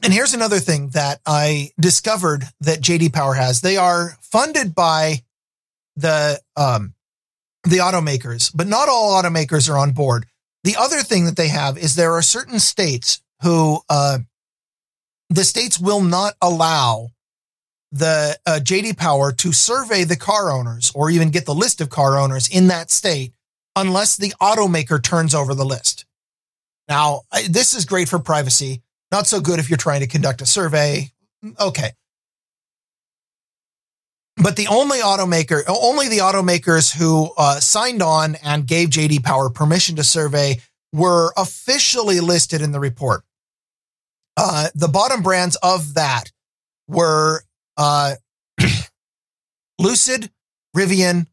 And 0.02 0.14
here's 0.14 0.34
another 0.34 0.60
thing 0.60 0.90
that 0.90 1.20
I 1.26 1.72
discovered 1.80 2.46
that 2.62 2.80
JD 2.80 3.14
Power 3.14 3.34
has. 3.34 3.62
They 3.62 3.78
are 3.78 4.16
funded 4.22 4.74
by 4.74 5.24
the 5.96 6.40
um, 6.56 6.94
the 7.64 7.78
automakers, 7.78 8.52
but 8.56 8.68
not 8.68 8.88
all 8.88 9.22
automakers 9.22 9.70
are 9.70 9.78
on 9.78 9.92
board. 9.92 10.26
The 10.64 10.78
other 10.78 11.02
thing 11.02 11.26
that 11.26 11.36
they 11.36 11.50
have 11.50 11.78
is 11.78 11.96
there 11.96 12.14
are 12.14 12.22
certain 12.22 12.60
states 12.60 13.22
who 13.42 13.82
uh, 13.90 14.20
the 15.30 15.44
states 15.44 15.80
will 15.80 16.02
not 16.02 16.34
allow 16.42 17.10
the 17.92 18.38
uh, 18.46 18.60
JD 18.62 18.98
Power 18.98 19.32
to 19.34 19.52
survey 19.52 20.04
the 20.04 20.16
car 20.16 20.52
owners 20.52 20.92
or 20.96 21.10
even 21.10 21.32
get 21.32 21.46
the 21.46 21.56
list 21.56 21.82
of 21.82 21.90
car 21.90 22.18
owners 22.18 22.48
in 22.48 22.68
that 22.68 22.92
state 22.92 23.34
unless 23.76 24.16
the 24.16 24.34
automaker 24.42 25.02
turns 25.02 25.34
over 25.34 25.54
the 25.54 25.66
list. 25.66 26.06
Now, 26.88 27.22
this 27.48 27.74
is 27.74 27.86
great 27.86 28.10
for 28.10 28.20
privacy. 28.20 28.82
Not 29.12 29.28
so 29.28 29.40
good 29.42 29.60
if 29.60 29.70
you're 29.70 29.78
trying 29.78 30.02
to 30.02 30.08
conduct 30.08 30.42
a 30.42 30.46
survey. 30.46 31.12
Okay. 31.60 31.92
But 34.42 34.56
the 34.56 34.68
only 34.68 35.00
automaker, 35.00 35.64
only 35.68 36.08
the 36.08 36.20
automakers 36.20 36.96
who 36.96 37.32
uh, 37.38 37.60
signed 37.60 38.02
on 38.02 38.36
and 38.36 38.66
gave 38.66 38.90
JD 38.90 39.24
Power 39.24 39.50
permission 39.50 39.98
to 39.98 40.04
survey 40.04 40.62
were 40.94 41.34
officially 41.36 42.20
listed 42.20 42.62
in 42.62 42.72
the 42.72 42.80
report. 42.80 43.24
Uh, 44.38 44.70
the 44.74 44.88
bottom 44.88 45.22
brands 45.22 45.58
of 45.62 45.96
that 45.96 46.32
were 46.88 47.44
uh, 47.76 48.16
Lucid, 49.80 50.32
Rivian. 50.76 51.28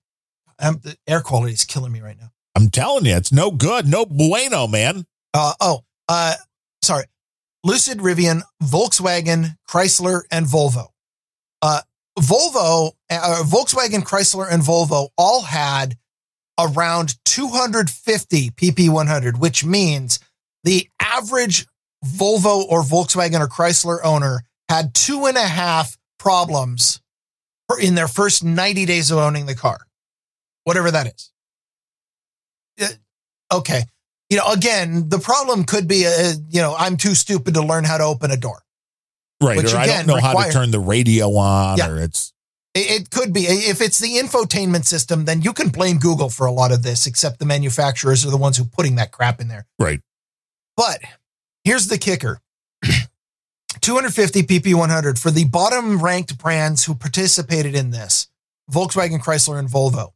Um, 0.58 0.80
the 0.82 0.96
air 1.06 1.20
quality 1.20 1.52
is 1.52 1.64
killing 1.64 1.92
me 1.92 2.00
right 2.00 2.18
now. 2.18 2.32
I'm 2.56 2.70
telling 2.70 3.04
you, 3.04 3.14
it's 3.14 3.32
no 3.32 3.50
good. 3.50 3.86
No 3.86 4.06
bueno, 4.06 4.66
man. 4.66 5.06
Uh, 5.34 5.52
oh, 5.60 5.84
uh, 6.08 6.34
sorry. 6.82 7.04
Lucid, 7.66 7.98
Rivian, 7.98 8.42
Volkswagen, 8.62 9.56
Chrysler, 9.68 10.22
and 10.30 10.46
Volvo. 10.46 10.86
Uh, 11.60 11.80
Volvo, 12.16 12.92
uh, 13.10 13.42
Volkswagen, 13.44 14.04
Chrysler, 14.04 14.46
and 14.48 14.62
Volvo 14.62 15.08
all 15.18 15.42
had 15.42 15.96
around 16.60 17.16
250 17.24 18.50
PP100, 18.50 19.40
which 19.40 19.64
means 19.64 20.20
the 20.62 20.88
average 21.00 21.66
Volvo 22.04 22.64
or 22.68 22.82
Volkswagen 22.82 23.40
or 23.40 23.48
Chrysler 23.48 23.98
owner 24.04 24.44
had 24.68 24.94
two 24.94 25.26
and 25.26 25.36
a 25.36 25.40
half 25.40 25.98
problems 26.20 27.00
in 27.82 27.96
their 27.96 28.06
first 28.06 28.44
90 28.44 28.86
days 28.86 29.10
of 29.10 29.18
owning 29.18 29.46
the 29.46 29.56
car, 29.56 29.78
whatever 30.62 30.92
that 30.92 31.08
is. 31.08 31.32
Uh, 32.80 33.56
okay. 33.56 33.82
You 34.30 34.38
know, 34.38 34.50
again, 34.52 35.08
the 35.08 35.18
problem 35.18 35.64
could 35.64 35.86
be, 35.86 36.06
uh, 36.06 36.32
you 36.48 36.60
know, 36.60 36.74
I'm 36.76 36.96
too 36.96 37.14
stupid 37.14 37.54
to 37.54 37.62
learn 37.62 37.84
how 37.84 37.96
to 37.98 38.04
open 38.04 38.30
a 38.30 38.36
door. 38.36 38.62
Right. 39.40 39.56
Which 39.56 39.72
or 39.72 39.76
I 39.76 39.86
don't 39.86 40.06
know 40.06 40.16
how 40.16 40.42
to 40.42 40.50
turn 40.52 40.70
the 40.70 40.80
radio 40.80 41.28
on 41.36 41.78
Yeah. 41.78 41.90
or 41.90 42.00
it's 42.00 42.32
It, 42.74 43.02
it 43.02 43.10
could 43.10 43.32
be. 43.32 43.42
If 43.42 43.80
it's 43.80 43.98
the 43.98 44.16
infotainment 44.16 44.84
system, 44.84 45.26
then 45.26 45.42
you 45.42 45.52
can 45.52 45.68
blame 45.68 45.98
Google 45.98 46.28
for 46.30 46.46
a 46.46 46.52
lot 46.52 46.72
of 46.72 46.82
this, 46.82 47.06
except 47.06 47.38
the 47.38 47.44
manufacturers 47.46 48.24
are 48.26 48.30
the 48.30 48.36
ones 48.36 48.56
who 48.56 48.64
are 48.64 48.68
putting 48.68 48.96
that 48.96 49.12
crap 49.12 49.40
in 49.40 49.48
there. 49.48 49.66
right. 49.78 50.00
But 50.76 51.00
here's 51.64 51.86
the 51.86 51.96
kicker 51.96 52.40
250 53.80 54.42
PP100 54.42 55.18
for 55.18 55.30
the 55.30 55.44
bottom 55.44 56.02
ranked 56.02 56.38
brands 56.38 56.84
who 56.84 56.94
participated 56.94 57.74
in 57.74 57.90
this 57.90 58.28
Volkswagen, 58.70 59.20
Chrysler, 59.20 59.58
and 59.58 59.68
Volvo. 59.68 60.12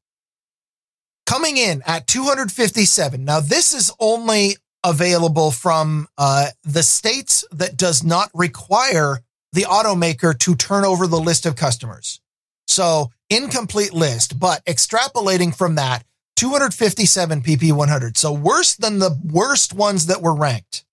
Coming 1.30 1.58
in 1.58 1.80
at 1.86 2.08
257. 2.08 3.24
Now, 3.24 3.38
this 3.38 3.72
is 3.72 3.92
only 4.00 4.56
available 4.82 5.52
from 5.52 6.08
uh, 6.18 6.48
the 6.64 6.82
states 6.82 7.44
that 7.52 7.76
does 7.76 8.02
not 8.02 8.32
require 8.34 9.20
the 9.52 9.62
automaker 9.62 10.36
to 10.40 10.56
turn 10.56 10.84
over 10.84 11.06
the 11.06 11.20
list 11.20 11.46
of 11.46 11.54
customers. 11.54 12.20
So, 12.66 13.12
incomplete 13.30 13.94
list, 13.94 14.40
but 14.40 14.64
extrapolating 14.64 15.56
from 15.56 15.76
that, 15.76 16.02
257 16.34 17.42
PP100. 17.42 18.16
So, 18.16 18.32
worse 18.32 18.74
than 18.74 18.98
the 18.98 19.16
worst 19.24 19.72
ones 19.72 20.06
that 20.06 20.22
were 20.22 20.34
ranked. 20.34 20.84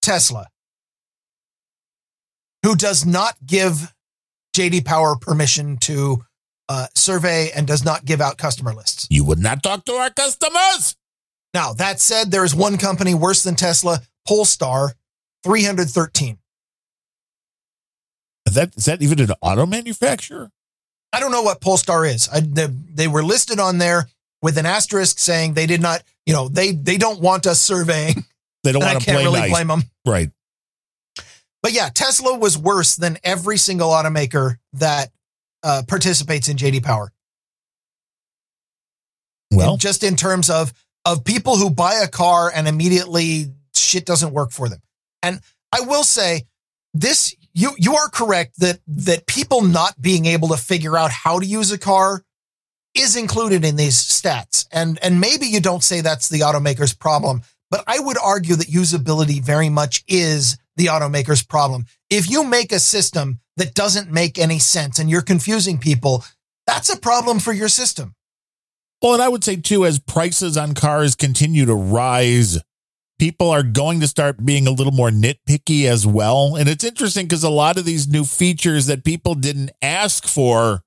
Tesla, 0.00 0.46
who 2.62 2.74
does 2.74 3.04
not 3.04 3.34
give 3.44 3.92
JD 4.56 4.86
Power 4.86 5.14
permission 5.14 5.76
to 5.82 6.24
uh, 6.68 6.86
survey 6.94 7.50
and 7.54 7.66
does 7.66 7.84
not 7.84 8.04
give 8.04 8.20
out 8.20 8.38
customer 8.38 8.74
lists. 8.74 9.06
You 9.10 9.24
would 9.24 9.38
not 9.38 9.62
talk 9.62 9.84
to 9.84 9.92
our 9.92 10.10
customers. 10.10 10.96
Now, 11.54 11.72
that 11.74 12.00
said, 12.00 12.30
there 12.30 12.44
is 12.44 12.54
one 12.54 12.76
company 12.76 13.14
worse 13.14 13.42
than 13.42 13.54
Tesla, 13.54 14.00
Polestar, 14.26 14.92
313. 15.44 16.38
Is 18.46 18.54
that 18.54 18.76
is 18.76 18.84
that 18.84 19.02
even 19.02 19.20
an 19.20 19.30
auto 19.40 19.66
manufacturer? 19.66 20.50
I 21.12 21.20
don't 21.20 21.32
know 21.32 21.42
what 21.42 21.60
Polestar 21.60 22.04
is. 22.04 22.28
I, 22.28 22.40
they, 22.40 22.66
they 22.66 23.08
were 23.08 23.24
listed 23.24 23.58
on 23.58 23.78
there 23.78 24.08
with 24.42 24.58
an 24.58 24.66
asterisk 24.66 25.18
saying 25.18 25.54
they 25.54 25.66
did 25.66 25.80
not, 25.80 26.02
you 26.26 26.32
know, 26.32 26.48
they 26.48 26.72
they 26.72 26.96
don't 26.98 27.20
want 27.20 27.46
us 27.46 27.60
surveying. 27.60 28.24
They 28.64 28.72
don't 28.72 28.82
want 28.82 28.98
to 28.98 29.04
can't 29.04 29.14
play 29.14 29.24
really 29.24 29.40
nice. 29.42 29.50
blame 29.50 29.68
them. 29.68 29.82
Right. 30.04 30.28
But 31.62 31.72
yeah, 31.72 31.88
Tesla 31.88 32.36
was 32.36 32.58
worse 32.58 32.96
than 32.96 33.16
every 33.22 33.58
single 33.58 33.90
automaker 33.90 34.56
that 34.72 35.10
uh, 35.66 35.82
participates 35.88 36.48
in 36.48 36.56
JD 36.56 36.84
Power. 36.84 37.10
Well, 39.50 39.76
just 39.76 40.04
in 40.04 40.14
terms 40.14 40.48
of 40.48 40.72
of 41.04 41.24
people 41.24 41.56
who 41.56 41.70
buy 41.70 41.94
a 42.04 42.08
car 42.08 42.52
and 42.54 42.68
immediately 42.68 43.46
shit 43.74 44.06
doesn't 44.06 44.32
work 44.32 44.52
for 44.52 44.68
them. 44.68 44.80
And 45.22 45.40
I 45.72 45.80
will 45.80 46.04
say 46.04 46.42
this 46.94 47.34
you 47.52 47.72
you 47.78 47.96
are 47.96 48.08
correct 48.08 48.60
that 48.60 48.78
that 48.86 49.26
people 49.26 49.62
not 49.62 50.00
being 50.00 50.26
able 50.26 50.48
to 50.48 50.56
figure 50.56 50.96
out 50.96 51.10
how 51.10 51.40
to 51.40 51.46
use 51.46 51.72
a 51.72 51.78
car 51.78 52.22
is 52.94 53.16
included 53.16 53.64
in 53.64 53.74
these 53.74 53.96
stats. 53.96 54.66
And 54.70 55.00
and 55.02 55.20
maybe 55.20 55.46
you 55.46 55.60
don't 55.60 55.82
say 55.82 56.00
that's 56.00 56.28
the 56.28 56.40
automaker's 56.40 56.94
problem, 56.94 57.42
but 57.72 57.82
I 57.88 57.98
would 57.98 58.18
argue 58.22 58.54
that 58.54 58.68
usability 58.68 59.42
very 59.42 59.68
much 59.68 60.04
is 60.06 60.58
the 60.76 60.86
automaker's 60.86 61.42
problem. 61.42 61.86
If 62.08 62.30
you 62.30 62.44
make 62.44 62.70
a 62.70 62.78
system 62.78 63.40
that 63.56 63.74
doesn't 63.74 64.10
make 64.12 64.38
any 64.38 64.58
sense 64.58 64.98
and 64.98 65.08
you're 65.08 65.22
confusing 65.22 65.78
people, 65.78 66.24
that's 66.66 66.92
a 66.92 66.98
problem 66.98 67.38
for 67.38 67.52
your 67.52 67.68
system. 67.68 68.14
well, 69.02 69.14
and 69.14 69.22
I 69.22 69.28
would 69.28 69.44
say 69.44 69.56
too, 69.56 69.84
as 69.86 69.98
prices 69.98 70.56
on 70.56 70.74
cars 70.74 71.14
continue 71.14 71.64
to 71.66 71.74
rise, 71.74 72.58
people 73.18 73.50
are 73.50 73.62
going 73.62 74.00
to 74.00 74.06
start 74.06 74.44
being 74.44 74.66
a 74.66 74.70
little 74.70 74.92
more 74.92 75.10
nitpicky 75.10 75.84
as 75.84 76.06
well. 76.06 76.56
And 76.56 76.68
it's 76.68 76.84
interesting 76.84 77.26
because 77.26 77.44
a 77.44 77.50
lot 77.50 77.78
of 77.78 77.84
these 77.84 78.06
new 78.08 78.24
features 78.24 78.86
that 78.86 79.04
people 79.04 79.34
didn't 79.34 79.70
ask 79.80 80.26
for 80.26 80.82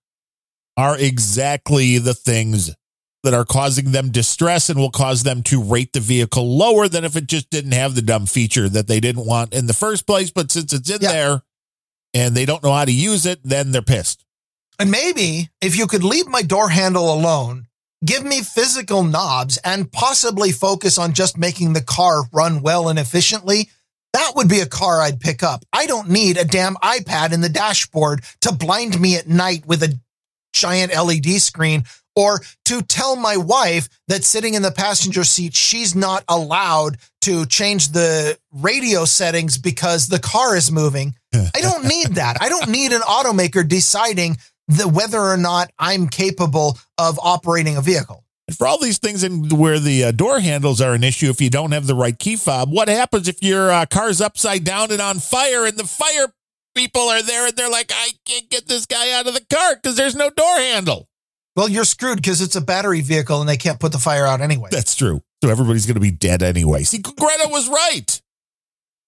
are 0.78 0.98
exactly 0.98 1.98
the 1.98 2.14
things 2.14 2.76
that 3.24 3.34
are 3.34 3.46
causing 3.46 3.92
them 3.92 4.12
distress 4.12 4.70
and 4.70 4.80
will 4.80 4.92
cause 4.92 5.24
them 5.24 5.44
to 5.44 5.62
rate 5.62 5.92
the 5.94 6.00
vehicle 6.00 6.56
lower 6.58 6.88
than 6.88 7.04
if 7.04 7.16
it 7.18 7.28
just 7.28 7.50
didn't 7.50 7.74
have 7.74 7.94
the 7.96 8.02
dumb 8.02 8.26
feature 8.26 8.70
that 8.70 8.88
they 8.88 9.00
didn't 9.00 9.26
want 9.26 9.54
in 9.54 9.66
the 9.68 9.74
first 9.74 10.06
place. 10.08 10.30
But 10.32 10.52
since 10.52 10.72
it's 10.72 10.90
in 10.90 11.02
Yeah. 11.02 11.12
there 11.12 11.42
and 12.14 12.36
they 12.36 12.46
don't 12.46 12.64
know 12.64 12.74
how 12.74 12.86
to 12.86 12.92
use 12.92 13.26
it, 13.26 13.40
then 13.44 13.72
they're 13.72 13.82
pissed. 13.82 14.26
And 14.80 14.92
maybe 14.92 15.50
if 15.62 15.78
you 15.78 15.88
could 15.88 16.04
leave 16.04 16.28
my 16.28 16.42
door 16.42 16.70
handle 16.70 17.14
alone, 17.14 17.68
give 18.06 18.24
me 18.24 18.42
physical 18.42 19.04
knobs 19.04 19.58
and 19.58 19.92
possibly 19.92 20.52
focus 20.52 20.98
on 20.98 21.14
just 21.14 21.38
making 21.38 21.74
the 21.74 21.82
car 21.82 22.24
run 22.32 22.62
well 22.62 22.88
and 22.88 22.98
efficiently, 22.98 23.70
that 24.14 24.32
would 24.36 24.48
be 24.48 24.62
a 24.62 24.66
car 24.66 25.02
I'd 25.02 25.20
pick 25.20 25.44
up. 25.44 25.64
I 25.74 25.86
don't 25.86 26.10
need 26.10 26.38
a 26.38 26.46
damn 26.46 26.76
iPad 26.76 27.34
in 27.34 27.42
the 27.42 27.50
dashboard 27.50 28.24
to 28.42 28.54
blind 28.54 29.00
me 29.00 29.18
at 29.18 29.28
night 29.28 29.66
with 29.66 29.84
a 29.84 30.00
giant 30.54 30.96
LED 30.96 31.42
screen 31.42 31.84
or 32.16 32.42
to 32.66 32.82
tell 32.82 33.16
my 33.16 33.38
wife 33.38 33.88
that 34.08 34.24
sitting 34.24 34.54
in 34.54 34.62
the 34.62 34.72
passenger 34.72 35.24
seat, 35.24 35.56
she's 35.56 35.96
not 35.96 36.24
allowed 36.28 36.98
to 37.22 37.46
change 37.46 37.90
the 37.90 38.38
radio 38.52 39.06
settings 39.06 39.58
because 39.58 40.08
the 40.08 40.20
car 40.20 40.56
is 40.56 40.72
moving. 40.72 41.16
I 41.56 41.62
don't 41.62 41.86
need 41.86 42.16
that. 42.16 42.38
I 42.42 42.50
don't 42.50 42.70
need 42.70 42.92
an 42.92 43.02
automaker 43.02 43.68
deciding 43.68 44.38
the, 44.68 44.88
whether 44.88 45.20
or 45.20 45.38
not 45.38 45.72
I'm 45.78 46.08
capable 46.08 46.78
of 46.98 47.20
operating 47.22 47.78
a 47.78 47.82
vehicle. 47.82 48.24
And 48.48 48.58
for 48.58 48.66
all 48.66 48.80
these 48.80 48.98
things 48.98 49.24
in 49.24 49.50
where 49.50 49.78
the 49.80 50.06
uh, 50.06 50.12
door 50.12 50.40
handles 50.40 50.82
are 50.82 50.94
an 50.94 51.04
issue, 51.04 51.30
if 51.30 51.40
you 51.40 51.52
don't 51.52 51.72
have 51.72 51.86
the 51.86 51.94
right 51.94 52.18
key 52.18 52.36
fob, 52.36 52.72
what 52.72 52.88
happens 52.88 53.28
if 53.28 53.44
your 53.44 53.72
uh, 53.72 53.86
car's 53.86 54.22
upside 54.22 54.64
down 54.64 54.92
and 54.92 55.02
on 55.02 55.20
fire 55.20 55.66
and 55.66 55.78
the 55.78 55.84
fire 55.84 56.34
people 56.76 57.02
are 57.02 57.22
there 57.22 57.48
and 57.48 57.56
they're 57.56 57.70
like, 57.70 57.92
I 57.94 58.10
can't 58.26 58.50
get 58.50 58.68
this 58.68 58.86
guy 58.86 59.12
out 59.12 59.28
of 59.28 59.36
the 59.36 59.46
car 59.54 59.76
because 59.76 59.96
there's 59.96 60.16
no 60.16 60.30
door 60.32 60.58
handle? 60.58 61.08
Well, 61.56 61.70
you're 61.70 61.86
screwed 61.86 62.18
because 62.18 62.42
it's 62.42 62.56
a 62.56 62.62
battery 62.62 63.02
vehicle 63.02 63.40
and 63.40 63.50
they 63.50 63.58
can't 63.58 63.80
put 63.80 63.92
the 63.92 64.00
fire 64.00 64.26
out 64.26 64.42
anyway. 64.42 64.70
That's 64.72 64.96
true. 64.96 65.22
So 65.44 65.50
everybody's 65.50 65.86
going 65.86 65.96
to 65.96 66.02
be 66.02 66.12
dead 66.12 66.42
anyway. 66.42 66.84
See, 66.84 67.00
Greta 67.00 67.50
was 67.50 67.70
right. 67.70 68.22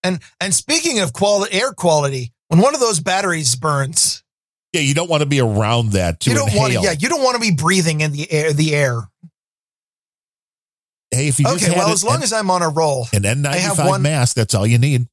And 0.03 0.19
and 0.39 0.53
speaking 0.53 0.99
of 0.99 1.13
quality, 1.13 1.53
air 1.53 1.73
quality, 1.73 2.33
when 2.47 2.59
one 2.59 2.73
of 2.73 2.79
those 2.79 2.99
batteries 2.99 3.55
burns, 3.55 4.23
Yeah, 4.73 4.81
you 4.81 4.93
don't 4.93 5.09
want 5.09 5.21
to 5.21 5.29
be 5.29 5.39
around 5.39 5.91
that 5.91 6.21
to 6.21 6.29
you 6.29 6.35
don't 6.35 6.53
want 6.55 6.73
to. 6.73 6.79
Yeah, 6.81 6.93
you 6.97 7.09
don't 7.09 7.23
want 7.23 7.35
to 7.35 7.41
be 7.41 7.51
breathing 7.55 8.01
in 8.01 8.11
the 8.11 8.31
air. 8.31 8.53
The 8.53 8.75
air. 8.75 9.01
Hey, 11.11 11.27
if 11.27 11.39
you 11.39 11.47
Okay, 11.47 11.71
well, 11.71 11.91
as 11.91 12.03
long 12.03 12.23
as 12.23 12.31
I'm 12.31 12.49
on 12.49 12.61
a 12.61 12.69
roll, 12.69 13.07
an 13.13 13.25
I 13.25 13.57
have 13.57 13.77
N95 13.77 13.87
one- 13.87 14.01
mask, 14.01 14.35
that's 14.35 14.55
all 14.55 14.65
you 14.65 14.77
need. 14.77 15.07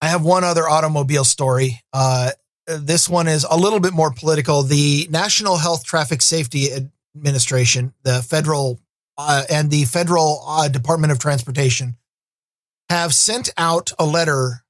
I 0.00 0.08
have 0.08 0.22
one 0.22 0.44
other 0.44 0.68
automobile 0.68 1.24
story. 1.24 1.80
Uh, 1.92 2.30
this 2.66 3.08
one 3.08 3.28
is 3.28 3.46
a 3.48 3.56
little 3.56 3.80
bit 3.80 3.92
more 3.92 4.10
political. 4.12 4.62
The 4.62 5.06
National 5.10 5.56
Health 5.56 5.84
Traffic 5.84 6.20
Safety 6.20 6.68
Administration, 7.16 7.94
the 8.02 8.22
federal 8.22 8.80
uh, 9.18 9.44
and 9.48 9.70
the 9.70 9.84
federal 9.84 10.44
uh, 10.46 10.68
Department 10.68 11.12
of 11.12 11.18
Transportation, 11.18 11.96
have 12.88 13.14
sent 13.14 13.50
out 13.56 13.92
a 13.98 14.04
letter 14.04 14.64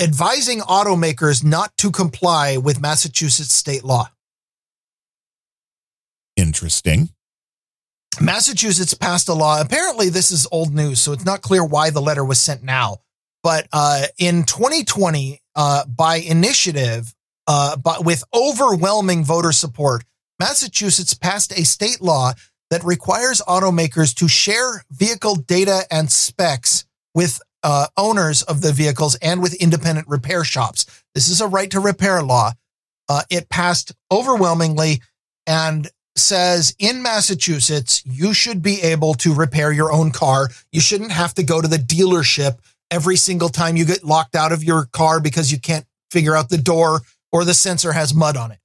advising 0.00 0.60
automakers 0.60 1.44
not 1.44 1.76
to 1.76 1.90
comply 1.90 2.56
with 2.56 2.80
Massachusetts 2.80 3.54
state 3.54 3.84
law. 3.84 4.10
Interesting. 6.36 7.10
Massachusetts 8.20 8.94
passed 8.94 9.28
a 9.28 9.34
law. 9.34 9.60
Apparently, 9.60 10.08
this 10.08 10.30
is 10.30 10.46
old 10.50 10.74
news, 10.74 11.00
so 11.00 11.12
it's 11.12 11.24
not 11.24 11.40
clear 11.40 11.64
why 11.64 11.90
the 11.90 12.00
letter 12.00 12.24
was 12.24 12.38
sent 12.38 12.62
now. 12.62 12.98
But 13.42 13.68
uh, 13.72 14.06
in 14.18 14.44
2020, 14.44 15.40
uh, 15.54 15.84
by 15.86 16.16
initiative, 16.16 17.14
uh, 17.46 17.76
but 17.76 18.04
with 18.04 18.24
overwhelming 18.34 19.24
voter 19.24 19.52
support, 19.52 20.04
Massachusetts 20.38 21.14
passed 21.14 21.52
a 21.52 21.64
state 21.64 22.00
law 22.00 22.32
that 22.70 22.84
requires 22.84 23.40
automakers 23.42 24.14
to 24.16 24.28
share 24.28 24.84
vehicle 24.90 25.36
data 25.36 25.82
and 25.90 26.10
specs 26.10 26.84
with 27.14 27.40
uh, 27.62 27.86
owners 27.96 28.42
of 28.42 28.60
the 28.60 28.72
vehicles 28.72 29.14
and 29.16 29.42
with 29.42 29.54
independent 29.54 30.08
repair 30.08 30.44
shops. 30.44 30.86
This 31.14 31.28
is 31.28 31.40
a 31.40 31.46
right 31.46 31.70
to 31.70 31.80
repair 31.80 32.22
law. 32.22 32.52
Uh, 33.08 33.22
it 33.30 33.48
passed 33.48 33.92
overwhelmingly 34.10 35.00
and 35.46 35.88
says 36.16 36.74
in 36.78 37.02
Massachusetts, 37.02 38.02
you 38.04 38.34
should 38.34 38.62
be 38.62 38.82
able 38.82 39.14
to 39.14 39.34
repair 39.34 39.72
your 39.72 39.92
own 39.92 40.10
car. 40.10 40.48
You 40.70 40.80
shouldn't 40.80 41.12
have 41.12 41.34
to 41.34 41.42
go 41.42 41.60
to 41.60 41.68
the 41.68 41.76
dealership 41.76 42.58
every 42.90 43.16
single 43.16 43.48
time 43.48 43.76
you 43.76 43.84
get 43.84 44.04
locked 44.04 44.34
out 44.34 44.52
of 44.52 44.62
your 44.62 44.86
car 44.86 45.20
because 45.20 45.50
you 45.50 45.58
can't 45.58 45.86
figure 46.10 46.36
out 46.36 46.50
the 46.50 46.58
door 46.58 47.00
or 47.32 47.44
the 47.44 47.54
sensor 47.54 47.92
has 47.92 48.14
mud 48.14 48.36
on 48.36 48.52
it. 48.52 48.58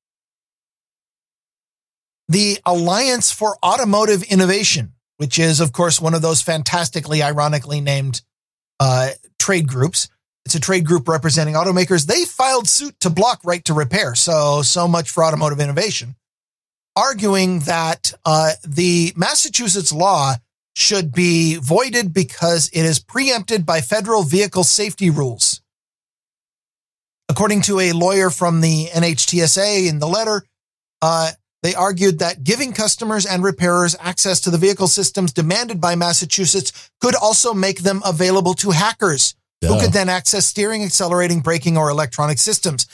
The 2.27 2.59
Alliance 2.65 3.31
for 3.31 3.57
Automotive 3.63 4.23
Innovation, 4.23 4.93
which 5.15 5.39
is, 5.39 5.61
of 5.61 5.71
course, 5.71 6.01
one 6.01 6.13
of 6.13 6.21
those 6.21 6.41
fantastically 6.41 7.23
ironically 7.23 7.79
named 7.79 8.21
uh, 8.79 9.09
trade 9.39 9.67
groups. 9.67 10.09
It's 10.45 10.55
a 10.55 10.59
trade 10.59 10.85
group 10.85 11.07
representing 11.07 11.55
automakers. 11.55 12.05
They 12.05 12.23
filed 12.23 12.69
suit 12.69 12.97
to 13.01 13.09
block 13.09 13.41
right 13.43 13.63
to 13.65 13.73
repair. 13.73 14.15
So, 14.15 14.61
so 14.61 14.87
much 14.87 15.09
for 15.09 15.23
automotive 15.23 15.59
innovation 15.59 16.15
arguing 16.97 17.59
that 17.59 18.11
uh, 18.25 18.53
the 18.67 19.13
Massachusetts 19.15 19.93
law 19.93 20.33
should 20.75 21.11
be 21.11 21.55
voided 21.55 22.11
because 22.11 22.69
it 22.73 22.83
is 22.83 22.99
preempted 22.99 23.65
by 23.65 23.81
federal 23.81 24.23
vehicle 24.23 24.63
safety 24.63 25.11
rules. 25.11 25.61
According 27.29 27.61
to 27.63 27.79
a 27.79 27.91
lawyer 27.91 28.31
from 28.31 28.61
the 28.61 28.87
NHTSA 28.87 29.87
in 29.87 29.99
the 29.99 30.07
letter, 30.07 30.43
uh, 31.01 31.31
they 31.63 31.73
argued 31.73 32.19
that 32.19 32.43
giving 32.43 32.71
customers 32.71 33.25
and 33.25 33.43
repairers 33.43 33.95
access 33.99 34.39
to 34.41 34.51
the 34.51 34.57
vehicle 34.57 34.87
systems 34.87 35.33
demanded 35.33 35.81
by 35.81 35.95
Massachusetts 35.95 36.91
could 37.01 37.15
also 37.15 37.53
make 37.53 37.79
them 37.79 38.01
available 38.05 38.53
to 38.55 38.71
hackers 38.71 39.35
who 39.61 39.79
could 39.79 39.93
then 39.93 40.09
access 40.09 40.45
steering, 40.45 40.83
accelerating, 40.83 41.39
braking, 41.39 41.77
or 41.77 41.89
electronic 41.89 42.37
systems, 42.37 42.85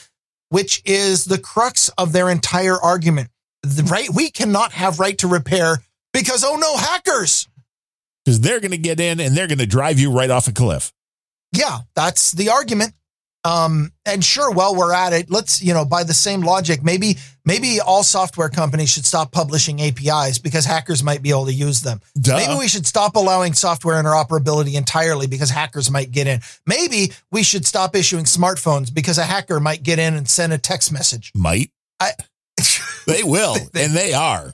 which 0.49 0.81
is 0.85 1.26
the 1.26 1.38
crux 1.38 1.90
of 1.98 2.14
their 2.14 2.30
entire 2.30 2.80
argument. 2.80 3.30
The 3.64 3.84
right, 3.84 4.10
we 4.10 4.30
cannot 4.30 4.72
have 4.72 4.99
right 4.99 5.18
to 5.19 5.27
repair 5.27 5.80
because 6.14 6.44
oh 6.45 6.56
no, 6.56 6.77
hackers. 6.77 7.48
Because 8.23 8.40
they're 8.40 8.61
going 8.61 8.72
to 8.72 8.77
get 8.77 8.99
in 8.99 9.19
and 9.19 9.35
they're 9.35 9.48
going 9.48 9.57
to 9.57 9.65
drive 9.65 9.99
you 9.99 10.11
right 10.11 10.30
off 10.30 10.48
a 10.48 10.53
cliff. 10.53 10.94
Yeah, 11.52 11.80
that's 11.95 12.31
the 12.31 12.49
argument. 12.49 12.94
Um, 13.45 13.91
and 14.06 14.24
sure, 14.24 14.52
while 14.52 14.76
we're 14.76 14.94
at 14.94 15.11
it, 15.11 15.30
let's 15.30 15.61
you 15.61 15.74
know 15.74 15.84
by 15.84 16.03
the 16.03 16.14
same 16.14 16.41
logic, 16.41 16.82
maybe 16.84 17.18
maybe 17.44 17.80
all 17.82 18.03
software 18.03 18.49
companies 18.49 18.90
should 18.90 19.06
stop 19.06 19.32
publishing 19.32 19.82
APIs 19.82 20.38
because 20.40 20.64
hackers 20.65 21.03
might 21.03 21.22
be 21.22 21.30
able 21.30 21.48
to 21.48 21.53
use 21.53 21.82
them. 21.82 21.99
Duh. 22.20 22.38
Maybe 22.38 22.57
we 22.57 22.68
should 22.70 22.88
stop 22.88 23.15
allowing 23.15 23.53
software 23.53 24.02
interoperability 24.02 24.76
entirely 24.76 25.28
because 25.28 25.49
hackers 25.49 25.91
might 25.91 26.11
get 26.11 26.28
in. 26.28 26.40
Maybe 26.65 27.11
we 27.32 27.44
should 27.44 27.65
stop 27.65 27.95
issuing 27.95 28.26
smartphones 28.26 28.94
because 28.94 29.18
a 29.18 29.24
hacker 29.24 29.60
might 29.60 29.84
get 29.84 29.99
in 29.99 30.14
and 30.14 30.30
send 30.30 30.53
a 30.53 30.57
text 30.57 30.91
message. 30.91 31.32
Might. 31.36 31.72
I, 31.99 32.11
They 33.06 33.24
will. 33.24 33.56
They- 33.74 33.84
and 33.86 33.94
they 33.94 34.14
are. 34.14 34.53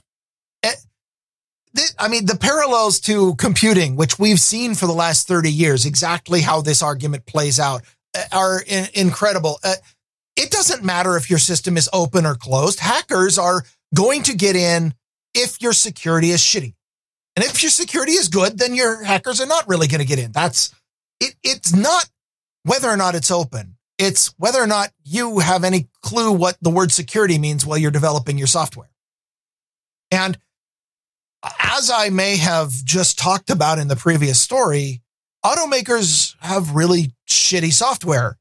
I 2.00 2.08
mean, 2.08 2.26
the 2.26 2.36
parallels 2.36 2.98
to 3.00 3.34
computing, 3.36 3.94
which 3.94 4.18
we've 4.18 4.40
seen 4.40 4.74
for 4.74 4.86
the 4.86 4.92
last 4.92 5.28
30 5.28 5.52
years, 5.52 5.86
exactly 5.86 6.40
how 6.40 6.60
this 6.62 6.82
argument 6.82 7.26
plays 7.26 7.60
out, 7.60 7.82
are 8.32 8.62
in- 8.66 8.88
incredible. 8.94 9.58
Uh, 9.62 9.74
it 10.36 10.50
doesn't 10.50 10.84
matter 10.84 11.16
if 11.16 11.28
your 11.28 11.38
system 11.38 11.76
is 11.76 11.88
open 11.92 12.26
or 12.26 12.34
closed. 12.34 12.80
Hackers 12.80 13.38
are 13.38 13.64
going 13.94 14.22
to 14.24 14.36
get 14.36 14.56
in 14.56 14.94
if 15.34 15.60
your 15.60 15.72
security 15.72 16.30
is 16.30 16.40
shitty. 16.40 16.74
And 17.36 17.44
if 17.44 17.62
your 17.62 17.70
security 17.70 18.12
is 18.12 18.28
good, 18.28 18.58
then 18.58 18.74
your 18.74 19.02
hackers 19.02 19.40
are 19.40 19.46
not 19.46 19.68
really 19.68 19.86
going 19.86 20.00
to 20.00 20.06
get 20.06 20.18
in. 20.18 20.32
That's 20.32 20.74
it. 21.20 21.34
It's 21.42 21.74
not 21.74 22.08
whether 22.64 22.88
or 22.88 22.96
not 22.96 23.14
it's 23.14 23.30
open. 23.30 23.76
It's 23.98 24.34
whether 24.38 24.60
or 24.60 24.66
not 24.66 24.90
you 25.04 25.40
have 25.40 25.62
any 25.62 25.88
clue 26.02 26.32
what 26.32 26.56
the 26.60 26.70
word 26.70 26.90
security 26.90 27.38
means 27.38 27.66
while 27.66 27.78
you're 27.78 27.90
developing 27.90 28.38
your 28.38 28.46
software. 28.46 28.90
And 30.10 30.38
as 31.58 31.90
I 31.90 32.08
may 32.10 32.36
have 32.36 32.72
just 32.84 33.18
talked 33.18 33.50
about 33.50 33.78
in 33.78 33.88
the 33.88 33.96
previous 33.96 34.40
story, 34.40 35.02
automakers 35.44 36.36
have 36.40 36.74
really 36.74 37.12
shitty 37.28 37.72
software. 37.72 38.36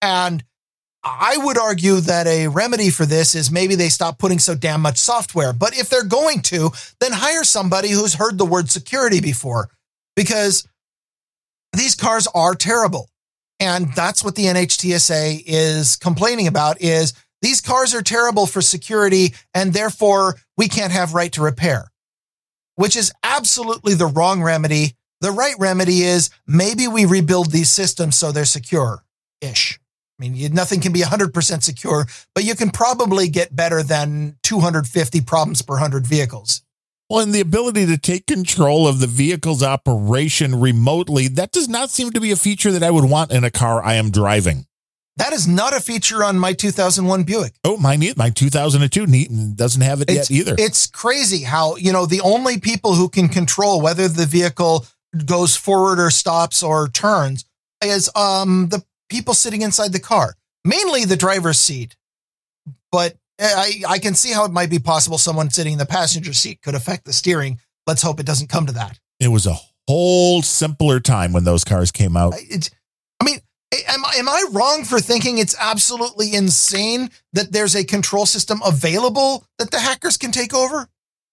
And 0.00 0.42
I 1.04 1.36
would 1.38 1.58
argue 1.58 2.00
that 2.00 2.26
a 2.26 2.48
remedy 2.48 2.90
for 2.90 3.06
this 3.06 3.34
is 3.34 3.50
maybe 3.50 3.74
they 3.74 3.88
stop 3.88 4.18
putting 4.18 4.38
so 4.38 4.54
damn 4.54 4.80
much 4.80 4.98
software. 4.98 5.52
But 5.52 5.76
if 5.76 5.88
they're 5.88 6.04
going 6.04 6.42
to, 6.42 6.70
then 7.00 7.12
hire 7.12 7.44
somebody 7.44 7.90
who's 7.90 8.14
heard 8.14 8.38
the 8.38 8.44
word 8.44 8.70
security 8.70 9.20
before 9.20 9.70
because 10.14 10.68
these 11.72 11.94
cars 11.94 12.28
are 12.34 12.54
terrible. 12.54 13.08
And 13.58 13.92
that's 13.94 14.24
what 14.24 14.34
the 14.34 14.44
NHTSA 14.46 15.42
is 15.46 15.96
complaining 15.96 16.46
about 16.46 16.80
is 16.80 17.14
these 17.40 17.60
cars 17.60 17.94
are 17.94 18.02
terrible 18.02 18.46
for 18.46 18.60
security 18.60 19.34
and 19.54 19.72
therefore 19.72 20.36
we 20.56 20.68
can't 20.68 20.92
have 20.92 21.14
right 21.14 21.32
to 21.32 21.42
repair 21.42 21.92
which 22.76 22.96
is 22.96 23.12
absolutely 23.22 23.94
the 23.94 24.06
wrong 24.06 24.42
remedy. 24.42 24.94
The 25.22 25.30
right 25.30 25.54
remedy 25.60 26.02
is 26.02 26.30
maybe 26.48 26.88
we 26.88 27.04
rebuild 27.04 27.52
these 27.52 27.70
systems 27.70 28.16
so 28.16 28.32
they're 28.32 28.44
secure 28.44 29.04
ish. 29.40 29.78
I 30.18 30.22
mean, 30.22 30.34
you, 30.34 30.48
nothing 30.48 30.80
can 30.80 30.92
be 30.92 31.02
100% 31.02 31.62
secure, 31.62 32.06
but 32.34 32.42
you 32.42 32.56
can 32.56 32.70
probably 32.70 33.28
get 33.28 33.54
better 33.54 33.84
than 33.84 34.36
250 34.42 35.20
problems 35.20 35.62
per 35.62 35.74
100 35.74 36.08
vehicles. 36.08 36.62
Well, 37.08 37.20
and 37.20 37.32
the 37.32 37.40
ability 37.40 37.86
to 37.86 37.98
take 37.98 38.26
control 38.26 38.88
of 38.88 38.98
the 38.98 39.06
vehicle's 39.06 39.62
operation 39.62 40.58
remotely, 40.58 41.28
that 41.28 41.52
does 41.52 41.68
not 41.68 41.90
seem 41.90 42.10
to 42.10 42.20
be 42.20 42.32
a 42.32 42.36
feature 42.36 42.72
that 42.72 42.82
I 42.82 42.90
would 42.90 43.08
want 43.08 43.30
in 43.30 43.44
a 43.44 43.50
car 43.50 43.80
I 43.80 43.94
am 43.94 44.10
driving. 44.10 44.66
That 45.18 45.32
is 45.32 45.46
not 45.46 45.72
a 45.72 45.78
feature 45.78 46.24
on 46.24 46.36
my 46.36 46.52
2001 46.52 47.22
Buick. 47.22 47.52
Oh, 47.62 47.76
my 47.76 47.96
my 48.16 48.30
2002 48.30 49.06
Neaton 49.06 49.54
doesn't 49.54 49.82
have 49.82 50.00
it 50.00 50.10
it's, 50.10 50.30
yet 50.30 50.36
either. 50.36 50.56
It's 50.58 50.88
crazy 50.88 51.44
how, 51.44 51.76
you 51.76 51.92
know, 51.92 52.06
the 52.06 52.22
only 52.22 52.58
people 52.58 52.94
who 52.94 53.08
can 53.08 53.28
control 53.28 53.80
whether 53.80 54.08
the 54.08 54.26
vehicle 54.26 54.86
goes 55.24 55.56
forward 55.56 55.98
or 56.00 56.10
stops 56.10 56.62
or 56.62 56.88
turns 56.88 57.44
is 57.84 58.10
um 58.14 58.68
the 58.68 58.82
people 59.08 59.34
sitting 59.34 59.62
inside 59.62 59.92
the 59.92 60.00
car, 60.00 60.34
mainly 60.64 61.04
the 61.04 61.16
driver's 61.16 61.58
seat. 61.58 61.96
But 62.90 63.16
I, 63.38 63.82
I 63.88 63.98
can 63.98 64.14
see 64.14 64.32
how 64.32 64.44
it 64.44 64.52
might 64.52 64.70
be 64.70 64.78
possible 64.78 65.18
someone 65.18 65.50
sitting 65.50 65.72
in 65.72 65.78
the 65.78 65.86
passenger 65.86 66.32
seat 66.32 66.62
could 66.62 66.74
affect 66.74 67.04
the 67.04 67.12
steering. 67.12 67.58
Let's 67.86 68.02
hope 68.02 68.20
it 68.20 68.26
doesn't 68.26 68.48
come 68.48 68.66
to 68.66 68.72
that. 68.72 68.98
It 69.18 69.28
was 69.28 69.46
a 69.46 69.56
whole 69.88 70.42
simpler 70.42 71.00
time 71.00 71.32
when 71.32 71.44
those 71.44 71.64
cars 71.64 71.90
came 71.90 72.16
out. 72.16 72.34
It's, 72.38 72.70
I 73.20 73.24
mean, 73.24 73.38
am, 73.88 74.02
am 74.16 74.28
I 74.28 74.44
wrong 74.52 74.84
for 74.84 75.00
thinking 75.00 75.38
it's 75.38 75.56
absolutely 75.58 76.34
insane 76.34 77.10
that 77.32 77.52
there's 77.52 77.74
a 77.74 77.84
control 77.84 78.26
system 78.26 78.60
available 78.64 79.44
that 79.58 79.70
the 79.70 79.80
hackers 79.80 80.16
can 80.16 80.30
take 80.30 80.54
over? 80.54 80.88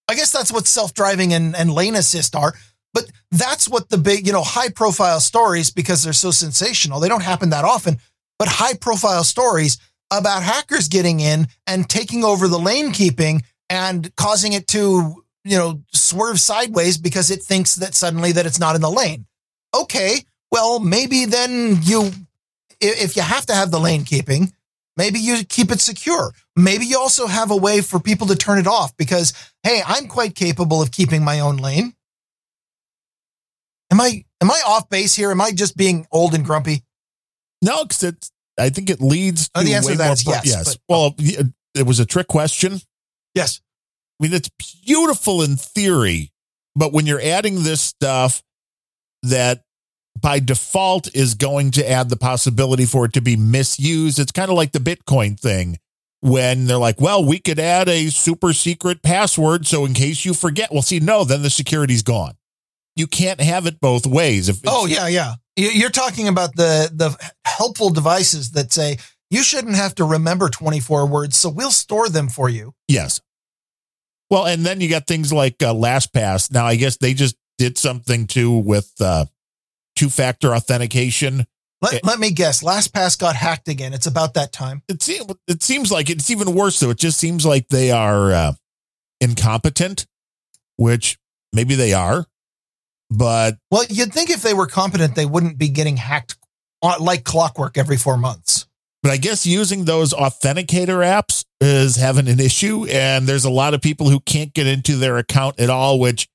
I 0.08 0.14
guess 0.14 0.32
that's 0.32 0.52
what 0.52 0.66
self 0.66 0.92
driving 0.92 1.32
and, 1.32 1.54
and 1.54 1.72
lane 1.72 1.94
assist 1.94 2.34
are. 2.34 2.54
But 2.92 3.10
that's 3.30 3.68
what 3.68 3.88
the 3.88 3.98
big, 3.98 4.26
you 4.26 4.32
know, 4.32 4.42
high 4.42 4.70
profile 4.70 5.20
stories, 5.20 5.70
because 5.70 6.02
they're 6.02 6.12
so 6.12 6.30
sensational, 6.30 7.00
they 7.00 7.08
don't 7.08 7.22
happen 7.22 7.50
that 7.50 7.64
often, 7.64 7.98
but 8.38 8.48
high 8.48 8.74
profile 8.74 9.24
stories 9.24 9.78
about 10.10 10.42
hackers 10.42 10.88
getting 10.88 11.20
in 11.20 11.46
and 11.66 11.88
taking 11.88 12.24
over 12.24 12.48
the 12.48 12.58
lane 12.58 12.90
keeping 12.90 13.42
and 13.68 14.14
causing 14.16 14.52
it 14.54 14.66
to, 14.66 15.22
you 15.44 15.56
know, 15.56 15.80
swerve 15.92 16.40
sideways 16.40 16.98
because 16.98 17.30
it 17.30 17.42
thinks 17.42 17.76
that 17.76 17.94
suddenly 17.94 18.32
that 18.32 18.46
it's 18.46 18.58
not 18.58 18.74
in 18.74 18.80
the 18.80 18.90
lane. 18.90 19.26
Okay, 19.72 20.24
well, 20.50 20.80
maybe 20.80 21.26
then 21.26 21.78
you, 21.82 22.10
if 22.80 23.14
you 23.14 23.22
have 23.22 23.46
to 23.46 23.54
have 23.54 23.70
the 23.70 23.78
lane 23.78 24.02
keeping, 24.02 24.52
maybe 24.96 25.20
you 25.20 25.44
keep 25.44 25.70
it 25.70 25.80
secure. 25.80 26.32
Maybe 26.56 26.86
you 26.86 26.98
also 26.98 27.28
have 27.28 27.52
a 27.52 27.56
way 27.56 27.80
for 27.80 28.00
people 28.00 28.26
to 28.26 28.36
turn 28.36 28.58
it 28.58 28.66
off 28.66 28.96
because, 28.96 29.32
hey, 29.62 29.80
I'm 29.86 30.08
quite 30.08 30.34
capable 30.34 30.82
of 30.82 30.90
keeping 30.90 31.22
my 31.22 31.38
own 31.38 31.56
lane. 31.58 31.94
Am 33.90 34.00
I 34.00 34.24
am 34.40 34.50
I 34.50 34.60
off 34.66 34.88
base 34.88 35.14
here? 35.14 35.30
Am 35.30 35.40
I 35.40 35.50
just 35.50 35.76
being 35.76 36.06
old 36.12 36.34
and 36.34 36.44
grumpy? 36.44 36.84
No, 37.62 37.84
because. 37.84 38.30
I 38.58 38.68
think 38.68 38.90
it 38.90 39.00
leads 39.00 39.48
to 39.50 39.60
oh, 39.60 39.62
the 39.62 39.74
answer 39.74 39.92
to 39.92 39.98
that 39.98 40.12
is 40.12 40.24
pro- 40.24 40.34
yes. 40.34 40.46
yes. 40.46 40.76
but- 40.76 40.82
well, 40.88 41.14
it 41.74 41.86
was 41.86 41.98
a 41.98 42.04
trick 42.04 42.26
question. 42.26 42.80
yes. 43.34 43.60
I 44.20 44.24
mean, 44.24 44.34
it's 44.34 44.50
beautiful 44.84 45.40
in 45.40 45.56
theory, 45.56 46.30
but 46.76 46.92
when 46.92 47.06
you're 47.06 47.22
adding 47.22 47.62
this 47.62 47.80
stuff 47.80 48.42
that 49.22 49.62
by 50.20 50.40
default 50.40 51.14
is 51.14 51.34
going 51.34 51.70
to 51.72 51.90
add 51.90 52.10
the 52.10 52.16
possibility 52.16 52.84
for 52.84 53.06
it 53.06 53.14
to 53.14 53.22
be 53.22 53.36
misused, 53.36 54.18
it's 54.18 54.32
kind 54.32 54.50
of 54.50 54.56
like 54.56 54.72
the 54.72 54.78
Bitcoin 54.78 55.40
thing 55.40 55.78
when 56.20 56.66
they're 56.66 56.76
like, 56.76 57.00
well, 57.00 57.24
we 57.24 57.38
could 57.38 57.58
add 57.58 57.88
a 57.88 58.08
super 58.08 58.52
secret 58.52 59.02
password. 59.02 59.66
So 59.66 59.86
in 59.86 59.94
case 59.94 60.26
you 60.26 60.34
forget, 60.34 60.70
well, 60.70 60.82
see, 60.82 61.00
no, 61.00 61.24
then 61.24 61.40
the 61.40 61.48
security's 61.48 62.02
gone. 62.02 62.34
You 62.96 63.06
can't 63.06 63.40
have 63.40 63.66
it 63.66 63.80
both 63.80 64.06
ways. 64.06 64.48
If 64.48 64.60
Oh 64.66 64.86
yeah, 64.86 65.06
yeah. 65.08 65.34
You- 65.56 65.70
You're 65.70 65.90
talking 65.90 66.28
about 66.28 66.54
the 66.56 66.90
the 66.92 67.16
helpful 67.44 67.90
devices 67.90 68.50
that 68.52 68.72
say 68.72 68.98
you 69.30 69.42
shouldn't 69.42 69.76
have 69.76 69.94
to 69.96 70.04
remember 70.04 70.48
24 70.48 71.06
words, 71.06 71.36
so 71.36 71.48
we'll 71.48 71.70
store 71.70 72.08
them 72.08 72.28
for 72.28 72.48
you. 72.48 72.74
Yes. 72.88 73.20
Well, 74.28 74.46
and 74.46 74.64
then 74.64 74.80
you 74.80 74.88
got 74.88 75.06
things 75.06 75.32
like 75.32 75.62
uh, 75.62 75.72
LastPass. 75.74 76.52
Now, 76.52 76.66
I 76.66 76.76
guess 76.76 76.96
they 76.96 77.14
just 77.14 77.36
did 77.58 77.76
something 77.78 78.26
too 78.26 78.50
with 78.58 78.92
uh, 79.00 79.26
two 79.96 80.08
factor 80.08 80.54
authentication. 80.54 81.46
Let, 81.82 81.94
It- 81.94 82.04
let 82.04 82.18
me 82.18 82.30
guess. 82.32 82.62
LastPass 82.62 83.18
got 83.18 83.34
hacked 83.36 83.68
again. 83.68 83.92
It's 83.94 84.06
about 84.06 84.34
that 84.34 84.52
time. 84.52 84.82
It, 84.88 85.02
se- 85.02 85.20
it 85.48 85.62
seems 85.62 85.90
like 85.90 86.10
it's 86.10 86.30
even 86.30 86.54
worse, 86.54 86.78
though. 86.80 86.90
It 86.90 86.98
just 86.98 87.18
seems 87.18 87.44
like 87.46 87.68
they 87.68 87.90
are 87.90 88.32
uh, 88.32 88.52
incompetent, 89.20 90.06
which 90.76 91.18
maybe 91.52 91.74
they 91.74 91.92
are. 91.92 92.26
But 93.10 93.56
Well, 93.70 93.84
you'd 93.90 94.12
think 94.12 94.30
if 94.30 94.42
they 94.42 94.54
were 94.54 94.66
competent, 94.66 95.14
they 95.16 95.26
wouldn't 95.26 95.58
be 95.58 95.68
getting 95.68 95.96
hacked 95.96 96.36
like 97.00 97.24
clockwork 97.24 97.76
every 97.76 97.96
four 97.96 98.16
months. 98.16 98.66
but 99.02 99.12
I 99.12 99.16
guess 99.16 99.44
using 99.44 99.84
those 99.84 100.12
authenticator 100.14 101.04
apps 101.04 101.44
is 101.60 101.96
having 101.96 102.28
an 102.28 102.40
issue, 102.40 102.86
and 102.90 103.26
there's 103.26 103.44
a 103.44 103.50
lot 103.50 103.74
of 103.74 103.82
people 103.82 104.08
who 104.08 104.20
can't 104.20 104.54
get 104.54 104.66
into 104.66 104.96
their 104.96 105.18
account 105.18 105.58
at 105.60 105.68
all. 105.70 105.98
Which, 105.98 106.28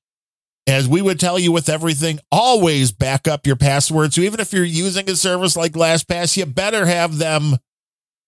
as 0.66 0.86
we 0.86 1.00
would 1.02 1.18
tell 1.18 1.38
you 1.38 1.50
with 1.50 1.68
everything, 1.68 2.20
always 2.30 2.92
back 2.92 3.26
up 3.26 3.46
your 3.46 3.56
passwords. 3.56 4.14
So 4.14 4.20
even 4.20 4.38
if 4.40 4.52
you're 4.52 4.64
using 4.64 5.08
a 5.10 5.16
service 5.16 5.56
like 5.56 5.72
LastPass, 5.72 6.36
you 6.36 6.46
better 6.46 6.86
have 6.86 7.18
them 7.18 7.56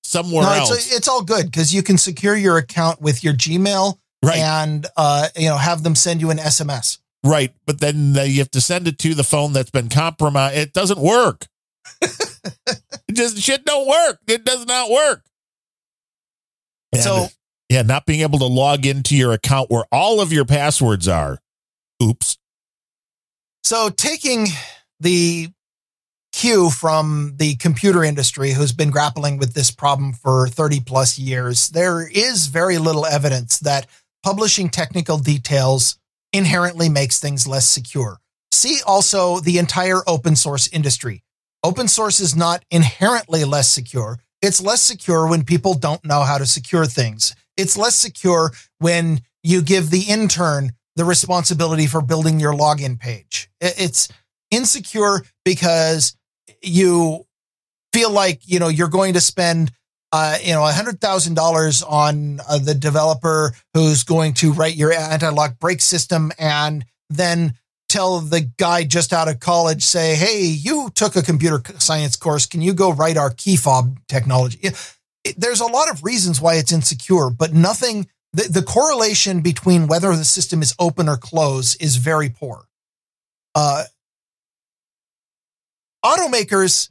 somewhere 0.02 0.44
No, 0.44 0.52
else, 0.52 0.70
it's, 0.70 0.96
it's 0.96 1.08
all 1.08 1.22
good 1.22 1.46
because 1.46 1.74
you 1.74 1.82
can 1.82 1.98
secure 1.98 2.34
your 2.34 2.56
account 2.56 3.00
with 3.00 3.22
your 3.22 3.34
Gmail 3.34 3.98
right? 4.24 4.38
and 4.38 4.86
uh, 4.96 5.28
you 5.36 5.48
know 5.48 5.56
have 5.56 5.82
them 5.82 5.94
send 5.94 6.20
you 6.20 6.30
an 6.30 6.38
SMS. 6.38 6.98
Right, 7.28 7.52
but 7.66 7.80
then 7.80 8.14
you 8.14 8.38
have 8.38 8.50
to 8.52 8.60
send 8.60 8.88
it 8.88 8.98
to 9.00 9.14
the 9.14 9.22
phone 9.22 9.52
that's 9.52 9.70
been 9.70 9.90
compromised. 9.90 10.56
It 10.56 10.72
doesn't 10.72 10.98
work. 10.98 11.46
it 12.00 12.80
just 13.12 13.38
shit 13.38 13.66
don't 13.66 13.86
work. 13.86 14.20
It 14.26 14.44
does 14.44 14.64
not 14.66 14.90
work. 14.90 15.24
And, 16.92 17.02
So- 17.02 17.26
yeah, 17.68 17.82
not 17.82 18.06
being 18.06 18.22
able 18.22 18.38
to 18.38 18.46
log 18.46 18.86
into 18.86 19.14
your 19.14 19.32
account 19.32 19.70
where 19.70 19.84
all 19.92 20.22
of 20.22 20.32
your 20.32 20.46
passwords 20.46 21.06
are. 21.06 21.38
Oops. 22.02 22.38
So 23.62 23.90
taking 23.90 24.46
the 25.00 25.48
cue 26.32 26.70
from 26.70 27.34
the 27.36 27.56
computer 27.56 28.02
industry 28.02 28.52
who's 28.52 28.72
been 28.72 28.90
grappling 28.90 29.36
with 29.36 29.52
this 29.52 29.70
problem 29.70 30.14
for 30.14 30.48
30 30.48 30.80
plus 30.80 31.18
years, 31.18 31.68
there 31.68 32.08
is 32.08 32.46
very 32.46 32.78
little 32.78 33.04
evidence 33.04 33.58
that 33.58 33.86
publishing 34.22 34.70
technical 34.70 35.18
details 35.18 35.97
inherently 36.32 36.88
makes 36.88 37.18
things 37.18 37.46
less 37.46 37.66
secure. 37.66 38.18
See 38.52 38.80
also 38.86 39.40
the 39.40 39.58
entire 39.58 40.00
open 40.06 40.36
source 40.36 40.68
industry. 40.68 41.22
Open 41.62 41.88
source 41.88 42.20
is 42.20 42.36
not 42.36 42.64
inherently 42.70 43.44
less 43.44 43.68
secure. 43.68 44.18
It's 44.40 44.60
less 44.60 44.80
secure 44.80 45.26
when 45.26 45.44
people 45.44 45.74
don't 45.74 46.04
know 46.04 46.22
how 46.22 46.38
to 46.38 46.46
secure 46.46 46.86
things. 46.86 47.34
It's 47.56 47.76
less 47.76 47.96
secure 47.96 48.52
when 48.78 49.20
you 49.42 49.62
give 49.62 49.90
the 49.90 50.02
intern 50.02 50.72
the 50.96 51.04
responsibility 51.04 51.86
for 51.86 52.00
building 52.00 52.40
your 52.40 52.52
login 52.52 52.98
page. 52.98 53.48
It's 53.60 54.08
insecure 54.50 55.22
because 55.44 56.16
you 56.62 57.24
feel 57.92 58.10
like, 58.10 58.40
you 58.44 58.58
know, 58.58 58.68
you're 58.68 58.88
going 58.88 59.14
to 59.14 59.20
spend, 59.20 59.72
uh, 60.12 60.38
you 60.42 60.52
know, 60.52 60.64
a 60.66 60.72
hundred 60.72 61.00
thousand 61.00 61.34
dollars 61.34 61.82
on 61.82 62.40
uh, 62.48 62.58
the 62.58 62.74
developer 62.74 63.52
who's 63.74 64.04
going 64.04 64.34
to 64.34 64.52
write 64.52 64.76
your 64.76 64.92
anti-lock 64.92 65.58
brake 65.58 65.80
system 65.80 66.32
and 66.38 66.84
then 67.10 67.54
tell 67.88 68.20
the 68.20 68.40
guy 68.58 68.84
just 68.84 69.12
out 69.12 69.28
of 69.28 69.40
college, 69.40 69.82
say, 69.82 70.14
Hey, 70.14 70.44
you 70.44 70.90
took 70.94 71.16
a 71.16 71.22
computer 71.22 71.62
science 71.78 72.16
course. 72.16 72.46
Can 72.46 72.60
you 72.62 72.72
go 72.74 72.92
write 72.92 73.16
our 73.16 73.30
key 73.30 73.56
fob 73.56 73.98
technology? 74.08 74.58
It- 74.62 74.94
there's 75.36 75.60
a 75.60 75.66
lot 75.66 75.90
of 75.90 76.04
reasons 76.04 76.40
why 76.40 76.54
it's 76.54 76.72
insecure, 76.72 77.28
but 77.28 77.52
nothing 77.52 78.08
the, 78.32 78.44
the 78.44 78.62
correlation 78.62 79.40
between 79.42 79.86
whether 79.86 80.14
the 80.16 80.24
system 80.24 80.62
is 80.62 80.74
open 80.78 81.06
or 81.08 81.18
closed 81.18 81.82
is 81.82 81.96
very 81.96 82.30
poor. 82.30 82.64
Uh, 83.54 83.84
automakers 86.04 86.90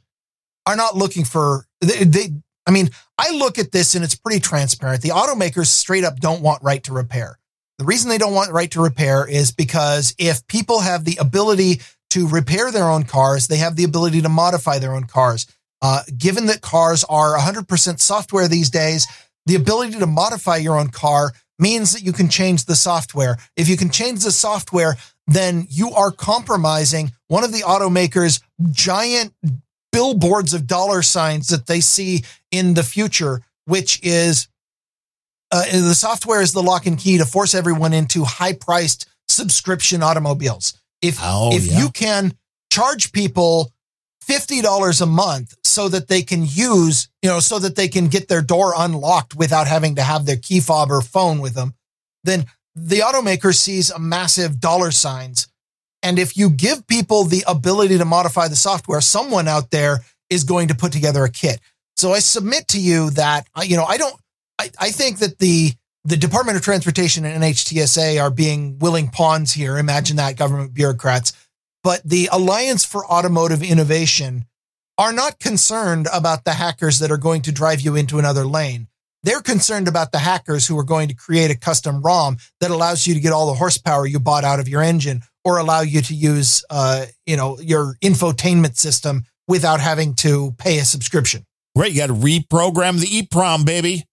are 0.66 0.76
not 0.76 0.96
looking 0.96 1.24
for 1.24 1.66
they, 1.80 2.04
they 2.04 2.28
I 2.66 2.70
mean, 2.70 2.90
I 3.18 3.32
look 3.32 3.58
at 3.58 3.72
this 3.72 3.94
and 3.94 4.04
it's 4.04 4.14
pretty 4.14 4.40
transparent. 4.40 5.02
The 5.02 5.10
automakers 5.10 5.66
straight 5.66 6.04
up 6.04 6.20
don't 6.20 6.40
want 6.40 6.62
right 6.62 6.82
to 6.84 6.92
repair. 6.92 7.38
The 7.78 7.84
reason 7.84 8.08
they 8.08 8.18
don't 8.18 8.34
want 8.34 8.52
right 8.52 8.70
to 8.72 8.82
repair 8.82 9.28
is 9.28 9.50
because 9.52 10.14
if 10.18 10.46
people 10.46 10.80
have 10.80 11.04
the 11.04 11.16
ability 11.20 11.80
to 12.10 12.28
repair 12.28 12.70
their 12.70 12.88
own 12.88 13.04
cars, 13.04 13.48
they 13.48 13.58
have 13.58 13.76
the 13.76 13.84
ability 13.84 14.22
to 14.22 14.28
modify 14.28 14.78
their 14.78 14.94
own 14.94 15.04
cars. 15.04 15.46
Uh, 15.82 16.02
given 16.16 16.46
that 16.46 16.60
cars 16.60 17.04
are 17.04 17.36
100% 17.36 18.00
software 18.00 18.48
these 18.48 18.70
days, 18.70 19.06
the 19.46 19.54
ability 19.54 19.98
to 19.98 20.06
modify 20.06 20.56
your 20.56 20.78
own 20.78 20.88
car 20.88 21.32
means 21.58 21.92
that 21.92 22.02
you 22.02 22.12
can 22.12 22.28
change 22.28 22.64
the 22.64 22.76
software. 22.76 23.36
If 23.56 23.68
you 23.68 23.76
can 23.76 23.90
change 23.90 24.24
the 24.24 24.32
software, 24.32 24.96
then 25.26 25.66
you 25.68 25.90
are 25.92 26.10
compromising 26.10 27.12
one 27.28 27.44
of 27.44 27.52
the 27.52 27.60
automakers' 27.60 28.40
giant 28.70 29.34
billboards 29.98 30.54
of 30.54 30.66
dollar 30.66 31.02
signs 31.02 31.48
that 31.48 31.66
they 31.66 31.80
see 31.80 32.22
in 32.52 32.74
the 32.74 32.82
future, 32.84 33.42
which 33.64 34.00
is 34.04 34.46
uh, 35.50 35.64
the 35.64 35.94
software 35.94 36.40
is 36.40 36.52
the 36.52 36.62
lock 36.62 36.86
and 36.86 36.98
key 36.98 37.18
to 37.18 37.24
force 37.24 37.54
everyone 37.54 37.92
into 37.92 38.22
high 38.24 38.52
priced 38.52 39.08
subscription 39.28 40.02
automobiles. 40.02 40.80
If 41.02 41.18
Oh, 41.20 41.50
if 41.52 41.66
yeah. 41.66 41.78
you 41.80 41.90
can 41.90 42.32
charge 42.70 43.10
people 43.12 43.72
fifty 44.20 44.60
dollars 44.62 45.00
a 45.00 45.06
month 45.06 45.54
so 45.64 45.88
that 45.88 46.06
they 46.06 46.22
can 46.22 46.44
use, 46.44 47.08
you 47.22 47.28
know, 47.30 47.40
so 47.40 47.58
that 47.58 47.74
they 47.76 47.88
can 47.88 48.08
get 48.08 48.28
their 48.28 48.42
door 48.42 48.74
unlocked 48.76 49.34
without 49.34 49.66
having 49.66 49.96
to 49.96 50.02
have 50.02 50.26
their 50.26 50.36
key 50.36 50.60
fob 50.60 50.90
or 50.90 51.00
phone 51.00 51.40
with 51.40 51.54
them, 51.54 51.74
then 52.24 52.46
the 52.76 53.00
automaker 53.00 53.54
sees 53.54 53.90
a 53.90 53.98
massive 53.98 54.60
dollar 54.60 54.90
signs. 54.92 55.48
And 56.02 56.18
if 56.18 56.36
you 56.36 56.50
give 56.50 56.86
people 56.86 57.24
the 57.24 57.44
ability 57.46 57.98
to 57.98 58.04
modify 58.04 58.48
the 58.48 58.56
software, 58.56 59.00
someone 59.00 59.48
out 59.48 59.70
there 59.70 60.00
is 60.30 60.44
going 60.44 60.68
to 60.68 60.74
put 60.74 60.92
together 60.92 61.24
a 61.24 61.30
kit. 61.30 61.60
So 61.96 62.12
I 62.12 62.20
submit 62.20 62.68
to 62.68 62.80
you 62.80 63.10
that 63.10 63.48
uh, 63.54 63.62
you 63.62 63.76
know 63.76 63.84
I 63.84 63.96
don't. 63.96 64.14
I, 64.58 64.70
I 64.78 64.90
think 64.90 65.18
that 65.18 65.38
the 65.38 65.72
the 66.04 66.16
Department 66.16 66.56
of 66.56 66.62
Transportation 66.62 67.24
and 67.24 67.42
NHTSA 67.42 68.22
are 68.22 68.30
being 68.30 68.78
willing 68.78 69.08
pawns 69.08 69.52
here. 69.52 69.76
Imagine 69.78 70.16
that 70.16 70.36
government 70.36 70.74
bureaucrats, 70.74 71.32
but 71.82 72.00
the 72.04 72.28
Alliance 72.30 72.84
for 72.84 73.04
Automotive 73.06 73.62
Innovation 73.62 74.44
are 74.96 75.12
not 75.12 75.38
concerned 75.38 76.08
about 76.12 76.44
the 76.44 76.52
hackers 76.52 76.98
that 76.98 77.10
are 77.10 77.18
going 77.18 77.42
to 77.42 77.52
drive 77.52 77.80
you 77.80 77.96
into 77.96 78.18
another 78.18 78.44
lane. 78.44 78.88
They're 79.24 79.42
concerned 79.42 79.88
about 79.88 80.12
the 80.12 80.18
hackers 80.18 80.66
who 80.66 80.78
are 80.78 80.84
going 80.84 81.08
to 81.08 81.14
create 81.14 81.50
a 81.50 81.58
custom 81.58 82.02
ROM 82.02 82.38
that 82.60 82.70
allows 82.70 83.06
you 83.06 83.14
to 83.14 83.20
get 83.20 83.32
all 83.32 83.48
the 83.48 83.54
horsepower 83.54 84.06
you 84.06 84.20
bought 84.20 84.44
out 84.44 84.60
of 84.60 84.68
your 84.68 84.82
engine 84.82 85.22
or 85.44 85.58
allow 85.58 85.80
you 85.80 86.00
to 86.02 86.14
use, 86.14 86.64
uh, 86.70 87.06
you 87.26 87.36
know, 87.36 87.58
your 87.60 87.96
infotainment 88.02 88.76
system 88.76 89.24
without 89.46 89.80
having 89.80 90.14
to 90.14 90.54
pay 90.58 90.78
a 90.78 90.84
subscription. 90.84 91.44
Right. 91.74 91.92
You 91.92 91.98
got 91.98 92.08
to 92.08 92.14
reprogram 92.14 93.00
the 93.00 93.06
EEPROM, 93.06 93.64
baby. 93.64 94.04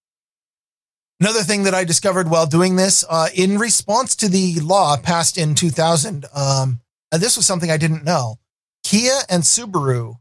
Another 1.20 1.42
thing 1.42 1.62
that 1.64 1.74
I 1.74 1.84
discovered 1.84 2.28
while 2.28 2.46
doing 2.46 2.76
this, 2.76 3.04
uh, 3.08 3.28
in 3.34 3.58
response 3.58 4.14
to 4.16 4.28
the 4.28 4.60
law 4.60 4.96
passed 4.98 5.38
in 5.38 5.54
2000, 5.54 6.26
um, 6.34 6.80
and 7.10 7.22
this 7.22 7.36
was 7.36 7.46
something 7.46 7.70
I 7.70 7.78
didn't 7.78 8.04
know. 8.04 8.36
Kia 8.84 9.14
and 9.30 9.42
Subaru 9.42 10.16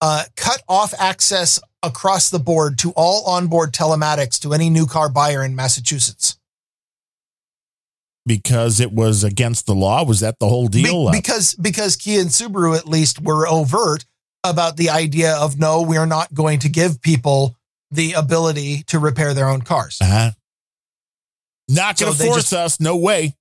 uh, 0.00 0.24
cut 0.36 0.62
off 0.68 0.92
access 0.98 1.60
across 1.82 2.30
the 2.30 2.38
board 2.38 2.78
to 2.78 2.92
all 2.96 3.24
onboard 3.26 3.72
telematics 3.72 4.40
to 4.40 4.52
any 4.52 4.70
new 4.70 4.86
car 4.86 5.08
buyer 5.08 5.44
in 5.44 5.54
Massachusetts. 5.54 6.36
Because 8.26 8.80
it 8.80 8.92
was 8.92 9.22
against 9.22 9.66
the 9.66 9.74
law. 9.74 10.02
Was 10.04 10.20
that 10.20 10.38
the 10.38 10.48
whole 10.48 10.66
deal? 10.68 11.08
Uh, 11.08 11.12
because 11.12 11.54
because 11.56 11.96
Kia 11.96 12.20
and 12.20 12.30
Subaru 12.30 12.76
at 12.76 12.88
least 12.88 13.20
were 13.20 13.46
overt 13.46 14.06
about 14.42 14.76
the 14.76 14.90
idea 14.90 15.34
of 15.36 15.58
no, 15.58 15.82
we're 15.82 16.06
not 16.06 16.32
going 16.32 16.58
to 16.60 16.68
give 16.68 17.00
people 17.02 17.54
the 17.90 18.14
ability 18.14 18.82
to 18.88 18.98
repair 18.98 19.34
their 19.34 19.48
own 19.48 19.62
cars. 19.62 19.98
uh-huh. 20.00 20.30
Not 21.68 21.98
going 21.98 22.12
to 22.12 22.18
they 22.18 22.26
force 22.26 22.50
just- 22.50 22.52
us. 22.52 22.80
No 22.80 22.96
way. 22.96 23.34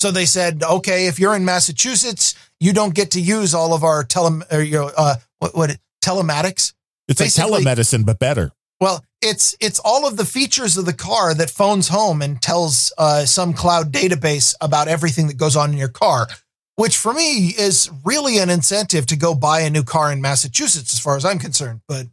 So 0.00 0.10
they 0.10 0.24
said, 0.24 0.62
okay, 0.62 1.06
if 1.08 1.18
you're 1.18 1.36
in 1.36 1.44
Massachusetts, 1.44 2.34
you 2.58 2.72
don't 2.72 2.94
get 2.94 3.10
to 3.12 3.20
use 3.20 3.54
all 3.54 3.74
of 3.74 3.84
our 3.84 4.02
tele, 4.02 4.40
or, 4.50 4.62
you 4.62 4.72
know, 4.78 4.90
uh, 4.96 5.16
what, 5.40 5.54
what, 5.54 5.76
telematics. 6.02 6.72
It's 7.08 7.20
like 7.20 7.26
Basically- 7.26 7.62
telemedicine, 7.64 8.06
but 8.06 8.18
better. 8.18 8.52
Well, 8.80 9.04
it's 9.20 9.54
it's 9.60 9.78
all 9.78 10.08
of 10.08 10.16
the 10.16 10.24
features 10.24 10.78
of 10.78 10.86
the 10.86 10.94
car 10.94 11.34
that 11.34 11.50
phones 11.50 11.88
home 11.88 12.22
and 12.22 12.40
tells 12.40 12.92
uh, 12.96 13.26
some 13.26 13.52
cloud 13.52 13.92
database 13.92 14.54
about 14.60 14.88
everything 14.88 15.26
that 15.26 15.36
goes 15.36 15.56
on 15.56 15.72
in 15.72 15.78
your 15.78 15.88
car, 15.88 16.28
which 16.76 16.96
for 16.96 17.12
me 17.12 17.48
is 17.48 17.90
really 18.04 18.38
an 18.38 18.48
incentive 18.48 19.04
to 19.06 19.16
go 19.16 19.34
buy 19.34 19.60
a 19.60 19.70
new 19.70 19.82
car 19.82 20.10
in 20.10 20.22
Massachusetts, 20.22 20.94
as 20.94 21.00
far 21.00 21.16
as 21.16 21.24
I'm 21.26 21.38
concerned. 21.38 21.82
But 21.86 22.06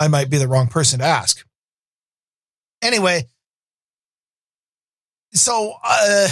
I 0.00 0.08
might 0.08 0.30
be 0.30 0.38
the 0.38 0.48
wrong 0.48 0.66
person 0.66 0.98
to 0.98 1.04
ask. 1.04 1.46
Anyway, 2.82 3.26
so 5.32 5.74
uh, 5.84 6.28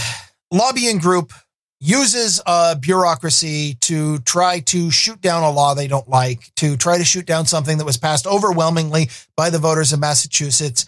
lobbying 0.51 0.99
group 0.99 1.33
uses 1.81 2.41
uh, 2.45 2.75
bureaucracy 2.75 3.75
to 3.81 4.19
try 4.21 4.61
to 4.61 4.91
shoot 4.91 5.21
down 5.21 5.43
a 5.43 5.51
law 5.51 5.75
they 5.75 5.87
don't 5.87 6.09
like, 6.09 6.53
to 6.57 6.77
try 6.77 6.99
to 6.99 7.05
shoot 7.05 7.27
down 7.27 7.47
something 7.47 7.79
that 7.79 7.85
was 7.85 7.97
passed 7.97 8.27
overwhelmingly 8.27 9.09
by 9.37 9.51
the 9.51 9.59
voters 9.59 9.93
of 9.93 10.01
Massachusetts. 10.01 10.87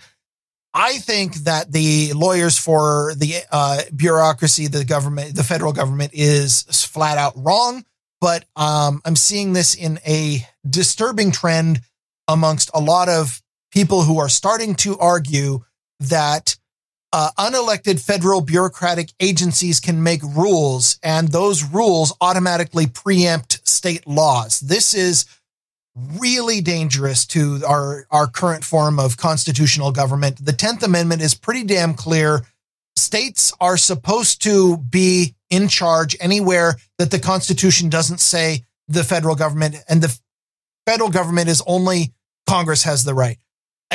I 0.72 0.98
think 0.98 1.34
that 1.44 1.72
the 1.72 2.12
lawyers 2.12 2.58
for 2.58 3.14
the 3.16 3.36
uh, 3.50 3.82
bureaucracy, 3.94 4.68
the 4.68 4.84
government, 4.84 5.34
the 5.34 5.44
federal 5.44 5.72
government 5.72 6.12
is 6.14 6.62
flat 6.62 7.18
out 7.18 7.34
wrong. 7.36 7.84
But 8.20 8.44
um, 8.54 9.00
I'm 9.04 9.16
seeing 9.16 9.52
this 9.52 9.74
in 9.74 9.98
a 10.06 10.46
disturbing 10.68 11.32
trend 11.32 11.80
amongst 12.28 12.70
a 12.74 12.80
lot 12.80 13.08
of 13.08 13.42
people 13.72 14.02
who 14.02 14.18
are 14.18 14.28
starting 14.28 14.74
to 14.76 14.98
argue 14.98 15.64
that 16.00 16.56
uh, 17.12 17.30
unelected 17.38 18.00
federal 18.00 18.40
bureaucratic 18.40 19.12
agencies 19.20 19.80
can 19.80 20.02
make 20.02 20.22
rules, 20.22 20.98
and 21.02 21.28
those 21.28 21.64
rules 21.64 22.14
automatically 22.20 22.86
preempt 22.86 23.66
state 23.66 24.06
laws. 24.06 24.60
This 24.60 24.94
is 24.94 25.26
really 25.96 26.60
dangerous 26.60 27.26
to 27.26 27.60
our, 27.66 28.06
our 28.10 28.26
current 28.26 28.64
form 28.64 29.00
of 29.00 29.16
constitutional 29.16 29.90
government. 29.90 30.44
The 30.44 30.52
10th 30.52 30.82
Amendment 30.82 31.20
is 31.20 31.34
pretty 31.34 31.64
damn 31.64 31.94
clear. 31.94 32.42
States 32.96 33.52
are 33.60 33.76
supposed 33.76 34.42
to 34.42 34.76
be 34.76 35.34
in 35.50 35.66
charge 35.68 36.16
anywhere 36.20 36.76
that 36.98 37.10
the 37.10 37.18
Constitution 37.18 37.88
doesn't 37.88 38.20
say 38.20 38.64
the 38.86 39.04
federal 39.04 39.34
government, 39.34 39.76
and 39.88 40.00
the 40.00 40.16
federal 40.86 41.10
government 41.10 41.48
is 41.48 41.62
only 41.66 42.12
Congress 42.46 42.84
has 42.84 43.04
the 43.04 43.14
right. 43.14 43.38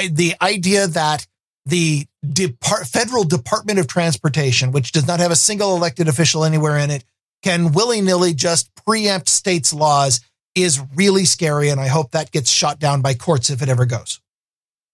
The 0.10 0.36
idea 0.42 0.88
that 0.88 1.26
the 1.66 2.06
Depart- 2.28 2.88
federal 2.88 3.24
Department 3.24 3.80
of 3.80 3.88
Transportation, 3.88 4.72
which 4.72 4.92
does 4.92 5.08
not 5.08 5.20
have 5.20 5.32
a 5.32 5.36
single 5.36 5.76
elected 5.76 6.08
official 6.08 6.44
anywhere 6.44 6.78
in 6.78 6.92
it, 6.92 7.04
can 7.44 7.72
willy 7.72 8.02
nilly 8.02 8.34
just 8.34 8.70
preempt 8.86 9.30
states' 9.30 9.74
laws 9.74 10.22
is 10.56 10.82
really 10.96 11.26
scary. 11.26 11.70
And 11.70 11.80
I 11.80 11.88
hope 11.88 12.12
that 12.12 12.32
gets 12.32 12.50
shot 12.50 12.80
down 12.80 13.02
by 13.02 13.14
courts 13.14 13.50
if 13.50 13.62
it 13.62 13.70
ever 13.70 13.86
goes. 13.86 14.20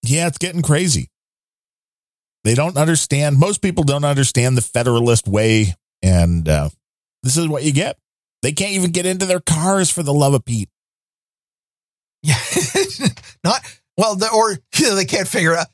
Yeah, 0.03 0.27
it's 0.27 0.37
getting 0.37 0.61
crazy. 0.61 1.09
They 2.43 2.55
don't 2.55 2.77
understand. 2.77 3.37
Most 3.37 3.61
people 3.61 3.83
don't 3.83 4.03
understand 4.03 4.57
the 4.57 4.61
Federalist 4.61 5.27
way. 5.27 5.75
And 6.01 6.49
uh, 6.49 6.69
this 7.21 7.37
is 7.37 7.47
what 7.47 7.63
you 7.63 7.71
get. 7.71 7.97
They 8.41 8.51
can't 8.51 8.71
even 8.71 8.91
get 8.91 9.05
into 9.05 9.25
their 9.25 9.39
cars 9.39 9.91
for 9.91 10.01
the 10.01 10.13
love 10.13 10.33
of 10.33 10.43
Pete. 10.43 10.69
Yeah. 12.23 12.39
not, 13.43 13.61
well, 13.97 14.15
the, 14.15 14.29
or 14.31 14.51
you 14.51 14.57
know, 14.89 14.95
they 14.95 15.05
can't 15.05 15.27
figure 15.27 15.55
out. 15.55 15.67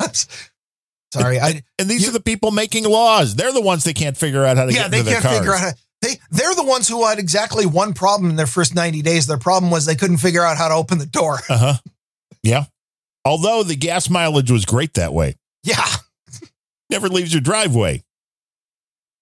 Sorry. 1.12 1.40
I, 1.40 1.62
And 1.78 1.88
these 1.88 2.02
You- 2.02 2.08
are 2.10 2.12
the 2.12 2.20
people 2.20 2.50
making 2.50 2.84
laws. 2.84 3.34
They're 3.34 3.52
the 3.52 3.60
ones 3.60 3.84
that 3.84 3.96
can't 3.96 4.16
figure 4.16 4.44
out 4.44 4.56
how 4.56 4.66
to 4.66 4.72
yeah, 4.72 4.82
get 4.82 4.90
they 4.90 4.98
into 5.00 5.10
their 5.10 5.20
can't 5.20 5.24
cars. 5.24 5.38
figure 5.38 5.54
out 5.54 5.60
how, 5.60 5.70
they, 6.02 6.14
they're 6.30 6.54
the 6.54 6.64
ones 6.64 6.88
who 6.88 7.06
had 7.06 7.18
exactly 7.18 7.66
one 7.66 7.92
problem 7.92 8.30
in 8.30 8.36
their 8.36 8.46
first 8.46 8.74
90 8.74 9.02
days. 9.02 9.26
Their 9.26 9.36
problem 9.38 9.70
was 9.70 9.84
they 9.86 9.96
couldn't 9.96 10.16
figure 10.18 10.42
out 10.44 10.56
how 10.56 10.68
to 10.68 10.74
open 10.74 10.98
the 10.98 11.06
door. 11.06 11.38
Uh 11.48 11.58
huh. 11.58 11.74
Yeah. 12.42 12.64
Although 13.24 13.62
the 13.64 13.76
gas 13.76 14.08
mileage 14.08 14.50
was 14.50 14.64
great 14.64 14.94
that 14.94 15.12
way, 15.12 15.36
Yeah. 15.62 15.84
never 16.88 17.08
leaves 17.08 17.32
your 17.34 17.42
driveway. 17.42 18.02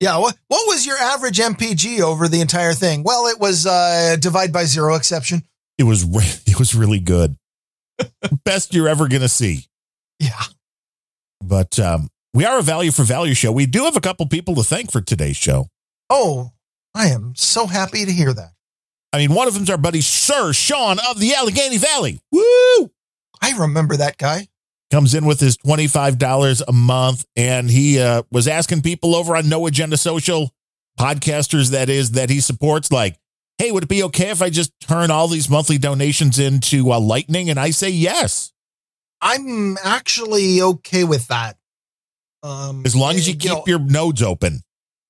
Yeah. 0.01 0.19
What, 0.19 0.37
what 0.47 0.69
was 0.69 0.87
your 0.87 0.97
average 0.97 1.39
MPG 1.39 2.01
over 2.01 2.29
the 2.29 2.41
entire 2.41 2.75
thing? 2.75 3.03
Well, 3.03 3.27
it 3.27 3.41
was 3.41 3.67
uh, 3.67 4.15
divide 4.21 4.53
by 4.53 4.65
zero 4.67 4.95
exception. 4.95 5.43
It 5.79 5.83
was 5.83 6.05
re- 6.05 6.41
it 6.47 6.59
was 6.61 6.77
really 6.77 7.01
good. 7.01 7.37
Best 8.45 8.73
you're 8.75 8.89
ever 8.89 9.09
gonna 9.09 9.29
see. 9.29 9.67
Yeah. 10.21 10.41
But 11.41 11.79
um, 11.79 12.09
we 12.35 12.45
are 12.45 12.59
a 12.59 12.63
value 12.63 12.91
for 12.91 13.05
value 13.05 13.35
show. 13.35 13.53
We 13.53 13.67
do 13.67 13.85
have 13.85 13.97
a 13.97 14.01
couple 14.01 14.27
people 14.27 14.55
to 14.57 14.63
thank 14.63 14.91
for 14.91 15.01
today's 15.01 15.37
show. 15.37 15.69
Oh, 16.11 16.53
I 16.95 17.09
am 17.09 17.35
so 17.37 17.67
happy 17.67 18.05
to 18.05 18.13
hear 18.13 18.33
that. 18.33 18.53
I 19.13 19.19
mean, 19.19 19.35
one 19.35 19.49
of 19.49 19.55
them's 19.55 19.71
our 19.71 19.79
buddy 19.79 20.01
Sir 20.01 20.53
Sean 20.53 20.99
of 21.09 21.19
the 21.19 21.35
Allegheny 21.35 21.79
Valley. 21.79 22.21
Woo! 22.31 22.91
I 23.41 23.53
remember 23.59 23.97
that 23.97 24.19
guy. 24.19 24.49
Comes 24.91 25.15
in 25.15 25.27
with 25.27 25.41
his 25.41 25.57
$25 25.59 26.63
a 26.67 26.73
month, 26.73 27.25
and 27.37 27.71
he 27.71 28.01
uh, 28.01 28.23
was 28.31 28.49
asking 28.49 28.83
people 28.83 29.15
over 29.15 29.37
on 29.37 29.49
No 29.49 29.67
Agenda 29.67 29.97
Social, 29.97 30.53
podcasters 30.99 31.71
that 31.71 31.89
is, 31.89 32.13
that 32.13 32.31
he 32.31 32.41
supports, 32.41 32.91
like, 32.91 33.19
hey, 33.59 33.71
would 33.71 33.85
it 33.85 33.89
be 33.89 34.03
okay 34.05 34.31
if 34.31 34.41
I 34.41 34.51
just 34.51 34.73
turn 34.81 35.11
all 35.11 35.29
these 35.29 35.51
monthly 35.51 35.79
donations 35.79 36.39
into 36.39 36.91
uh, 36.91 37.01
Lightning? 37.01 37.51
And 37.51 37.61
I 37.61 37.71
say 37.71 37.91
yes. 37.91 38.53
I'm 39.21 39.77
actually 39.83 40.63
okay 40.63 41.05
with 41.05 41.29
that. 41.29 41.57
Um, 42.43 42.83
As 42.87 42.95
long 42.95 43.17
as 43.17 43.27
you 43.29 43.35
keep 43.35 43.51
know, 43.51 43.65
your 43.67 43.81
nodes 43.81 44.23
open. 44.23 44.61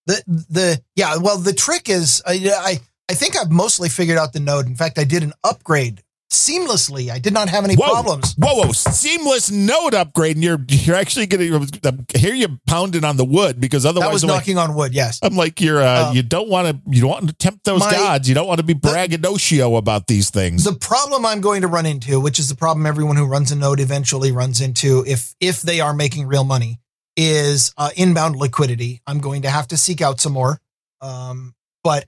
the 0.06 0.22
the 0.26 0.82
yeah. 0.96 1.16
Well, 1.16 1.38
the 1.38 1.52
trick 1.52 1.88
is 1.88 2.22
I 2.26 2.50
I 2.56 2.80
I 3.10 3.14
think 3.14 3.36
I've 3.36 3.50
mostly 3.50 3.88
figured 3.88 4.18
out 4.18 4.32
the 4.32 4.40
node. 4.40 4.66
In 4.66 4.76
fact, 4.76 4.98
I 4.98 5.04
did 5.04 5.22
an 5.22 5.32
upgrade 5.44 6.02
seamlessly. 6.30 7.10
I 7.10 7.18
did 7.18 7.32
not 7.32 7.48
have 7.48 7.64
any 7.64 7.74
Whoa. 7.74 7.88
problems. 7.90 8.34
Whoa, 8.36 8.54
whoa, 8.66 8.72
seamless 8.72 9.50
node 9.50 9.94
upgrade. 9.94 10.36
And 10.36 10.44
you're, 10.44 10.58
you're 10.68 10.96
actually 10.96 11.26
going 11.26 11.66
to 11.70 12.18
hear 12.18 12.34
you 12.34 12.58
pounding 12.66 13.04
on 13.04 13.16
the 13.16 13.24
wood 13.24 13.60
because 13.60 13.86
otherwise 13.86 14.08
That 14.08 14.12
was 14.12 14.22
I'm 14.24 14.30
like- 14.30 14.38
knocking 14.40 14.58
on 14.58 14.74
wood. 14.74 14.94
Yes. 14.94 15.18
I'm 15.22 15.36
like 15.36 15.60
you're 15.60 15.82
uh, 15.82 16.10
Um, 16.10 16.16
you 16.16 16.22
don't 16.22 16.48
want 16.48 16.68
to 16.68 16.90
you 16.90 17.00
don't 17.00 17.10
want 17.10 17.28
to 17.28 17.34
tempt 17.34 17.64
those 17.64 17.80
my- 17.80 17.90
gods. 17.90 18.28
You 18.28 18.34
don't 18.34 18.46
want 18.46 18.58
to 18.58 18.64
be 18.64 18.74
braggadocio 18.74 19.76
about 19.76 20.06
these 20.06 20.30
things. 20.30 20.64
The 20.64 20.74
problem 20.74 21.24
I'm 21.24 21.40
going 21.40 21.62
to 21.62 21.68
run 21.68 21.86
into, 21.86 22.20
which 22.20 22.38
is 22.38 22.48
the 22.48 22.56
problem 22.56 22.86
everyone 22.86 23.16
who 23.16 23.26
runs 23.26 23.50
a 23.52 23.56
node 23.56 23.80
eventually 23.80 24.32
runs 24.32 24.60
into, 24.60 25.04
if 25.06 25.34
if 25.40 25.62
they 25.62 25.80
are 25.80 25.94
making 25.94 26.26
real 26.26 26.44
money, 26.44 26.78
is 27.16 27.72
uh, 27.76 27.90
inbound 27.96 28.36
liquidity. 28.36 29.00
I'm 29.06 29.18
going 29.20 29.42
to 29.42 29.50
have 29.50 29.68
to 29.68 29.76
seek 29.76 30.00
out 30.00 30.20
some 30.20 30.32
more. 30.34 30.60
Um, 31.00 31.54
but 31.84 32.06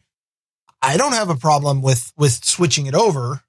I 0.82 0.96
don't 0.96 1.12
have 1.12 1.30
a 1.30 1.36
problem 1.36 1.80
with 1.82 2.12
with 2.16 2.44
switching 2.44 2.86
it 2.86 2.94
over. 2.94 3.42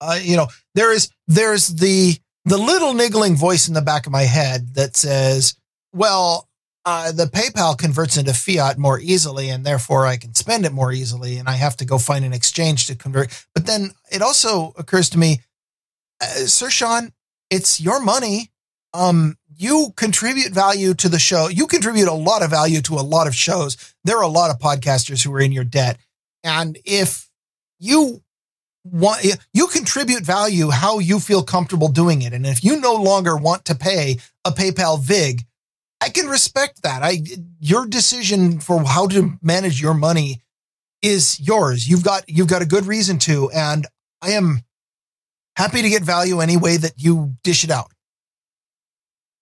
Uh, 0.00 0.18
you 0.20 0.36
know, 0.36 0.48
there 0.74 0.92
is 0.92 1.10
there's 1.28 1.68
the 1.68 2.16
the 2.44 2.58
little 2.58 2.94
niggling 2.94 3.36
voice 3.36 3.68
in 3.68 3.74
the 3.74 3.82
back 3.82 4.06
of 4.06 4.12
my 4.12 4.22
head 4.22 4.74
that 4.74 4.96
says, 4.96 5.54
"Well, 5.92 6.48
uh, 6.84 7.12
the 7.12 7.26
PayPal 7.26 7.76
converts 7.76 8.16
into 8.16 8.32
fiat 8.32 8.78
more 8.78 8.98
easily, 8.98 9.50
and 9.50 9.64
therefore 9.64 10.06
I 10.06 10.16
can 10.16 10.34
spend 10.34 10.64
it 10.64 10.72
more 10.72 10.92
easily, 10.92 11.36
and 11.36 11.48
I 11.48 11.52
have 11.52 11.76
to 11.78 11.84
go 11.84 11.98
find 11.98 12.24
an 12.24 12.32
exchange 12.32 12.86
to 12.86 12.94
convert." 12.94 13.30
But 13.54 13.66
then 13.66 13.92
it 14.10 14.22
also 14.22 14.72
occurs 14.76 15.10
to 15.10 15.18
me, 15.18 15.40
uh, 16.20 16.46
Sir 16.46 16.70
Sean, 16.70 17.12
it's 17.50 17.80
your 17.80 18.00
money. 18.00 18.50
Um, 18.92 19.36
you 19.54 19.92
contribute 19.96 20.52
value 20.52 20.94
to 20.94 21.08
the 21.08 21.18
show. 21.18 21.48
You 21.48 21.66
contribute 21.66 22.08
a 22.08 22.14
lot 22.14 22.42
of 22.42 22.50
value 22.50 22.80
to 22.82 22.94
a 22.94 23.02
lot 23.02 23.26
of 23.26 23.34
shows. 23.34 23.76
There 24.04 24.16
are 24.16 24.24
a 24.24 24.28
lot 24.28 24.50
of 24.50 24.58
podcasters 24.58 25.22
who 25.22 25.32
are 25.34 25.40
in 25.40 25.52
your 25.52 25.64
debt, 25.64 25.98
and 26.42 26.78
if 26.84 27.28
you 27.78 28.22
want 28.84 29.24
you 29.52 29.66
contribute 29.66 30.24
value 30.24 30.70
how 30.70 30.98
you 30.98 31.20
feel 31.20 31.42
comfortable 31.42 31.88
doing 31.88 32.22
it. 32.22 32.32
And 32.32 32.46
if 32.46 32.64
you 32.64 32.80
no 32.80 32.94
longer 32.94 33.36
want 33.36 33.66
to 33.66 33.74
pay 33.74 34.18
a 34.44 34.50
PayPal 34.50 35.00
vig 35.00 35.44
I 36.00 36.08
can 36.08 36.26
respect 36.26 36.82
that. 36.82 37.02
I 37.02 37.22
your 37.60 37.86
decision 37.86 38.60
for 38.60 38.82
how 38.84 39.06
to 39.08 39.38
manage 39.42 39.80
your 39.80 39.94
money 39.94 40.40
is 41.02 41.38
yours. 41.38 41.88
You've 41.88 42.04
got 42.04 42.24
you've 42.28 42.48
got 42.48 42.62
a 42.62 42.66
good 42.66 42.86
reason 42.86 43.18
to 43.20 43.50
and 43.50 43.86
I 44.22 44.32
am 44.32 44.60
happy 45.56 45.82
to 45.82 45.88
get 45.88 46.02
value 46.02 46.40
any 46.40 46.56
way 46.56 46.78
that 46.78 46.94
you 46.96 47.36
dish 47.42 47.64
it 47.64 47.70
out. 47.70 47.92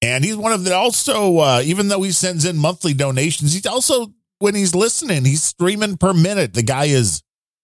And 0.03 0.25
he's 0.25 0.37
one 0.37 0.53
of 0.53 0.65
the 0.65 0.75
also 0.75 1.39
uh, 1.39 1.63
even 1.65 1.89
though 1.89 2.03
he 2.03 2.11
sends 2.13 2.45
in 2.45 2.57
monthly 2.57 2.95
donations 2.95 3.53
he's 3.53 3.67
also 3.67 4.13
when 4.41 4.55
he's 4.57 4.75
listening 4.75 5.25
he's 5.25 5.45
streaming 5.45 5.97
per 5.97 6.13
minute. 6.13 6.55
The 6.55 6.63
guy 6.63 6.87
is 6.87 7.23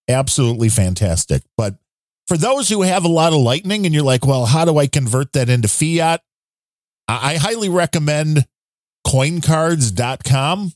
absolutely 0.09 0.68
fantastic. 0.68 1.43
But 1.56 1.76
for 2.26 2.36
those 2.36 2.68
who 2.68 2.82
have 2.82 3.05
a 3.05 3.09
lot 3.09 3.32
of 3.32 3.40
lightning 3.40 3.85
and 3.85 3.94
you're 3.94 4.05
like, 4.05 4.26
well, 4.26 4.47
how 4.47 4.64
do 4.64 4.78
I 4.78 4.86
convert 4.86 5.32
that 5.32 5.48
into 5.48 5.68
fiat? 5.68 6.22
I 7.06 7.36
highly 7.36 7.68
recommend 7.68 8.47
coincards.com. 9.06 10.72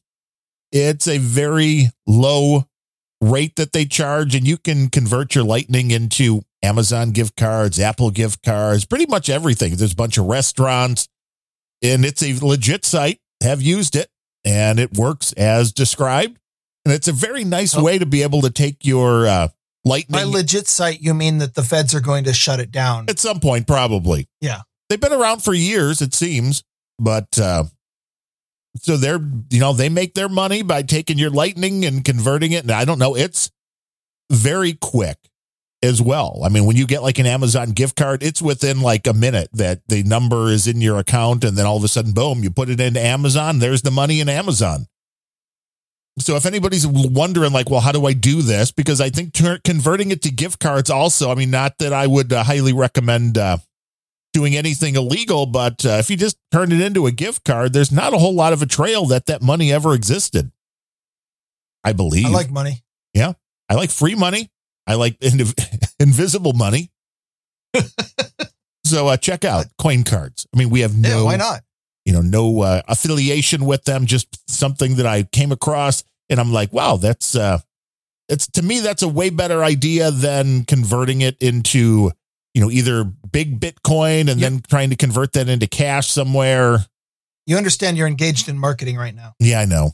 It's 0.71 1.09
a 1.09 1.17
very 1.19 1.89
low 2.07 2.65
rate 3.23 3.57
that 3.57 3.73
they 3.73 3.87
charge, 3.87 4.35
and 4.35 4.47
you 4.47 4.59
can 4.59 4.91
convert 4.91 5.35
your 5.35 5.45
lightning 5.45 5.91
into 5.91 6.43
Amazon 6.63 7.13
gift 7.13 7.37
cards, 7.37 7.81
Apple 7.81 8.11
gift 8.11 8.43
cards, 8.43 8.85
pretty 8.85 9.07
much 9.07 9.31
everything. 9.31 9.75
There's 9.77 9.93
a 9.93 9.97
bunch 9.97 10.19
of 10.19 10.27
restaurants, 10.27 11.09
and 11.83 12.05
it's 12.05 12.23
a 12.23 12.39
legit 12.45 12.85
site. 12.85 13.21
Have 13.43 13.63
used 13.63 13.97
it, 13.97 14.11
and 14.45 14.79
it 14.79 14.99
works 14.99 15.33
as 15.33 15.73
described. 15.73 16.39
And 16.89 16.95
it's 16.95 17.07
a 17.07 17.13
very 17.13 17.45
nice 17.45 17.77
oh. 17.77 17.85
way 17.85 17.99
to 17.99 18.07
be 18.07 18.23
able 18.23 18.41
to 18.41 18.51
take 18.51 18.87
your 18.87 19.27
uh, 19.27 19.49
lightning. 19.85 20.19
By 20.19 20.25
legit 20.25 20.67
site, 20.67 21.03
you 21.03 21.13
mean 21.13 21.37
that 21.37 21.55
the 21.55 21.63
feds 21.63 21.95
are 21.95 22.01
going 22.01 22.25
to 22.25 22.33
shut 22.33 22.61
it 22.61 22.71
down 22.71 23.05
at 23.11 23.19
some 23.19 23.41
point, 23.41 23.67
probably. 23.67 24.27
Yeah, 24.41 24.63
they've 24.89 24.99
been 24.99 25.13
around 25.13 25.43
for 25.43 25.53
years, 25.53 26.01
it 26.01 26.15
seems, 26.15 26.65
but 26.99 27.39
uh, 27.39 27.65
so 28.77 28.97
they're 28.97 29.21
you 29.51 29.61
know 29.61 29.75
they 29.75 29.91
make 29.91 30.15
their 30.15 30.31
money 30.31 30.63
by 30.63 30.81
taking 30.81 31.19
your 31.19 31.29
lightning 31.29 31.85
and 31.85 32.03
converting 32.03 32.53
it. 32.53 32.63
And 32.63 32.73
I 32.73 32.87
don't 32.87 32.99
know, 32.99 33.15
it's 33.15 33.51
very 34.31 34.73
quick 34.73 35.19
as 35.83 36.01
well. 36.01 36.41
I 36.43 36.49
mean, 36.49 36.65
when 36.65 36.79
you 36.79 36.87
get 36.87 37.03
like 37.03 37.19
an 37.19 37.27
Amazon 37.27 37.73
gift 37.73 37.97
card, 37.97 38.23
it's 38.23 38.41
within 38.41 38.81
like 38.81 39.07
a 39.07 39.13
minute 39.13 39.51
that 39.53 39.87
the 39.89 40.05
number 40.05 40.49
is 40.49 40.67
in 40.67 40.81
your 40.81 40.99
account, 40.99 41.45
and 41.45 41.55
then 41.55 41.67
all 41.67 41.77
of 41.77 41.85
a 41.85 41.89
sudden, 41.89 42.13
boom, 42.13 42.43
you 42.43 42.51
put 42.51 42.71
it 42.71 42.81
into 42.81 42.99
Amazon. 42.99 43.59
There's 43.59 43.83
the 43.83 43.91
money 43.91 44.21
in 44.21 44.31
Amazon. 44.31 44.87
So 46.21 46.37
if 46.37 46.47
anybody's 46.47 46.87
wondering, 46.87 47.53
like, 47.53 47.71
well, 47.71 47.81
how 47.81 47.93
do 47.93 48.07
I 48.07 48.13
do 48.13 48.43
this? 48.43 48.73
Because 48.73 49.01
I 49.01 49.11
think 49.11 49.33
ter- 49.33 49.59
converting 49.65 50.11
it 50.11 50.23
to 50.23 50.31
gift 50.31 50.61
cards 50.61 50.91
also, 50.91 51.31
I 51.31 51.35
mean, 51.35 51.51
not 51.51 51.79
that 51.79 51.93
I 51.93 52.07
would 52.07 52.33
uh, 52.33 52.45
highly 52.45 52.73
recommend 52.73 53.39
uh, 53.39 53.59
doing 54.33 54.57
anything 54.57 54.97
illegal, 54.97 55.47
but 55.47 55.85
uh, 55.87 55.99
if 56.01 56.11
you 56.11 56.17
just 56.17 56.37
turn 56.53 56.73
it 56.73 56.81
into 56.81 57.07
a 57.07 57.13
gift 57.13 57.45
card, 57.45 57.73
there's 57.73 57.93
not 57.93 58.15
a 58.15 58.19
whole 58.19 58.35
lot 58.35 58.53
of 58.53 58.63
a 58.63 58.67
trail 58.67 59.07
that 59.07 59.27
that 59.27 59.43
money 59.43 59.73
ever 59.73 59.95
existed. 59.95 60.51
I 61.85 61.93
believe. 61.93 62.27
I 62.27 62.31
like 62.31 62.51
money. 62.51 62.83
Yeah. 63.15 63.33
I 63.69 63.75
like 63.75 63.91
free 63.91 64.15
money. 64.15 64.51
I 64.87 64.95
like 64.95 65.19
invisible 66.01 66.53
money. 66.53 66.91
so 68.85 69.09
uh, 69.09 69.17
check 69.17 69.45
out 69.45 69.67
coin 69.79 70.03
cards. 70.03 70.47
I 70.55 70.59
mean, 70.59 70.71
we 70.71 70.81
have 70.81 70.97
no. 70.97 71.09
Yeah, 71.09 71.23
why 71.23 71.37
not? 71.37 71.61
You 72.09 72.15
know, 72.15 72.23
no 72.23 72.63
uh, 72.63 72.81
affiliation 72.89 73.67
with 73.67 73.85
them, 73.85 74.07
just 74.07 74.51
something 74.51 74.97
that 74.97 75.07
I 75.07 75.25
came 75.25 75.53
across. 75.53 76.05
And 76.31 76.41
I'm 76.41 76.55
like, 76.55 76.73
wow, 76.73 76.97
that's, 76.97 77.37
uh, 77.37 77.59
it's 78.31 78.47
to 78.53 78.63
me, 78.63 78.81
that's 78.81 79.03
a 79.03 79.09
way 79.09 79.29
better 79.29 79.63
idea 79.63 80.11
than 80.11 80.65
converting 80.65 81.21
it 81.21 81.37
into, 81.43 82.11
you 82.55 82.63
know, 82.63 82.71
either 82.71 83.05
big 83.05 83.61
Bitcoin 83.61 84.31
and 84.31 84.41
yep. 84.41 84.51
then 84.51 84.63
trying 84.71 84.89
to 84.89 84.97
convert 84.97 85.35
that 85.35 85.51
into 85.51 85.67
cash 85.67 86.07
somewhere. 86.07 86.79
You 87.45 87.59
understand 87.59 87.99
you're 87.99 88.07
engaged 88.07 88.49
in 88.49 88.59
marketing 88.59 88.97
right 88.97 89.15
now. 89.15 89.35
Yeah, 89.39 89.61
I 89.61 89.67
know. 89.67 89.91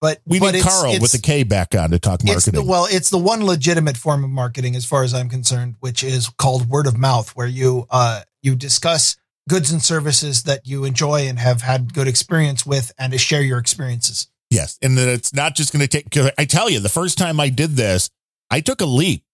But 0.00 0.22
we 0.24 0.40
but 0.40 0.52
need 0.52 0.60
it's, 0.60 0.64
Carl 0.66 0.92
it's, 0.92 1.02
with 1.02 1.12
the 1.12 1.18
K 1.18 1.42
back 1.42 1.74
on 1.74 1.90
to 1.90 1.98
talk 1.98 2.24
marketing. 2.24 2.36
It's 2.36 2.46
the, 2.46 2.62
well, 2.62 2.86
it's 2.90 3.10
the 3.10 3.18
one 3.18 3.44
legitimate 3.44 3.98
form 3.98 4.24
of 4.24 4.30
marketing, 4.30 4.76
as 4.76 4.86
far 4.86 5.04
as 5.04 5.12
I'm 5.12 5.28
concerned, 5.28 5.76
which 5.80 6.02
is 6.02 6.30
called 6.38 6.70
word 6.70 6.86
of 6.86 6.96
mouth, 6.96 7.36
where 7.36 7.46
you 7.46 7.86
uh, 7.90 8.22
you 8.42 8.56
discuss 8.56 9.18
goods 9.48 9.70
and 9.70 9.82
services 9.82 10.44
that 10.44 10.66
you 10.66 10.84
enjoy 10.84 11.22
and 11.22 11.38
have 11.38 11.62
had 11.62 11.92
good 11.92 12.08
experience 12.08 12.64
with 12.64 12.92
and 12.98 13.12
to 13.12 13.18
share 13.18 13.42
your 13.42 13.58
experiences. 13.58 14.28
Yes. 14.50 14.78
And 14.82 14.96
that 14.96 15.08
it's 15.08 15.34
not 15.34 15.54
just 15.54 15.72
going 15.72 15.86
to 15.86 15.88
take, 15.88 16.16
I 16.38 16.44
tell 16.44 16.70
you, 16.70 16.80
the 16.80 16.88
first 16.88 17.18
time 17.18 17.40
I 17.40 17.48
did 17.48 17.72
this, 17.72 18.10
I 18.50 18.60
took 18.60 18.80
a 18.80 18.86
leap 18.86 19.24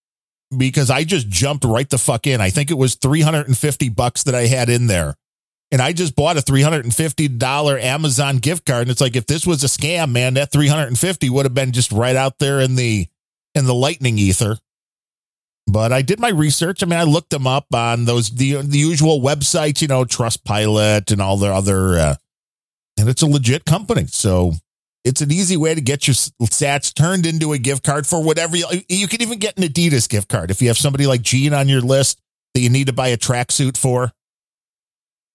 because 0.55 0.89
I 0.89 1.03
just 1.03 1.29
jumped 1.29 1.63
right 1.63 1.89
the 1.89 1.97
fuck 1.97 2.27
in. 2.27 2.41
I 2.41 2.49
think 2.49 2.71
it 2.71 2.77
was 2.77 2.95
350 2.95 3.89
bucks 3.89 4.23
that 4.23 4.35
I 4.35 4.47
had 4.47 4.69
in 4.69 4.87
there. 4.87 5.15
And 5.71 5.81
I 5.81 5.93
just 5.93 6.15
bought 6.15 6.37
a 6.37 6.41
$350 6.41 7.81
Amazon 7.81 8.37
gift 8.37 8.65
card. 8.65 8.81
And 8.81 8.91
it's 8.91 8.99
like, 8.99 9.15
if 9.15 9.25
this 9.25 9.47
was 9.47 9.63
a 9.63 9.67
scam, 9.67 10.11
man, 10.11 10.33
that 10.33 10.51
350 10.51 11.29
would 11.29 11.45
have 11.45 11.53
been 11.53 11.71
just 11.71 11.93
right 11.93 12.15
out 12.15 12.39
there 12.39 12.59
in 12.59 12.75
the, 12.75 13.07
in 13.55 13.65
the 13.65 13.73
lightning 13.73 14.17
ether. 14.17 14.57
But 15.67 15.93
I 15.93 16.01
did 16.01 16.19
my 16.19 16.29
research. 16.29 16.83
I 16.83 16.85
mean, 16.85 16.99
I 16.99 17.03
looked 17.03 17.29
them 17.29 17.47
up 17.47 17.67
on 17.73 18.05
those 18.05 18.29
the 18.31 18.61
the 18.61 18.77
usual 18.77 19.21
websites, 19.21 19.81
you 19.81 19.87
know, 19.87 20.03
Trustpilot 20.03 21.11
and 21.11 21.21
all 21.21 21.37
the 21.37 21.53
other, 21.53 21.97
uh, 21.97 22.15
and 22.97 23.07
it's 23.07 23.21
a 23.21 23.27
legit 23.27 23.65
company. 23.65 24.07
So 24.07 24.53
it's 25.03 25.21
an 25.21 25.31
easy 25.31 25.57
way 25.57 25.73
to 25.73 25.81
get 25.81 26.07
your 26.07 26.13
sats 26.13 26.93
turned 26.93 27.25
into 27.25 27.53
a 27.53 27.57
gift 27.57 27.83
card 27.83 28.05
for 28.05 28.23
whatever 28.23 28.55
you, 28.55 28.65
you 28.87 29.07
can 29.07 29.21
even 29.21 29.39
get 29.39 29.57
an 29.57 29.63
Adidas 29.63 30.07
gift 30.07 30.29
card 30.29 30.51
if 30.51 30.61
you 30.61 30.67
have 30.67 30.77
somebody 30.77 31.07
like 31.07 31.21
Gene 31.21 31.53
on 31.53 31.67
your 31.67 31.81
list 31.81 32.19
that 32.53 32.61
you 32.61 32.69
need 32.69 32.87
to 32.87 32.93
buy 32.93 33.07
a 33.09 33.17
tracksuit 33.17 33.77
for. 33.77 34.11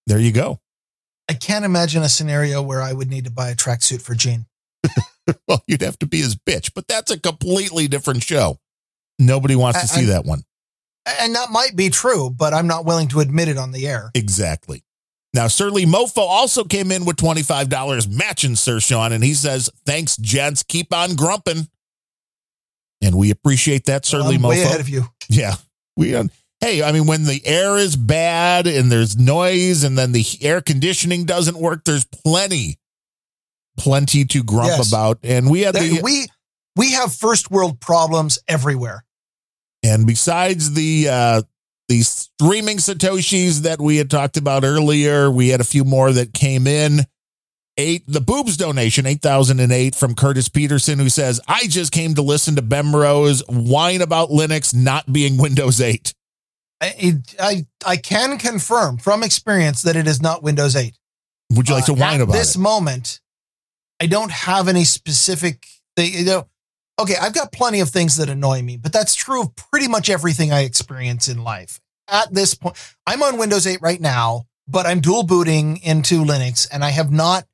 There 0.07 0.21
you 0.21 0.33
go. 0.33 0.61
I 1.29 1.35
can't 1.35 1.65
imagine 1.65 2.03
a 2.03 2.09
scenario 2.09 2.63
where 2.63 2.81
I 2.81 2.93
would 2.93 3.11
need 3.11 3.25
to 3.25 3.31
buy 3.31 3.51
a 3.51 3.57
tracksuit 3.57 4.03
for 4.03 4.15
Gene. 4.15 4.47
well, 5.49 5.65
you'd 5.67 5.83
have 5.83 5.99
to 5.99 6.07
be 6.07 6.19
his 6.19 6.37
bitch, 6.37 6.71
but 6.73 6.87
that's 6.87 7.11
a 7.11 7.19
completely 7.19 7.89
different 7.89 8.23
show. 8.23 8.61
Nobody 9.19 9.57
wants 9.57 9.81
to 9.81 9.87
see 9.87 10.07
that 10.07 10.25
one. 10.25 10.43
And 11.21 11.35
that 11.35 11.51
might 11.51 11.77
be 11.77 11.89
true, 11.89 12.31
but 12.31 12.53
I'm 12.53 12.67
not 12.67 12.85
willing 12.85 13.09
to 13.09 13.21
admit 13.21 13.49
it 13.49 13.59
on 13.59 13.71
the 13.71 13.87
air. 13.87 14.11
Exactly. 14.15 14.83
Now, 15.33 15.47
SirLee 15.47 15.85
Mofo 15.85 16.19
also 16.19 16.65
came 16.65 16.91
in 16.91 17.05
with 17.05 17.17
$25 17.17 18.09
matching 18.09 18.57
Sir 18.57 18.81
Sean, 18.81 19.13
and 19.13 19.23
he 19.23 19.35
says, 19.35 19.71
Thanks, 19.85 20.17
gents. 20.17 20.63
Keep 20.63 20.95
on 20.95 21.15
grumping. 21.15 21.69
And 23.03 23.15
we 23.15 23.31
appreciate 23.31 23.85
that, 23.85 24.05
SirLee 24.05 24.41
well, 24.41 24.41
Mofo. 24.41 24.49
Way 24.49 24.63
ahead 24.63 24.81
of 24.81 24.89
you. 24.89 25.05
Yeah. 25.29 25.57
We, 25.97 26.15
uh, 26.15 26.25
hey, 26.61 26.83
I 26.83 26.93
mean, 26.93 27.07
when 27.07 27.25
the 27.25 27.41
air 27.45 27.77
is 27.77 27.97
bad 27.97 28.67
and 28.67 28.91
there's 28.91 29.17
noise 29.17 29.85
and 29.85 29.97
then 29.97 30.13
the 30.13 30.25
air 30.41 30.61
conditioning 30.61 31.25
doesn't 31.25 31.59
work, 31.59 31.85
there's 31.85 32.05
plenty, 32.05 32.79
plenty 33.77 34.25
to 34.25 34.43
grump 34.43 34.69
yes. 34.69 34.89
about. 34.89 35.19
And 35.23 35.51
we 35.51 35.61
had 35.61 35.75
there, 35.75 35.83
the. 35.83 36.01
We, 36.03 36.27
we 36.77 36.93
have 36.93 37.15
first 37.15 37.51
world 37.51 37.81
problems 37.81 38.39
everywhere. 38.49 39.05
And 39.87 40.07
besides 40.07 40.75
the 40.75 41.09
uh, 41.09 41.43
the 41.89 42.03
streaming 42.03 42.79
satoshis 42.79 43.61
that 43.61 43.81
we 43.81 43.97
had 43.99 44.11
talked 44.11 44.37
about 44.37 44.65
earlier, 44.65 45.31
we 45.31 45.49
had 45.49 45.61
a 45.61 45.65
few 45.65 45.85
more 45.85 46.13
that 46.13 46.33
came 46.33 46.67
in. 46.67 47.01
Eight 47.79 48.05
the 48.07 48.23
boobs 48.23 48.57
donation 48.57 49.05
eight 49.05 49.21
thousand 49.21 49.61
and 49.61 49.71
eight 49.71 49.95
from 49.95 50.15
Curtis 50.15 50.49
Peterson, 50.49 50.99
who 50.99 51.11
says, 51.11 51.41
"I 51.47 51.67
just 51.67 51.93
came 51.93 52.15
to 52.15 52.23
listen 52.23 52.57
to 52.57 52.63
Bemrose 52.63 53.43
whine 53.49 54.01
about 54.01 54.31
Linux 54.31 54.75
not 54.75 55.13
being 55.13 55.37
Windows 55.39 55.81
8." 55.81 56.15
I, 56.81 57.13
I 57.39 57.67
I 57.87 57.97
can 57.97 58.39
confirm 58.39 58.97
from 58.97 59.23
experience 59.23 59.83
that 59.83 59.95
it 59.95 60.07
is 60.07 60.23
not 60.23 60.43
Windows 60.43 60.75
8. 60.75 60.95
Would 61.53 61.69
you 61.69 61.75
like 61.75 61.85
to 61.87 61.93
uh, 61.93 61.97
whine 61.97 62.21
about 62.23 62.33
this 62.33 62.57
it? 62.57 62.59
moment? 62.59 63.21
I 64.01 64.07
don't 64.07 64.33
have 64.33 64.69
any 64.69 64.85
specific 64.85 65.67
thing. 65.97 66.13
You 66.15 66.25
know, 66.25 66.49
okay, 66.99 67.15
I've 67.21 67.35
got 67.35 67.53
plenty 67.53 67.81
of 67.81 67.91
things 67.91 68.17
that 68.17 68.29
annoy 68.29 68.63
me, 68.63 68.77
but 68.77 68.93
that's 68.93 69.15
true 69.15 69.43
of 69.43 69.57
pretty 69.57 69.89
much 69.89 70.09
everything 70.11 70.53
I 70.53 70.61
experience 70.61 71.29
in 71.29 71.45
life. 71.45 71.81
At 72.09 72.33
this 72.33 72.55
point, 72.55 72.77
I'm 73.07 73.23
on 73.23 73.39
Windows 73.39 73.67
8 73.67 73.81
right 73.83 74.01
now, 74.01 74.45
but 74.69 74.87
I'm 74.87 75.01
dual 75.01 75.25
booting 75.25 75.79
into 75.83 76.25
Linux 76.25 76.69
and 76.73 76.85
I 76.85 76.91
have 76.91 77.11
not 77.11 77.45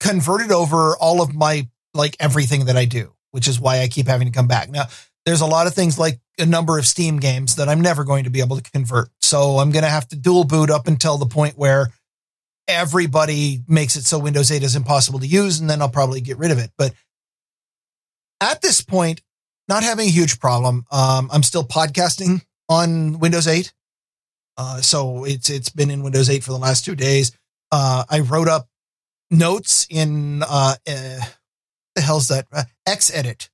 converted 0.00 0.50
over 0.50 0.96
all 0.96 1.20
of 1.22 1.34
my 1.34 1.68
like 1.94 2.16
everything 2.20 2.64
that 2.66 2.76
I 2.76 2.84
do. 2.84 3.12
which 3.32 3.48
is 3.48 3.60
why 3.60 3.80
I 3.80 3.88
keep 3.88 4.06
having 4.06 4.26
to 4.26 4.32
come 4.32 4.48
back. 4.48 4.70
Now, 4.70 4.84
there's 5.26 5.40
a 5.40 5.46
lot 5.46 5.66
of 5.66 5.74
things 5.74 5.98
like 5.98 6.18
a 6.38 6.46
number 6.46 6.78
of 6.78 6.86
Steam 6.86 7.18
games 7.18 7.56
that 7.56 7.68
I'm 7.68 7.80
never 7.80 8.04
going 8.04 8.24
to 8.24 8.30
be 8.30 8.40
able 8.40 8.56
to 8.56 8.70
convert. 8.70 9.08
So 9.20 9.58
I'm 9.58 9.70
going 9.70 9.84
to 9.84 9.90
have 9.90 10.08
to 10.08 10.16
dual 10.16 10.44
boot 10.44 10.70
up 10.70 10.88
until 10.88 11.18
the 11.18 11.26
point 11.26 11.56
where 11.56 11.88
everybody 12.66 13.62
makes 13.68 13.96
it 13.96 14.04
so 14.04 14.18
Windows 14.18 14.50
8 14.50 14.62
is 14.62 14.76
impossible 14.76 15.18
to 15.20 15.26
use, 15.26 15.60
and 15.60 15.68
then 15.68 15.82
I'll 15.82 15.88
probably 15.88 16.20
get 16.20 16.38
rid 16.38 16.50
of 16.50 16.58
it. 16.58 16.70
But 16.78 16.94
at 18.40 18.62
this 18.62 18.80
point, 18.80 19.22
not 19.68 19.82
having 19.82 20.08
a 20.08 20.10
huge 20.10 20.40
problem. 20.40 20.84
Um, 20.90 21.28
I'm 21.32 21.42
still 21.42 21.64
podcasting 21.64 22.42
on 22.68 23.18
Windows 23.18 23.46
8. 23.46 23.72
Uh, 24.56 24.80
so 24.80 25.24
it's 25.24 25.48
it's 25.48 25.70
been 25.70 25.90
in 25.90 26.02
Windows 26.02 26.28
8 26.28 26.44
for 26.44 26.52
the 26.52 26.58
last 26.58 26.84
two 26.84 26.94
days. 26.94 27.32
Uh, 27.72 28.04
I 28.10 28.20
wrote 28.20 28.48
up 28.48 28.68
notes 29.30 29.86
in 29.88 30.42
uh, 30.42 30.74
uh 30.86 31.20
the 31.94 32.00
hell's 32.00 32.28
that? 32.28 32.46
Uh, 32.52 32.64
Xedit 32.86 33.48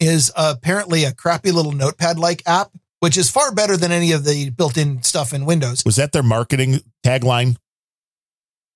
is 0.00 0.32
apparently 0.36 1.04
a 1.04 1.12
crappy 1.12 1.52
little 1.52 1.72
notepad 1.72 2.18
like 2.18 2.42
app, 2.46 2.70
which 3.00 3.16
is 3.16 3.30
far 3.30 3.52
better 3.52 3.76
than 3.76 3.92
any 3.92 4.12
of 4.12 4.24
the 4.24 4.50
built-in 4.50 5.02
stuff 5.02 5.32
in 5.32 5.46
Windows. 5.46 5.82
Was 5.84 5.96
that 5.96 6.12
their 6.12 6.22
marketing 6.22 6.80
tagline? 7.04 7.56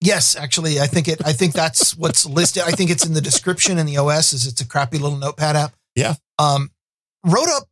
Yes, 0.00 0.34
actually, 0.34 0.80
I 0.80 0.86
think 0.86 1.08
it. 1.08 1.20
I 1.24 1.32
think 1.32 1.52
that's 1.52 1.96
what's 1.96 2.26
listed. 2.26 2.62
I 2.64 2.70
think 2.70 2.90
it's 2.90 3.06
in 3.06 3.14
the 3.14 3.20
description 3.20 3.78
in 3.78 3.86
the 3.86 3.98
OS. 3.98 4.32
Is 4.32 4.46
it's 4.46 4.60
a 4.60 4.66
crappy 4.66 4.98
little 4.98 5.18
notepad 5.18 5.56
app. 5.56 5.74
Yeah. 5.94 6.14
Um, 6.38 6.70
wrote 7.24 7.48
up 7.48 7.64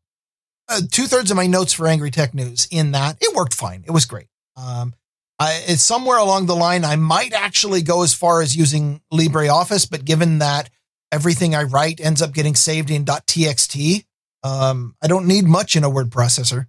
uh, 0.68 0.80
two 0.90 1.04
thirds 1.06 1.30
of 1.30 1.36
my 1.36 1.46
notes 1.46 1.72
for 1.72 1.86
Angry 1.86 2.10
Tech 2.10 2.34
News 2.34 2.68
in 2.70 2.92
that. 2.92 3.16
It 3.20 3.34
worked 3.34 3.54
fine. 3.54 3.84
It 3.86 3.90
was 3.90 4.04
great. 4.04 4.26
Um, 4.56 4.94
I, 5.38 5.62
it's 5.66 5.82
somewhere 5.82 6.18
along 6.18 6.46
the 6.46 6.56
line. 6.56 6.84
I 6.84 6.96
might 6.96 7.32
actually 7.32 7.82
go 7.82 8.02
as 8.02 8.12
far 8.12 8.42
as 8.42 8.56
using 8.56 9.00
LibreOffice, 9.12 9.88
but 9.88 10.04
given 10.04 10.38
that 10.40 10.68
everything 11.12 11.54
I 11.54 11.62
write 11.62 12.00
ends 12.00 12.20
up 12.20 12.34
getting 12.34 12.54
saved 12.54 12.90
in 12.90 13.04
.txt, 13.04 14.04
um, 14.42 14.94
I 15.00 15.06
don't 15.06 15.26
need 15.26 15.44
much 15.44 15.76
in 15.76 15.84
a 15.84 15.90
word 15.90 16.10
processor. 16.10 16.66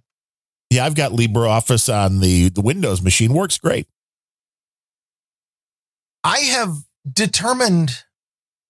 Yeah, 0.70 0.86
I've 0.86 0.94
got 0.94 1.10
LibreOffice 1.10 1.92
on 1.92 2.20
the 2.20 2.48
the 2.48 2.60
Windows 2.60 3.02
machine. 3.02 3.34
Works 3.34 3.58
great. 3.58 3.88
I 6.24 6.38
have 6.40 6.74
determined 7.10 8.04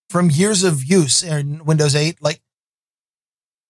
from 0.09 0.31
years 0.31 0.63
of 0.65 0.85
use 0.85 1.23
in 1.23 1.65
Windows 1.65 1.95
8, 1.95 2.23
like 2.23 2.41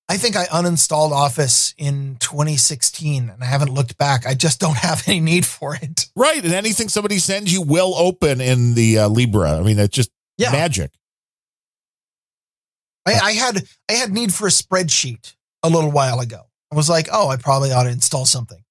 I 0.08 0.16
think 0.16 0.34
I 0.36 0.46
uninstalled 0.46 1.12
Office 1.12 1.72
in 1.78 2.16
2016 2.18 3.30
and 3.30 3.42
I 3.42 3.46
haven't 3.46 3.72
looked 3.72 3.96
back. 3.96 4.26
I 4.26 4.34
just 4.34 4.58
don't 4.58 4.76
have 4.88 5.06
any 5.06 5.20
need 5.20 5.46
for 5.46 5.74
it. 5.76 6.06
Right. 6.16 6.42
And 6.44 6.52
anything 6.52 6.88
somebody 6.88 7.18
sends 7.18 7.52
you 7.52 7.62
will 7.62 7.94
open 7.94 8.40
in 8.40 8.74
the 8.74 8.98
uh, 9.00 9.08
Libre. 9.08 9.58
I 9.58 9.62
mean, 9.62 9.78
it's 9.78 9.94
just 9.94 10.10
Yeah. 10.36 10.50
magic. 10.50 10.90
I, 13.06 13.12
I 13.12 13.32
had 13.32 13.62
I 13.88 13.92
had 13.94 14.10
need 14.12 14.34
for 14.34 14.46
a 14.46 14.50
spreadsheet 14.50 15.34
a 15.62 15.68
little 15.70 15.90
while 15.90 16.20
ago. 16.20 16.42
I 16.72 16.76
was 16.76 16.88
like, 16.88 17.08
oh, 17.12 17.28
I 17.28 17.36
probably 17.36 17.72
ought 17.72 17.84
to 17.84 17.90
install 17.90 18.26
something. 18.26 18.62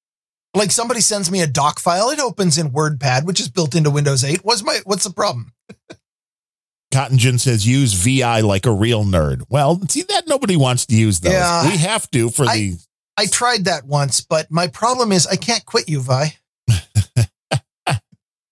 Like 0.56 0.72
somebody 0.72 1.02
sends 1.02 1.30
me 1.30 1.42
a 1.42 1.48
doc 1.48 1.80
file, 1.80 2.10
it 2.10 2.20
opens 2.20 2.58
in 2.58 2.72
WordPad, 2.72 3.26
which 3.26 3.40
is 3.40 3.50
built 3.50 3.76
into 3.76 3.92
Windows 3.92 4.24
8. 4.24 4.40
What's 4.44 4.64
my 4.64 4.80
what's 4.86 5.04
the 5.04 5.14
problem? 5.14 5.54
Cotton 6.92 7.20
Gin 7.20 7.38
says 7.38 7.68
use 7.68 7.94
VI 7.94 8.42
like 8.42 8.66
a 8.66 8.72
real 8.72 9.04
nerd. 9.04 9.44
Well, 9.48 9.80
see 9.88 10.02
that 10.04 10.28
nobody 10.28 10.56
wants 10.56 10.88
to 10.88 10.96
use 10.96 11.20
those. 11.20 11.34
Yeah. 11.34 11.70
we 11.70 11.78
have 11.78 12.10
to 12.12 12.30
for 12.30 12.46
I- 12.48 12.58
the 12.58 12.78
I 13.18 13.26
tried 13.26 13.66
that 13.66 13.86
once, 13.86 14.22
but 14.22 14.50
my 14.50 14.68
problem 14.68 15.12
is 15.12 15.28
I 15.28 15.36
can't 15.36 15.66
quit 15.66 15.90
you, 15.90 16.00
Vi. 16.00 16.38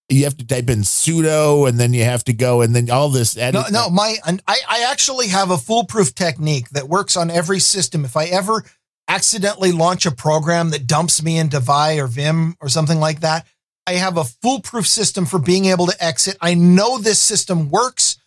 you 0.10 0.26
have 0.26 0.36
to 0.38 0.46
type 0.46 0.70
in 0.70 0.80
sudo 0.80 1.68
and 1.70 1.80
then 1.80 1.94
you 1.94 2.04
have 2.04 2.26
to 2.26 2.34
go 2.34 2.62
and 2.62 2.76
then 2.76 2.90
all 2.92 3.08
this 3.10 3.38
edit. 3.38 3.72
No, 3.72 3.84
no, 3.84 3.90
my 3.90 4.18
I, 4.26 4.38
I 4.68 4.88
actually 4.92 5.30
have 5.30 5.52
a 5.52 5.58
foolproof 5.58 6.14
technique 6.16 6.70
that 6.72 6.90
works 6.90 7.16
on 7.18 7.32
every 7.32 7.60
system. 7.60 8.04
If 8.06 8.18
I 8.18 8.26
ever 8.26 8.64
accidentally 9.08 9.72
launch 9.72 10.06
a 10.06 10.12
program 10.12 10.70
that 10.72 10.88
dumps 10.88 11.22
me 11.24 11.38
into 11.38 11.60
Vi 11.60 12.00
or 12.00 12.08
Vim 12.08 12.56
or 12.62 12.70
something 12.70 13.00
like 13.00 13.22
that, 13.22 13.46
I 13.88 13.94
have 13.94 14.18
a 14.18 14.24
foolproof 14.26 14.86
system 14.88 15.26
for 15.26 15.40
being 15.40 15.66
able 15.66 15.88
to 15.88 16.04
exit. 16.04 16.38
I 16.42 16.54
know 16.56 16.98
this 16.98 17.20
system 17.20 17.70
works. 17.70 18.18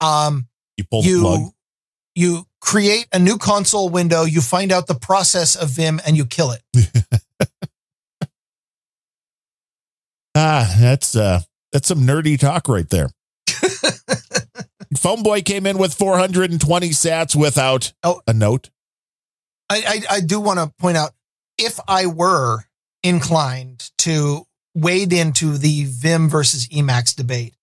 Um, 0.00 0.48
you 0.76 0.84
pull 0.90 1.02
the 1.02 1.20
plug. 1.20 1.40
you 1.40 1.50
you 2.16 2.46
create 2.60 3.06
a 3.12 3.18
new 3.18 3.38
console 3.38 3.88
window, 3.88 4.24
you 4.24 4.40
find 4.40 4.72
out 4.72 4.86
the 4.86 4.94
process 4.94 5.54
of 5.56 5.70
Vim, 5.70 6.00
and 6.06 6.16
you 6.16 6.24
kill 6.26 6.50
it. 6.52 6.62
Ah, 10.36 10.76
that's 10.80 11.14
uh 11.14 11.40
that's 11.72 11.86
some 11.88 12.00
nerdy 12.00 12.38
talk 12.38 12.68
right 12.68 12.88
there. 12.90 13.10
Phone 14.98 15.22
boy 15.22 15.42
came 15.42 15.66
in 15.66 15.78
with 15.78 15.94
420 15.94 16.88
sats 16.90 17.36
without 17.36 17.92
Oh. 18.02 18.20
a 18.26 18.32
note. 18.32 18.70
I, 19.70 19.76
I, 20.10 20.16
I 20.16 20.20
do 20.20 20.40
want 20.40 20.58
to 20.58 20.72
point 20.78 20.96
out 20.96 21.12
if 21.58 21.78
I 21.88 22.06
were 22.06 22.64
inclined 23.02 23.90
to 23.98 24.46
wade 24.74 25.12
into 25.12 25.56
the 25.56 25.84
Vim 25.84 26.28
versus 26.28 26.68
Emacs 26.68 27.14
debate, 27.14 27.54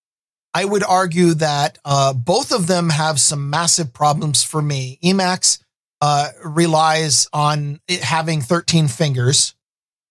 I 0.53 0.65
would 0.65 0.83
argue 0.83 1.33
that 1.35 1.77
uh, 1.85 2.13
both 2.13 2.51
of 2.51 2.67
them 2.67 2.89
have 2.89 3.19
some 3.19 3.49
massive 3.49 3.93
problems 3.93 4.43
for 4.43 4.61
me. 4.61 4.99
Emacs 5.03 5.59
uh, 6.01 6.29
relies 6.43 7.27
on 7.31 7.79
having 8.01 8.41
13 8.41 8.87
fingers 8.87 9.55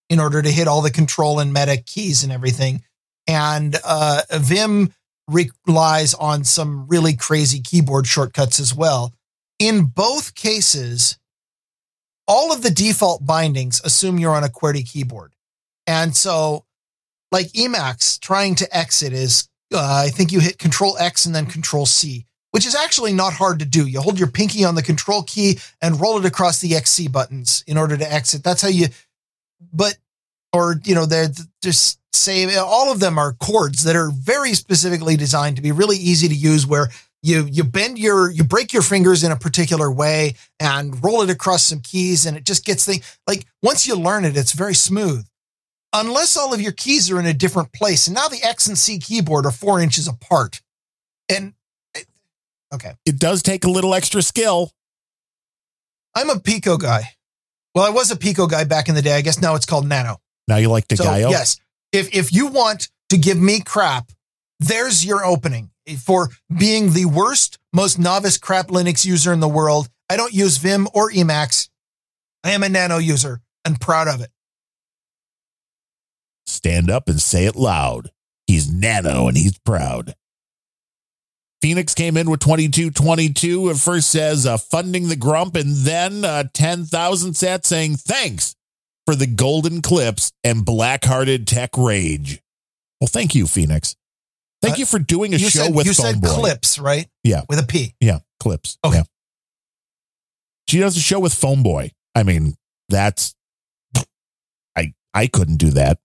in 0.09 0.19
order 0.19 0.41
to 0.41 0.49
hit 0.49 0.67
all 0.67 0.81
the 0.81 0.91
control 0.91 1.39
and 1.39 1.53
meta 1.53 1.77
keys 1.77 2.23
and 2.23 2.31
everything. 2.31 2.81
And 3.27 3.77
uh, 3.85 4.21
Vim 4.31 4.93
relies 5.27 6.13
on 6.13 6.43
some 6.43 6.87
really 6.87 7.15
crazy 7.15 7.61
keyboard 7.61 8.07
shortcuts 8.07 8.59
as 8.59 8.75
well. 8.75 9.13
In 9.59 9.85
both 9.85 10.33
cases, 10.33 11.17
all 12.31 12.53
of 12.53 12.61
the 12.61 12.71
default 12.71 13.25
bindings 13.25 13.81
assume 13.83 14.17
you're 14.17 14.33
on 14.33 14.45
a 14.45 14.47
QWERTY 14.47 14.89
keyboard. 14.89 15.33
And 15.85 16.15
so, 16.15 16.63
like 17.29 17.47
Emacs, 17.47 18.17
trying 18.21 18.55
to 18.55 18.77
exit 18.77 19.11
is, 19.11 19.49
uh, 19.73 20.03
I 20.05 20.07
think 20.07 20.31
you 20.31 20.39
hit 20.39 20.57
Control 20.57 20.97
X 20.97 21.25
and 21.25 21.35
then 21.35 21.45
Control 21.45 21.85
C, 21.85 22.25
which 22.51 22.65
is 22.65 22.73
actually 22.73 23.11
not 23.11 23.33
hard 23.33 23.59
to 23.59 23.65
do. 23.65 23.85
You 23.85 23.99
hold 23.99 24.17
your 24.17 24.29
pinky 24.29 24.63
on 24.63 24.75
the 24.75 24.81
Control 24.81 25.23
key 25.23 25.59
and 25.81 25.99
roll 25.99 26.17
it 26.19 26.25
across 26.25 26.61
the 26.61 26.73
XC 26.73 27.09
buttons 27.09 27.65
in 27.67 27.77
order 27.77 27.97
to 27.97 28.13
exit. 28.13 28.45
That's 28.45 28.61
how 28.61 28.69
you, 28.69 28.87
but, 29.73 29.97
or, 30.53 30.77
you 30.85 30.95
know, 30.95 31.05
they're 31.05 31.31
just 31.61 31.99
say 32.13 32.55
all 32.55 32.93
of 32.93 33.01
them 33.01 33.17
are 33.17 33.33
chords 33.33 33.83
that 33.83 33.97
are 33.97 34.09
very 34.09 34.53
specifically 34.53 35.17
designed 35.17 35.57
to 35.57 35.61
be 35.61 35.73
really 35.73 35.97
easy 35.97 36.29
to 36.29 36.35
use 36.35 36.65
where 36.65 36.87
you 37.23 37.47
you 37.51 37.63
bend 37.63 37.99
your 37.99 38.31
you 38.31 38.43
break 38.43 38.73
your 38.73 38.81
fingers 38.81 39.23
in 39.23 39.31
a 39.31 39.35
particular 39.35 39.91
way 39.91 40.35
and 40.59 41.03
roll 41.03 41.21
it 41.21 41.29
across 41.29 41.63
some 41.63 41.79
keys 41.79 42.25
and 42.25 42.35
it 42.35 42.45
just 42.45 42.65
gets 42.65 42.85
things 42.85 43.19
like 43.27 43.45
once 43.61 43.85
you 43.85 43.95
learn 43.95 44.25
it 44.25 44.35
it's 44.35 44.53
very 44.53 44.73
smooth. 44.73 45.25
Unless 45.93 46.37
all 46.37 46.53
of 46.53 46.61
your 46.61 46.71
keys 46.71 47.11
are 47.11 47.19
in 47.19 47.25
a 47.25 47.33
different 47.33 47.73
place 47.73 48.07
and 48.07 48.15
now 48.15 48.27
the 48.27 48.43
x 48.43 48.67
and 48.67 48.77
c 48.77 48.97
keyboard 48.97 49.45
are 49.45 49.51
four 49.51 49.79
inches 49.79 50.07
apart. 50.07 50.61
And 51.29 51.53
okay. 52.73 52.93
It 53.05 53.19
does 53.19 53.43
take 53.43 53.63
a 53.63 53.69
little 53.69 53.93
extra 53.93 54.21
skill. 54.21 54.71
i'm 56.15 56.29
a 56.29 56.39
pico 56.39 56.77
guy. 56.77 57.03
Well 57.75 57.85
i 57.85 57.89
was 57.89 58.09
a 58.09 58.15
pico 58.15 58.47
guy 58.47 58.63
back 58.63 58.89
in 58.89 58.95
the 58.95 59.01
day. 59.01 59.15
I 59.15 59.21
guess 59.21 59.39
now 59.39 59.53
it's 59.55 59.65
called 59.65 59.87
nano. 59.87 60.17
Now 60.47 60.57
you 60.57 60.69
like 60.69 60.87
the 60.87 60.97
so 60.97 61.03
guy. 61.03 61.19
yes. 61.19 61.59
If 61.91 62.15
if 62.15 62.33
you 62.33 62.47
want 62.47 62.89
to 63.09 63.17
give 63.17 63.37
me 63.37 63.59
crap 63.59 64.11
there's 64.59 65.03
your 65.03 65.25
opening 65.25 65.70
for 65.97 66.29
being 66.57 66.93
the 66.93 67.05
worst 67.05 67.57
most 67.73 67.97
novice 67.97 68.37
crap 68.37 68.67
linux 68.67 69.05
user 69.05 69.33
in 69.33 69.39
the 69.39 69.47
world 69.47 69.89
i 70.09 70.15
don't 70.15 70.33
use 70.33 70.57
vim 70.57 70.87
or 70.93 71.11
emacs 71.11 71.69
i 72.43 72.51
am 72.51 72.63
a 72.63 72.69
nano 72.69 72.97
user 72.97 73.41
and 73.65 73.79
proud 73.81 74.07
of 74.07 74.21
it 74.21 74.29
Stand 76.51 76.89
up 76.89 77.07
and 77.07 77.21
say 77.21 77.45
it 77.45 77.55
loud. 77.55 78.11
He's 78.45 78.71
nano 78.71 79.27
and 79.27 79.37
he's 79.37 79.57
proud. 79.59 80.15
Phoenix 81.61 81.93
came 81.93 82.17
in 82.17 82.29
with 82.29 82.41
2222. 82.41 83.69
At 83.69 83.77
first 83.77 84.11
says 84.11 84.45
uh, 84.45 84.57
funding 84.57 85.07
the 85.07 85.15
grump 85.15 85.55
and 85.55 85.75
then 85.77 86.25
uh, 86.25 86.45
10,000 86.53 87.35
sat 87.35 87.65
saying 87.65 87.95
thanks 87.95 88.55
for 89.05 89.15
the 89.15 89.27
golden 89.27 89.81
clips 89.81 90.31
and 90.43 90.65
black-hearted 90.65 91.47
tech 91.47 91.71
rage. 91.77 92.41
Well, 92.99 93.07
thank 93.07 93.33
you, 93.33 93.47
Phoenix. 93.47 93.95
Thank 94.61 94.75
Uh, 94.75 94.77
you 94.79 94.85
for 94.85 94.99
doing 94.99 95.33
a 95.33 95.37
you 95.37 95.49
show 95.49 95.63
said 95.65 95.75
with 95.75 95.85
you 95.87 95.93
Phone 95.93 96.05
said 96.13 96.21
Boy. 96.21 96.27
clips 96.29 96.77
right 96.79 97.09
Yeah. 97.23 97.41
with 97.49 97.59
a 97.59 97.63
p 97.65 97.95
Yeah, 97.99 98.19
clips. 98.39 98.77
Okay. 98.83 98.97
Yeah. 98.97 99.03
She 100.67 100.79
does 100.79 100.95
a 100.95 100.99
show 101.01 101.19
with 101.19 101.33
Phone 101.33 101.63
Boy. 101.63 101.91
I 102.15 102.23
mean, 102.23 102.55
that's 102.89 103.35
I 104.77 104.93
I 105.13 105.27
couldn't 105.27 105.57
do 105.57 105.71
that. 105.71 105.99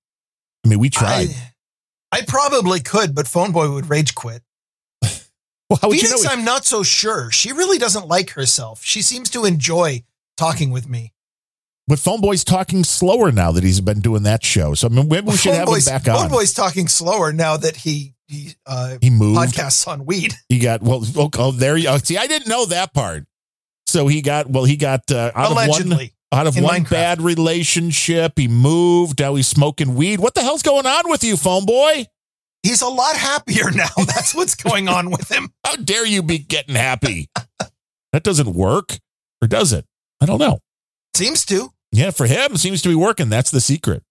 I 0.64 0.68
mean, 0.68 0.78
we 0.78 0.90
tried. 0.90 1.28
I, 1.30 2.18
I 2.18 2.22
probably 2.22 2.80
could 2.80 3.14
but 3.14 3.28
phone 3.28 3.52
boy 3.52 3.70
would 3.72 3.90
rage 3.90 4.14
quit 4.14 4.42
well, 5.02 5.78
how 5.82 5.88
would 5.88 6.00
you 6.00 6.08
Phoenix, 6.08 6.24
know? 6.24 6.30
i'm 6.30 6.44
not 6.44 6.64
so 6.64 6.82
sure 6.84 7.30
she 7.32 7.52
really 7.52 7.78
doesn't 7.78 8.06
like 8.06 8.30
herself 8.30 8.82
she 8.82 9.02
seems 9.02 9.28
to 9.30 9.44
enjoy 9.44 10.02
talking 10.36 10.70
with 10.70 10.88
me 10.88 11.12
But 11.88 12.00
Phone 12.00 12.20
Boy's 12.20 12.42
talking 12.42 12.82
slower 12.82 13.30
now 13.30 13.52
that 13.52 13.62
he's 13.62 13.80
been 13.80 14.00
doing 14.00 14.24
that 14.24 14.44
show. 14.44 14.74
So 14.74 14.88
I 14.88 14.90
mean, 14.90 15.08
maybe 15.08 15.28
we 15.28 15.36
should 15.36 15.50
Phone 15.50 15.58
have 15.60 15.66
Boy's, 15.68 15.86
him 15.86 15.94
back 15.94 16.08
on. 16.08 16.16
Phone 16.16 16.24
on. 16.24 16.30
Boy's 16.30 16.52
talking 16.52 16.88
slower 16.88 17.32
now 17.32 17.56
that 17.56 17.76
he 17.76 18.14
he 18.26 18.54
uh, 18.66 18.96
he 19.00 19.10
moved. 19.10 19.38
podcasts 19.38 19.86
on 19.86 20.04
weed. 20.04 20.34
He 20.48 20.58
got 20.58 20.82
well. 20.82 21.04
Oh, 21.16 21.30
oh, 21.38 21.52
there 21.52 21.76
you 21.76 21.88
oh, 21.88 21.98
see. 21.98 22.16
I 22.16 22.26
didn't 22.26 22.48
know 22.48 22.66
that 22.66 22.92
part. 22.92 23.24
So 23.86 24.08
he 24.08 24.20
got 24.20 24.48
well, 24.48 24.64
he 24.64 24.76
got 24.76 25.10
uh, 25.12 25.30
out 25.34 25.52
of 25.52 25.68
one 25.68 26.10
out 26.32 26.46
of 26.48 26.56
in 26.56 26.64
one 26.64 26.84
Minecraft. 26.84 26.90
bad 26.90 27.22
relationship. 27.22 28.32
He 28.36 28.48
moved. 28.48 29.20
Now 29.20 29.36
he's 29.36 29.46
smoking 29.46 29.94
weed. 29.94 30.18
What 30.18 30.34
the 30.34 30.42
hell's 30.42 30.62
going 30.62 30.86
on 30.86 31.08
with 31.08 31.22
you, 31.22 31.36
phone 31.36 31.66
boy? 31.66 32.06
He's 32.64 32.82
a 32.82 32.88
lot 32.88 33.16
happier 33.16 33.70
now. 33.70 33.88
That's 33.96 34.34
what's 34.34 34.56
going 34.56 34.88
on 34.88 35.10
with 35.10 35.30
him. 35.30 35.52
How 35.64 35.76
dare 35.76 36.04
you 36.04 36.22
be 36.22 36.38
getting 36.38 36.74
happy? 36.74 37.30
that 38.12 38.24
doesn't 38.24 38.54
work, 38.54 38.98
or 39.40 39.46
does 39.46 39.72
it? 39.72 39.84
I 40.20 40.26
don't 40.26 40.40
know. 40.40 40.58
Seems 41.14 41.44
to. 41.46 41.70
Yeah, 41.92 42.10
for 42.10 42.26
him, 42.26 42.56
seems 42.56 42.82
to 42.82 42.88
be 42.88 42.94
working. 42.94 43.28
That's 43.28 43.50
the 43.50 43.60
secret. 43.60 44.02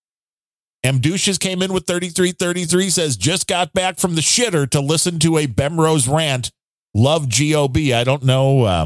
Amducious 0.83 1.37
came 1.37 1.61
in 1.61 1.73
with 1.73 1.87
3333, 1.87 2.89
says, 2.89 3.17
just 3.17 3.47
got 3.47 3.73
back 3.73 3.97
from 3.97 4.15
the 4.15 4.21
shitter 4.21 4.69
to 4.69 4.79
listen 4.79 5.19
to 5.19 5.37
a 5.37 5.47
Bemrose 5.47 6.07
rant. 6.07 6.51
Love 6.93 7.27
GOB. 7.29 7.77
I 7.93 8.03
don't 8.03 8.23
know 8.23 8.63
uh, 8.63 8.85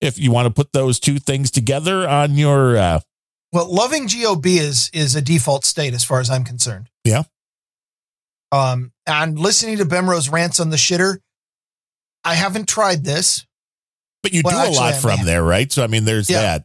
if 0.00 0.18
you 0.18 0.32
want 0.32 0.46
to 0.46 0.52
put 0.52 0.72
those 0.72 0.98
two 0.98 1.18
things 1.18 1.50
together 1.50 2.08
on 2.08 2.34
your. 2.36 2.76
Uh, 2.76 3.00
Well, 3.52 3.72
loving 3.72 4.06
GOB 4.08 4.46
is 4.46 4.90
is 4.92 5.14
a 5.14 5.22
default 5.22 5.64
state 5.64 5.94
as 5.94 6.02
far 6.02 6.18
as 6.20 6.30
I'm 6.30 6.44
concerned. 6.44 6.88
Yeah. 7.04 7.22
Um, 8.50 8.92
and 9.06 9.38
listening 9.38 9.78
to 9.78 9.84
Bemrose 9.84 10.30
rants 10.30 10.60
on 10.60 10.70
the 10.70 10.76
shitter, 10.76 11.18
I 12.24 12.34
haven't 12.34 12.68
tried 12.68 13.04
this. 13.04 13.46
but 14.22 14.32
you 14.32 14.42
Well, 14.44 14.54
do 14.54 14.58
a 14.58 14.62
actually, 14.68 14.78
lot 14.78 14.94
from 15.18 15.26
there, 15.26 15.42
right? 15.42 15.70
So, 15.72 15.82
I 15.82 15.88
mean, 15.88 16.04
there's 16.04 16.30
Yeah. 16.30 16.40
that. 16.42 16.64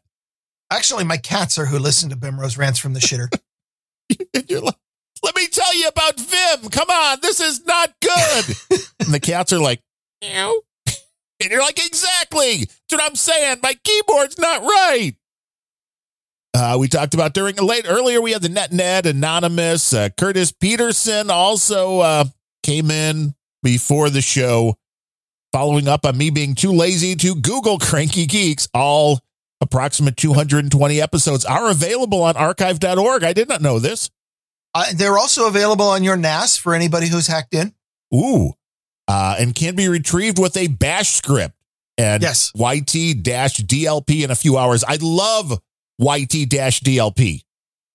Actually, 0.72 1.06
my 1.06 1.18
cats 1.18 1.58
are 1.58 1.66
who 1.66 1.80
listen 1.80 2.10
to 2.10 2.18
Bemrose 2.18 2.58
rants 2.58 2.80
from 2.80 2.94
the 2.94 3.00
shitter. 3.00 3.28
And 4.34 4.50
you're 4.50 4.62
like, 4.62 4.78
let 5.22 5.36
me 5.36 5.48
tell 5.48 5.76
you 5.76 5.90
about 5.90 6.18
Vim. 6.18 6.70
Come 6.70 6.90
on, 6.90 7.18
this 7.22 7.42
is 7.42 7.66
not 7.66 7.94
good. 8.00 8.46
and 9.02 9.14
the 9.14 9.20
cats 9.20 9.52
are 9.52 9.60
like, 9.60 9.82
meow. 10.22 10.62
And 11.42 11.52
you're 11.52 11.62
like, 11.62 11.86
exactly. 11.86 12.60
That's 12.60 12.92
what 12.92 13.04
I'm 13.04 13.16
saying. 13.16 13.58
My 13.62 13.74
keyboard's 13.84 14.40
not 14.40 14.62
right. 14.62 15.14
Uh, 16.54 16.78
we 16.80 16.88
talked 16.88 17.14
about 17.14 17.34
during 17.34 17.56
late 17.58 17.86
earlier. 17.88 18.22
We 18.22 18.32
had 18.32 18.42
the 18.42 18.50
Net 18.50 18.72
Net 18.72 19.06
Anonymous. 19.06 19.94
Uh, 19.94 20.10
Curtis 20.18 20.52
Peterson 20.52 21.30
also 21.30 22.00
uh, 22.00 22.26
came 22.64 22.90
in 22.90 23.36
before 23.62 24.10
the 24.10 24.22
show, 24.22 24.76
following 25.52 25.88
up 25.88 26.06
on 26.06 26.18
me 26.18 26.30
being 26.30 26.56
too 26.56 26.72
lazy 26.72 27.16
to 27.18 27.36
Google 27.36 27.78
Cranky 27.78 28.26
Geeks. 28.26 28.68
All 28.74 29.20
approximate 29.62 30.18
220 30.18 31.02
episodes 31.02 31.46
are 31.46 31.70
available 31.70 32.24
on 32.24 32.36
archive.org. 32.38 33.24
I 33.24 33.34
did 33.34 33.50
not 33.50 33.62
know 33.62 33.80
this. 33.80 34.10
Uh, 34.74 34.86
they're 34.96 35.18
also 35.18 35.48
available 35.48 35.88
on 35.88 36.04
your 36.04 36.16
NAS 36.18 36.58
for 36.58 36.74
anybody 36.76 37.08
who's 37.08 37.28
hacked 37.28 37.54
in. 37.54 37.74
Ooh. 38.14 38.52
Uh, 39.08 39.36
and 39.40 39.56
can 39.56 39.76
be 39.76 39.88
retrieved 39.88 40.38
with 40.38 40.56
a 40.58 40.68
bash 40.68 41.10
script 41.10 41.56
and 41.98 42.22
Yes. 42.22 42.52
YT 42.56 43.24
DLP 43.24 44.24
in 44.24 44.32
a 44.32 44.36
few 44.36 44.58
hours. 44.58 44.84
I 44.84 44.98
love 45.02 45.60
YT 45.98 46.50
DLP. 46.50 47.42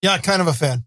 Yeah, 0.01 0.19
kind 0.19 0.41
of 0.43 0.49
a 0.49 0.53
fan. 0.53 0.85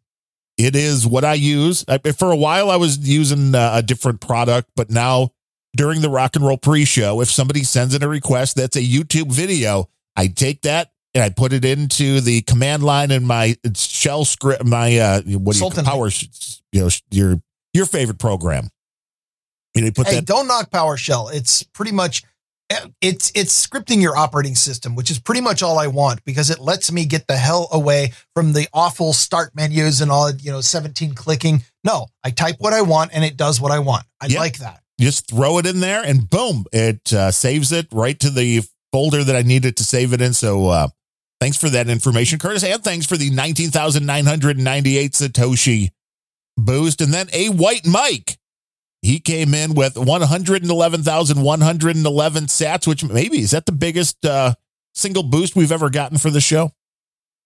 It 0.57 0.75
is 0.75 1.05
what 1.05 1.23
I 1.23 1.33
use. 1.35 1.85
I, 1.87 1.99
for 1.99 2.31
a 2.31 2.35
while, 2.35 2.69
I 2.69 2.77
was 2.77 2.97
using 2.97 3.55
uh, 3.55 3.71
a 3.75 3.83
different 3.83 4.19
product, 4.21 4.69
but 4.75 4.89
now 4.89 5.31
during 5.75 6.01
the 6.01 6.09
rock 6.09 6.35
and 6.35 6.45
roll 6.45 6.57
pre 6.57 6.85
show, 6.85 7.21
if 7.21 7.29
somebody 7.29 7.63
sends 7.63 7.93
in 7.93 8.03
a 8.03 8.07
request 8.07 8.55
that's 8.55 8.75
a 8.75 8.81
YouTube 8.81 9.31
video, 9.31 9.89
I 10.15 10.27
take 10.27 10.61
that 10.61 10.91
and 11.13 11.23
I 11.23 11.29
put 11.29 11.53
it 11.53 11.65
into 11.65 12.21
the 12.21 12.41
command 12.41 12.83
line 12.83 13.11
in 13.11 13.25
my 13.25 13.55
shell 13.75 14.25
script, 14.25 14.65
my, 14.65 14.97
uh, 14.97 15.21
what 15.23 15.55
do 15.55 15.65
you 15.65 15.83
power, 15.83 16.09
you 16.71 16.81
know, 16.81 16.89
your, 17.11 17.41
your 17.73 17.85
favorite 17.85 18.19
program. 18.19 18.69
You 19.73 19.91
put 19.91 20.07
Hey, 20.07 20.15
that 20.15 20.25
don't 20.25 20.47
knock 20.47 20.71
PowerShell. 20.71 21.33
It's 21.33 21.63
pretty 21.63 21.91
much 21.91 22.23
it's 23.01 23.31
it's 23.35 23.67
scripting 23.67 24.01
your 24.01 24.17
operating 24.17 24.55
system, 24.55 24.95
which 24.95 25.11
is 25.11 25.19
pretty 25.19 25.41
much 25.41 25.61
all 25.61 25.77
I 25.77 25.87
want 25.87 26.23
because 26.25 26.49
it 26.49 26.59
lets 26.59 26.91
me 26.91 27.05
get 27.05 27.27
the 27.27 27.37
hell 27.37 27.67
away 27.71 28.13
from 28.33 28.53
the 28.53 28.67
awful 28.73 29.13
start 29.13 29.51
menus 29.55 30.01
and 30.01 30.09
all 30.11 30.31
you 30.31 30.51
know 30.51 30.61
17 30.61 31.13
clicking. 31.13 31.63
No, 31.83 32.07
I 32.23 32.31
type 32.31 32.55
what 32.59 32.73
I 32.73 32.81
want 32.81 33.11
and 33.13 33.23
it 33.23 33.37
does 33.37 33.61
what 33.61 33.71
I 33.71 33.79
want. 33.79 34.05
I 34.19 34.27
Yeah. 34.27 34.39
like 34.39 34.57
that. 34.59 34.81
just 34.99 35.29
throw 35.29 35.59
it 35.59 35.65
in 35.65 35.79
there 35.79 36.01
and 36.03 36.27
boom, 36.29 36.65
it 36.71 37.13
uh, 37.13 37.29
saves 37.29 37.71
it 37.71 37.87
right 37.91 38.19
to 38.19 38.29
the 38.29 38.63
folder 38.95 39.25
that 39.25 39.35
I 39.35 39.41
needed 39.41 39.75
to 39.75 39.83
save 39.83 40.13
it 40.13 40.21
in. 40.21 40.31
So 40.31 40.69
uh, 40.69 40.87
thanks 41.41 41.57
for 41.57 41.69
that 41.69 41.89
information, 41.89 42.39
Curtis, 42.39 42.63
and 42.63 42.81
thanks 42.81 43.05
for 43.05 43.17
the 43.17 43.29
19,998 43.29 45.11
Satoshi 45.11 45.89
boost. 46.55 47.01
And 47.01 47.13
then 47.13 47.27
aWhiteMike. 47.27 48.37
He 49.01 49.19
came 49.19 49.53
in 49.53 49.73
with 49.73 49.97
111,111 49.97 52.45
sats, 52.45 52.87
which 52.87 53.03
maybe 53.03 53.39
is 53.39 53.51
that 53.51 53.65
the 53.65 53.73
biggest 53.73 54.25
uh, 54.25 54.53
single 54.93 55.23
boost 55.23 55.57
we've 55.57 55.73
ever 55.73 55.89
gotten 55.89 56.17
for 56.17 56.29
the 56.29 56.39
show? 56.39 56.71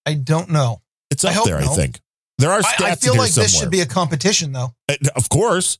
I 0.05 0.13
don't 0.13 0.51
know. 0.51 0.83
It's 1.09 1.25
I 1.25 1.31
up 1.31 1.37
hope 1.37 1.45
there, 1.47 1.57
I 1.57 1.65
think. 1.65 1.99
There 2.37 2.51
are 2.51 2.59
I, 2.59 2.61
stats 2.61 2.85
I 2.85 2.91
in 2.91 2.97
feel 2.97 3.17
like 3.17 3.31
this 3.31 3.59
should 3.59 3.71
be 3.71 3.81
a 3.81 3.87
competition 3.87 4.51
though. 4.51 4.75
Uh, 4.87 4.97
Of 5.15 5.29
course. 5.29 5.79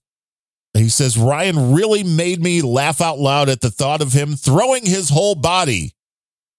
He 0.74 0.90
says, 0.90 1.18
Ryan 1.18 1.74
really 1.74 2.04
made 2.04 2.42
me 2.42 2.62
laugh 2.62 3.02
out 3.02 3.20
loud 3.20 3.50
at 3.50 3.62
the 3.62 3.72
thought 3.72 4.02
of 4.02 4.14
him 4.14 4.36
throwing 4.36 4.86
his 4.86 5.10
whole 5.10 5.36
body. 5.36 5.94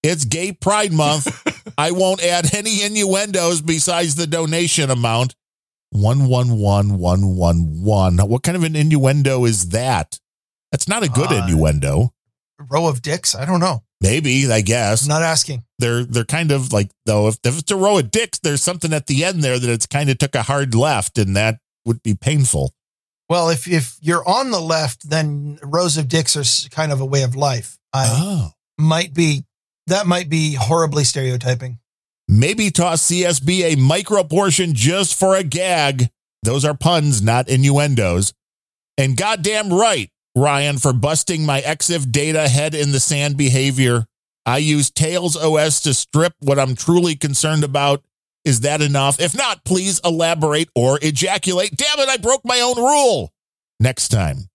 It's 0.02 0.24
Gay 0.24 0.52
Pride 0.52 0.92
Month. 0.92 1.28
I 1.78 1.92
won't 1.92 2.22
add 2.22 2.54
any 2.54 2.82
innuendos 2.82 3.60
besides 3.60 4.16
the 4.16 4.26
donation 4.26 4.90
amount. 4.90 5.34
111111. 5.92 8.28
What 8.28 8.42
kind 8.42 8.56
of 8.56 8.64
an 8.64 8.76
innuendo 8.76 9.44
is 9.44 9.70
that? 9.70 10.18
That's 10.72 10.88
not 10.88 11.02
a 11.02 11.08
good 11.08 11.32
Uh, 11.32 11.44
innuendo. 11.46 12.12
Row 12.70 12.88
of 12.88 13.02
dicks. 13.02 13.34
I 13.34 13.44
don't 13.44 13.60
know. 13.60 13.82
Maybe, 14.00 14.50
I 14.50 14.60
guess. 14.60 15.02
I'm 15.02 15.08
not 15.08 15.22
asking. 15.22 15.64
They're 15.78 16.04
they're 16.04 16.24
kind 16.24 16.52
of 16.52 16.72
like 16.72 16.90
though 17.06 17.28
if, 17.28 17.38
if 17.44 17.58
it's 17.58 17.70
a 17.70 17.76
row 17.76 17.98
of 17.98 18.10
dicks, 18.10 18.38
there's 18.38 18.62
something 18.62 18.92
at 18.92 19.06
the 19.06 19.24
end 19.24 19.42
there 19.42 19.58
that 19.58 19.70
it's 19.70 19.86
kind 19.86 20.10
of 20.10 20.18
took 20.18 20.34
a 20.34 20.42
hard 20.42 20.74
left, 20.74 21.18
and 21.18 21.36
that 21.36 21.58
would 21.84 22.02
be 22.02 22.14
painful. 22.14 22.72
Well, 23.30 23.48
if 23.48 23.68
if 23.68 23.96
you're 24.00 24.28
on 24.28 24.50
the 24.50 24.60
left, 24.60 25.08
then 25.08 25.60
rows 25.62 25.96
of 25.96 26.08
dicks 26.08 26.36
are 26.36 26.68
kind 26.70 26.90
of 26.90 27.00
a 27.00 27.06
way 27.06 27.22
of 27.22 27.36
life. 27.36 27.78
I 27.92 28.06
Oh. 28.10 28.50
might 28.76 29.14
be 29.14 29.44
that 29.86 30.06
might 30.06 30.28
be 30.28 30.54
horribly 30.54 31.04
stereotyping. 31.04 31.78
Maybe 32.26 32.70
toss 32.70 33.02
CSB 33.02 33.72
a 33.72 33.76
micro 33.76 34.24
portion 34.24 34.74
just 34.74 35.16
for 35.16 35.36
a 35.36 35.44
gag. 35.44 36.10
Those 36.42 36.64
are 36.64 36.74
puns, 36.74 37.22
not 37.22 37.48
innuendos. 37.48 38.32
And 38.98 39.16
goddamn 39.16 39.72
right, 39.72 40.10
Ryan, 40.36 40.78
for 40.78 40.92
busting 40.92 41.46
my 41.46 41.60
EXIF 41.60 42.10
data 42.10 42.48
head 42.48 42.74
in 42.74 42.90
the 42.92 43.00
sand 43.00 43.36
behavior. 43.36 44.06
I 44.44 44.58
use 44.58 44.90
Tails 44.90 45.36
OS 45.36 45.80
to 45.82 45.94
strip 45.94 46.34
what 46.40 46.58
I'm 46.58 46.74
truly 46.74 47.14
concerned 47.14 47.62
about. 47.62 48.02
Is 48.44 48.60
that 48.60 48.80
enough? 48.80 49.20
If 49.20 49.36
not, 49.36 49.64
please 49.64 50.00
elaborate 50.04 50.68
or 50.74 50.98
ejaculate. 51.02 51.76
Damn 51.76 51.98
it, 52.00 52.08
I 52.08 52.16
broke 52.16 52.40
my 52.44 52.60
own 52.60 52.76
rule. 52.76 53.32
Next 53.78 54.08
time. 54.08 54.48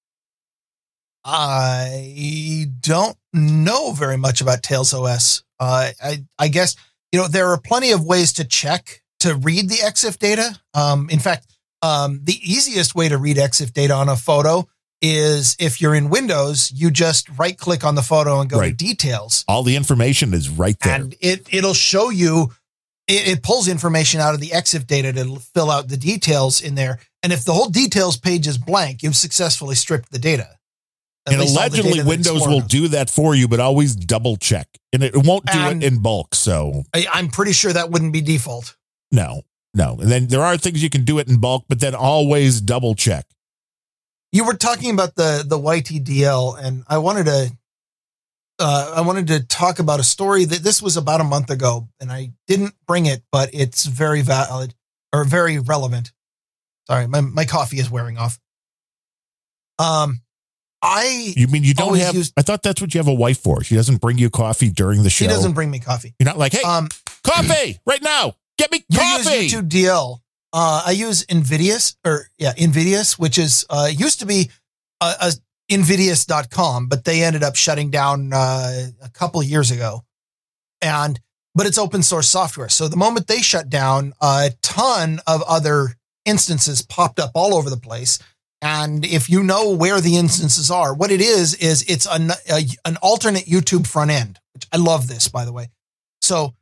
I 1.23 2.67
don't 2.81 3.17
know 3.33 3.91
very 3.91 4.17
much 4.17 4.41
about 4.41 4.61
Tails 4.63 4.93
OS. 4.93 5.43
Uh, 5.59 5.89
I 6.03 6.23
I 6.37 6.47
guess 6.49 6.75
you 7.11 7.19
know 7.19 7.27
there 7.27 7.47
are 7.49 7.59
plenty 7.59 7.91
of 7.91 8.03
ways 8.05 8.33
to 8.33 8.43
check 8.45 9.01
to 9.21 9.35
read 9.35 9.69
the 9.69 9.75
EXIF 9.77 10.19
data. 10.19 10.59
Um, 10.73 11.09
in 11.09 11.19
fact, 11.19 11.47
um, 11.81 12.19
the 12.23 12.39
easiest 12.43 12.93
way 12.93 13.09
to 13.09 13.17
read 13.17 13.37
EXIF 13.37 13.73
data 13.73 13.93
on 13.93 14.07
a 14.09 14.15
photo 14.15 14.67
is 15.01 15.55
if 15.59 15.81
you're 15.81 15.95
in 15.95 16.09
Windows, 16.09 16.71
you 16.73 16.91
just 16.91 17.27
right 17.37 17.57
click 17.57 17.83
on 17.83 17.95
the 17.95 18.01
photo 18.01 18.39
and 18.39 18.49
go 18.49 18.59
Right. 18.59 18.77
to 18.77 18.85
details, 18.85 19.43
All 19.47 19.63
the 19.63 19.75
information 19.75 20.33
is 20.33 20.49
right 20.49 20.79
there. 20.81 20.95
and 20.95 21.15
it 21.19 21.47
it'll 21.51 21.73
show 21.73 22.09
you. 22.09 22.51
It, 23.07 23.27
it 23.27 23.43
pulls 23.43 23.67
information 23.67 24.19
out 24.19 24.33
of 24.33 24.39
the 24.39 24.49
EXIF 24.49 24.87
data 24.87 25.13
to 25.13 25.39
fill 25.53 25.69
out 25.69 25.87
the 25.89 25.97
details 25.97 26.61
in 26.61 26.75
there. 26.75 26.99
And 27.21 27.31
if 27.31 27.43
the 27.45 27.53
whole 27.53 27.69
details 27.69 28.17
page 28.17 28.47
is 28.47 28.57
blank, 28.57 29.03
you've 29.03 29.15
successfully 29.15 29.75
stripped 29.75 30.11
the 30.11 30.19
data. 30.19 30.47
At 31.27 31.33
and 31.33 31.41
least 31.41 31.57
all 31.57 31.69
the 31.69 31.77
allegedly, 31.81 32.03
Windows 32.03 32.47
will 32.47 32.61
do 32.61 32.87
that 32.89 33.09
for 33.09 33.33
you, 33.35 33.47
but 33.47 33.59
always 33.59 33.95
double 33.95 34.37
check. 34.37 34.67
And 34.93 35.03
it 35.03 35.15
won't 35.15 35.45
do 35.47 35.57
And- 35.57 35.83
it 35.83 35.93
in 35.93 36.01
bulk. 36.01 36.35
So, 36.35 36.83
I, 36.93 37.07
I'm 37.11 37.29
pretty 37.29 37.51
sure 37.53 37.73
that 37.73 37.89
wouldn't 37.89 38.13
be 38.13 38.21
default. 38.21 38.75
no, 39.11 39.41
no. 39.73 39.97
And 39.99 40.09
then 40.11 40.27
there 40.27 40.41
are 40.41 40.55
things 40.57 40.81
you 40.83 40.89
can 40.89 41.03
do 41.03 41.17
it 41.19 41.27
in 41.27 41.37
bulk, 41.37 41.65
but 41.67 41.79
then 41.79 41.95
always 41.95 42.61
double 42.61 42.95
check. 42.95 43.25
You 44.31 44.45
were 44.45 44.53
talking 44.53 44.91
about 44.91 45.15
the 45.15 45.43
the 45.47 45.57
YTDL, 45.57 46.57
and 46.63 46.83
I 46.87 46.97
wanted 46.99 47.25
to 47.25 47.51
uh, 48.59 48.93
I 48.97 49.01
wanted 49.01 49.27
to 49.27 49.45
talk 49.45 49.79
about 49.79 49.99
a 49.99 50.03
story 50.03 50.45
that 50.45 50.63
this 50.63 50.81
was 50.81 50.97
about 50.97 51.21
a 51.21 51.25
month 51.25 51.49
ago, 51.49 51.89
and 51.99 52.11
I 52.11 52.31
didn't 52.47 52.73
bring 52.87 53.05
it, 53.05 53.23
but 53.31 53.49
it's 53.53 53.85
very 53.85 54.21
valid 54.21 54.73
or 55.13 55.23
very 55.25 55.59
relevant. 55.59 56.11
Sorry, 56.87 57.07
my 57.07 57.21
my 57.21 57.45
coffee 57.45 57.79
is 57.79 57.89
wearing 57.89 58.17
off. 58.17 58.39
Um, 59.79 60.21
I 60.81 61.33
You 61.35 61.47
mean 61.47 61.63
you 61.63 61.73
don't 61.73 61.97
have? 61.97 62.15
use- 62.15 62.31
I 62.37 62.41
thought 62.43 62.63
that's 62.63 62.79
what 62.79 62.93
you 62.93 62.99
have 62.99 63.07
a 63.07 63.13
wife 63.13 63.39
for. 63.39 63.63
She 63.63 63.75
doesn't 63.75 63.97
bring 64.01 64.17
you 64.17 64.29
coffee 64.29 64.69
during 64.69 65.03
the 65.03 65.09
show. 65.09 65.25
she 65.25 65.27
doesn't 65.29 65.53
bring 65.53 65.71
me 65.71 65.79
coffee. 65.79 66.13
You're 66.19 66.25
not 66.25 66.37
like, 66.37 66.53
hey, 66.53 66.61
Um, 66.61 66.89
coffee 67.23 67.79
right 67.85 68.01
now. 68.01 68.35
Get 68.57 68.71
me 68.71 68.85
you 68.89 68.99
coffee. 68.99 69.35
use 69.43 69.53
YouTube 69.53 69.69
DL. 69.69 70.19
Uh, 70.53 70.83
I 70.85 70.91
use 70.91 71.23
Invidious 71.23 71.97
or 72.05 72.29
yeah, 72.37 72.53
Invidious, 72.55 73.19
which 73.19 73.37
is 73.37 73.65
uh, 73.69 73.89
used 73.91 74.19
to 74.21 74.25
be 74.25 74.49
a, 75.01 75.13
a 75.19 75.31
Invidious.com, 75.69 76.87
but 76.87 77.05
they 77.05 77.23
ended 77.23 77.43
up 77.43 77.55
shutting 77.55 77.89
down 77.89 78.31
uh, 78.33 78.87
a 79.03 79.09
couple 79.09 79.41
years 79.43 79.71
ago. 79.71 80.03
and 80.81 81.19
but 81.55 81.65
it's 81.65 81.77
open 81.77 82.03
source 82.03 82.27
software. 82.27 82.67
So 82.67 82.89
the 82.89 82.97
moment 82.97 83.27
they 83.27 83.41
shut 83.41 83.69
down, 83.69 84.13
a 84.21 84.51
ton 84.61 85.21
of 85.25 85.41
other 85.43 85.95
instances 86.25 86.81
popped 86.81 87.17
up 87.17 87.31
all 87.33 87.55
over 87.55 87.69
the 87.69 87.77
place. 87.77 88.19
And 88.61 89.05
if 89.05 89.29
you 89.29 89.41
know 89.41 89.71
where 89.71 90.01
the 90.01 90.17
instances 90.17 90.69
are, 90.69 90.93
what 90.93 91.11
it 91.11 91.21
is 91.21 91.53
is 91.55 91.83
it's 91.87 92.05
an 92.05 92.31
a, 92.51 92.65
an 92.83 92.97
alternate 93.01 93.45
YouTube 93.45 93.87
front 93.87 94.11
end. 94.11 94.39
Which 94.53 94.67
I 94.71 94.77
love 94.77 95.07
this, 95.07 95.29
by 95.29 95.45
the 95.45 95.53
way. 95.53 95.69
So 96.21 96.53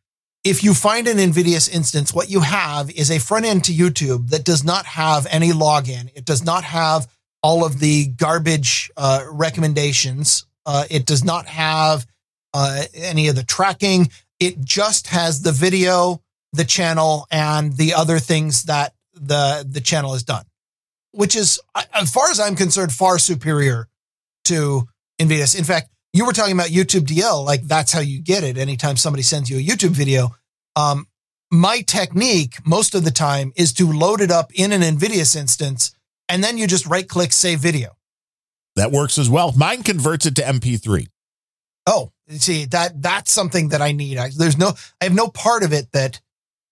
if 0.44 0.64
you 0.64 0.74
find 0.74 1.08
an 1.08 1.20
Invidious 1.20 1.68
instance, 1.68 2.14
what 2.14 2.30
you 2.30 2.42
have 2.42 2.92
is 2.92 3.10
a 3.10 3.20
front 3.20 3.46
end 3.46 3.64
to 3.66 3.72
YouTube 3.72 4.30
that 4.30 4.44
does 4.44 4.64
not 4.64 4.86
have 4.86 5.26
any 5.30 5.52
login. 5.52 6.12
It 6.16 6.26
does 6.26 6.44
not 6.44 6.64
have 6.66 7.08
all 7.44 7.66
of 7.66 7.80
the 7.80 8.08
garbage 8.08 8.90
uh, 8.98 9.26
recommendations. 9.30 10.48
Uh, 10.66 10.86
it 10.90 11.06
does 11.06 11.24
not 11.24 11.46
have 11.46 12.08
uh, 12.54 12.84
any 12.96 13.28
of 13.28 13.36
the 13.36 13.44
tracking. 13.44 14.10
It 14.40 14.62
just 14.62 15.08
has 15.08 15.42
the 15.42 15.52
video, 15.52 16.24
the 16.54 16.64
channel, 16.64 17.28
and 17.30 17.76
the 17.78 17.94
other 17.94 18.18
things 18.18 18.64
that 18.64 18.94
the 19.14 19.66
the 19.70 19.82
channel 19.82 20.14
has 20.14 20.24
done, 20.24 20.46
which 21.12 21.36
is, 21.36 21.60
as 21.94 22.12
far 22.12 22.32
as 22.32 22.40
I'm 22.40 22.56
concerned, 22.56 22.92
far 22.92 23.20
superior 23.20 23.88
to 24.46 24.88
Invidious. 25.20 25.54
In 25.54 25.64
fact, 25.64 25.90
you 26.12 26.26
were 26.26 26.34
talking 26.34 26.54
about 26.54 26.70
YouTube 26.70 27.06
DL, 27.06 27.46
like 27.46 27.62
that's 27.64 27.92
how 27.92 28.00
you 28.00 28.20
get 28.20 28.44
it. 28.44 28.58
Anytime 28.58 28.98
somebody 28.98 29.22
sends 29.22 29.50
you 29.50 29.58
a 29.58 29.62
YouTube 29.62 29.92
video, 29.92 30.36
um, 30.76 31.08
my 31.52 31.82
technique 31.82 32.56
most 32.66 32.96
of 32.96 33.04
the 33.04 33.12
time 33.12 33.54
is 33.56 33.74
to 33.74 33.92
load 33.92 34.22
it 34.22 34.32
up 34.32 34.52
in 34.54 34.72
an 34.72 34.82
Invidious 34.82 35.36
instance, 35.36 35.96
and 36.30 36.44
then 36.44 36.58
you 36.58 36.68
just 36.68 36.86
right 36.86 37.08
click 37.08 37.34
save 37.34 37.60
video. 37.60 37.92
That 38.76 38.92
works 38.92 39.18
as 39.18 39.30
well. 39.30 39.52
Mine 39.56 39.84
converts 39.84 40.26
it 40.26 40.36
to 40.38 40.42
MP3. 40.42 41.08
Oh, 41.86 42.12
see 42.30 42.66
that 42.66 43.02
that's 43.02 43.32
something 43.32 43.70
that 43.70 43.82
I 43.82 43.92
need. 43.92 44.18
I, 44.18 44.30
there's 44.36 44.58
no, 44.58 44.74
I 45.02 45.06
have 45.06 45.14
no 45.14 45.28
part 45.28 45.64
of 45.64 45.74
it 45.74 45.92
that 45.92 46.22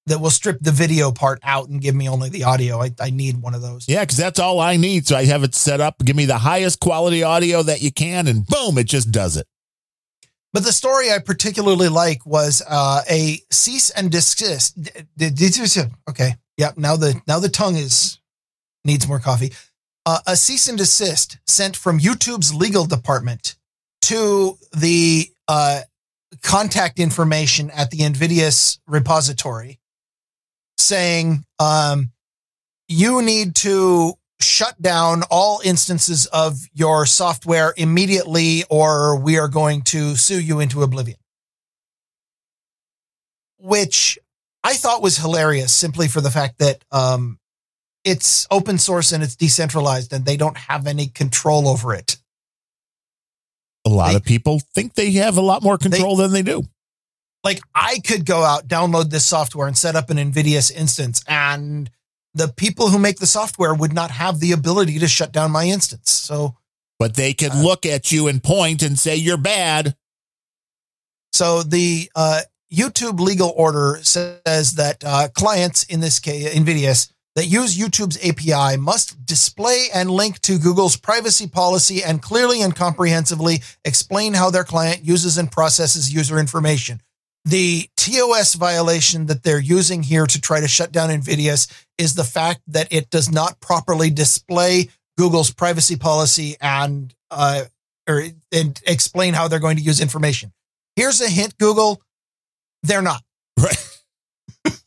that 0.07 0.19
will 0.19 0.32
strip 0.32 0.57
the 0.61 0.72
video 0.72 1.11
part 1.11 1.40
out 1.44 1.69
and 1.69 1.80
give 1.80 1.94
me 1.94 2.10
only 2.10 2.30
the 2.30 2.44
audio. 2.44 2.82
I, 2.82 2.91
I 2.99 3.11
need 3.11 3.38
one 3.41 3.53
of 3.53 3.61
those. 3.61 3.88
Yeah, 3.88 4.02
because 4.02 4.18
that's 4.18 4.40
all 4.40 4.60
I 4.60 4.76
need. 4.76 5.06
So 5.06 5.15
I 5.15 5.26
have 5.26 5.44
it 5.44 5.53
set 5.53 5.80
up. 5.80 5.99
Give 6.03 6.15
me 6.15 6.26
the 6.26 6.40
highest 6.40 6.80
quality 6.80 7.23
audio 7.23 7.61
that 7.64 7.82
you 7.82 7.91
can, 7.91 8.28
and 8.28 8.45
boom, 8.45 8.78
it 8.78 8.88
just 8.88 9.11
does 9.11 9.38
it. 9.38 9.48
But 10.53 10.64
the 10.64 10.73
story 10.73 11.11
I 11.11 11.19
particularly 11.19 11.88
like 11.88 12.26
was 12.26 12.61
uh, 12.68 13.02
a 13.10 13.40
cease 13.52 13.90
and 13.91 14.11
desist. 14.11 14.78
Okay, 16.10 16.36
yeah. 16.57 16.72
Now 16.76 16.98
the 16.98 17.22
now 17.28 17.40
the 17.40 17.49
tongue 17.49 17.78
is 17.78 18.19
needs 18.85 19.07
more 19.07 19.19
coffee. 19.19 19.51
Uh, 20.05 20.19
a 20.25 20.35
cease 20.35 20.67
and 20.67 20.77
desist 20.77 21.37
sent 21.45 21.75
from 21.75 21.99
YouTube's 21.99 22.53
legal 22.53 22.85
department 22.85 23.55
to 24.03 24.57
the 24.75 25.29
uh, 25.47 25.81
contact 26.41 26.99
information 26.99 27.69
at 27.71 27.91
the 27.91 28.03
Invidious 28.03 28.79
repository 28.87 29.79
saying 30.77 31.45
um, 31.59 32.11
you 32.87 33.21
need 33.21 33.55
to 33.55 34.13
shut 34.39 34.81
down 34.81 35.23
all 35.29 35.61
instances 35.63 36.25
of 36.27 36.57
your 36.73 37.05
software 37.05 37.73
immediately 37.77 38.63
or 38.69 39.15
we 39.15 39.37
are 39.37 39.47
going 39.47 39.83
to 39.83 40.15
sue 40.15 40.39
you 40.39 40.59
into 40.59 40.81
oblivion. 40.81 41.17
Which 43.59 44.17
I 44.63 44.73
thought 44.73 45.03
was 45.03 45.17
hilarious 45.17 45.71
simply 45.71 46.07
for 46.07 46.21
the 46.21 46.31
fact 46.31 46.57
that 46.57 46.83
um, 46.91 47.39
it's 48.03 48.48
open 48.49 48.78
source 48.78 49.11
and 49.11 49.23
it's 49.23 49.36
decentralized 49.36 50.11
and 50.14 50.26
they 50.26 50.38
don't 50.38 50.57
have 50.57 50.88
any 50.88 51.07
control 51.07 51.68
over 51.68 51.94
it. 51.94 52.18
A 53.86 53.90
lot 53.90 54.10
they, 54.10 54.15
of 54.15 54.23
people 54.23 54.60
think 54.73 54.94
they 54.94 55.11
have 55.11 55.38
a 55.38 55.41
lot 55.41 55.64
more 55.64 55.78
control 55.78 56.15
they, 56.15 56.23
than 56.23 56.34
they 56.34 56.41
do. 56.41 56.64
Like 57.44 57.61
I 57.73 57.99
could 58.06 58.26
go 58.26 58.44
out, 58.44 58.68
download 58.68 59.10
this 59.10 59.26
software 59.26 59.68
and 59.68 59.78
set 59.78 59.95
up 59.95 60.10
an 60.10 60.18
Invidious 60.18 60.69
instance 60.69 61.23
and 61.28 61.90
the 62.34 62.48
people 62.48 62.90
who 62.90 62.99
make 62.99 63.19
the 63.19 63.28
software 63.28 63.73
would 63.73 63.94
not 63.94 64.11
have 64.11 64.40
the 64.40 64.52
ability 64.52 64.99
to 64.99 65.07
shut 65.07 65.32
down 65.32 65.52
my 65.52 65.65
instance. 65.65 66.11
So, 66.11 66.56
but 66.98 67.15
they 67.15 67.34
could 67.34 67.52
uh, 67.52 67.61
look 67.61 67.86
at 67.86 68.11
you 68.11 68.28
and 68.28 68.41
point 68.41 68.84
and 68.84 68.98
say 68.98 69.15
you're 69.15 69.38
bad. 69.38 69.95
So 71.34 71.64
the 71.64 72.10
uh, 72.15 72.41
YouTube 72.72 73.19
legal 73.19 73.52
order 73.56 73.99
says 74.02 74.73
that 74.73 75.03
uh, 75.03 75.28
clients, 75.34 75.84
in 75.84 75.99
this 75.99 76.19
case, 76.19 76.53
Invidious, 76.53 77.11
that 77.35 77.47
use 77.47 77.77
YouTube's 77.77 78.17
API 78.17 78.77
must 78.77 79.25
display 79.25 79.87
and 79.93 80.11
link 80.11 80.39
to 80.41 80.59
Google's 80.59 80.97
privacy 80.97 81.47
policy 81.47 82.03
and 82.03 82.21
clearly 82.21 82.61
and 82.61 82.75
comprehensively 82.75 83.61
explain 83.85 84.33
how 84.33 84.49
their 84.49 84.63
client 84.63 85.05
uses 85.05 85.37
and 85.37 85.51
processes 85.51 86.13
user 86.13 86.39
information. 86.39 87.01
The 87.45 87.89
TOS 87.97 88.53
violation 88.55 89.25
that 89.27 89.43
they're 89.43 89.59
using 89.59 90.03
here 90.03 90.27
to 90.27 90.41
try 90.41 90.59
to 90.59 90.67
shut 90.67 90.91
down 90.91 91.09
Invidious 91.09 91.67
is 91.97 92.13
the 92.13 92.23
fact 92.23 92.61
that 92.67 92.87
it 92.91 93.09
does 93.09 93.31
not 93.31 93.59
properly 93.59 94.09
display 94.09 94.89
Google's 95.17 95.51
privacy 95.51 95.95
policy 95.95 96.55
and 96.61 97.13
uh, 97.31 97.63
or 98.07 98.23
and 98.51 98.79
explain 98.85 99.33
how 99.33 99.47
they're 99.47 99.59
going 99.59 99.77
to 99.77 99.83
use 99.83 100.01
information. 100.01 100.51
Here's 100.95 101.21
a 101.21 101.29
hint, 101.29 101.57
Google. 101.57 102.01
They're 102.83 103.01
not. 103.01 103.23
Right. 103.57 104.01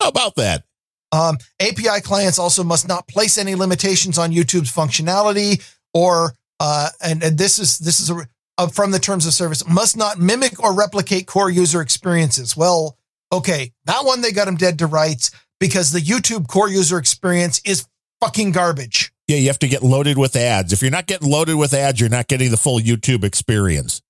how 0.00 0.08
about 0.08 0.36
that? 0.36 0.64
Um, 1.12 1.36
API 1.60 2.00
clients 2.02 2.38
also 2.38 2.64
must 2.64 2.88
not 2.88 3.06
place 3.06 3.36
any 3.36 3.54
limitations 3.54 4.18
on 4.18 4.32
YouTube's 4.32 4.72
functionality 4.72 5.62
or 5.92 6.32
uh, 6.58 6.88
and, 7.02 7.22
and 7.22 7.36
this 7.36 7.58
is 7.58 7.78
this 7.78 8.00
is 8.00 8.10
a, 8.10 8.26
uh, 8.58 8.66
from 8.66 8.90
the 8.90 8.98
terms 8.98 9.26
of 9.26 9.34
service 9.34 9.66
must 9.68 9.96
not 9.96 10.18
mimic 10.18 10.62
or 10.62 10.74
replicate 10.74 11.26
core 11.26 11.50
user 11.50 11.80
experiences. 11.80 12.56
Well, 12.56 12.96
okay, 13.32 13.72
that 13.84 14.04
one 14.04 14.20
they 14.20 14.32
got 14.32 14.46
them 14.46 14.56
dead 14.56 14.78
to 14.78 14.86
rights 14.86 15.30
because 15.60 15.92
the 15.92 16.00
YouTube 16.00 16.48
core 16.48 16.68
user 16.68 16.98
experience 16.98 17.60
is 17.64 17.86
fucking 18.20 18.52
garbage. 18.52 19.12
Yeah, 19.28 19.36
you 19.36 19.48
have 19.48 19.58
to 19.60 19.68
get 19.68 19.82
loaded 19.82 20.18
with 20.18 20.34
ads. 20.36 20.72
If 20.72 20.82
you're 20.82 20.90
not 20.90 21.06
getting 21.06 21.30
loaded 21.30 21.56
with 21.56 21.74
ads, 21.74 22.00
you're 22.00 22.08
not 22.08 22.28
getting 22.28 22.50
the 22.50 22.56
full 22.56 22.80
YouTube 22.80 23.24
experience. 23.24 24.02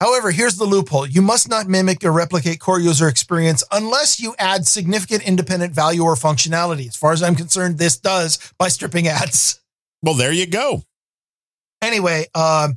However, 0.00 0.30
here's 0.30 0.56
the 0.56 0.64
loophole. 0.64 1.06
You 1.06 1.20
must 1.20 1.48
not 1.48 1.68
mimic 1.68 2.02
or 2.04 2.12
replicate 2.12 2.58
core 2.58 2.80
user 2.80 3.06
experience 3.06 3.62
unless 3.70 4.18
you 4.18 4.34
add 4.38 4.66
significant 4.66 5.22
independent 5.28 5.74
value 5.74 6.02
or 6.02 6.14
functionality. 6.14 6.88
As 6.88 6.96
far 6.96 7.12
as 7.12 7.22
I'm 7.22 7.36
concerned, 7.36 7.78
this 7.78 7.98
does 7.98 8.38
by 8.58 8.68
stripping 8.68 9.08
ads. 9.08 9.60
Well, 10.02 10.14
there 10.14 10.32
you 10.32 10.46
go. 10.46 10.82
Anyway, 11.82 12.26
um, 12.34 12.76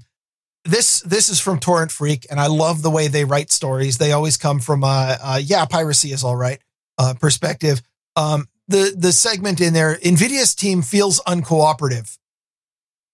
this 0.66 1.02
this 1.02 1.30
is 1.30 1.40
from 1.40 1.60
Torrent 1.60 1.91
Freak, 1.91 2.26
and 2.30 2.40
I 2.40 2.48
love 2.48 2.82
the 2.82 2.90
way 2.90 3.08
they 3.08 3.26
write 3.26 3.52
stories. 3.52 3.98
They 3.98 4.12
always 4.12 4.38
come 4.38 4.60
from 4.60 4.84
uh, 4.84 5.18
uh 5.22 5.41
yeah, 5.41 5.66
piracy 5.66 6.12
is 6.12 6.24
all 6.24 6.36
right 6.36 6.60
uh, 6.98 7.14
perspective. 7.20 7.82
Um, 8.16 8.48
the 8.68 8.94
the 8.98 9.12
segment 9.12 9.62
in 9.62 9.74
there, 9.74 9.94
Invidious 9.94 10.56
team 10.56 10.82
feels 10.82 11.22
uncooperative, 11.22 12.18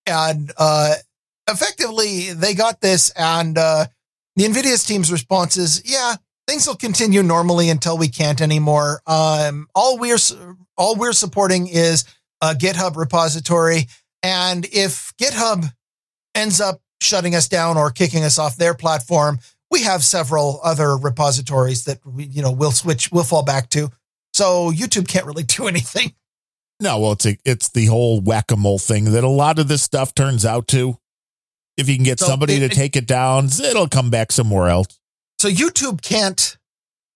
and 0.05 0.51
uh, 0.57 0.95
effectively 1.47 2.33
they 2.33 2.53
got 2.53 2.81
this, 2.81 3.11
and 3.11 3.57
uh, 3.57 3.85
the 4.39 4.45
Invidious 4.45 4.85
team's 4.85 5.11
response 5.11 5.57
is, 5.57 5.81
yeah, 5.83 6.15
things 6.47 6.65
will 6.65 6.75
continue 6.75 7.21
normally 7.21 7.69
until 7.69 7.97
we 7.97 8.07
can't 8.07 8.39
anymore. 8.39 9.01
Um, 9.05 9.67
all 9.75 9.97
we're 9.97 10.17
all 10.77 10.95
we're 10.95 11.11
supporting 11.11 11.67
is 11.67 12.05
a 12.41 12.53
GitHub 12.53 12.95
repository, 12.95 13.87
and 14.23 14.65
if 14.71 15.11
GitHub 15.21 15.65
ends 16.35 16.61
up 16.61 16.79
shutting 17.01 17.35
us 17.35 17.49
down 17.49 17.77
or 17.77 17.91
kicking 17.91 18.23
us 18.23 18.39
off 18.39 18.55
their 18.55 18.73
platform. 18.73 19.39
We 19.71 19.83
have 19.83 20.05
several 20.05 20.61
other 20.63 20.95
repositories 20.95 21.83
that 21.83 21.99
we, 22.05 22.23
you 22.23 22.41
know, 22.41 22.51
we'll 22.51 22.71
switch, 22.71 23.11
we'll 23.11 23.25
fall 23.25 23.43
back 23.43 23.69
to. 23.71 23.89
So 24.33 24.71
YouTube 24.71 25.07
can't 25.07 25.25
really 25.25 25.43
do 25.43 25.67
anything. 25.73 26.13
No, 26.79 26.97
well, 26.99 27.11
it's 27.11 27.25
a, 27.25 27.37
it's 27.43 27.69
the 27.69 27.87
whole 27.87 28.21
whack 28.21 28.51
a 28.51 28.55
mole 28.55 28.79
thing 28.79 29.11
that 29.11 29.23
a 29.25 29.29
lot 29.29 29.59
of 29.59 29.67
this 29.67 29.83
stuff 29.83 30.15
turns 30.15 30.45
out 30.45 30.67
to. 30.69 30.97
If 31.79 31.89
you 31.89 31.95
can 31.95 32.03
get 32.03 32.19
so 32.19 32.27
somebody 32.27 32.55
it, 32.55 32.59
to 32.59 32.69
take 32.69 32.95
it 32.95 33.07
down, 33.07 33.45
it'll 33.45 33.87
come 33.87 34.09
back 34.09 34.31
somewhere 34.31 34.67
else. 34.67 34.99
So 35.39 35.49
YouTube 35.49 36.01
can't 36.01 36.57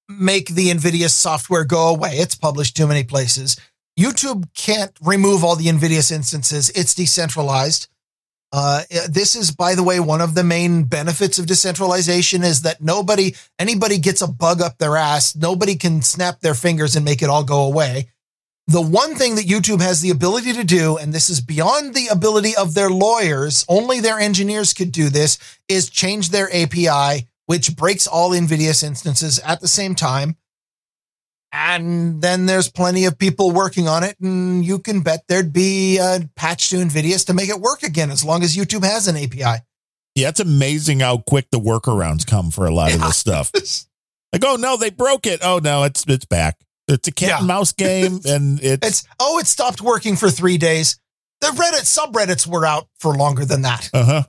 make 0.07 0.49
the 0.49 0.69
Invidious 0.69 1.14
software 1.14 1.65
go 1.65 1.90
away. 1.90 2.11
It's 2.14 2.35
published 2.35 2.77
too 2.77 2.88
many 2.88 3.03
places. 3.03 3.60
YouTube 3.99 4.48
can't 4.56 4.91
remove 5.02 5.44
all 5.44 5.56
the 5.56 5.69
Invidious 5.69 6.11
instances. 6.11 6.69
It's 6.72 6.95
decentralized. 6.95 7.88
Uh, 8.52 8.84
this 9.10 9.35
is, 9.35 9.49
by 9.49 9.73
the 9.73 9.81
way, 9.81 9.99
one 9.99 10.22
of 10.22 10.35
the 10.35 10.44
main 10.44 10.84
benefits 10.84 11.40
of 11.40 11.48
decentralization 11.48 12.44
is 12.44 12.61
that 12.61 12.81
nobody, 12.81 13.34
anybody 13.57 13.98
gets 13.98 14.22
a 14.22 14.27
bug 14.27 14.61
up 14.61 14.77
their 14.77 14.95
ass. 14.95 15.35
Nobody 15.35 15.76
can 15.76 16.03
snap 16.03 16.40
their 16.40 16.53
fingers 16.53 16.95
and 16.95 17.03
make 17.03 17.23
it 17.23 17.30
all 17.30 17.44
go 17.44 17.64
away. 17.65 18.10
The 18.68 18.81
one 18.81 19.15
thing 19.15 19.35
that 19.35 19.45
YouTube 19.45 19.81
has 19.81 20.02
the 20.02 20.10
ability 20.10 20.53
to 20.53 20.64
do, 20.64 20.98
and 20.98 21.14
this 21.14 21.30
is 21.30 21.41
beyond 21.41 21.94
the 21.94 22.07
ability 22.07 22.56
of 22.56 22.73
their 22.73 22.90
lawyers, 22.90 23.65
only 23.68 23.99
their 23.99 24.19
engineers 24.19 24.73
could 24.73 24.91
do 24.91 25.10
this, 25.10 25.38
is 25.68 25.90
change 25.90 26.30
their 26.30 26.49
API, 26.56 27.27
which 27.45 27.76
breaks 27.76 28.07
all 28.07 28.31
Invidious 28.31 28.81
instances 28.81 29.40
at 29.40 29.60
the 29.60 29.68
same 29.68 29.95
time 29.95 30.38
and 31.53 32.19
then 32.19 32.48
there's 32.48 32.69
plenty 32.69 33.06
of 33.06 33.18
people 33.18 33.52
working 33.52 33.88
on 33.88 34.03
it, 34.03 34.19
and 34.19 34.65
you 34.65 34.80
can 34.80 35.02
bet 35.02 35.23
there'd 35.27 35.53
be 35.53 35.99
a 35.99 36.27
patch 36.35 36.72
to 36.72 36.80
Invidious 36.80 37.26
to 37.26 37.34
make 37.34 37.48
it 37.48 37.61
work 37.61 37.84
again 37.84 38.10
as 38.10 38.26
long 38.26 38.41
as 38.44 38.57
YouTube 38.57 38.84
has 38.84 39.07
an 39.07 39.15
API. 39.15 39.64
Yeah, 40.15 40.30
it's 40.30 40.40
amazing 40.40 41.02
how 41.02 41.19
quick 41.19 41.52
the 41.52 41.60
workarounds 41.60 42.26
come 42.26 42.49
for 42.49 42.65
a 42.65 42.72
lot 42.72 42.90
yeah. 42.90 42.95
of 42.95 43.02
this 43.02 43.18
stuff. 43.18 43.52
Like, 44.34 44.44
oh 44.48 44.56
no, 44.56 44.77
they 44.77 44.90
broke 44.90 45.27
it. 45.27 45.41
Oh 45.44 45.60
no, 45.64 45.84
it's 45.84 46.06
it's 46.07 46.26
back. 46.26 46.57
It's 46.88 47.07
a 47.07 47.11
cat 47.11 47.30
Yeah. 47.30 47.38
and 47.39 47.47
mouse 47.47 47.72
game, 47.72 48.19
and 48.26 48.60
it's, 48.61 48.88
It's 48.88 49.07
oh, 49.19 49.39
it 49.39 49.47
stopped 49.47 49.81
working 49.81 50.15
for 50.15 50.30
three 50.30 50.57
days. 50.57 50.99
The 51.41 51.47
Reddit 51.47 51.84
subreddits 51.84 52.47
were 52.47 52.65
out 52.65 52.88
for 52.99 53.15
longer 53.15 53.45
than 53.45 53.64
that. 53.64 53.89
uh 53.93 54.05
huh. 54.05 54.23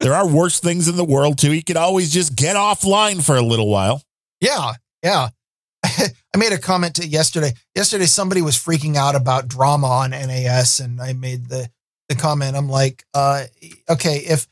there 0.00 0.14
are 0.14 0.26
worse 0.26 0.60
things 0.60 0.86
in 0.88 0.96
the 0.96 1.04
world 1.04 1.38
too. 1.38 1.52
You 1.52 1.64
could 1.64 1.76
always 1.76 2.12
just 2.12 2.36
get 2.36 2.56
offline 2.56 3.24
for 3.24 3.36
a 3.36 3.42
little 3.42 3.68
while. 3.68 4.02
Yeah, 4.40 4.72
yeah. 5.02 5.28
I 5.84 6.36
made 6.36 6.52
a 6.52 6.58
comment 6.58 6.96
to 6.96 7.06
yesterday. 7.06 7.52
Yesterday, 7.74 8.06
somebody 8.06 8.40
was 8.42 8.56
freaking 8.56 8.96
out 8.96 9.14
about 9.16 9.48
drama 9.48 9.86
on 9.86 10.10
NAS, 10.10 10.80
and 10.80 11.00
I 11.00 11.12
made 11.12 11.48
the 11.48 11.68
the 12.08 12.14
comment. 12.14 12.56
I'm 12.56 12.68
like, 12.68 13.04
uh, 13.14 13.44
okay, 13.88 14.18
if 14.18 14.46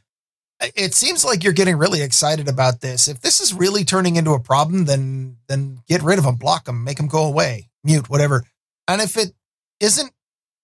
it 0.74 0.94
seems 0.94 1.24
like 1.24 1.42
you're 1.42 1.52
getting 1.52 1.76
really 1.76 2.02
excited 2.02 2.48
about 2.48 2.80
this, 2.80 3.08
if 3.08 3.20
this 3.20 3.40
is 3.40 3.52
really 3.52 3.84
turning 3.84 4.16
into 4.16 4.32
a 4.32 4.40
problem, 4.40 4.84
then 4.84 5.36
then 5.48 5.80
get 5.88 6.02
rid 6.02 6.18
of 6.18 6.24
them, 6.24 6.36
block 6.36 6.64
them, 6.64 6.84
make 6.84 6.96
them 6.96 7.08
go 7.08 7.24
away, 7.24 7.68
mute, 7.84 8.08
whatever. 8.08 8.44
And 8.88 9.00
if 9.00 9.16
it 9.16 9.32
isn't 9.80 10.12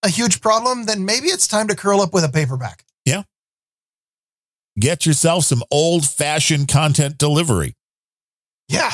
a 0.02 0.08
huge 0.08 0.40
problem, 0.40 0.84
then 0.84 1.04
maybe 1.04 1.28
it's 1.28 1.46
time 1.46 1.68
to 1.68 1.76
curl 1.76 2.00
up 2.00 2.14
with 2.14 2.24
a 2.24 2.28
paperback. 2.28 2.84
Yeah. 3.04 3.22
Get 4.78 5.06
yourself 5.06 5.44
some 5.44 5.62
old 5.70 6.06
fashioned 6.06 6.68
content 6.68 7.18
delivery. 7.18 7.74
Yeah, 8.68 8.92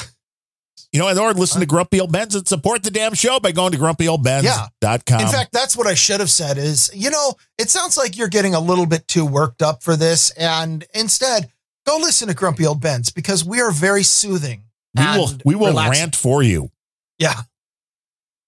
You 0.95 1.01
know, 1.01 1.09
or 1.09 1.35
listen 1.35 1.59
to 1.59 1.67
Grumpy 1.67 1.99
Old 1.99 2.13
Bens 2.13 2.37
and 2.37 2.47
support 2.47 2.85
the 2.85 2.91
damn 2.93 3.15
show 3.15 3.41
by 3.41 3.51
going 3.51 3.73
to 3.73 3.79
grumpyoldbens.com. 3.79 5.21
In 5.21 5.27
fact, 5.27 5.51
that's 5.53 5.77
what 5.77 5.89
I 5.89 5.95
should 5.95 6.21
have 6.21 6.31
said 6.31 6.57
is, 6.57 6.89
you 6.95 7.11
know, 7.11 7.35
it 7.59 7.69
sounds 7.69 7.97
like 7.97 8.17
you're 8.17 8.29
getting 8.29 8.55
a 8.55 8.61
little 8.61 8.87
bit 8.87 9.09
too 9.09 9.27
worked 9.27 9.61
up 9.61 9.83
for 9.83 9.97
this. 9.97 10.31
And 10.31 10.85
instead, 10.95 11.51
go 11.85 11.97
listen 11.97 12.29
to 12.29 12.35
Grumpy 12.35 12.65
Old 12.65 12.81
Bens 12.81 13.11
because 13.11 13.45
we 13.45 13.61
are 13.61 13.73
very 13.73 14.05
soothing. 14.05 14.63
we 14.97 15.05
will 15.05 15.31
we 15.45 15.55
will 15.57 15.71
relaxing. 15.71 16.01
rant 16.01 16.15
for 16.15 16.45
you. 16.45 16.71
Yeah. 17.19 17.41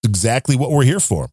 exactly 0.05 0.55
what 0.55 0.71
we're 0.71 0.85
here 0.85 1.01
for. 1.01 1.31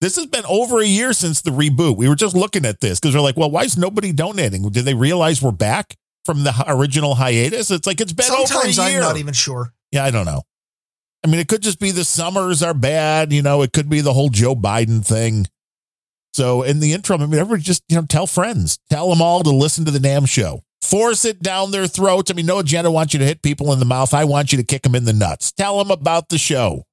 This 0.00 0.16
has 0.16 0.26
been 0.26 0.44
over 0.48 0.80
a 0.80 0.86
year 0.86 1.12
since 1.12 1.42
the 1.42 1.52
reboot. 1.52 1.96
We 1.96 2.08
were 2.08 2.16
just 2.16 2.34
looking 2.34 2.64
at 2.64 2.80
this 2.80 2.98
because 2.98 3.14
we're 3.14 3.22
like, 3.22 3.36
well, 3.36 3.52
why 3.52 3.62
is 3.62 3.78
nobody 3.78 4.12
donating? 4.12 4.68
Did 4.70 4.84
they 4.84 4.94
realize 4.94 5.40
we're 5.40 5.52
back 5.52 5.94
from 6.24 6.42
the 6.42 6.52
original 6.66 7.14
hiatus? 7.14 7.70
It's 7.70 7.86
like 7.86 8.00
it's 8.00 8.12
been 8.12 8.26
Sometimes 8.26 8.80
over 8.80 8.88
I'm 8.88 9.00
not 9.00 9.16
even 9.16 9.32
sure. 9.32 9.72
yeah, 9.92 10.04
I 10.04 10.10
don't 10.10 10.26
know. 10.26 10.42
I 11.26 11.28
mean, 11.28 11.40
it 11.40 11.48
could 11.48 11.62
just 11.62 11.80
be 11.80 11.90
the 11.90 12.04
summers 12.04 12.62
are 12.62 12.72
bad. 12.72 13.32
You 13.32 13.42
know, 13.42 13.62
it 13.62 13.72
could 13.72 13.88
be 13.88 14.00
the 14.00 14.12
whole 14.12 14.28
Joe 14.28 14.54
Biden 14.54 15.04
thing. 15.04 15.46
So 16.34 16.62
in 16.62 16.78
the 16.78 16.92
interim, 16.92 17.20
I 17.20 17.26
mean, 17.26 17.40
everybody 17.40 17.62
just 17.62 17.82
you 17.88 17.96
know 17.96 18.06
tell 18.06 18.28
friends, 18.28 18.78
tell 18.90 19.10
them 19.10 19.20
all 19.20 19.42
to 19.42 19.50
listen 19.50 19.84
to 19.86 19.90
the 19.90 19.98
damn 19.98 20.24
show. 20.24 20.62
Force 20.82 21.24
it 21.24 21.42
down 21.42 21.72
their 21.72 21.88
throats. 21.88 22.30
I 22.30 22.34
mean, 22.34 22.46
no 22.46 22.60
agenda 22.60 22.92
wants 22.92 23.12
you 23.12 23.18
to 23.18 23.24
hit 23.24 23.42
people 23.42 23.72
in 23.72 23.80
the 23.80 23.84
mouth. 23.84 24.14
I 24.14 24.24
want 24.24 24.52
you 24.52 24.58
to 24.58 24.64
kick 24.64 24.82
them 24.82 24.94
in 24.94 25.04
the 25.04 25.12
nuts. 25.12 25.50
Tell 25.50 25.78
them 25.78 25.90
about 25.90 26.28
the 26.28 26.38
show. 26.38 26.84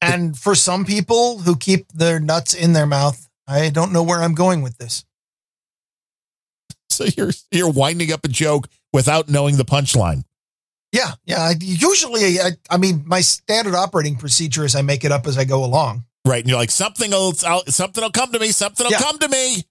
And 0.00 0.36
for 0.36 0.56
some 0.56 0.84
people 0.84 1.38
who 1.38 1.54
keep 1.54 1.92
their 1.92 2.18
nuts 2.18 2.54
in 2.54 2.72
their 2.72 2.86
mouth, 2.86 3.28
I 3.46 3.68
don't 3.68 3.92
know 3.92 4.02
where 4.02 4.20
I'm 4.20 4.34
going 4.34 4.62
with 4.62 4.78
this. 4.78 5.04
So 6.90 7.04
you're 7.16 7.30
you're 7.52 7.70
winding 7.70 8.10
up 8.12 8.24
a 8.24 8.28
joke 8.28 8.66
without 8.92 9.28
knowing 9.28 9.58
the 9.58 9.64
punchline. 9.64 10.24
Yeah. 10.92 11.12
Yeah. 11.24 11.40
I, 11.40 11.54
usually, 11.60 12.38
I, 12.38 12.50
I 12.70 12.76
mean, 12.76 13.02
my 13.06 13.20
standard 13.22 13.74
operating 13.74 14.16
procedure 14.16 14.64
is 14.64 14.74
I 14.76 14.82
make 14.82 15.04
it 15.04 15.12
up 15.12 15.26
as 15.26 15.38
I 15.38 15.44
go 15.44 15.64
along. 15.64 16.04
Right. 16.26 16.40
And 16.40 16.48
you're 16.48 16.58
like, 16.58 16.70
something 16.70 17.10
will 17.10 17.32
something 17.32 18.02
will 18.02 18.10
come 18.10 18.30
to 18.32 18.38
me, 18.38 18.52
something 18.52 18.84
will 18.84 18.92
Yeah. 18.92 18.98
come 18.98 19.18
to 19.18 19.28
me. 19.28 19.64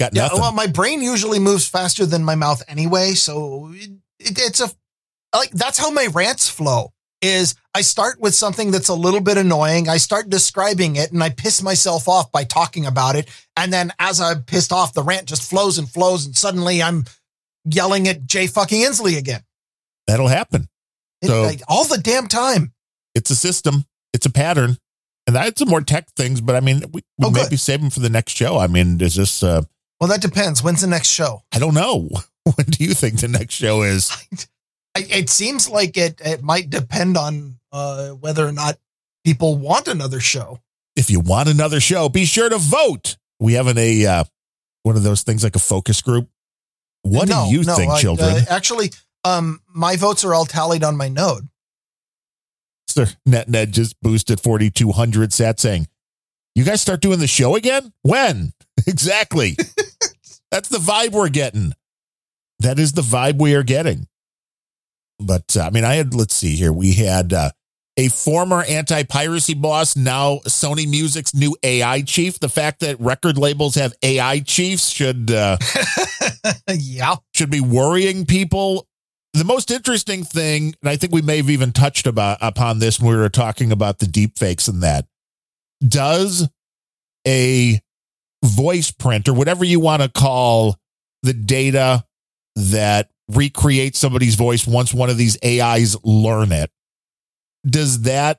Got 0.00 0.14
Yeah. 0.14 0.22
nothing. 0.24 0.40
Well, 0.40 0.52
my 0.52 0.66
brain 0.66 1.02
usually 1.02 1.38
moves 1.38 1.66
faster 1.66 2.06
than 2.06 2.24
my 2.24 2.34
mouth 2.34 2.62
anyway. 2.68 3.14
So 3.14 3.70
it, 3.74 3.90
it, 4.20 4.38
it's 4.38 4.60
a, 4.60 4.70
like, 5.34 5.50
that's 5.50 5.78
how 5.78 5.90
my 5.90 6.06
rants 6.06 6.48
flow 6.48 6.92
is 7.20 7.54
I 7.74 7.80
start 7.80 8.20
with 8.20 8.34
something 8.34 8.70
that's 8.70 8.88
a 8.88 8.94
little 8.94 9.20
bit 9.20 9.36
annoying. 9.38 9.88
I 9.88 9.96
start 9.96 10.28
describing 10.30 10.96
it 10.96 11.10
and 11.10 11.22
I 11.24 11.30
piss 11.30 11.62
myself 11.62 12.06
off 12.08 12.30
by 12.30 12.44
talking 12.44 12.86
about 12.86 13.16
it. 13.16 13.28
And 13.56 13.72
then 13.72 13.92
as 13.98 14.20
I'm 14.20 14.42
pissed 14.42 14.72
off, 14.72 14.92
the 14.92 15.02
rant 15.02 15.26
just 15.26 15.42
flows 15.48 15.78
and 15.78 15.88
flows. 15.88 16.26
And 16.26 16.36
suddenly 16.36 16.82
I'm 16.82 17.04
yelling 17.64 18.08
at 18.08 18.26
Jay 18.26 18.46
fucking 18.46 18.80
Inslee 18.82 19.16
again. 19.16 19.42
That'll 20.06 20.28
happen. 20.28 20.68
It- 21.22 21.28
So- 21.28 21.42
like, 21.42 21.62
all 21.68 21.84
the 21.84 21.98
damn 21.98 22.28
time. 22.28 22.72
It's 23.14 23.30
a 23.30 23.36
system. 23.36 23.86
It's 24.12 24.26
a 24.26 24.30
pattern. 24.30 24.78
And 25.26 25.34
that's 25.36 25.58
some 25.58 25.68
more 25.68 25.80
tech 25.80 26.08
things, 26.16 26.40
but 26.42 26.54
I 26.54 26.60
mean, 26.60 26.80
we, 26.92 27.02
we 27.18 27.26
Oh, 27.26 27.30
maybe 27.30 27.50
good. 27.50 27.60
save 27.60 27.80
them 27.80 27.88
for 27.90 28.00
the 28.00 28.10
next 28.10 28.32
show. 28.32 28.58
I 28.58 28.66
mean, 28.66 29.00
is 29.00 29.14
this, 29.14 29.42
uh, 29.42 29.62
Well, 30.00 30.08
that 30.08 30.20
depends. 30.20 30.62
When's 30.62 30.82
the 30.82 30.86
next 30.86 31.08
show? 31.08 31.42
I 31.52 31.58
don't 31.58 31.72
know. 31.74 32.10
when 32.44 32.66
do 32.66 32.84
you 32.84 32.92
think 32.92 33.20
the 33.20 33.28
next 33.28 33.54
show 33.54 33.82
is? 33.82 34.10
I, 34.96 35.06
it 35.08 35.30
seems 35.30 35.68
like 35.68 35.96
it, 35.96 36.20
it 36.22 36.42
might 36.42 36.68
depend 36.68 37.16
on 37.16 37.58
uh, 37.72 38.10
whether 38.10 38.46
or 38.46 38.52
not 38.52 38.78
people 39.24 39.56
want 39.56 39.88
another 39.88 40.20
show. 40.20 40.60
If 40.94 41.10
you 41.10 41.20
want 41.20 41.48
another 41.48 41.80
show, 41.80 42.08
be 42.10 42.26
sure 42.26 42.48
to 42.50 42.58
vote. 42.58 43.16
We 43.40 43.54
have 43.54 43.66
an, 43.66 43.78
a, 43.78 44.04
uh, 44.06 44.24
one 44.82 44.96
of 44.96 45.02
those 45.04 45.22
things 45.22 45.42
like 45.42 45.56
a 45.56 45.60
focus 45.60 46.02
group. 46.02 46.28
What 47.02 47.28
No, 47.28 47.46
do 47.46 47.52
you 47.56 47.64
no, 47.64 47.74
think, 47.76 47.92
I- 47.92 48.00
children? 48.00 48.28
uh, 48.30 48.40
actually, 48.50 48.92
um, 49.24 49.60
my 49.74 49.96
votes 49.96 50.24
are 50.24 50.34
all 50.34 50.44
tallied 50.44 50.84
on 50.84 50.96
my 50.96 51.08
node. 51.08 51.48
Sir, 52.86 53.06
Net 53.26 53.48
Ned 53.48 53.72
just 53.72 54.00
boosted 54.00 54.40
4,200 54.40 55.32
sat 55.32 55.58
saying, 55.58 55.88
You 56.54 56.64
guys 56.64 56.80
start 56.80 57.00
doing 57.00 57.18
the 57.18 57.26
show 57.26 57.56
again? 57.56 57.92
When? 58.02 58.52
Exactly. 58.88 59.56
That's 60.50 60.68
the 60.68 60.78
vibe 60.78 61.12
we're 61.12 61.28
getting. 61.28 61.74
That 62.58 62.80
is 62.80 62.92
the 62.92 63.02
vibe 63.02 63.40
we 63.40 63.54
are 63.54 63.62
getting. 63.62 64.08
But 65.20 65.56
uh, 65.56 65.62
I 65.62 65.70
mean, 65.70 65.84
I 65.84 65.94
had, 65.94 66.12
let's 66.12 66.34
see 66.34 66.56
here. 66.56 66.72
We 66.72 66.92
had 66.94 67.32
uh, 67.32 67.50
a 67.96 68.08
former 68.08 68.62
anti 68.64 69.04
piracy 69.04 69.54
boss, 69.54 69.96
now 69.96 70.38
Sony 70.46 70.88
Music's 70.88 71.34
new 71.34 71.56
AI 71.62 72.02
chief. 72.02 72.40
The 72.40 72.48
fact 72.48 72.80
that 72.80 72.98
record 73.00 73.38
labels 73.38 73.76
have 73.76 73.94
AI 74.02 74.40
chiefs 74.40 74.90
should. 74.90 75.30
Uh, 75.30 75.56
yeah. 76.68 77.16
should 77.32 77.50
be 77.50 77.60
worrying 77.60 78.26
people. 78.26 78.86
The 79.34 79.44
most 79.44 79.72
interesting 79.72 80.22
thing, 80.22 80.76
and 80.80 80.88
I 80.88 80.94
think 80.94 81.12
we 81.12 81.20
may 81.20 81.38
have 81.38 81.50
even 81.50 81.72
touched 81.72 82.06
about 82.06 82.38
upon 82.40 82.78
this 82.78 83.00
when 83.00 83.10
we 83.10 83.16
were 83.16 83.28
talking 83.28 83.72
about 83.72 83.98
the 83.98 84.06
deep 84.06 84.38
fakes 84.38 84.68
and 84.68 84.80
that, 84.84 85.06
does 85.86 86.48
a 87.26 87.80
voice 88.44 88.92
print 88.92 89.28
or 89.28 89.34
whatever 89.34 89.64
you 89.64 89.80
want 89.80 90.02
to 90.02 90.08
call 90.08 90.78
the 91.24 91.32
data 91.32 92.04
that 92.54 93.10
recreates 93.28 93.98
somebody's 93.98 94.36
voice 94.36 94.68
once 94.68 94.94
one 94.94 95.10
of 95.10 95.16
these 95.16 95.36
AIs 95.44 95.96
learn 96.04 96.52
it, 96.52 96.70
does 97.68 98.02
that 98.02 98.38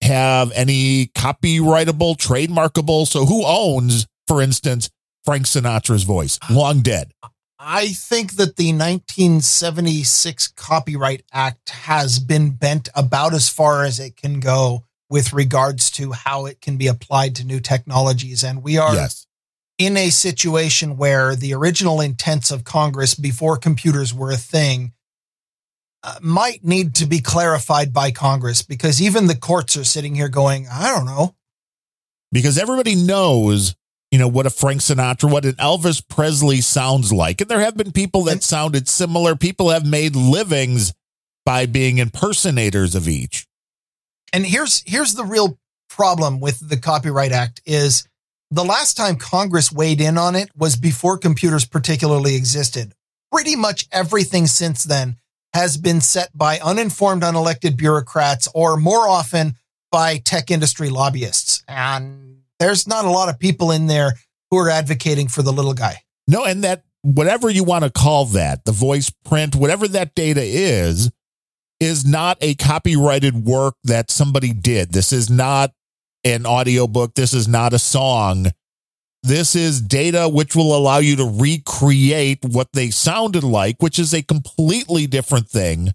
have 0.00 0.52
any 0.52 1.06
copyrightable, 1.06 2.16
trademarkable? 2.16 3.08
So 3.08 3.26
who 3.26 3.42
owns, 3.44 4.06
for 4.28 4.40
instance, 4.40 4.90
Frank 5.24 5.46
Sinatra's 5.46 6.04
voice? 6.04 6.38
Long 6.48 6.82
dead. 6.82 7.10
I 7.58 7.88
think 7.88 8.32
that 8.36 8.56
the 8.56 8.72
1976 8.72 10.48
Copyright 10.48 11.22
Act 11.32 11.70
has 11.70 12.18
been 12.18 12.50
bent 12.50 12.88
about 12.94 13.32
as 13.32 13.48
far 13.48 13.84
as 13.84 13.98
it 13.98 14.16
can 14.16 14.40
go 14.40 14.84
with 15.08 15.32
regards 15.32 15.90
to 15.92 16.12
how 16.12 16.46
it 16.46 16.60
can 16.60 16.76
be 16.76 16.86
applied 16.86 17.34
to 17.36 17.44
new 17.46 17.60
technologies. 17.60 18.42
And 18.44 18.62
we 18.62 18.76
are 18.76 18.94
Yes. 18.94 19.26
in 19.78 19.96
a 19.96 20.10
situation 20.10 20.96
where 20.96 21.34
the 21.36 21.54
original 21.54 22.00
intents 22.00 22.50
of 22.50 22.64
Congress 22.64 23.14
before 23.14 23.56
computers 23.56 24.12
were 24.12 24.30
a 24.30 24.36
thing 24.36 24.92
uh, 26.02 26.18
might 26.20 26.62
need 26.64 26.94
to 26.96 27.06
be 27.06 27.20
clarified 27.20 27.92
by 27.92 28.10
Congress 28.10 28.62
because 28.62 29.00
even 29.00 29.26
the 29.28 29.36
courts 29.36 29.76
are 29.76 29.84
sitting 29.84 30.14
here 30.14 30.28
going, 30.28 30.66
I 30.70 30.90
don't 30.94 31.06
know. 31.06 31.34
because 32.32 32.58
everybody 32.58 32.94
knows, 32.94 33.74
you 34.16 34.20
know, 34.22 34.28
what 34.28 34.46
a 34.46 34.50
Frank 34.50 34.80
Sinatra, 34.80 35.30
what 35.30 35.44
an 35.44 35.56
Elvis 35.56 36.02
Presley 36.08 36.62
sounds 36.62 37.12
like. 37.12 37.42
And 37.42 37.50
there 37.50 37.60
have 37.60 37.76
been 37.76 37.92
people 37.92 38.24
that 38.24 38.42
sounded 38.42 38.88
similar. 38.88 39.36
People 39.36 39.68
have 39.68 39.84
made 39.84 40.16
livings 40.16 40.94
by 41.44 41.66
being 41.66 41.98
impersonators 41.98 42.94
of 42.94 43.08
each. 43.08 43.46
And 44.32 44.46
here's 44.46 44.82
here's 44.86 45.12
the 45.12 45.24
real 45.26 45.58
problem 45.90 46.40
with 46.40 46.66
the 46.66 46.78
Copyright 46.78 47.30
Act 47.30 47.60
is 47.66 48.08
the 48.50 48.64
last 48.64 48.96
time 48.96 49.16
Congress 49.16 49.70
weighed 49.70 50.00
in 50.00 50.16
on 50.16 50.34
it 50.34 50.48
was 50.56 50.76
before 50.76 51.18
computers 51.18 51.66
particularly 51.66 52.36
existed. 52.36 52.94
Pretty 53.30 53.54
much 53.54 53.86
everything 53.92 54.46
since 54.46 54.82
then 54.84 55.18
has 55.52 55.76
been 55.76 56.00
set 56.00 56.30
by 56.34 56.58
uninformed, 56.60 57.20
unelected 57.20 57.76
bureaucrats, 57.76 58.48
or 58.54 58.78
more 58.78 59.06
often 59.06 59.56
by 59.92 60.16
tech 60.16 60.50
industry 60.50 60.88
lobbyists. 60.88 61.62
And 61.68 62.35
there's 62.58 62.86
not 62.86 63.04
a 63.04 63.10
lot 63.10 63.28
of 63.28 63.38
people 63.38 63.70
in 63.70 63.86
there 63.86 64.12
who 64.50 64.58
are 64.58 64.70
advocating 64.70 65.28
for 65.28 65.42
the 65.42 65.52
little 65.52 65.74
guy. 65.74 66.02
No, 66.28 66.44
and 66.44 66.64
that 66.64 66.84
whatever 67.02 67.50
you 67.50 67.64
want 67.64 67.84
to 67.84 67.90
call 67.90 68.26
that, 68.26 68.64
the 68.64 68.72
voice 68.72 69.10
print, 69.24 69.54
whatever 69.54 69.88
that 69.88 70.14
data 70.14 70.42
is, 70.42 71.10
is 71.80 72.06
not 72.06 72.38
a 72.40 72.54
copyrighted 72.54 73.44
work 73.44 73.74
that 73.84 74.10
somebody 74.10 74.52
did. 74.52 74.92
This 74.92 75.12
is 75.12 75.30
not 75.30 75.72
an 76.24 76.46
audiobook. 76.46 77.14
This 77.14 77.32
is 77.34 77.46
not 77.46 77.72
a 77.72 77.78
song. 77.78 78.48
This 79.22 79.54
is 79.54 79.80
data 79.80 80.28
which 80.28 80.56
will 80.56 80.76
allow 80.76 80.98
you 80.98 81.16
to 81.16 81.24
recreate 81.24 82.38
what 82.44 82.68
they 82.72 82.90
sounded 82.90 83.42
like, 83.44 83.82
which 83.82 83.98
is 83.98 84.14
a 84.14 84.22
completely 84.22 85.06
different 85.06 85.48
thing 85.48 85.90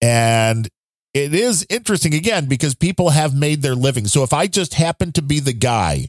And 0.00 0.68
it 1.14 1.34
is 1.34 1.66
interesting 1.68 2.14
again 2.14 2.46
because 2.46 2.74
people 2.74 3.10
have 3.10 3.34
made 3.34 3.62
their 3.62 3.74
living. 3.74 4.06
So 4.06 4.22
if 4.22 4.32
I 4.32 4.46
just 4.46 4.74
happen 4.74 5.12
to 5.12 5.22
be 5.22 5.40
the 5.40 5.52
guy 5.52 6.08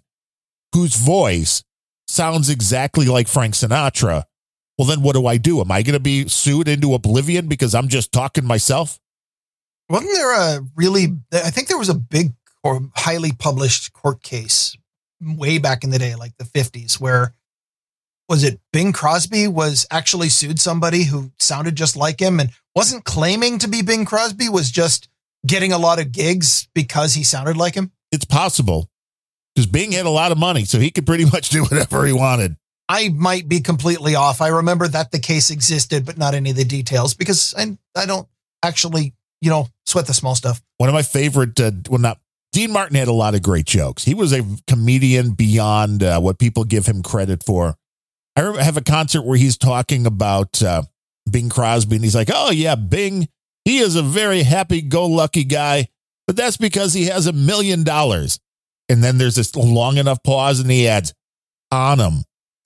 whose 0.74 0.96
voice 0.96 1.64
sounds 2.08 2.50
exactly 2.50 3.06
like 3.06 3.28
Frank 3.28 3.54
Sinatra, 3.54 4.24
well, 4.78 4.88
then 4.88 5.02
what 5.02 5.14
do 5.14 5.26
I 5.26 5.38
do? 5.38 5.60
Am 5.62 5.72
I 5.72 5.82
going 5.82 5.94
to 5.94 6.00
be 6.00 6.28
sued 6.28 6.68
into 6.68 6.94
oblivion 6.94 7.48
because 7.48 7.76
I'm 7.76 7.88
just 7.88 8.12
talking 8.12 8.46
myself? 8.46 9.00
Wasn't 9.90 10.12
there 10.14 10.34
a 10.34 10.62
really, 10.76 11.08
I 11.34 11.50
think 11.50 11.68
there 11.68 11.78
was 11.78 11.90
a 11.90 11.96
big 11.96 12.34
or 12.64 12.82
highly 12.96 13.32
published 13.32 13.94
court 13.94 14.22
case 14.22 14.78
way 15.22 15.58
back 15.58 15.84
in 15.84 15.90
the 15.90 16.00
day, 16.00 16.16
like 16.16 16.38
the 16.38 16.46
50s, 16.46 17.00
where 17.00 17.34
was 18.30 18.44
it 18.44 18.60
Bing 18.72 18.94
Crosby 18.94 19.48
was 19.48 19.88
actually 19.90 20.30
sued 20.30 20.60
somebody 20.60 21.04
who 21.04 21.32
sounded 21.40 21.76
just 21.76 21.98
like 21.98 22.22
him 22.22 22.40
and 22.40 22.52
wasn't 22.80 23.04
claiming 23.04 23.60
to 23.60 23.68
be 23.68 23.82
Bing 23.82 24.06
Crosby, 24.06 24.48
was 24.48 24.72
just 24.72 25.10
getting 25.46 25.74
a 25.74 25.78
lot 25.78 26.00
of 26.00 26.14
gigs 26.14 26.70
because 26.74 27.14
he 27.14 27.24
sounded 27.24 27.58
like 27.58 27.76
him? 27.76 27.92
It's 28.10 28.24
possible 28.24 28.90
because 29.54 29.66
Bing 29.66 29.92
had 29.92 30.06
a 30.06 30.10
lot 30.10 30.32
of 30.32 30.38
money, 30.38 30.64
so 30.64 30.80
he 30.80 30.90
could 30.90 31.06
pretty 31.06 31.26
much 31.26 31.50
do 31.50 31.64
whatever 31.70 32.06
he 32.06 32.14
wanted. 32.14 32.56
I 32.88 33.10
might 33.10 33.50
be 33.50 33.60
completely 33.60 34.16
off. 34.16 34.40
I 34.40 34.48
remember 34.48 34.88
that 34.88 35.12
the 35.12 35.20
case 35.20 35.52
existed, 35.52 36.06
but 36.06 36.18
not 36.18 36.34
any 36.34 36.52
of 36.52 36.56
the 36.56 36.64
details 36.64 37.14
because 37.16 37.54
I, 37.58 37.78
I 37.98 38.06
don't 38.06 38.30
actually, 38.64 39.14
you 39.42 39.50
know, 39.50 39.68
sweat 39.86 40.08
the 40.08 40.14
small 40.14 40.36
stuff. 40.36 40.62
One 40.78 40.88
of 40.88 40.96
my 40.96 41.02
favorite, 41.02 41.60
uh, 41.60 41.72
well, 41.90 42.00
not 42.00 42.20
Dean 42.54 42.72
Martin 42.72 42.96
had 42.96 43.10
a 43.10 43.14
lot 43.14 43.36
of 43.36 43.42
great 43.42 43.66
jokes. 43.66 44.06
He 44.06 44.14
was 44.14 44.32
a 44.32 44.46
comedian 44.68 45.32
beyond 45.32 46.02
uh, 46.02 46.22
what 46.22 46.40
people 46.40 46.64
give 46.64 46.86
him 46.86 47.04
credit 47.04 47.44
for. 47.44 47.76
I 48.38 48.64
have 48.64 48.78
a 48.78 48.82
concert 48.82 49.24
where 49.24 49.38
he's 49.38 49.58
talking 49.58 50.06
about 50.06 50.64
uh, 50.64 50.84
Bing 51.32 51.50
Crosby, 51.50 51.96
and 51.96 52.04
he's 52.04 52.16
like, 52.16 52.30
"Oh 52.34 52.52
yeah, 52.52 52.76
Bing, 52.76 53.28
he 53.66 53.80
is 53.80 53.96
a 53.96 54.02
very 54.04 54.44
happy-go-lucky 54.44 55.44
guy, 55.46 55.88
but 56.28 56.36
that's 56.36 56.58
because 56.58 56.94
he 56.94 57.06
has 57.06 57.28
a 57.28 57.34
million 57.34 57.84
dollars." 57.84 58.40
And 58.90 59.04
then 59.04 59.18
there's 59.18 59.36
this 59.36 59.56
long 59.56 59.98
enough 59.98 60.24
pause, 60.24 60.60
and 60.60 60.70
he 60.72 60.88
adds, 60.88 61.14
"On 61.72 62.00
him." 62.00 62.24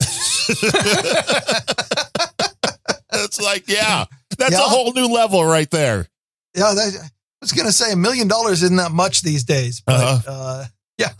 it's 3.12 3.40
like, 3.40 3.68
yeah, 3.68 4.04
that's 4.38 4.52
Yeah. 4.52 4.58
a 4.58 4.68
whole 4.68 4.92
new 4.92 5.06
level 5.06 5.44
right 5.44 5.70
there. 5.70 6.06
Yeah, 6.54 6.72
that, 6.74 6.92
I 7.02 7.08
was 7.40 7.52
going 7.52 7.66
to 7.66 7.72
say 7.72 7.92
a 7.92 7.96
million 7.96 8.28
dollars 8.28 8.62
isn't 8.62 8.76
that 8.76 8.92
much 8.92 9.22
these 9.22 9.44
days, 9.44 9.80
but 9.84 9.94
Uh-huh. 9.94 10.30
uh, 10.30 10.64
yeah, 10.98 11.10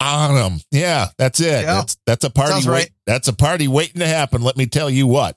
on 0.00 0.34
them. 0.34 0.60
Yeah, 0.70 1.08
that's 1.18 1.40
it. 1.40 1.62
Yeah. 1.64 1.74
That's 1.74 1.96
that's 2.06 2.24
a 2.24 2.30
party. 2.30 2.54
Wait- 2.54 2.66
right. 2.68 2.90
That's 3.06 3.28
a 3.28 3.32
party 3.32 3.66
waiting 3.68 4.00
to 4.00 4.06
happen. 4.06 4.42
Let 4.42 4.56
me 4.56 4.66
tell 4.66 4.90
you 4.90 5.06
what. 5.06 5.36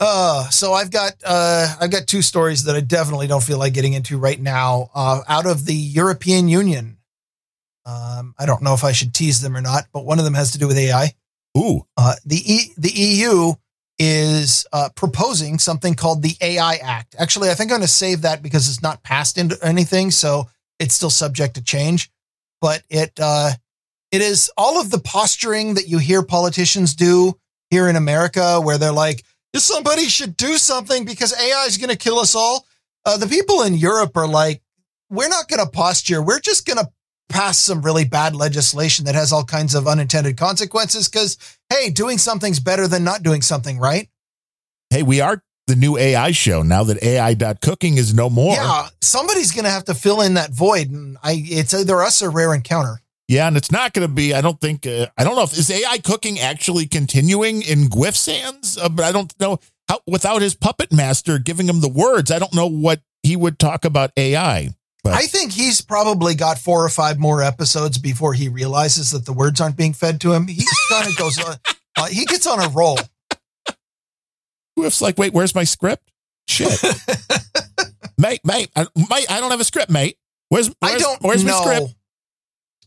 Uh, 0.00 0.48
so 0.50 0.72
I've 0.72 0.90
got 0.90 1.12
uh, 1.24 1.74
I've 1.80 1.90
got 1.90 2.06
two 2.06 2.22
stories 2.22 2.64
that 2.64 2.74
I 2.74 2.80
definitely 2.80 3.26
don't 3.26 3.42
feel 3.42 3.58
like 3.58 3.74
getting 3.74 3.92
into 3.92 4.18
right 4.18 4.40
now. 4.40 4.90
Uh, 4.94 5.20
out 5.28 5.46
of 5.46 5.64
the 5.66 5.74
European 5.74 6.48
Union. 6.48 6.98
Um, 7.86 8.34
I 8.38 8.46
don't 8.46 8.62
know 8.62 8.72
if 8.74 8.82
I 8.82 8.92
should 8.92 9.12
tease 9.14 9.40
them 9.42 9.56
or 9.56 9.60
not, 9.60 9.84
but 9.92 10.04
one 10.06 10.18
of 10.18 10.24
them 10.24 10.34
has 10.34 10.52
to 10.52 10.58
do 10.58 10.66
with 10.66 10.78
AI. 10.78 11.12
Ooh, 11.56 11.86
Uh, 11.96 12.14
the 12.24 12.42
e- 12.52 12.72
the 12.76 12.90
EU 12.90 13.52
is 13.98 14.66
uh, 14.72 14.88
proposing 14.96 15.58
something 15.58 15.94
called 15.94 16.22
the 16.22 16.36
AI 16.40 16.76
Act. 16.76 17.14
Actually, 17.18 17.50
I 17.50 17.54
think 17.54 17.70
I'm 17.70 17.76
going 17.78 17.86
to 17.86 17.92
save 17.92 18.22
that 18.22 18.42
because 18.42 18.68
it's 18.68 18.82
not 18.82 19.02
passed 19.04 19.38
into 19.38 19.56
anything, 19.62 20.10
so 20.10 20.48
it's 20.80 20.94
still 20.94 21.10
subject 21.10 21.54
to 21.54 21.62
change. 21.62 22.10
But 22.60 22.82
it 22.88 23.12
uh, 23.20 23.52
it 24.10 24.22
is 24.22 24.50
all 24.56 24.80
of 24.80 24.90
the 24.90 24.98
posturing 24.98 25.74
that 25.74 25.86
you 25.88 25.98
hear 25.98 26.22
politicians 26.22 26.94
do 26.94 27.38
here 27.70 27.88
in 27.88 27.96
America, 27.96 28.60
where 28.60 28.78
they're 28.78 28.92
like, 28.92 29.22
"Somebody 29.56 30.04
should 30.04 30.36
do 30.36 30.58
something 30.58 31.04
because 31.04 31.32
AI 31.38 31.64
is 31.66 31.78
going 31.78 31.90
to 31.90 31.96
kill 31.96 32.18
us 32.18 32.34
all." 32.34 32.66
Uh, 33.04 33.16
the 33.16 33.26
people 33.26 33.62
in 33.62 33.74
Europe 33.74 34.16
are 34.16 34.28
like, 34.28 34.62
"We're 35.10 35.28
not 35.28 35.48
going 35.48 35.64
to 35.64 35.70
posture. 35.70 36.22
We're 36.22 36.40
just 36.40 36.66
going 36.66 36.78
to." 36.78 36.90
pass 37.30 37.56
some 37.56 37.80
really 37.80 38.04
bad 38.04 38.36
legislation 38.36 39.06
that 39.06 39.14
has 39.14 39.32
all 39.32 39.44
kinds 39.44 39.74
of 39.74 39.88
unintended 39.88 40.36
consequences 40.36 41.08
because 41.08 41.38
hey, 41.70 41.88
doing 41.88 42.18
something's 42.18 42.60
better 42.60 42.86
than 42.86 43.02
not 43.02 43.22
doing 43.22 43.40
something, 43.40 43.78
right? 43.78 44.10
hey, 44.94 45.02
we 45.02 45.20
are 45.20 45.42
the 45.66 45.76
new 45.76 45.96
AI 45.96 46.30
show 46.30 46.62
now 46.62 46.84
that 46.84 47.02
AI.cooking 47.02 47.96
is 47.96 48.14
no 48.14 48.30
more. 48.30 48.54
Yeah, 48.54 48.88
somebody's 49.00 49.50
going 49.50 49.64
to 49.64 49.70
have 49.70 49.84
to 49.86 49.94
fill 49.94 50.20
in 50.20 50.34
that 50.34 50.50
void, 50.50 50.90
and 50.90 51.18
I 51.22 51.42
it's 51.44 51.74
either 51.74 52.00
us 52.02 52.22
or 52.22 52.30
rare 52.30 52.54
encounter. 52.54 53.00
Yeah, 53.28 53.48
and 53.48 53.56
it's 53.56 53.72
not 53.72 53.94
going 53.94 54.06
to 54.06 54.12
be. 54.12 54.34
I 54.34 54.40
don't 54.40 54.60
think. 54.60 54.86
Uh, 54.86 55.06
I 55.16 55.24
don't 55.24 55.34
know 55.36 55.44
if 55.44 55.56
is 55.56 55.70
AI 55.70 55.98
cooking 55.98 56.38
actually 56.38 56.86
continuing 56.86 57.62
in 57.62 57.88
Gwyff's 57.88 58.26
hands, 58.26 58.76
uh, 58.76 58.88
but 58.88 59.04
I 59.04 59.12
don't 59.12 59.32
know 59.40 59.58
how 59.88 60.00
without 60.06 60.42
his 60.42 60.54
puppet 60.54 60.92
master 60.92 61.38
giving 61.38 61.68
him 61.68 61.80
the 61.80 61.88
words. 61.88 62.30
I 62.30 62.38
don't 62.38 62.54
know 62.54 62.66
what 62.66 63.00
he 63.22 63.34
would 63.36 63.58
talk 63.58 63.84
about 63.84 64.12
AI. 64.16 64.70
But 65.02 65.12
I 65.12 65.26
think 65.26 65.52
he's 65.52 65.82
probably 65.82 66.34
got 66.34 66.58
four 66.58 66.84
or 66.84 66.88
five 66.88 67.18
more 67.18 67.42
episodes 67.42 67.98
before 67.98 68.32
he 68.32 68.48
realizes 68.48 69.10
that 69.10 69.26
the 69.26 69.34
words 69.34 69.60
aren't 69.60 69.76
being 69.76 69.92
fed 69.92 70.20
to 70.22 70.32
him. 70.32 70.46
He 70.46 70.64
kind 70.90 71.06
of 71.06 71.16
goes, 71.16 71.38
on, 71.38 71.56
uh, 71.98 72.06
he 72.06 72.24
gets 72.24 72.46
on 72.46 72.62
a 72.62 72.68
roll. 72.70 72.98
Gwyff's 74.78 75.02
like, 75.02 75.18
wait, 75.18 75.34
where's 75.34 75.54
my 75.54 75.64
script? 75.64 76.10
Shit, 76.48 76.72
mate, 78.18 78.40
mate, 78.44 78.70
I, 78.76 78.86
mate, 78.96 79.26
I 79.30 79.40
don't 79.40 79.50
have 79.50 79.60
a 79.60 79.64
script, 79.64 79.90
mate. 79.90 80.18
Where's, 80.50 80.70
where's 80.80 80.94
I 80.94 80.98
don't 80.98 81.22
where's 81.22 81.44
know. 81.44 81.52
my 81.52 81.74
script? 81.76 81.94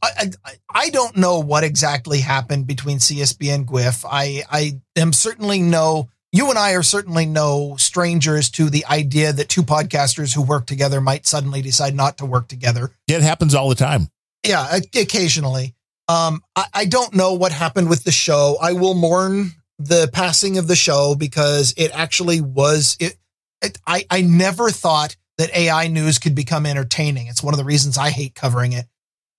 I, 0.02 0.32
I 0.46 0.52
I 0.70 0.90
don't 0.90 1.18
know 1.18 1.40
what 1.40 1.64
exactly 1.64 2.20
happened 2.20 2.68
between 2.68 2.98
CSB 2.98 3.54
and 3.54 3.68
Gwyff. 3.68 4.06
I 4.10 4.44
I 4.50 4.80
am 4.96 5.14
certainly 5.14 5.62
no. 5.62 6.10
You 6.32 6.50
and 6.50 6.60
I 6.60 6.74
are 6.74 6.84
certainly 6.84 7.26
no 7.26 7.78
strangers 7.78 8.50
to 8.52 8.70
the 8.70 8.86
idea 8.86 9.32
that 9.32 9.48
two 9.50 9.64
podcasters 9.64 10.36
who 10.36 10.42
work 10.42 10.66
together 10.66 11.00
might 11.00 11.26
suddenly 11.26 11.62
decide 11.62 11.96
not 11.96 12.18
to 12.18 12.26
work 12.26 12.48
together. 12.48 12.92
Yeah, 13.08 13.18
it 13.18 13.24
happens 13.24 13.56
all 13.56 13.70
the 13.70 13.76
time. 13.76 14.10
Yeah, 14.46 14.78
occasionally. 14.94 15.74
Um, 16.10 16.42
I, 16.56 16.66
I 16.74 16.86
don't 16.86 17.14
know 17.14 17.34
what 17.34 17.52
happened 17.52 17.90
with 17.90 18.04
the 18.04 18.12
show. 18.12 18.58
I 18.62 18.74
will 18.74 18.94
mourn 18.94 19.52
the 19.80 20.10
passing 20.12 20.58
of 20.58 20.68
the 20.68 20.76
show 20.76 21.16
because 21.16 21.74
it 21.78 21.92
actually 21.94 22.42
was 22.42 22.98
it. 23.00 23.16
it 23.62 23.80
I 23.88 24.06
I 24.10 24.22
never 24.22 24.70
thought 24.70 25.16
that 25.38 25.56
AI 25.56 25.88
news 25.88 26.20
could 26.20 26.36
become 26.36 26.66
entertaining. 26.66 27.28
It's 27.28 27.44
one 27.44 27.54
of 27.54 27.58
the 27.58 27.64
reasons 27.64 27.98
I 27.98 28.10
hate 28.10 28.36
covering 28.36 28.74
it. 28.74 28.86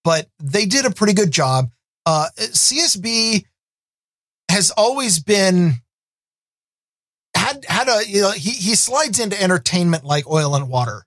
But 0.08 0.26
they 0.38 0.64
did 0.64 0.86
a 0.86 0.90
pretty 0.90 1.12
good 1.12 1.30
job. 1.30 1.70
Uh, 2.06 2.28
CSB 2.38 3.44
has 4.50 4.70
always 4.70 5.18
been 5.18 5.74
had 7.36 7.62
had 7.68 7.88
a 7.88 8.08
you 8.08 8.22
know 8.22 8.30
he 8.30 8.52
he 8.52 8.74
slides 8.74 9.20
into 9.20 9.38
entertainment 9.38 10.04
like 10.04 10.26
oil 10.26 10.54
and 10.54 10.70
water 10.70 11.04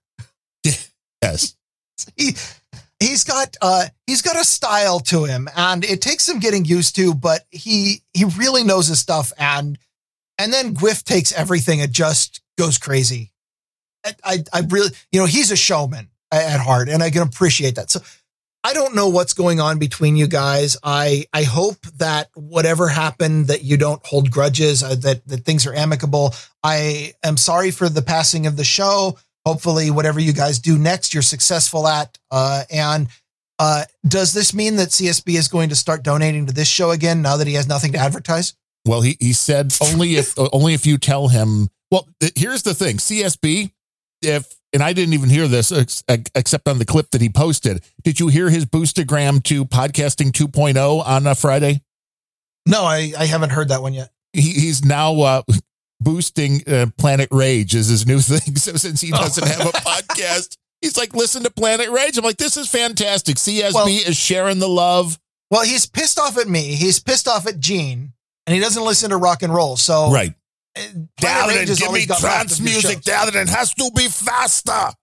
Yes. 1.23 1.55
he 2.15 2.35
he's 2.99 3.23
got 3.23 3.57
uh 3.63 3.87
he's 4.05 4.21
got 4.21 4.35
a 4.35 4.43
style 4.43 4.99
to 4.99 5.23
him 5.23 5.49
and 5.57 5.83
it 5.83 6.03
takes 6.03 6.25
some 6.25 6.37
getting 6.37 6.63
used 6.63 6.95
to 6.97 7.15
but 7.15 7.47
he 7.49 8.03
he 8.13 8.25
really 8.37 8.63
knows 8.63 8.85
his 8.85 8.99
stuff 8.99 9.33
and 9.39 9.79
and 10.37 10.53
then 10.53 10.75
Gwyff 10.75 11.03
takes 11.03 11.31
everything 11.31 11.81
and 11.81 11.91
just 11.91 12.39
goes 12.55 12.77
crazy 12.77 13.31
I, 14.05 14.13
I 14.23 14.43
I 14.53 14.59
really 14.69 14.91
you 15.11 15.19
know 15.19 15.25
he's 15.25 15.49
a 15.49 15.55
showman 15.57 16.09
at 16.31 16.59
heart 16.59 16.87
and 16.87 17.01
I 17.01 17.09
can 17.09 17.23
appreciate 17.23 17.73
that 17.75 17.89
so 17.89 18.01
I 18.63 18.73
don't 18.73 18.95
know 18.95 19.09
what's 19.09 19.33
going 19.33 19.59
on 19.59 19.79
between 19.79 20.15
you 20.15 20.27
guys 20.27 20.77
I 20.83 21.25
I 21.33 21.43
hope 21.43 21.81
that 21.97 22.29
whatever 22.35 22.87
happened 22.87 23.47
that 23.47 23.63
you 23.63 23.77
don't 23.77 24.05
hold 24.05 24.29
grudges 24.31 24.83
uh, 24.83 24.95
that 24.95 25.27
that 25.27 25.45
things 25.45 25.65
are 25.65 25.73
amicable 25.73 26.33
I 26.63 27.13
am 27.23 27.37
sorry 27.37 27.71
for 27.71 27.89
the 27.89 28.01
passing 28.01 28.45
of 28.47 28.57
the 28.57 28.63
show 28.63 29.17
hopefully 29.45 29.89
whatever 29.89 30.19
you 30.19 30.33
guys 30.33 30.59
do 30.59 30.77
next 30.77 31.13
you're 31.13 31.23
successful 31.23 31.87
at 31.87 32.17
uh, 32.29 32.63
and 32.71 33.07
uh, 33.59 33.83
does 34.07 34.33
this 34.33 34.53
mean 34.53 34.75
that 34.77 34.89
csb 34.89 35.27
is 35.37 35.47
going 35.47 35.69
to 35.69 35.75
start 35.75 36.03
donating 36.03 36.45
to 36.47 36.53
this 36.53 36.67
show 36.67 36.91
again 36.91 37.21
now 37.21 37.37
that 37.37 37.47
he 37.47 37.53
has 37.53 37.67
nothing 37.67 37.91
to 37.91 37.97
advertise 37.99 38.53
Well, 38.85 39.01
he, 39.01 39.17
he 39.19 39.33
said 39.33 39.73
only 39.81 40.15
if 40.15 40.33
only 40.37 40.73
if 40.73 40.85
you 40.85 40.97
tell 40.97 41.27
him. 41.27 41.69
Well, 41.91 42.07
here's 42.35 42.63
the 42.63 42.73
thing: 42.73 42.97
CSB. 42.97 43.71
If 44.21 44.55
and 44.73 44.81
I 44.83 44.93
didn't 44.93 45.13
even 45.13 45.29
hear 45.29 45.47
this 45.47 45.71
ex- 45.71 46.03
except 46.35 46.67
on 46.67 46.77
the 46.79 46.85
clip 46.85 47.11
that 47.11 47.21
he 47.21 47.29
posted. 47.29 47.83
Did 48.03 48.19
you 48.19 48.27
hear 48.29 48.49
his 48.49 48.65
boostagram 48.65 49.43
to 49.43 49.65
podcasting 49.65 50.31
2.0 50.31 51.05
on 51.05 51.27
uh, 51.27 51.33
Friday? 51.33 51.81
no 52.67 52.83
i, 52.83 53.11
I 53.17 53.25
haven't 53.25 53.49
heard 53.49 53.69
that 53.69 53.81
one 53.81 53.93
yet 53.93 54.11
He, 54.33 54.41
he's 54.51 54.85
now 54.85 55.19
uh, 55.21 55.41
boosting 55.99 56.61
uh, 56.67 56.87
Planet 56.97 57.27
Rage 57.31 57.75
as 57.75 57.87
his 57.87 58.05
new 58.07 58.19
thing. 58.21 58.55
So 58.55 58.73
since 58.73 59.01
he 59.01 59.11
doesn't 59.11 59.47
have 59.47 59.67
a 59.67 59.71
podcast, 59.71 60.57
he's 60.81 60.97
like, 60.97 61.13
listen 61.13 61.43
to 61.43 61.51
Planet 61.51 61.89
Rage. 61.89 62.17
I'm 62.17 62.23
like, 62.23 62.37
this 62.37 62.57
is 62.57 62.69
fantastic. 62.69 63.35
CSB 63.37 63.73
Well- 63.73 63.87
is 63.87 64.15
sharing 64.17 64.59
the 64.59 64.69
love. 64.69 65.19
well 65.49 65.63
he's 65.63 65.85
pissed 65.85 66.19
off 66.19 66.37
at 66.37 66.47
me 66.47 66.75
he's 66.75 66.99
pissed 66.99 67.27
off 67.27 67.45
at 67.47 67.59
gene 67.59 68.13
and 68.47 68.53
he 68.55 68.59
doesn't 68.61 68.83
listen 68.85 69.09
to 69.11 69.17
rock 69.17 69.43
and 69.43 69.53
roll 69.53 69.75
so 69.77 70.11
Right. 70.11 70.33
Planet 71.17 71.55
Rage 71.55 71.69
is 71.69 71.81
all 71.81 71.93
he's 71.93 72.07
got 72.07 72.23
left 72.23 72.51
of 72.51 72.59
your 72.59 72.81
shows. 72.81 72.95
Dalvin 72.97 73.49
has 73.49 73.73
to 73.75 73.91
be 73.95 74.07
faster. 74.07 74.95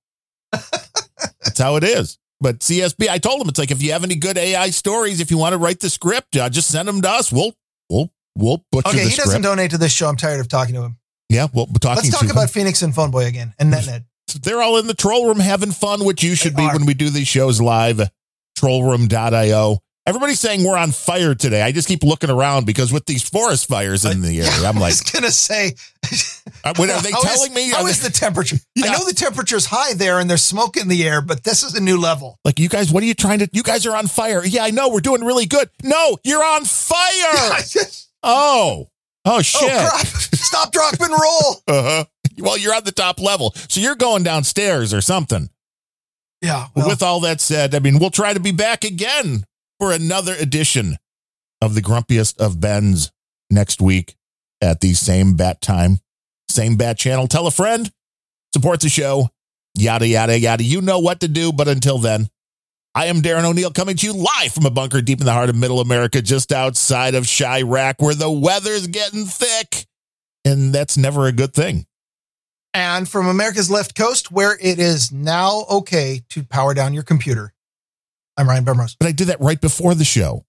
That's 0.52 1.58
how 1.58 1.76
it 1.76 1.84
is. 1.84 2.18
But 2.40 2.60
CSB, 2.60 3.08
I 3.08 3.18
told 3.18 3.42
him 3.42 3.48
it's 3.48 3.58
like 3.58 3.70
if 3.70 3.82
you 3.82 3.92
have 3.92 4.04
any 4.04 4.14
good 4.14 4.38
AI 4.38 4.70
stories, 4.70 5.20
if 5.20 5.30
you 5.30 5.38
want 5.38 5.54
to 5.54 5.58
write 5.58 5.80
the 5.80 5.90
script, 5.90 6.36
uh, 6.36 6.48
just 6.48 6.70
send 6.70 6.86
them 6.88 7.02
to 7.02 7.10
us. 7.10 7.32
We'll 7.32 7.52
we'll 7.90 8.10
we'll 8.36 8.64
butcher 8.70 8.88
okay 8.90 9.04
the 9.04 9.10
he 9.10 9.16
doesn't 9.16 9.42
donate 9.42 9.72
to 9.72 9.78
this 9.78 9.92
show 9.92 10.06
i'm 10.06 10.16
tired 10.16 10.38
of 10.38 10.46
talking 10.46 10.74
to 10.74 10.82
him 10.82 10.96
yeah, 11.30 11.46
we'll 11.52 11.66
be 11.66 11.78
talking 11.80 12.04
let's 12.04 12.10
talk 12.10 12.22
him. 12.22 12.30
about 12.30 12.48
phoenix 12.50 12.82
and 12.82 12.94
phone 12.94 13.10
boy 13.10 13.26
again 13.26 13.52
and 13.58 13.72
netnet 13.72 14.04
they're 14.42 14.62
all 14.62 14.78
in 14.78 14.86
the 14.86 14.94
troll 14.94 15.26
room 15.26 15.40
having 15.40 15.72
fun, 15.72 16.04
which 16.04 16.22
you 16.22 16.34
should 16.34 16.54
They 16.54 16.62
be 16.62 16.68
are. 16.68 16.74
when 16.74 16.86
we 16.86 16.94
do 16.94 17.10
these 17.10 17.28
shows 17.28 17.60
live. 17.60 18.00
Trollroom.io. 18.58 19.78
Everybody's 20.08 20.40
saying 20.40 20.64
we're 20.64 20.78
on 20.78 20.90
fire 20.90 21.34
today. 21.34 21.60
I 21.60 21.70
just 21.70 21.86
keep 21.86 22.02
looking 22.02 22.30
around 22.30 22.64
because 22.64 22.90
with 22.90 23.04
these 23.04 23.28
forest 23.28 23.68
fires 23.68 24.06
in 24.06 24.22
the 24.22 24.40
area, 24.40 24.66
I'm 24.66 24.76
like, 24.76 24.84
I 24.84 24.86
was 24.86 25.00
gonna 25.02 25.30
say, 25.30 25.74
uh, 26.64 26.70
are 26.70 26.72
they 26.74 26.86
how 27.12 27.20
is- 27.20 27.22
telling 27.24 27.52
me? 27.52 27.68
How 27.70 27.86
is 27.86 28.00
they- 28.00 28.08
the 28.08 28.14
temperature? 28.14 28.56
Yeah. 28.74 28.86
I 28.86 28.92
know 28.92 29.04
the 29.04 29.12
temperature's 29.12 29.66
high 29.66 29.92
there, 29.92 30.18
and 30.18 30.30
there's 30.30 30.42
smoke 30.42 30.78
in 30.78 30.88
the 30.88 31.06
air, 31.06 31.20
but 31.20 31.44
this 31.44 31.62
is 31.62 31.74
a 31.74 31.80
new 31.80 32.00
level. 32.00 32.38
like, 32.42 32.58
you 32.58 32.70
guys, 32.70 32.90
what 32.90 33.02
are 33.02 33.06
you 33.06 33.12
trying 33.12 33.40
to? 33.40 33.48
You 33.52 33.62
guys 33.62 33.84
are 33.84 33.94
on 33.94 34.06
fire. 34.06 34.42
Yeah, 34.46 34.64
I 34.64 34.70
know. 34.70 34.88
We're 34.88 35.00
doing 35.00 35.22
really 35.22 35.44
good. 35.44 35.68
No, 35.82 36.16
you're 36.24 36.42
on 36.42 36.64
fire. 36.64 37.62
oh, 38.22 38.88
oh, 39.26 39.42
shit. 39.42 39.68
Oh! 39.70 40.00
Stop, 40.04 40.72
drop, 40.72 40.94
and 41.00 41.10
roll. 41.10 41.62
Uh-huh. 41.68 42.04
Well, 42.38 42.56
you're 42.56 42.74
on 42.74 42.84
the 42.84 42.92
top 42.92 43.20
level. 43.20 43.52
So 43.68 43.80
you're 43.80 43.94
going 43.94 44.22
downstairs 44.22 44.94
or 44.94 45.02
something. 45.02 45.50
Yeah. 46.40 46.68
Well, 46.74 46.88
with 46.88 47.02
all 47.02 47.20
that 47.20 47.40
said, 47.40 47.74
I 47.74 47.80
mean, 47.80 47.98
we'll 47.98 48.10
try 48.10 48.32
to 48.32 48.40
be 48.40 48.52
back 48.52 48.84
again 48.84 49.44
for 49.78 49.92
another 49.92 50.34
edition 50.34 50.96
of 51.60 51.74
the 51.74 51.82
grumpiest 51.82 52.38
of 52.38 52.60
Ben's 52.60 53.10
next 53.50 53.80
week 53.80 54.16
at 54.60 54.80
the 54.80 54.94
same 54.94 55.34
bat 55.34 55.60
time, 55.60 56.00
same 56.48 56.76
bat 56.76 56.98
channel. 56.98 57.28
Tell 57.28 57.46
a 57.46 57.50
friend, 57.50 57.90
support 58.54 58.80
the 58.80 58.88
show, 58.88 59.28
yada, 59.76 60.06
yada, 60.06 60.38
yada. 60.38 60.64
You 60.64 60.80
know 60.80 60.98
what 60.98 61.20
to 61.20 61.28
do. 61.28 61.52
But 61.52 61.68
until 61.68 61.98
then, 61.98 62.28
I 62.94 63.06
am 63.06 63.22
Darren 63.22 63.44
O'Neill 63.44 63.70
coming 63.70 63.96
to 63.96 64.06
you 64.06 64.12
live 64.12 64.52
from 64.52 64.66
a 64.66 64.70
bunker 64.70 65.00
deep 65.00 65.20
in 65.20 65.26
the 65.26 65.32
heart 65.32 65.50
of 65.50 65.56
middle 65.56 65.80
America, 65.80 66.20
just 66.20 66.52
outside 66.52 67.14
of 67.14 67.24
Chirac, 67.24 67.94
where 67.98 68.14
the 68.14 68.30
weather's 68.30 68.86
getting 68.88 69.24
thick. 69.24 69.86
And 70.44 70.72
that's 70.72 70.96
never 70.96 71.26
a 71.26 71.32
good 71.32 71.54
thing. 71.54 71.86
and 72.74 73.08
from 73.08 73.26
America's 73.26 73.70
left 73.70 73.94
coast, 73.94 74.30
where 74.32 74.56
it 74.60 74.78
is 74.78 75.10
now 75.12 75.64
okay 75.70 76.22
to 76.30 76.42
power 76.44 76.74
down 76.74 76.94
your 76.94 77.02
computer. 77.02 77.52
I'm 78.38 78.48
Ryan 78.48 78.64
Bemrose. 78.64 78.96
But 78.98 79.08
I 79.08 79.12
did 79.12 79.28
that 79.28 79.40
right 79.40 79.60
before 79.60 79.96
the 79.96 80.04
show. 80.04 80.44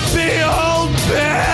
behold 0.00 0.90
me! 1.10 1.53